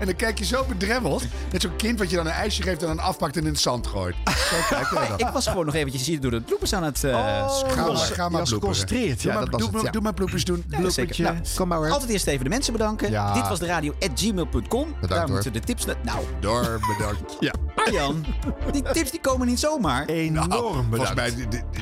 En, 0.00 0.06
dan 0.06 0.16
kijk 0.16 0.38
je 0.38 0.44
zo 0.44 0.64
bedremmeld. 0.68 1.22
Net 1.52 1.62
zo'n 1.62 1.76
kind 1.76 1.98
wat 1.98 2.10
je 2.10 2.16
dan 2.16 2.26
een 2.26 2.32
ijsje 2.32 2.62
geeft 2.62 2.80
en 2.80 2.86
dan 2.86 2.98
afpakt 2.98 3.36
en 3.36 3.42
in 3.42 3.48
het 3.48 3.60
zand 3.60 3.86
gooit. 3.86 4.14
Zo 4.24 4.56
kijk 4.68 4.88
je 4.90 4.94
dan. 5.08 5.18
Ik 5.28 5.32
was 5.32 5.46
gewoon 5.46 5.64
nog 5.66 5.74
eventjes 5.74 6.06
hier 6.06 6.20
door 6.20 6.30
de 6.30 6.40
bloepers 6.40 6.72
aan 6.72 6.82
het 6.82 7.04
eh 7.04 7.10
Oh, 7.14 7.58
Ga 7.68 8.28
maar, 8.28 8.40
ga 8.40 8.44
geconcentreerd. 8.44 9.22
Doe 9.22 9.32
Ja, 9.32 9.38
maar, 9.38 9.44
dat 9.50 9.52
was 9.52 9.60
doe, 9.60 9.68
het, 9.68 9.76
maar- 9.76 9.84
ja. 9.84 9.90
doe 9.90 10.02
maar 10.02 10.14
bloepers 10.14 10.44
doen. 10.44 10.64
Ja, 10.68 10.88
zeker. 10.90 11.22
Nou, 11.22 11.36
Kom 11.56 11.68
maar 11.68 11.78
hoor. 11.78 11.90
Altijd 11.90 12.10
eerst 12.10 12.26
even 12.26 12.44
de 12.44 12.50
mensen 12.50 12.72
bedanken. 12.72 13.10
Ja. 13.10 13.32
Dit 13.32 13.48
was 13.48 13.58
de 13.58 13.66
radio 13.66 13.94
at 14.00 14.10
gmail.com. 14.14 14.94
Daar 15.08 15.18
hoor. 15.20 15.30
moeten 15.30 15.52
de 15.52 15.60
tips... 15.60 15.84
na- 15.84 15.94
Nou, 16.02 16.18
Door, 16.40 16.80
bedankt. 16.96 17.36
Ja. 17.40 17.52
Arjan, 17.86 18.24
die 18.72 18.82
tips 18.92 19.10
die 19.10 19.20
komen 19.20 19.46
niet 19.46 19.58
zomaar. 19.60 20.06
Enorm 20.06 20.48
Nou, 20.48 20.84
bedankt. 20.88 21.14
volgens 21.14 21.14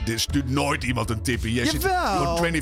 mij 0.05 0.19
stuurt 0.19 0.51
nooit 0.51 0.85
iemand 0.85 1.11
een 1.11 1.23
tipje. 1.23 1.53
Jij 1.53 1.67
zit 1.67 1.83
Jawel. 1.83 2.37
gewoon 2.37 2.53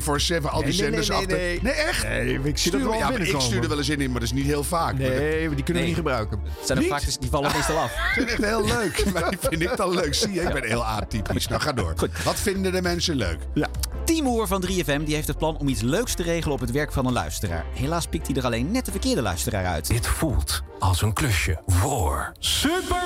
24-7 0.41 0.49
al 0.51 0.63
die 0.63 0.63
Nee, 0.63 0.63
nee, 0.63 0.73
zenders 0.73 1.07
nee, 1.07 1.17
af. 1.17 1.25
te- 1.25 1.35
nee. 1.35 1.59
nee, 1.61 1.73
echt? 1.73 2.03
Nee, 2.07 2.33
ik 2.33 2.39
zie 2.39 2.43
dat 2.43 2.57
Stuur- 2.57 2.79
wel 2.83 2.93
ja, 2.93 3.09
ik 3.11 3.39
stuur 3.41 3.61
er 3.63 3.67
wel 3.69 3.77
eens 3.77 3.89
in, 3.89 3.97
maar 3.99 4.19
dat 4.19 4.21
is 4.21 4.31
niet 4.31 4.45
heel 4.45 4.63
vaak. 4.63 4.97
Nee, 4.97 5.47
maar 5.47 5.55
die 5.55 5.63
kunnen 5.63 5.65
we 5.65 5.73
Nee. 5.73 5.85
niet 5.85 5.95
gebruiken. 5.95 6.39
Het 6.57 6.65
zijn 6.65 6.77
er 6.77 6.83
Niet? 6.83 6.93
vaak, 6.93 7.19
die 7.19 7.29
vallen 7.29 7.51
meestal 7.55 7.77
af. 7.77 7.91
zijn 8.15 8.27
echt 8.27 8.45
heel 8.45 8.65
leuk. 8.65 9.03
Maar 9.13 9.29
die 9.29 9.39
vind 9.41 9.61
ik 9.61 9.77
dan 9.77 9.93
leuk. 9.93 10.13
Zie 10.13 10.31
je, 10.33 10.41
ik 10.41 10.53
ben 10.53 10.63
heel 10.63 10.85
atypisch. 10.85 11.47
Nou, 11.47 11.61
ga 11.61 11.73
door. 11.73 11.93
Wat 12.23 12.39
vinden 12.39 12.71
de 12.71 12.81
mensen 12.81 13.15
leuk? 13.15 13.37
Ja. 13.53 13.67
Timoer 14.15 14.47
van 14.47 14.65
3FM 14.65 15.03
die 15.03 15.15
heeft 15.15 15.27
het 15.27 15.37
plan 15.37 15.57
om 15.57 15.67
iets 15.67 15.81
leuks 15.81 16.13
te 16.13 16.23
regelen 16.23 16.53
op 16.53 16.59
het 16.59 16.71
werk 16.71 16.91
van 16.91 17.05
een 17.05 17.13
luisteraar. 17.13 17.65
Helaas 17.73 18.07
pikt 18.07 18.27
hij 18.27 18.35
er 18.35 18.45
alleen 18.45 18.71
net 18.71 18.85
de 18.85 18.91
verkeerde 18.91 19.21
luisteraar 19.21 19.65
uit. 19.65 19.87
Dit 19.87 20.07
voelt 20.07 20.61
als 20.79 21.01
een 21.01 21.13
klusje 21.13 21.61
voor. 21.67 22.31
Super 22.39 23.03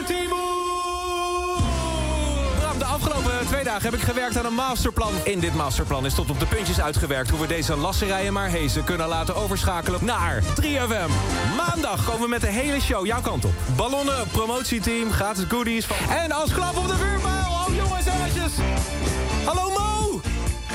Bram, 2.59 2.77
de 2.77 2.85
afgelopen 2.85 3.47
twee 3.47 3.63
dagen 3.63 3.81
heb 3.81 3.93
ik 3.93 4.01
gewerkt 4.01 4.37
aan 4.37 4.45
een 4.45 4.53
masterplan. 4.53 5.13
In 5.23 5.39
dit 5.39 5.55
masterplan 5.55 6.05
is 6.05 6.13
tot 6.13 6.29
op 6.29 6.39
de 6.39 6.45
puntjes 6.45 6.81
uitgewerkt... 6.81 7.29
hoe 7.29 7.39
we 7.39 7.47
deze 7.47 7.75
lasserijen 7.75 8.33
maar 8.33 8.49
hezen 8.49 8.83
kunnen 8.83 9.07
laten 9.07 9.35
overschakelen 9.35 10.05
naar 10.05 10.43
3FM. 10.61 11.09
Maandag 11.57 12.05
komen 12.05 12.21
we 12.21 12.27
met 12.27 12.41
de 12.41 12.47
hele 12.47 12.81
show 12.81 13.05
jouw 13.05 13.21
kant 13.21 13.45
op. 13.45 13.53
Ballonnen, 13.75 14.27
promotieteam, 14.31 15.11
gratis 15.11 15.45
goodies... 15.47 15.85
Van... 15.85 16.15
En 16.15 16.31
als 16.31 16.53
klap 16.53 16.77
op 16.77 16.87
de 16.87 16.95
vuurpijl, 16.95 17.45
oh 17.49 17.75
jongens 17.75 18.05
en 18.05 18.17
meisjes. 18.17 18.53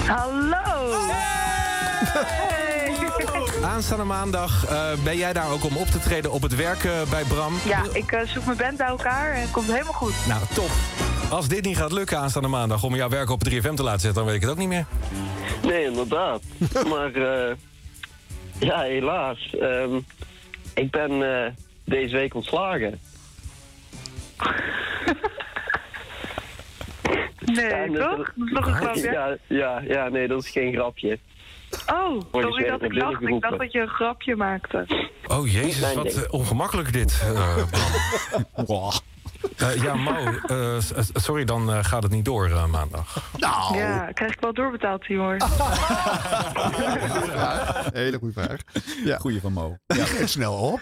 Hallo! 0.07 0.57
Hallo! 0.93 1.15
Aanstaande 3.65 4.05
maandag 4.05 4.67
eh, 4.67 4.93
ben 5.05 5.17
jij 5.17 5.33
daar 5.33 5.51
ook 5.51 5.65
om 5.65 5.77
op 5.77 5.87
te 5.87 5.99
treden 5.99 6.33
op 6.33 6.43
het 6.43 6.57
werk 6.57 6.85
eh, 6.85 7.03
bij 7.11 7.25
Bram. 7.25 7.55
Ja, 7.65 7.83
ik 7.93 8.13
eh, 8.13 8.27
zoek 8.27 8.45
mijn 8.45 8.57
band 8.57 8.77
bij 8.77 8.87
elkaar 8.87 9.33
en 9.33 9.41
het 9.41 9.51
komt 9.51 9.73
helemaal 9.73 9.93
goed. 9.93 10.15
Nou, 10.29 10.41
top. 10.55 10.71
Als 11.31 11.49
dit 11.49 11.65
niet 11.65 11.77
gaat 11.77 11.93
lukken 11.93 12.19
aanstaande 12.19 12.49
maandag 12.49 12.83
om 12.85 12.95
jouw 12.95 13.09
werk 13.09 13.31
op 13.31 13.49
3FM 13.49 13.75
te 13.75 13.83
laten 13.83 14.01
zetten, 14.01 14.15
dan 14.15 14.25
weet 14.25 14.35
ik 14.35 14.41
het 14.41 14.51
ook 14.51 14.57
niet 14.57 14.69
meer. 14.69 14.85
Nee, 15.63 15.85
inderdaad. 15.85 16.43
maar 16.91 17.15
eh, 17.15 17.57
ja, 18.59 18.81
helaas. 18.81 19.55
Ehm, 19.61 19.99
ik 20.75 20.91
ben 20.91 21.11
eh, 21.45 21.53
deze 21.85 22.15
week 22.17 22.35
ontslagen. 22.35 23.01
Nee, 27.45 27.69
Ja, 27.69 27.87
toch? 27.87 28.17
dat- 28.17 28.17
Dat 28.17 28.47
is 28.47 28.53
nog 28.53 28.67
een 28.67 28.75
grapje. 28.83 29.11
Ja, 29.11 29.37
ja, 29.47 29.81
ja, 29.81 30.09
nee, 30.09 30.29
dat 30.29 30.43
is 30.45 30.51
geen 30.51 30.73
grapje. 30.73 31.19
Oh, 31.87 32.21
sorry 32.33 32.69
dat 32.69 32.83
ik 32.83 32.93
lachte. 32.95 33.27
Ik 33.35 33.41
dacht 33.41 33.59
dat 33.59 33.73
je 33.73 33.81
een 33.81 33.89
grapje 33.89 34.37
maakte. 34.37 35.09
Oh 35.27 35.47
jezus, 35.53 35.95
wat 35.95 36.15
eh, 36.15 36.33
ongemakkelijk 36.33 36.93
dit. 36.93 37.21
eh. 37.23 37.57
Eh, 39.57 39.83
ja, 39.83 39.95
eh, 40.47 40.79
s- 40.81 41.11
sorry, 41.13 41.45
dan 41.45 41.71
eh, 41.73 41.85
gaat 41.85 42.03
het 42.03 42.13
niet 42.13 42.25
door 42.25 42.47
eh, 42.47 42.67
maandag. 42.67 43.31
Nou, 43.39 43.77
Ja, 43.77 44.11
krijg 44.13 44.33
ik 44.33 44.41
wel 44.41 44.53
doorbetaald, 44.55 45.03
Timor. 45.05 45.37
Hele 47.93 48.19
goede 48.19 48.33
vraag. 48.43 48.61
Ja. 49.05 49.17
Goeie 49.19 49.41
van 49.41 49.53
Mo. 49.53 49.77
geeft 49.87 50.31
snel 50.31 50.55
op. 50.55 50.81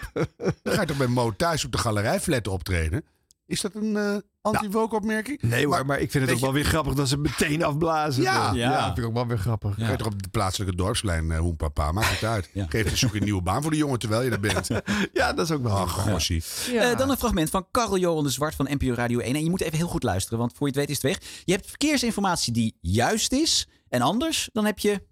Dan 0.63 0.73
ga 0.73 0.81
je 0.81 0.87
toch 0.87 0.97
bij 0.97 1.07
Mo 1.07 1.31
thuis 1.37 1.65
op 1.65 1.71
de 1.71 1.77
galerij 1.77 2.19
flat 2.19 2.47
optreden? 2.47 3.05
Is 3.45 3.61
dat 3.61 3.75
een 3.75 4.23
eh 4.41 4.51
anti-woke 4.51 4.95
opmerking? 4.95 5.41
Nee 5.41 5.65
hoor, 5.65 5.85
maar, 5.85 5.99
ik 5.99 6.11
vind 6.11 6.25
het 6.25 6.33
ook 6.33 6.41
wel 6.41 6.53
weer 6.53 6.63
grappig 6.63 6.93
dat 6.93 7.09
ze 7.09 7.17
meteen 7.17 7.63
afblazen. 7.63 8.23
Ja. 8.23 8.51
ja. 8.53 8.71
Ja. 8.71 8.85
vind 8.85 8.97
ik 8.97 9.05
ook 9.05 9.13
wel 9.13 9.27
weer 9.27 9.37
grappig. 9.37 9.75
Ga 9.77 9.91
je 9.91 9.97
toch 9.97 10.07
op 10.07 10.23
de 10.23 10.29
plaatselijke 10.29 10.75
dorpsplein, 10.75 11.31
eh 11.31 11.39
hoenpapa, 11.39 11.91
maakt 11.91 12.09
het 12.09 12.23
uit. 12.23 12.49
Geef 12.69 12.89
dus 12.89 12.99
zoek 12.99 13.15
een 13.15 13.23
nieuwe 13.23 13.41
baan 13.41 13.61
voor 13.61 13.71
de 13.71 13.77
jongen 13.77 13.99
terwijl 13.99 14.21
je 14.21 14.31
er 14.31 14.39
bent. 14.39 14.67
ja, 15.13 15.33
dat 15.33 15.45
is 15.45 15.51
ook 15.51 15.63
wel 15.63 15.77
Ach, 15.77 15.91
gossie. 15.91 16.43
Eh, 16.75 16.97
dan 16.97 17.09
een 17.09 17.17
fragment 17.17 17.49
van 17.49 17.65
Karel 17.71 17.97
Johan 17.97 18.23
de 18.23 18.29
Zwart 18.29 18.55
van 18.55 18.67
NPO 18.69 18.93
Radio 18.93 19.19
1. 19.19 19.35
En 19.35 19.43
je 19.43 19.49
moet 19.49 19.61
even 19.61 19.77
heel 19.77 19.87
goed 19.87 20.03
luisteren, 20.03 20.39
want 20.39 20.51
voor 20.55 20.67
je 20.67 20.73
het 20.73 20.87
weet 20.87 20.89
is 20.89 21.01
het 21.01 21.19
weg. 21.19 21.43
Je 21.45 21.53
hebt 21.53 21.67
verkeersinformatie 21.67 22.53
die 22.53 22.77
juist 22.81 23.31
is. 23.31 23.67
En 23.89 24.01
anders, 24.01 24.49
dan 24.53 24.65
heb 24.65 24.79
je... 24.79 25.07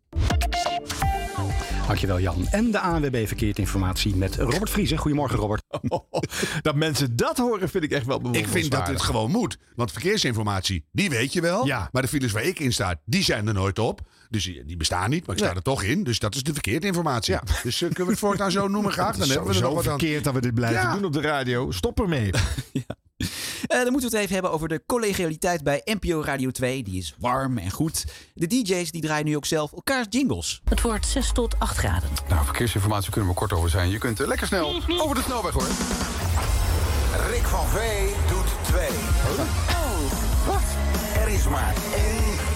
Dankjewel 1.87 2.19
Jan. 2.19 2.47
En 2.47 2.71
de 2.71 2.79
ANWB 2.79 3.27
Verkeersinformatie 3.27 4.15
met 4.15 4.35
Robert 4.35 4.69
Vriezen. 4.69 4.97
Goedemorgen 4.97 5.37
Robert. 5.39 5.63
dat 6.61 6.75
mensen 6.75 7.15
dat 7.15 7.37
horen 7.37 7.69
vind 7.69 7.83
ik 7.83 7.91
echt 7.91 8.05
wel 8.05 8.21
Ik 8.31 8.47
vind 8.47 8.71
dat 8.71 8.87
het 8.87 9.01
gewoon 9.01 9.31
moet. 9.31 9.57
Want 9.75 9.91
verkeersinformatie, 9.91 10.85
die 10.91 11.09
weet 11.09 11.33
je 11.33 11.41
wel. 11.41 11.65
Ja. 11.65 11.89
Maar 11.91 12.01
de 12.01 12.07
files 12.07 12.31
waar 12.31 12.43
ik 12.43 12.59
in 12.59 12.73
sta, 12.73 12.95
die 13.05 13.23
zijn 13.23 13.47
er 13.47 13.53
nooit 13.53 13.79
op. 13.79 14.01
Dus 14.29 14.43
die, 14.43 14.77
bestaan 14.77 15.09
niet, 15.09 15.27
maar 15.27 15.35
ik 15.35 15.43
sta 15.43 15.55
er 15.55 15.61
toch 15.61 15.83
in. 15.83 16.03
Dus 16.03 16.19
dat 16.19 16.35
is 16.35 16.43
de 16.43 16.53
verkeerde 16.53 16.87
informatie. 16.87 17.35
Dus 17.63 17.81
eh, 17.81 17.87
kunnen 17.87 18.05
we 18.05 18.11
het 18.11 18.19
voortaan 18.19 18.51
zo 18.51 18.67
noemen 18.67 18.91
graag? 18.97 19.11
Dan 19.11 19.21
Het 19.21 19.29
hebben 19.29 19.49
we 19.49 19.55
er 19.55 19.61
nog 19.63 19.73
wat 19.73 19.87
aan. 19.87 19.99
verkeerd 19.99 20.23
dat 20.23 20.33
we 20.33 20.41
dit 20.41 20.53
blijven 20.53 20.81
Ja. 20.81 20.93
doen 20.93 21.05
op 21.05 21.13
de 21.13 21.21
radio. 21.21 21.71
Stop 21.71 21.99
ermee. 21.99 22.29
Eh, 23.17 23.27
dan 23.67 23.91
moeten 23.91 24.09
we 24.09 24.15
het 24.15 24.23
even 24.25 24.33
hebben 24.33 24.51
over 24.51 24.67
de 24.67 24.83
collegialiteit 24.85 25.63
bij 25.63 25.81
NPO 25.83 26.21
Radio 26.21 26.51
2. 26.51 26.83
Die 26.83 26.97
is 26.97 27.15
warm 27.19 27.57
en 27.57 27.71
goed. 27.71 28.05
De 28.33 28.47
DJ's 28.47 28.91
die 28.91 29.01
draaien 29.01 29.25
nu 29.25 29.35
ook 29.35 29.45
zelf 29.45 29.71
elkaars 29.73 30.05
jingles. 30.09 30.61
Het 30.69 30.81
wordt 30.81 31.05
6 31.05 31.31
tot 31.31 31.59
8 31.59 31.77
graden. 31.77 32.09
Nou, 32.29 32.45
verkeersinformatie 32.45 33.11
kunnen 33.11 33.29
we 33.29 33.35
kort 33.35 33.53
over 33.53 33.69
zijn. 33.69 33.89
Je 33.89 33.97
kunt 33.97 34.19
eh, 34.19 34.27
lekker 34.27 34.47
snel 34.47 34.81
over 35.01 35.15
de 35.15 35.21
snelweg 35.21 35.53
hoor. 35.53 35.67
Rick 37.29 37.45
van 37.45 37.67
Vee 37.67 38.13
doet 38.27 38.47
twee. 38.63 38.89
Wat? 40.45 40.61
Er 41.15 41.27
is 41.27 41.47
maar 41.47 41.75
één. 41.95 42.46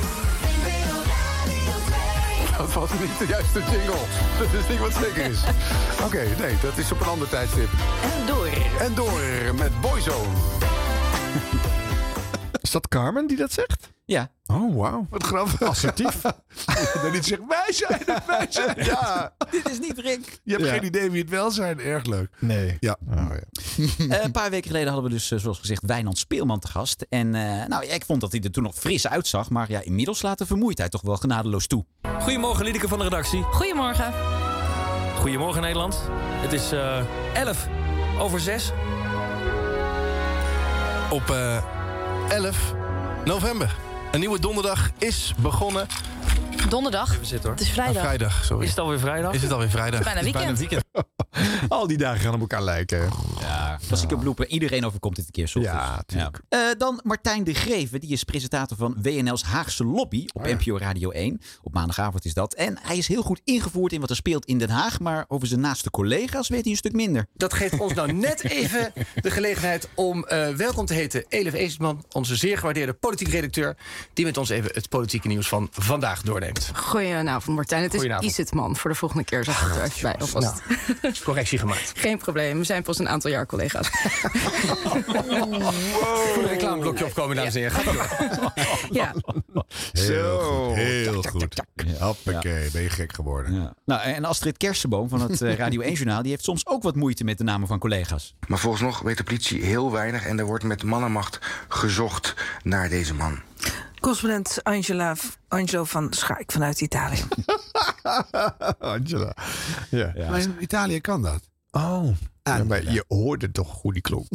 Dat 2.62 2.74
was 2.74 2.90
niet 3.00 3.18
de 3.20 3.26
juiste 3.28 3.60
jingle. 3.60 3.96
Dat 4.40 4.62
is 4.62 4.68
niet 4.70 4.80
wat 4.80 4.94
zeker 4.94 5.32
is. 5.32 5.40
Oké, 6.06 6.24
nee, 6.40 6.58
dat 6.62 6.78
is 6.78 6.92
op 6.92 7.02
een 7.02 7.08
ander 7.08 7.30
tijdstip. 7.30 7.70
En 8.04 8.26
door. 8.26 8.48
En 8.80 8.94
door 8.94 9.22
met 9.56 9.82
Boyzone. 9.82 10.28
Is 12.62 12.72
dat 12.72 12.88
Carmen 12.88 13.28
die 13.28 13.38
dat 13.38 13.52
zegt? 13.52 13.90
Ja. 14.06 14.32
Oh, 14.46 14.76
wauw. 14.76 15.08
Wat 15.10 15.24
grappig. 15.24 15.62
Assertief. 15.62 16.22
Dan 17.02 17.12
niet 17.12 17.26
zeggen, 17.26 17.48
wij 17.48 17.68
zijn 17.74 18.02
het, 18.06 18.26
wij 18.26 18.46
zijn 18.50 18.68
het. 18.78 18.86
Ja. 18.86 19.34
Dit 19.52 19.70
is 19.70 19.80
niet 19.80 19.98
Rick. 20.00 20.40
Je 20.44 20.52
hebt 20.52 20.66
Ja. 20.66 20.72
geen 20.72 20.84
idee 20.86 21.12
wie 21.12 21.22
het 21.22 21.30
wel 21.30 21.52
zijn. 21.52 21.80
Erg 21.80 22.06
leuk. 22.06 22.30
Nee. 22.40 22.78
Ja. 22.80 22.98
Oh, 23.10 23.16
ja. 23.16 24.08
Eh, 24.18 24.24
een 24.24 24.32
paar 24.32 24.50
weken 24.50 24.68
geleden 24.68 24.92
hadden 24.92 25.10
we 25.10 25.16
dus, 25.16 25.32
eh, 25.32 25.40
zoals 25.40 25.60
gezegd, 25.60 25.82
Wijnand 25.86 26.18
Speelman 26.18 26.60
te 26.60 26.68
gast. 26.68 27.06
En 27.10 27.36
eh, 27.36 27.68
nou, 27.68 27.86
ja, 27.86 27.94
ik 27.94 28.06
vond 28.06 28.22
dat 28.22 28.32
hij 28.32 28.42
er 28.42 28.52
toen 28.52 28.64
nog 28.64 28.76
fris 28.76 29.08
uitzag. 29.08 29.50
Maar 29.50 29.70
ja, 29.72 29.82
inmiddels 29.82 30.22
laat 30.22 30.38
de 30.38 30.46
vermoeidheid 30.46 30.92
toch 30.92 31.02
wel 31.02 31.18
genadeloos 31.18 31.68
toe. 31.68 31.86
Goedemorgen, 32.22 32.64
Liedeke 32.64 32.88
van 32.88 32.98
de 32.98 33.04
redactie. 33.04 33.42
Goedemorgen. 33.44 34.14
Goedemorgen, 35.20 35.62
Nederland. 35.62 36.02
Het 36.42 36.54
is 36.54 36.72
eh 36.72 37.06
11 37.34 37.68
over 38.20 38.40
6. 38.40 38.72
Op 41.10 41.30
eh 41.30 41.64
11 42.32 42.56
november. 43.26 43.91
Een 44.12 44.20
nieuwe 44.20 44.40
donderdag 44.40 44.92
is 44.98 45.34
begonnen. 45.42 45.88
Donderdag. 46.70 47.14
Even 47.14 47.26
zitten 47.26 47.50
hoor. 47.50 47.58
Het 47.58 47.68
is 47.68 47.74
vrijdag. 47.74 47.96
Ah, 47.96 48.02
vrijdag, 48.02 48.46
sorry. 48.46 48.64
Is 48.64 48.70
het 48.70 48.80
alweer 48.80 49.00
vrijdag? 49.00 49.34
Is 49.34 49.42
het 49.42 49.52
alweer 49.52 49.70
vrijdag? 49.70 50.04
Bijna 50.04 50.20
Het 50.20 50.52
is 50.52 50.58
weekend. 50.60 50.84
Al 51.70 51.88
die 51.88 51.98
dagen 51.98 52.22
gaan 52.22 52.34
op 52.34 52.40
elkaar 52.40 52.64
lijken. 52.64 53.10
Ja, 53.40 53.80
klassieke 53.88 54.18
bloepen. 54.18 54.48
Iedereen 54.52 54.86
overkomt 54.86 55.16
dit 55.16 55.26
een 55.26 55.32
keer. 55.32 55.48
soms. 55.48 55.66
Ja, 55.66 56.04
tuurlijk. 56.06 56.42
Eh, 56.50 56.60
dan 56.78 57.00
Martijn 57.04 57.44
de 57.44 57.54
Greven. 57.54 58.00
Die 58.00 58.12
is 58.12 58.24
presentator 58.24 58.78
van 58.78 58.98
WNL's 59.02 59.44
Haagse 59.44 59.86
Lobby 59.86 60.26
op 60.34 60.46
NPO 60.46 60.78
Radio 60.78 61.10
1. 61.10 61.42
Op 61.62 61.74
maandagavond 61.74 62.26
is 62.26 62.34
dat. 62.34 62.54
En 62.54 62.78
hij 62.82 62.98
is 62.98 63.08
heel 63.08 63.22
goed 63.22 63.42
ingevoerd 63.44 63.94
in 63.94 64.00
wat 64.02 64.10
er 64.10 64.16
speelt 64.16 64.46
in 64.46 64.58
Den 64.58 64.70
Haag. 64.70 65.00
Maar 65.00 65.26
over 65.28 65.48
zijn 65.48 65.60
naaste 65.60 65.90
collega's 65.90 66.50
weet 66.50 66.62
hij 66.62 66.72
een 66.72 66.78
stuk 66.78 66.94
minder. 66.94 67.26
Dat 67.34 67.54
geeft 67.54 67.80
ons 67.80 67.94
nou 67.94 68.12
net 68.14 68.44
even 68.50 68.94
de 69.22 69.32
gelegenheid 69.32 69.90
om 69.96 70.26
eh, 70.26 70.48
welkom 70.50 70.86
te 70.86 70.94
heten 70.94 71.26
Elif 71.30 71.54
Eestman, 71.54 72.06
onze 72.12 72.36
zeer 72.36 72.58
gewaardeerde 72.58 72.94
politiek 72.94 73.28
redacteur, 73.28 73.78
die 74.14 74.26
met 74.26 74.38
ons 74.38 74.50
even 74.50 74.72
het 74.74 74.90
politieke 74.90 75.28
nieuws 75.28 75.48
van 75.48 75.68
vandaag 75.72 76.22
doorneemt. 76.22 76.72
Goedenavond 76.74 77.56
Martijn, 77.56 77.84
het 77.84 77.94
is. 77.94 78.20
Isitman 78.20 78.76
voor 78.76 78.90
de 78.90 78.96
volgende 78.96 79.24
keer. 79.24 79.44
Zeg 79.44 79.62
ik 79.62 79.76
er 79.76 79.84
even 79.84 80.02
bij 80.02 80.16
alvast. 80.20 80.62
Correctie 81.24 81.58
gemaakt. 81.58 81.92
Geen 81.96 82.18
probleem, 82.18 82.58
we 82.58 82.64
zijn 82.64 82.84
pas 82.84 83.00
een 83.00 83.10
aantal 83.10 83.32
jaar 83.32 83.46
collega's. 83.46 83.90
Voor 86.34 86.44
een 86.44 86.50
reclameblokje 86.50 87.06
opkomen, 87.06 87.36
dames 87.36 87.56
en 87.56 87.62
heren. 87.62 87.76
Gaat 87.76 87.94
door. 87.94 88.54
ja. 89.02 89.14
Heel 89.92 90.04
Zo. 90.06 90.40
goed. 90.40 90.76
Heel 90.76 91.24
goed. 91.24 91.62
Hoppakee, 92.00 92.72
ben 92.72 92.82
je 92.82 92.90
gek 92.90 93.14
geworden. 93.14 93.54
Ja. 93.54 93.74
Nou, 93.86 94.02
en 94.02 94.26
Astrid 94.26 94.58
Kersenboom 94.58 95.10
van 95.10 95.22
het 95.22 95.42
eh, 95.42 95.56
Radio 95.56 95.82
1-journaal... 95.82 96.22
die 96.22 96.32
heeft 96.32 96.44
soms 96.44 96.68
ook 96.68 96.84
wat 96.84 96.96
moeite 96.96 97.24
met 97.24 97.38
de 97.38 97.44
namen 97.44 97.68
van 97.68 97.80
collega's. 97.80 98.36
Maar 98.48 98.60
vooralsnog 98.60 99.00
weet 99.00 99.18
de 99.18 99.24
politie 99.24 99.64
heel 99.64 99.92
weinig 99.92 100.26
en 100.26 100.40
er 100.40 100.46
wordt 100.46 100.64
met 100.64 100.84
man 100.84 101.04
en 101.04 101.12
macht 101.12 101.40
gezocht 101.68 102.34
naar 102.64 102.90
deze 102.90 103.14
man. 103.14 103.40
Correspondent 104.00 104.60
Angela, 104.64 105.16
Angelo 105.48 105.84
van 105.84 106.14
Schaik 106.14 106.52
vanuit 106.52 106.82
Italië. 106.82 107.24
Angela. 108.80 109.36
Ja. 109.90 110.14
Maar 110.30 110.40
in 110.40 110.56
Italië 110.60 111.02
kan 111.02 111.22
dat. 111.22 111.50
Oh. 111.72 112.08
Ja, 112.44 112.64
maar 112.64 112.92
je 112.92 113.06
hoorde 113.08 113.52
toch 113.52 113.82
hoe 113.82 113.94
die 113.94 114.02
klonk. 114.02 114.28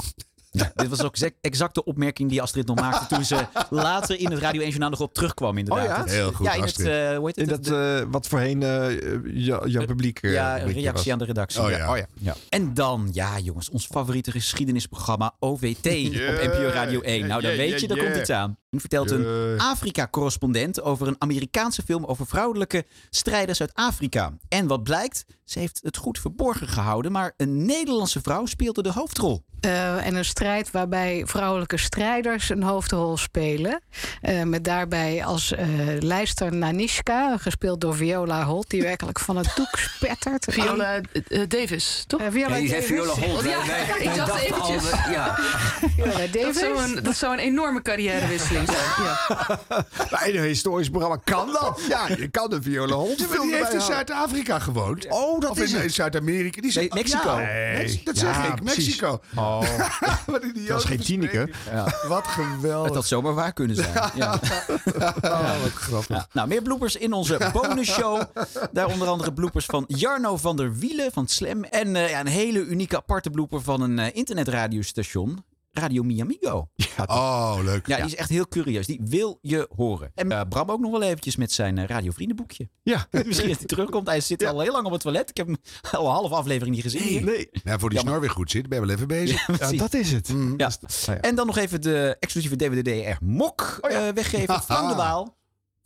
Ja, 0.50 0.72
dit 0.74 0.88
was 0.88 1.02
ook 1.02 1.16
exact- 1.40 1.74
de 1.74 1.84
opmerking 1.84 2.30
die 2.30 2.42
Astrid 2.42 2.66
nog 2.66 2.76
maakte... 2.80 3.14
toen 3.14 3.24
ze 3.24 3.46
later 3.70 4.18
in 4.18 4.30
het 4.30 4.40
Radio 4.40 4.60
1-journaal 4.62 4.90
nog 4.90 5.00
op 5.00 5.14
terugkwam, 5.14 5.58
inderdaad. 5.58 6.00
Oh 6.00 6.06
ja? 6.06 6.12
Heel 6.12 6.32
goed, 6.32 6.46
Ja, 6.46 6.52
in 6.52 6.60
het, 6.60 6.68
Astrid. 6.68 6.86
eh, 6.86 7.16
hoe 7.16 7.26
heet 7.26 7.36
In 7.36 7.48
het? 7.48 7.64
dat, 7.64 8.00
eh, 8.00 8.06
wat 8.10 8.26
voorheen 8.26 8.62
eh 8.62 8.90
ja, 9.24 9.60
jouw 9.66 9.84
publiek. 9.84 10.18
Ja, 10.22 10.54
reactie 10.56 10.92
was. 10.92 11.08
aan 11.10 11.18
de 11.18 11.24
redactie. 11.24 11.62
Oh 11.62 11.70
ja. 11.70 11.76
ja. 11.76 11.90
Oh, 11.90 11.96
ja. 11.96 12.06
ja. 12.14 12.34
En 12.48 12.74
dan, 12.74 13.08
ja 13.12 13.38
jongens, 13.38 13.70
ons 13.70 13.86
favoriete 13.86 14.30
geschiedenisprogramma 14.30 15.34
OVT 15.38 15.84
Yeah. 15.84 16.34
op 16.34 16.40
NPO 16.52 16.68
Radio 16.68 17.00
1. 17.00 17.26
Nou, 17.26 17.42
dan 17.42 17.50
Yeah, 17.50 17.56
weet 17.56 17.68
yeah, 17.68 17.80
je, 17.80 17.86
daar 17.88 17.96
yeah. 17.96 18.08
komt 18.08 18.20
iets 18.20 18.30
aan. 18.30 18.58
Vertelt 18.80 19.10
een. 19.10 19.54
Afrika-correspondent 19.58 20.82
over 20.82 21.06
een 21.06 21.16
Amerikaanse 21.18 21.82
film 21.82 22.04
over 22.04 22.26
vrouwelijke 22.26 22.84
strijders 23.10 23.60
uit 23.60 23.74
Afrika. 23.74 24.32
En 24.48 24.66
wat 24.66 24.82
blijkt, 24.82 25.24
ze 25.44 25.58
heeft 25.58 25.80
het 25.82 25.96
goed 25.96 26.18
verborgen 26.18 26.68
gehouden, 26.68 27.12
maar 27.12 27.32
een 27.36 27.64
Nederlandse 27.66 28.20
vrouw 28.22 28.46
speelde 28.46 28.82
de 28.82 28.92
hoofdrol. 28.92 29.44
Eh, 29.60 30.06
en 30.06 30.14
een 30.14 30.24
strijd 30.24 30.70
waarbij 30.70 31.22
vrouwelijke 31.26 31.76
strijders 31.76 32.48
een 32.48 32.62
hoofdrol 32.62 33.16
spelen. 33.16 33.80
Eh, 34.20 34.42
met 34.42 34.64
daarbij 34.64 35.24
als 35.24 35.52
eh 35.52 35.66
lijster 36.00 36.54
Nanishka, 36.54 37.36
gespeeld 37.36 37.80
door 37.80 37.96
Viola 37.96 38.44
Holt, 38.44 38.70
die 38.70 38.82
werkelijk 38.82 39.18
van 39.20 39.36
het 39.36 39.52
doek 39.56 39.78
spettert. 39.78 40.46
Viola 40.54 41.00
Davis, 41.48 42.04
toch? 42.06 42.20
Eh, 42.20 42.26
Viola 42.30 42.54
Nee, 42.54 42.68
Davis. 42.68 42.86
Viola 42.86 43.12
Holt. 43.12 43.44
Ja, 43.44 43.58
Nee, 43.64 43.76
nee, 43.98 44.08
ik 44.08 44.14
dacht 44.16 44.40
eventjes. 44.42 44.90
ja. 45.10 45.34
Viola 45.94 46.12
Dat 46.18 46.32
Davis. 46.32 46.58
zou, 46.58 46.82
een, 46.82 47.02
dat 47.02 47.16
zou 47.16 47.32
een 47.32 47.38
enorme 47.38 47.82
carrièrewisseling 47.82 48.65
zijn. 48.66 49.06
Ja. 49.06 49.58
Bij 50.10 50.34
een 50.36 50.42
historisch 50.42 50.88
programma 50.88 51.16
kan 51.24 51.52
dat. 51.52 51.80
Ja, 51.88 52.08
je 52.08 52.28
kan 52.28 52.50
de 52.50 52.62
viola 52.62 52.94
hond 52.94 53.18
Ja, 53.18 53.40
die 53.40 53.54
heeft 53.54 53.72
in 53.72 53.80
Zuid-Afrika 53.80 54.58
gewoond. 54.58 55.06
Oh, 55.08 55.40
dat 55.40 55.50
of 55.50 55.58
is 55.60 55.72
in, 55.72 55.90
Zuid-Amerika. 55.90 56.60
Die 56.60 56.74
Nee, 56.78 56.88
Mexico. 56.94 57.30
Ja, 57.40 57.72
Mex- 57.78 58.04
dat 58.04 58.20
Ja, 58.20 58.34
zeg 58.42 58.52
ik. 58.52 58.62
Mexico. 58.62 59.20
Oh, 59.36 59.60
Wat 60.26 60.42
een 60.42 60.52
dat 60.54 60.68
was 60.68 60.84
geen 60.84 61.00
Tineke. 61.00 61.48
Wat 62.08 62.26
geweldig. 62.26 62.86
Het 62.86 62.94
had 62.94 63.06
zomaar 63.06 63.34
waar 63.34 63.52
kunnen 63.52 63.76
zijn. 63.76 64.10
Ja. 64.14 64.38
Oh, 65.22 65.62
wat 65.62 65.72
grappig. 65.72 66.16
Ja, 66.16 66.26
nou, 66.32 66.48
meer 66.48 66.62
bloopers 66.62 66.96
in 66.96 67.12
onze 67.12 67.50
bonusshow. 67.52 68.22
Daar 68.72 68.86
onder 68.86 69.08
andere 69.08 69.32
bloopers 69.32 69.64
van 69.66 69.84
Jarno 69.86 70.36
van 70.36 70.56
der 70.56 70.74
Wielen 70.76 71.12
van 71.12 71.28
Slam. 71.28 71.64
En 71.64 71.96
eh, 71.96 72.10
ja, 72.10 72.20
een 72.20 72.26
hele 72.26 72.58
unieke 72.58 72.96
aparte 72.96 73.30
blooper 73.30 73.62
van 73.62 73.80
een 73.80 73.98
eh, 73.98 74.14
internetradiostation. 74.14 75.44
Radio 75.78 76.02
Miamigo. 76.02 76.68
Oh, 77.06 77.58
leuk. 77.64 77.86
Ja, 77.86 77.96
die 77.96 78.04
is 78.04 78.14
echt 78.14 78.28
heel 78.28 78.48
curieus. 78.48 78.86
Die 78.86 79.00
wil 79.04 79.38
je 79.42 79.68
horen. 79.76 80.10
En 80.14 80.32
eh, 80.32 80.40
Bram 80.48 80.70
ook 80.70 80.80
nog 80.80 80.90
wel 80.90 81.02
eventjes 81.02 81.36
met 81.36 81.52
zijn 81.52 81.78
eh, 81.78 81.84
radiovriendenboekje. 81.84 82.68
Ja. 82.82 83.06
Misschien 83.26 83.48
dat 83.48 83.58
hij 83.58 83.66
terugkomt. 83.66 84.06
Hij 84.06 84.20
zit 84.20 84.44
al 84.44 84.60
heel 84.60 84.72
lang 84.72 84.86
op 84.86 84.92
het 84.92 85.00
toilet. 85.00 85.30
Ik 85.30 85.36
heb 85.36 85.46
hem 85.46 85.56
al 85.92 86.06
een 86.06 86.12
half 86.12 86.30
aflevering 86.30 86.74
niet 86.74 86.84
gezien. 86.84 87.24
Nee. 87.24 87.48
Ja, 87.50 87.78
voor 87.78 87.90
die 87.90 87.98
snor 87.98 88.20
weer 88.20 88.30
goed 88.30 88.50
zit, 88.50 88.68
ben 88.68 88.80
je 88.80 88.86
wel 88.86 88.94
even 88.94 89.08
bezig. 89.08 89.46
Ja, 89.58 89.72
dat 89.72 89.94
is 89.94 90.12
het. 90.12 90.32
Ja. 90.56 90.70
ja. 91.06 91.14
En 91.20 91.34
dan 91.34 91.46
nog 91.46 91.56
even 91.56 91.80
de 91.80 92.16
exclusieve 92.20 92.56
DVD-DR 92.56 93.24
Mok 93.24 93.78
Oh 93.80 93.92
eh, 93.92 94.14
weggeven. 94.14 94.62
Frank 94.62 94.88
de 94.88 94.94
Waal. 94.94 95.36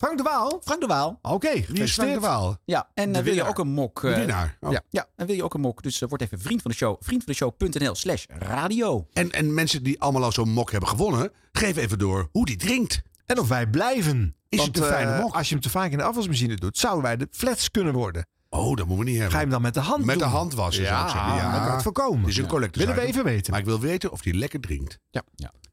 Frank 0.00 0.16
de 0.16 0.22
Waal? 0.22 0.60
Frank 0.64 0.80
de 0.80 0.86
Waal. 0.86 1.18
Oké, 1.22 1.52
Wie 1.68 1.82
is 1.82 1.92
Frank 1.92 2.14
de 2.14 2.20
Waal? 2.20 2.56
Ja, 2.64 2.88
en 2.94 3.12
De 3.12 3.18
eh, 3.18 3.24
wil 3.24 3.34
je 3.34 3.44
ook 3.44 3.58
een 3.58 3.68
mok? 3.68 4.00
De 4.00 4.08
eh, 4.08 4.16
winnaar. 4.18 4.56
Oh. 4.60 4.72
Ja, 4.72 4.82
ja, 4.90 5.06
en 5.16 5.26
wil 5.26 5.36
je 5.36 5.44
ook 5.44 5.54
een 5.54 5.60
mok? 5.60 5.82
Dus 5.82 6.00
eh, 6.02 6.08
word 6.08 6.20
even 6.20 6.40
vriend 6.40 6.62
van 6.62 6.70
de 6.70 6.76
show. 6.76 6.96
Vriendvandeshow.nl 7.00 7.94
slash 7.94 8.24
radio. 8.28 9.06
En, 9.12 9.30
en 9.30 9.54
mensen 9.54 9.82
die 9.82 10.00
allemaal 10.00 10.24
al 10.24 10.32
zo'n 10.32 10.48
mok 10.50 10.70
hebben 10.70 10.88
gewonnen, 10.88 11.32
geef 11.52 11.76
even 11.76 11.98
door 11.98 12.28
hoe 12.32 12.46
die 12.46 12.56
drinkt. 12.56 13.02
En 13.26 13.38
of 13.38 13.48
wij 13.48 13.66
blijven. 13.66 14.36
Is 14.48 14.58
Want 14.58 14.76
het 14.76 14.84
een 14.84 14.92
fijne 14.92 15.10
eh, 15.12 15.20
mok? 15.20 15.34
als 15.34 15.48
je 15.48 15.54
hem 15.54 15.62
te 15.62 15.70
vaak 15.70 15.90
in 15.90 15.98
de 15.98 16.04
afwasmachine 16.04 16.54
doet, 16.56 16.78
zouden 16.78 17.02
wij 17.02 17.16
de 17.16 17.28
flats 17.30 17.70
kunnen 17.70 17.92
worden. 17.92 18.26
Oh, 18.48 18.76
dat 18.76 18.86
moeten 18.86 19.04
we 19.04 19.10
niet 19.10 19.20
hebben. 19.20 19.30
Ga 19.30 19.36
je 19.36 19.42
hem 19.42 19.50
dan 19.52 19.62
met 19.62 19.74
de 19.74 19.80
hand 19.80 20.04
Met 20.04 20.18
de 20.18 20.24
hand 20.24 20.54
wassen, 20.54 20.82
Ja, 20.82 20.88
zou 20.90 21.04
ik 21.04 21.10
zeggen. 21.10 21.34
Ja, 21.34 21.56
kan 21.56 21.66
je 21.66 21.70
het 21.72 21.82
voorkomen. 21.82 22.28
Is 22.28 22.36
een 22.36 22.42
Ja. 22.42 22.48
collector. 22.48 22.82
Willen 22.86 23.00
we 23.02 23.06
even 23.08 23.24
weten. 23.24 23.50
Maar 23.50 23.60
ik 23.60 23.66
wil 23.66 23.80
weten 23.80 24.12
of 24.12 24.24
hij 24.24 24.32
lekker 24.32 24.60
drinkt. 24.60 24.98
Ja. 25.10 25.22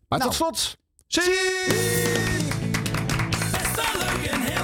Maar 0.08 0.20
Nou. 0.20 0.32
tot 0.32 0.34
slot. 0.34 0.78
Best 1.08 2.67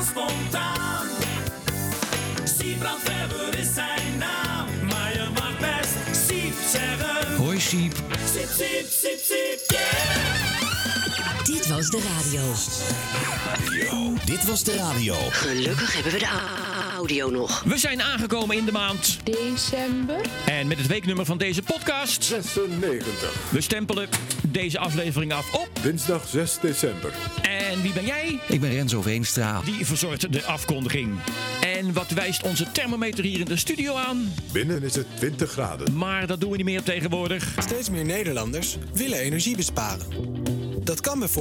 spontaan. 0.03 1.07
Siebrand 2.43 3.03
Weber 3.03 3.59
is 3.59 3.73
zijn 3.73 4.17
naam. 4.17 4.67
Maar 4.89 5.13
je 5.13 5.27
mag 5.33 5.59
best 5.59 6.25
Siep 6.27 6.53
zeggen. 6.71 7.35
Hoi 7.35 7.59
Siep. 7.59 7.93
Siep, 8.33 8.49
siep, 8.49 8.87
siep, 8.89 9.19
siep, 9.19 9.63
yeah. 9.67 10.52
Dit 11.43 11.67
was 11.67 11.89
de 11.89 12.01
radio. 12.01 12.41
Dit 14.25 14.45
was 14.45 14.63
de 14.63 14.75
radio. 14.75 15.15
Gelukkig 15.29 15.93
hebben 15.93 16.11
we 16.11 16.19
de 16.19 16.27
audio 16.95 17.29
nog. 17.29 17.63
We 17.63 17.77
zijn 17.77 18.01
aangekomen 18.01 18.57
in 18.57 18.65
de 18.65 18.71
maand 18.71 19.19
December. 19.23 20.21
En 20.45 20.67
met 20.67 20.77
het 20.77 20.87
weeknummer 20.87 21.25
van 21.25 21.37
deze 21.37 21.61
podcast... 21.61 22.23
96. 22.23 23.49
We 23.51 23.61
stempelen 23.61 24.09
deze 24.47 24.79
aflevering 24.79 25.33
af 25.33 25.53
op... 25.53 25.69
Dinsdag 25.81 26.27
6 26.27 26.57
december. 26.61 27.13
En 27.41 27.81
wie 27.81 27.93
ben 27.93 28.05
jij? 28.05 28.39
Ik 28.47 28.61
ben 28.61 28.71
Renzo 28.71 29.01
Veenstra. 29.01 29.61
Die 29.65 29.85
verzorgt 29.85 30.33
de 30.33 30.43
afkondiging. 30.43 31.19
En 31.61 31.93
wat 31.93 32.11
wijst 32.11 32.43
onze 32.43 32.71
thermometer 32.71 33.23
hier 33.23 33.39
in 33.39 33.45
de 33.45 33.57
studio 33.57 33.95
aan? 33.95 34.33
Binnen 34.51 34.83
is 34.83 34.95
het 34.95 35.07
20 35.15 35.51
graden. 35.51 35.97
Maar 35.97 36.27
dat 36.27 36.41
doen 36.41 36.49
we 36.49 36.55
niet 36.55 36.65
meer 36.65 36.83
tegenwoordig. 36.83 37.53
Steeds 37.57 37.89
meer 37.89 38.05
Nederlanders 38.05 38.77
willen 38.93 39.19
energie 39.19 39.55
besparen. 39.55 40.07
Dat 40.83 41.01
kan 41.01 41.19
bijvoorbeeld 41.19 41.32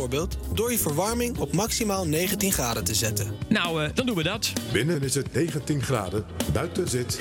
door 0.54 0.70
je 0.70 0.78
verwarming 0.78 1.38
op 1.38 1.52
maximaal 1.52 2.06
19 2.06 2.52
graden 2.52 2.84
te 2.84 2.94
zetten. 2.94 3.32
Nou, 3.48 3.84
eh, 3.84 3.90
dan 3.94 4.06
doen 4.06 4.16
we 4.16 4.22
dat. 4.22 4.52
Binnen 4.72 5.02
is 5.02 5.14
het 5.14 5.32
19 5.34 5.82
graden. 5.82 6.24
Buiten 6.52 6.88
zit... 6.88 7.20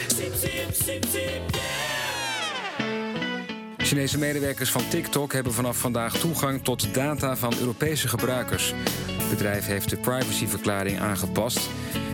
Chinese 3.78 4.18
medewerkers 4.18 4.72
van 4.72 4.88
TikTok 4.90 5.34
hebben 5.34 5.54
vanaf 5.54 5.78
vandaag 5.78 6.18
toegang 6.18 6.64
tot 6.64 6.94
data 6.94 7.36
van 7.36 7.54
Europese 7.60 8.08
gebruikers. 8.08 8.74
Het 9.18 9.30
bedrijf 9.30 9.66
heeft 9.66 9.90
de 9.90 9.98
privacyverklaring 9.98 11.00
aangepast. 11.00 11.60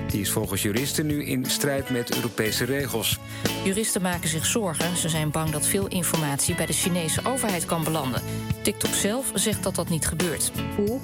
Die 0.07 0.21
is 0.21 0.31
volgens 0.31 0.61
juristen 0.61 1.05
nu 1.05 1.25
in 1.25 1.45
strijd 1.45 1.89
met 1.89 2.15
Europese 2.15 2.65
regels. 2.65 3.19
Juristen 3.63 4.01
maken 4.01 4.29
zich 4.29 4.45
zorgen. 4.45 4.97
Ze 4.97 5.09
zijn 5.09 5.31
bang 5.31 5.49
dat 5.49 5.65
veel 5.65 5.87
informatie 5.87 6.55
bij 6.55 6.65
de 6.65 6.73
Chinese 6.73 7.21
overheid 7.23 7.65
kan 7.65 7.83
belanden. 7.83 8.21
TikTok 8.61 8.93
zelf 8.93 9.31
zegt 9.33 9.63
dat 9.63 9.75
dat 9.75 9.89
niet 9.89 10.07
gebeurt. 10.07 10.51
不 10.77 10.99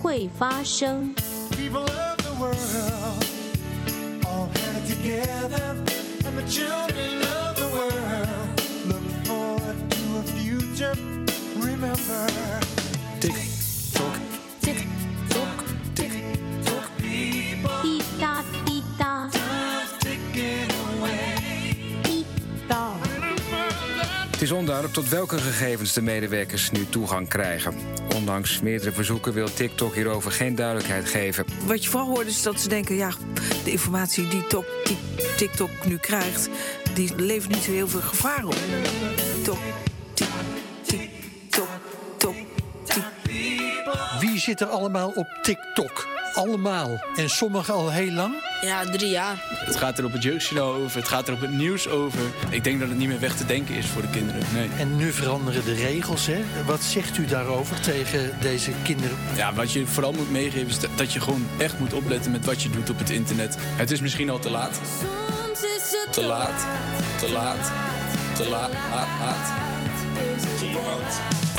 is 24.43 24.51
onduidelijk 24.51 24.93
tot 24.93 25.09
welke 25.09 25.37
gegevens 25.37 25.93
de 25.93 26.01
medewerkers 26.01 26.71
nu 26.71 26.85
toegang 26.89 27.27
krijgen. 27.27 27.73
Ondanks 28.15 28.59
meerdere 28.59 28.91
verzoeken 28.91 29.33
wil 29.33 29.53
TikTok 29.53 29.95
hierover 29.95 30.31
geen 30.31 30.55
duidelijkheid 30.55 31.09
geven. 31.09 31.45
Wat 31.65 31.83
je 31.83 31.89
vooral 31.89 32.09
hoort 32.09 32.27
is 32.27 32.41
dat 32.41 32.59
ze 32.59 32.69
denken... 32.69 32.95
ja, 32.95 33.11
de 33.63 33.71
informatie 33.71 34.27
die, 34.27 34.47
Tok- 34.47 34.65
die 34.83 34.97
TikTok 35.37 35.69
nu 35.85 35.97
krijgt... 35.97 36.49
die 36.93 37.15
levert 37.15 37.53
niet 37.53 37.63
zo 37.63 37.71
heel 37.71 37.87
veel 37.87 38.01
gevaar 38.01 38.45
op. 38.45 38.55
Tok, 39.43 39.59
tik, 40.13 40.27
tik, 40.85 41.09
tok, 41.49 41.67
tok, 42.17 42.35
tik. 42.83 43.03
Wie 44.19 44.39
zit 44.39 44.61
er 44.61 44.67
allemaal 44.67 45.09
op 45.09 45.27
TikTok? 45.41 46.07
Allemaal. 46.33 47.03
En 47.15 47.29
sommigen 47.29 47.73
al 47.73 47.91
heel 47.91 48.11
lang? 48.11 48.52
Ja, 48.63 48.85
drie 48.85 49.09
jaar. 49.09 49.35
Het 49.49 49.75
gaat 49.75 49.97
er 49.97 50.05
op 50.05 50.11
het 50.11 50.23
jeugdjournaal 50.23 50.73
over, 50.73 50.97
het 50.99 51.07
gaat 51.07 51.27
er 51.27 51.33
op 51.33 51.41
het 51.41 51.51
nieuws 51.51 51.87
over. 51.87 52.19
Ik 52.49 52.63
denk 52.63 52.79
dat 52.79 52.89
het 52.89 52.97
niet 52.97 53.07
meer 53.07 53.19
weg 53.19 53.35
te 53.35 53.45
denken 53.45 53.75
is 53.75 53.85
voor 53.85 54.01
de 54.01 54.09
kinderen. 54.09 54.41
Nee. 54.53 54.69
En 54.77 54.95
nu 54.95 55.11
veranderen 55.11 55.65
de 55.65 55.73
regels, 55.73 56.25
hè? 56.27 56.41
Wat 56.65 56.81
zegt 56.83 57.17
u 57.17 57.25
daarover 57.25 57.79
tegen 57.79 58.31
deze 58.41 58.71
kinderen? 58.83 59.17
Ja, 59.35 59.53
wat 59.53 59.71
je 59.71 59.85
vooral 59.87 60.11
moet 60.13 60.31
meegeven 60.31 60.67
is 60.67 60.77
dat- 60.95 61.13
je 61.13 61.19
gewoon 61.21 61.47
echt 61.57 61.79
moet 61.79 61.93
opletten 61.93 62.31
met 62.31 62.45
wat 62.45 62.61
je 62.61 62.69
doet 62.69 62.89
op 62.89 62.99
het 62.99 63.09
internet. 63.09 63.55
Het 63.59 63.91
is 63.91 64.01
misschien 64.01 64.29
al 64.29 64.39
te 64.39 64.49
laat. 64.49 64.79
Soms 64.99 65.59
is 65.61 65.95
het 66.03 66.13
Te 66.13 66.23
laat. 66.25 66.65
Te 67.19 67.31
laat. 67.31 67.71
Te 68.35 68.49
laat. 68.49 68.71
laat. 69.19 69.51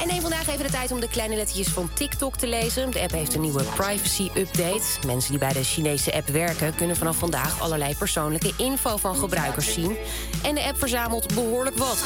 En 0.05 0.11
neem 0.11 0.21
vandaag 0.21 0.49
even 0.49 0.65
de 0.65 0.71
tijd 0.71 0.93
om 0.93 1.01
de 1.01 1.09
kleine 1.09 1.37
lettertjes 1.37 1.69
van 1.69 1.91
TikTok 1.93 2.37
te 2.37 2.47
lezen. 2.47 2.91
De 2.91 3.01
app 3.01 3.11
heeft 3.11 3.35
een 3.35 3.41
nieuwe 3.41 3.63
privacy-update. 3.63 5.07
Mensen 5.07 5.31
die 5.31 5.39
bij 5.39 5.53
de 5.53 5.65
Chinese 5.65 6.15
app 6.15 6.29
werken... 6.29 6.75
kunnen 6.75 6.97
vanaf 6.97 7.17
vandaag 7.17 7.61
allerlei 7.61 7.95
persoonlijke 7.97 8.53
info 8.57 8.97
van 8.97 9.17
gebruikers 9.17 9.73
zien. 9.73 9.97
En 10.43 10.55
de 10.55 10.65
app 10.65 10.79
verzamelt 10.79 11.35
behoorlijk 11.35 11.77
wat. 11.77 12.05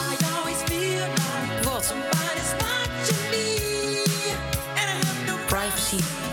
Wat? 1.63 1.95
Privacy. 5.47 6.28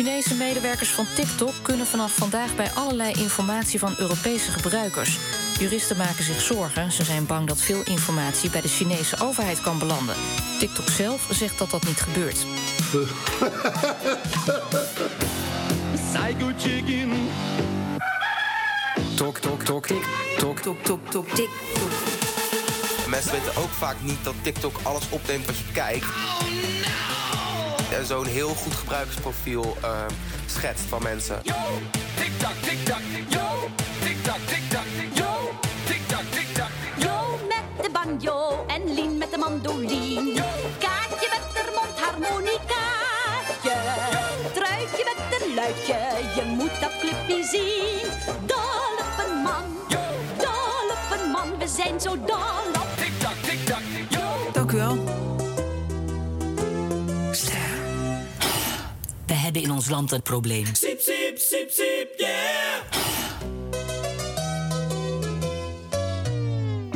Chinese 0.00 0.34
medewerkers 0.34 0.90
van 0.90 1.06
TikTok 1.14 1.52
kunnen 1.62 1.86
vanaf 1.86 2.14
vandaag 2.14 2.56
bij 2.56 2.70
allerlei 2.70 3.12
informatie 3.12 3.78
van 3.78 3.94
Europese 3.98 4.50
gebruikers. 4.50 5.18
Juristen 5.58 5.96
maken 5.96 6.24
zich 6.24 6.40
zorgen. 6.40 6.92
Ze 6.92 7.04
zijn 7.04 7.26
bang 7.26 7.46
dat 7.48 7.60
veel 7.60 7.82
informatie 7.84 8.50
bij 8.50 8.60
de 8.60 8.68
Chinese 8.68 9.16
overheid 9.22 9.60
kan 9.60 9.78
belanden. 9.78 10.14
TikTok 10.58 10.88
zelf 10.88 11.28
zegt 11.30 11.58
dat 11.58 11.70
dat 11.70 11.84
niet 11.84 12.00
gebeurt. 12.00 12.46
Psycho 16.12 16.50
chicken. 16.58 17.28
Tok, 19.16 19.38
tok, 19.38 19.62
tok, 19.62 19.86
tik, 19.86 20.06
tok, 20.38 20.60
tok, 20.60 20.84
tok, 20.84 21.10
tok, 21.10 21.28
tik, 21.28 21.50
tok. 21.74 21.90
Mensen 23.08 23.32
weten 23.32 23.56
ook 23.56 23.70
vaak 23.70 23.96
niet 24.00 24.24
dat 24.24 24.34
TikTok 24.42 24.76
alles 24.82 25.04
opneemt 25.10 25.46
wat 25.46 25.58
je 25.58 25.72
kijkt. 25.72 26.06
En 27.98 28.06
zo'n 28.06 28.26
heel 28.26 28.48
goed 28.48 28.74
gebruikersprofiel 28.74 29.76
eh, 29.82 29.90
schetst 30.46 30.84
van 30.84 31.02
mensen. 31.02 31.42
Tik-tak, 31.42 32.52
tik-tak, 32.62 33.00
yo. 33.28 33.68
Tik-tak, 34.04 34.38
tik-tak, 34.46 34.84
yo. 35.12 35.50
Tik-tak, 35.84 36.22
tik-tak, 36.30 36.68
Jo 36.96 37.38
met 37.48 37.84
de 37.84 37.90
banjo 37.92 38.64
en 38.66 38.94
Lien 38.94 39.18
met 39.18 39.30
de 39.30 39.38
mandoline. 39.38 40.42
Kaatje 40.78 41.28
met 41.34 41.44
de 41.54 41.72
mondharmonicaatje. 41.78 43.76
Truitje 44.54 45.04
met 45.10 45.40
een 45.40 45.54
luidje, 45.54 45.98
je 46.34 46.42
moet 46.56 46.80
dat 46.80 46.92
clubje 47.00 47.44
zien. 47.44 48.10
Dol 48.46 48.92
op 48.98 49.24
een 49.26 49.36
man, 49.42 49.64
dol 50.38 50.90
op 50.90 51.10
een 51.20 51.30
man, 51.30 51.58
we 51.58 51.68
zijn 51.68 52.00
zo 52.00 52.16
dol 52.26 52.80
op. 52.82 52.86
Tik-tak, 52.96 53.34
tik-tak, 53.42 53.82
yo. 54.08 54.50
Dank 54.52 54.72
u 54.72 54.76
wel. 54.76 54.98
We 59.30 59.36
hebben 59.36 59.62
in 59.62 59.70
ons 59.70 59.88
land 59.88 60.12
een 60.12 60.22
probleem. 60.22 60.64
Siep, 60.64 61.00
siep, 61.00 61.38
siep, 61.38 61.70
siep, 61.70 62.08
yeah. 62.16 62.30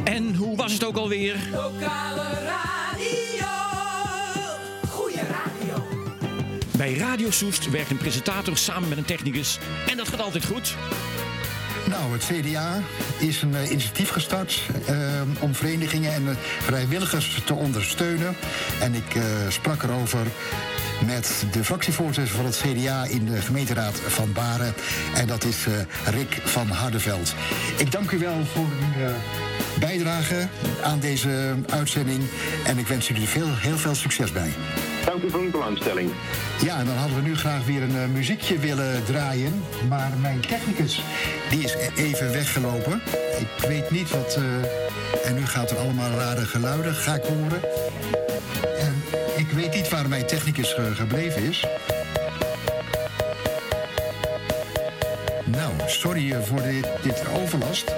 En 0.05 0.35
hoe 0.35 0.57
was 0.57 0.73
het 0.73 0.85
ook 0.85 0.97
alweer? 0.97 1.37
Lokale 1.53 2.23
radio. 2.23 3.47
Goeie 4.89 5.17
radio. 5.17 5.85
Bij 6.77 6.95
Radio 6.95 7.31
Soest 7.31 7.71
werkt 7.71 7.91
een 7.91 7.97
presentator 7.97 8.57
samen 8.57 8.89
met 8.89 8.99
een 8.99 9.05
technicus. 9.05 9.59
En 9.89 9.97
dat 9.97 10.09
gaat 10.09 10.21
altijd 10.21 10.45
goed. 10.45 10.77
Nou, 11.89 12.13
het 12.13 12.25
CDA 12.25 12.83
is 13.19 13.43
een 13.43 13.55
eh, 13.55 13.71
initiatief 13.71 14.09
gestart 14.09 14.61
eh, 14.87 14.97
om 15.41 15.55
verenigingen 15.55 16.13
en 16.13 16.29
eh, 16.29 16.35
vrijwilligers 16.63 17.43
te 17.45 17.55
ondersteunen. 17.55 18.37
En 18.81 18.95
ik 18.95 19.15
eh, 19.15 19.23
sprak 19.49 19.83
erover 19.83 20.27
met 21.07 21.45
de 21.53 21.65
fractievoorzitter 21.65 22.35
van 22.37 22.45
het 22.45 22.63
CDA 22.65 23.05
in 23.05 23.25
de 23.25 23.41
gemeenteraad 23.41 24.01
van 24.07 24.33
Baren. 24.33 24.75
En 25.15 25.27
dat 25.27 25.45
is 25.45 25.67
Rick 26.05 26.41
van 26.45 26.69
Hardeveld. 26.69 27.35
Ik 27.77 27.93
dank 27.93 28.11
u 28.11 28.19
wel 28.19 28.45
voor 28.53 28.65
uw 28.65 29.13
bijdrage 29.79 30.49
aan 30.83 31.01
deze 31.01 31.55
uitzending. 31.71 32.23
En 32.67 32.79
ik 32.79 32.87
wens 32.87 33.09
jullie 33.09 33.29
veel, 33.29 33.57
heel 33.57 33.79
veel 33.79 33.95
succes 33.95 34.33
bij. 34.33 34.53
Dank 35.05 35.23
u 35.23 35.31
voor 35.31 35.41
uw 35.41 35.51
belangstelling. 35.51 36.11
Ja, 36.63 36.79
en 36.79 36.87
dan 36.87 36.97
hadden 36.97 37.17
we 37.17 37.23
nu 37.23 37.37
graag 37.37 37.65
weer 37.65 37.83
een 37.83 37.97
eh, 37.97 38.07
muziekje 38.13 38.59
willen 38.59 39.05
draaien. 39.05 39.63
Maar 39.89 40.13
mijn 40.21 40.41
technicus, 40.41 41.03
die 41.51 41.65
is 41.65 41.75
e- 41.75 41.91
even 42.03 42.33
weggelopen. 42.33 43.03
Ik 43.39 43.69
weet 43.69 43.91
niet 43.91 44.11
wat... 44.11 44.35
eh, 44.37 45.29
en 45.29 45.35
nu 45.35 45.47
gaat 45.47 45.71
er 45.71 45.77
allemaal 45.77 46.11
rare 46.11 46.45
geluiden, 46.45 46.95
ga 46.95 47.15
ik 47.15 47.23
horen. 47.23 47.63
En 48.79 49.03
Ik 49.37 49.51
weet 49.51 49.75
niet 49.75 49.89
waar 49.89 50.09
mijn 50.09 50.27
technicus 50.27 50.73
ge- 50.73 50.95
gebleven 50.95 51.43
is. 51.43 51.65
Nou, 55.45 55.73
sorry 55.87 56.33
eh, 56.33 56.43
voor 56.43 56.63
dit 57.03 57.23
overlast. 57.43 57.95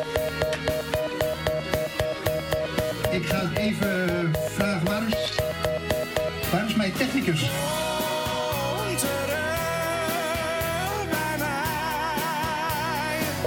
Ik 3.10 3.26
ga 3.26 3.50
even 3.54 4.25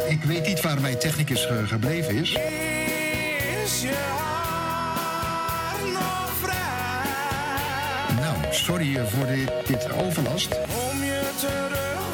Ik 0.08 0.24
weet 0.24 0.46
niet 0.48 0.62
waar 0.62 0.82
mijn 0.82 0.98
technicus 1.00 1.46
ge- 1.46 1.68
gebleven 1.68 2.16
is. 2.16 2.30
Is 3.64 3.82
je 3.82 3.96
hart 4.18 5.92
nog 5.94 6.32
vrij? 6.42 8.16
Nou, 8.22 8.36
sorry 8.54 8.96
eh, 8.98 9.06
voor 9.06 9.26
dit, 9.28 9.52
dit 9.68 9.92
overlast. 9.92 10.56
Om 10.92 11.04
je 11.04 11.30
terug, 11.40 12.09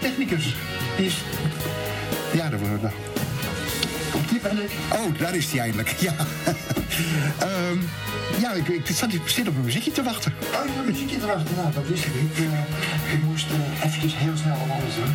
Technicus? 0.00 0.54
Die 0.96 1.06
is... 1.06 1.16
Ja, 2.32 2.48
daar 2.48 2.58
worden 2.58 2.92
die 4.30 4.40
ben 4.40 4.62
ik. 4.62 4.70
Oh, 4.92 5.18
daar 5.18 5.34
is 5.34 5.50
hij 5.50 5.60
eindelijk. 5.60 5.88
Ja. 5.98 6.14
Ehm, 7.38 7.78
ja, 8.40 8.52
ik, 8.52 8.68
ik 8.68 8.86
zat, 8.86 9.10
zit 9.24 9.48
op 9.48 9.56
een 9.56 9.64
muziekje 9.64 9.92
te 9.92 10.02
wachten. 10.02 10.34
Oh, 10.42 10.74
ja, 10.76 10.82
muziekje 10.86 11.18
te 11.18 11.26
wachten. 11.26 11.54
Nou, 11.56 11.72
dat 11.72 11.88
wist 11.88 12.04
ik 12.04 12.14
niet. 12.22 12.32
Eh, 12.36 13.12
ik 13.12 13.22
moest 13.22 13.46
uh, 13.50 13.84
eventjes 13.84 14.16
heel 14.16 14.36
snel 14.36 14.56
wat 14.58 14.70
anders 14.70 14.94
doen. 14.94 15.14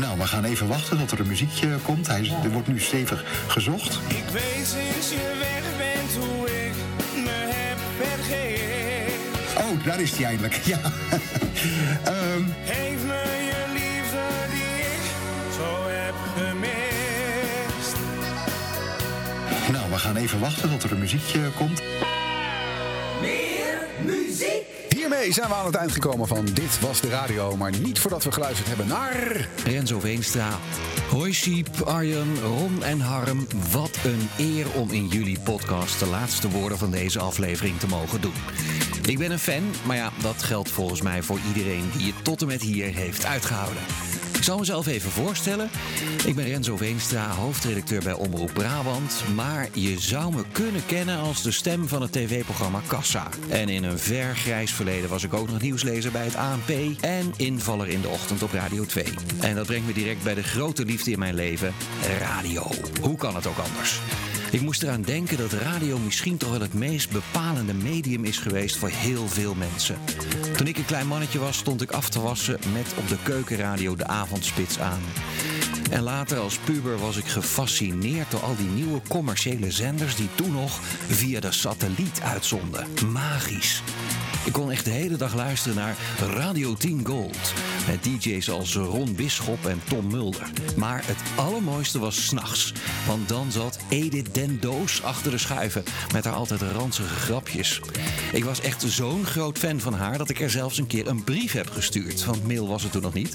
Nou, 0.00 0.18
we 0.18 0.26
gaan 0.26 0.44
even 0.44 0.68
wachten 0.68 0.98
tot 0.98 1.10
er 1.10 1.20
een 1.20 1.26
muziekje 1.26 1.68
komt. 1.82 2.06
Hij 2.06 2.20
is, 2.20 2.28
er 2.28 2.50
wordt 2.50 2.68
nu 2.68 2.80
stevig 2.80 3.24
gezocht. 3.46 3.98
Ik 4.08 4.24
weet 4.32 4.66
sinds 4.66 5.08
je 5.08 5.36
weg 5.38 5.76
bent 5.76 6.24
hoe 6.24 6.46
ik 6.46 6.74
me 7.24 7.50
heb 7.50 7.78
vergeet. 7.98 9.12
Oh, 9.56 9.84
daar 9.84 10.00
is 10.00 10.10
hij 10.10 10.24
eindelijk. 10.24 10.60
Ja. 10.64 10.80
Ehm, 12.04 12.42
Geef 12.64 13.04
me 13.06 13.37
gaan 20.08 20.16
even 20.16 20.40
wachten 20.40 20.70
tot 20.70 20.82
er 20.82 20.92
een 20.92 20.98
muziekje 20.98 21.40
komt. 21.56 21.82
Meer 23.20 23.86
muziek. 24.04 24.64
Hiermee 24.88 25.32
zijn 25.32 25.48
we 25.48 25.54
aan 25.54 25.66
het 25.66 25.74
eind 25.74 25.92
gekomen 25.92 26.28
van 26.28 26.44
Dit 26.44 26.80
Was 26.80 27.00
De 27.00 27.08
Radio. 27.08 27.56
Maar 27.56 27.72
niet 27.78 27.98
voordat 27.98 28.24
we 28.24 28.32
geluisterd 28.32 28.68
hebben 28.68 28.86
naar... 28.86 29.48
Renzo 29.64 30.00
Veenstra. 30.00 30.58
Hoi 31.10 31.32
Siep, 31.32 31.68
Arjen, 31.84 32.40
Ron 32.40 32.84
en 32.84 33.00
Harm. 33.00 33.46
Wat 33.70 33.98
een 34.04 34.28
eer 34.38 34.66
om 34.74 34.90
in 34.90 35.08
jullie 35.08 35.40
podcast 35.40 35.98
de 35.98 36.06
laatste 36.06 36.50
woorden 36.50 36.78
van 36.78 36.90
deze 36.90 37.18
aflevering 37.18 37.78
te 37.78 37.86
mogen 37.86 38.20
doen. 38.20 38.34
Ik 39.06 39.18
ben 39.18 39.30
een 39.30 39.38
fan, 39.38 39.62
maar 39.84 39.96
ja, 39.96 40.12
dat 40.22 40.42
geldt 40.42 40.70
volgens 40.70 41.02
mij 41.02 41.22
voor 41.22 41.38
iedereen 41.46 41.90
die 41.96 42.12
het 42.12 42.24
tot 42.24 42.40
en 42.40 42.46
met 42.46 42.62
hier 42.62 42.94
heeft 42.94 43.24
uitgehouden. 43.24 43.82
Ik 44.38 44.44
zal 44.44 44.58
mezelf 44.58 44.86
even 44.86 45.10
voorstellen. 45.10 45.70
Ik 46.26 46.34
ben 46.34 46.44
Renzo 46.44 46.76
Veenstra, 46.76 47.30
hoofdredacteur 47.30 48.02
bij 48.02 48.12
Omroep 48.12 48.50
Brabant. 48.52 49.22
Maar 49.34 49.68
je 49.72 50.00
zou 50.00 50.34
me 50.34 50.44
kunnen 50.52 50.86
kennen 50.86 51.18
als 51.18 51.42
de 51.42 51.50
stem 51.50 51.88
van 51.88 52.02
het 52.02 52.12
tv-programma 52.12 52.80
Kassa. 52.86 53.28
En 53.48 53.68
in 53.68 53.84
een 53.84 53.98
ver 53.98 54.36
grijs 54.36 54.72
verleden 54.72 55.10
was 55.10 55.24
ik 55.24 55.34
ook 55.34 55.50
nog 55.50 55.60
nieuwslezer 55.60 56.12
bij 56.12 56.24
het 56.24 56.36
ANP. 56.36 56.70
En 57.00 57.32
invaller 57.36 57.88
in 57.88 58.00
de 58.00 58.08
ochtend 58.08 58.42
op 58.42 58.52
Radio 58.52 58.84
2. 58.84 59.04
En 59.40 59.54
dat 59.54 59.66
brengt 59.66 59.86
me 59.86 59.92
direct 59.92 60.22
bij 60.22 60.34
de 60.34 60.42
grote 60.42 60.84
liefde 60.84 61.10
in 61.10 61.18
mijn 61.18 61.34
leven: 61.34 61.74
radio. 62.18 62.70
Hoe 63.00 63.16
kan 63.16 63.34
het 63.34 63.46
ook 63.46 63.58
anders? 63.58 64.00
Ik 64.50 64.60
moest 64.60 64.82
eraan 64.82 65.02
denken 65.02 65.36
dat 65.36 65.52
radio 65.52 65.98
misschien 65.98 66.36
toch 66.36 66.50
wel 66.50 66.60
het 66.60 66.74
meest 66.74 67.10
bepalende 67.10 67.74
medium 67.74 68.24
is 68.24 68.38
geweest 68.38 68.76
voor 68.76 68.88
heel 68.88 69.28
veel 69.28 69.54
mensen. 69.54 69.96
Toen 70.56 70.66
ik 70.66 70.76
een 70.76 70.84
klein 70.84 71.06
mannetje 71.06 71.38
was, 71.38 71.56
stond 71.56 71.82
ik 71.82 71.90
af 71.90 72.08
te 72.08 72.20
wassen 72.20 72.58
met 72.72 72.94
op 72.98 73.08
de 73.08 73.16
keukenradio 73.22 73.96
de 73.96 74.06
avondspits 74.06 74.78
aan. 74.78 75.00
En 75.90 76.02
later 76.02 76.38
als 76.38 76.58
puber 76.58 76.98
was 76.98 77.16
ik 77.16 77.26
gefascineerd 77.26 78.30
door 78.30 78.42
al 78.42 78.56
die 78.56 78.68
nieuwe 78.68 79.00
commerciële 79.08 79.70
zenders 79.70 80.16
die 80.16 80.28
toen 80.34 80.52
nog 80.52 80.80
via 81.08 81.40
de 81.40 81.52
satelliet 81.52 82.20
uitzonden. 82.20 82.86
Magisch. 83.12 83.82
Ik 84.44 84.52
kon 84.52 84.70
echt 84.70 84.84
de 84.84 84.90
hele 84.90 85.16
dag 85.16 85.34
luisteren 85.34 85.76
naar 85.76 85.96
Radio 86.20 86.74
10 86.74 87.06
Gold. 87.06 87.52
Met 87.86 88.02
DJ's 88.02 88.50
als 88.50 88.76
Ron 88.76 89.14
Bisschop 89.14 89.66
en 89.66 89.80
Tom 89.88 90.06
Mulder. 90.06 90.50
Maar 90.76 91.02
het 91.06 91.16
allermooiste 91.36 91.98
was 91.98 92.26
s'nachts. 92.26 92.72
Want 93.06 93.28
dan 93.28 93.52
zat 93.52 93.78
Edith 93.88 94.34
Den 94.34 94.60
Doos 94.60 95.02
achter 95.02 95.30
de 95.30 95.38
schuiven. 95.38 95.82
Met 96.12 96.24
haar 96.24 96.34
altijd 96.34 96.62
ranzige 96.62 97.14
grapjes. 97.14 97.80
Ik 98.32 98.44
was 98.44 98.60
echt 98.60 98.84
zo'n 98.86 99.24
groot 99.24 99.58
fan 99.58 99.80
van 99.80 99.94
haar 99.94 100.18
dat 100.18 100.28
ik 100.28 100.40
er 100.40 100.50
zelfs 100.50 100.78
een 100.78 100.86
keer 100.86 101.06
een 101.06 101.24
brief 101.24 101.52
heb 101.52 101.70
gestuurd. 101.70 102.24
Want 102.24 102.46
mail 102.46 102.68
was 102.68 102.82
het 102.82 102.92
toen 102.92 103.02
nog 103.02 103.14
niet. 103.14 103.34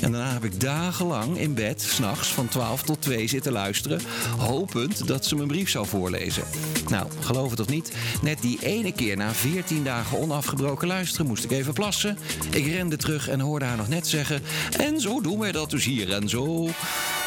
En 0.00 0.12
daarna 0.12 0.32
heb 0.32 0.44
ik 0.44 0.60
dagenlang 0.60 1.38
in 1.38 1.54
bed, 1.54 1.82
s'nachts 1.82 2.28
van 2.28 2.48
12 2.48 2.82
tot 2.82 3.02
2 3.02 3.26
zitten 3.26 3.52
luisteren. 3.52 4.00
Hopend 4.38 5.06
dat 5.06 5.26
ze 5.26 5.34
mijn 5.34 5.48
brief 5.48 5.70
zou 5.70 5.86
voorlezen. 5.86 6.42
Nou, 6.88 7.06
geloof 7.20 7.50
het 7.50 7.60
of 7.60 7.68
niet. 7.68 7.92
Net 8.22 8.40
die 8.40 8.58
ene 8.62 8.92
keer 8.92 9.16
na 9.16 9.32
14 9.32 9.84
dagen 9.84 10.18
onafgebroken 10.40 10.88
luisteren 10.88 11.26
moest 11.26 11.44
ik 11.44 11.50
even 11.50 11.72
plassen. 11.72 12.18
Ik 12.50 12.66
rende 12.66 12.96
terug 12.96 13.28
en 13.28 13.40
hoorde 13.40 13.64
haar 13.64 13.76
nog 13.76 13.88
net 13.88 14.06
zeggen. 14.06 14.42
En 14.78 15.00
zo 15.00 15.20
doen 15.20 15.38
wij 15.38 15.52
dat 15.52 15.70
dus 15.70 15.84
hier 15.84 16.12
en 16.12 16.28
zo. 16.28 16.68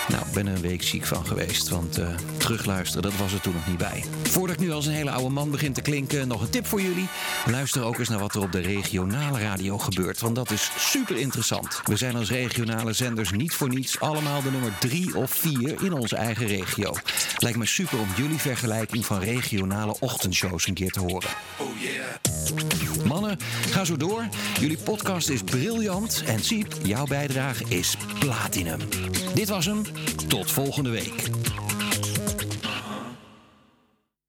Nou, 0.07 0.25
ik 0.25 0.33
ben 0.33 0.47
er 0.47 0.55
een 0.55 0.61
week 0.61 0.83
ziek 0.83 1.05
van 1.05 1.25
geweest, 1.25 1.69
want 1.69 1.97
eh, 1.97 2.07
terugluisteren, 2.37 3.01
dat 3.01 3.19
was 3.19 3.33
er 3.33 3.41
toen 3.41 3.53
nog 3.53 3.67
niet 3.67 3.77
bij. 3.77 4.03
Voordat 4.23 4.55
ik 4.55 4.61
nu 4.61 4.71
als 4.71 4.85
een 4.85 4.93
hele 4.93 5.11
oude 5.11 5.29
man 5.29 5.51
begin 5.51 5.73
te 5.73 5.81
klinken, 5.81 6.27
nog 6.27 6.41
een 6.41 6.49
tip 6.49 6.67
voor 6.67 6.81
jullie. 6.81 7.07
Luister 7.45 7.83
ook 7.83 7.99
eens 7.99 8.09
naar 8.09 8.19
wat 8.19 8.35
er 8.35 8.41
op 8.41 8.51
de 8.51 8.59
regionale 8.59 9.39
radio 9.39 9.77
gebeurt, 9.77 10.19
want 10.19 10.35
dat 10.35 10.51
is 10.51 10.71
super 10.77 11.17
interessant. 11.17 11.81
We 11.85 11.95
zijn 11.95 12.15
als 12.15 12.29
regionale 12.29 12.93
zenders 12.93 13.31
niet 13.31 13.53
voor 13.53 13.69
niets 13.69 13.99
allemaal 13.99 14.41
de 14.41 14.51
nummer 14.51 14.77
drie 14.79 15.17
of 15.17 15.31
vier 15.31 15.83
in 15.83 15.93
onze 15.93 16.15
eigen 16.15 16.47
regio. 16.47 16.93
Lijkt 17.37 17.57
me 17.57 17.65
super 17.65 17.99
om 17.99 18.09
jullie 18.15 18.39
vergelijking 18.39 19.05
van 19.05 19.19
regionale 19.19 19.95
ochtendshows 19.99 20.67
een 20.67 20.73
keer 20.73 20.91
te 20.91 20.99
horen. 20.99 21.29
Oh 21.57 21.79
yeah. 21.79 23.02
Mannen, 23.07 23.37
ga 23.71 23.85
zo 23.85 23.97
door. 23.97 24.27
Jullie 24.59 24.77
podcast 24.83 25.29
is 25.29 25.41
briljant 25.43 26.23
en 26.25 26.39
Siep, 26.39 26.73
jouw 26.83 27.05
bijdrage 27.05 27.63
is 27.67 27.97
platinum. 28.19 28.79
Dit 29.33 29.49
was 29.49 29.65
hem. 29.65 29.81
Tot 30.27 30.51
volgende 30.51 30.89
week. 30.89 31.29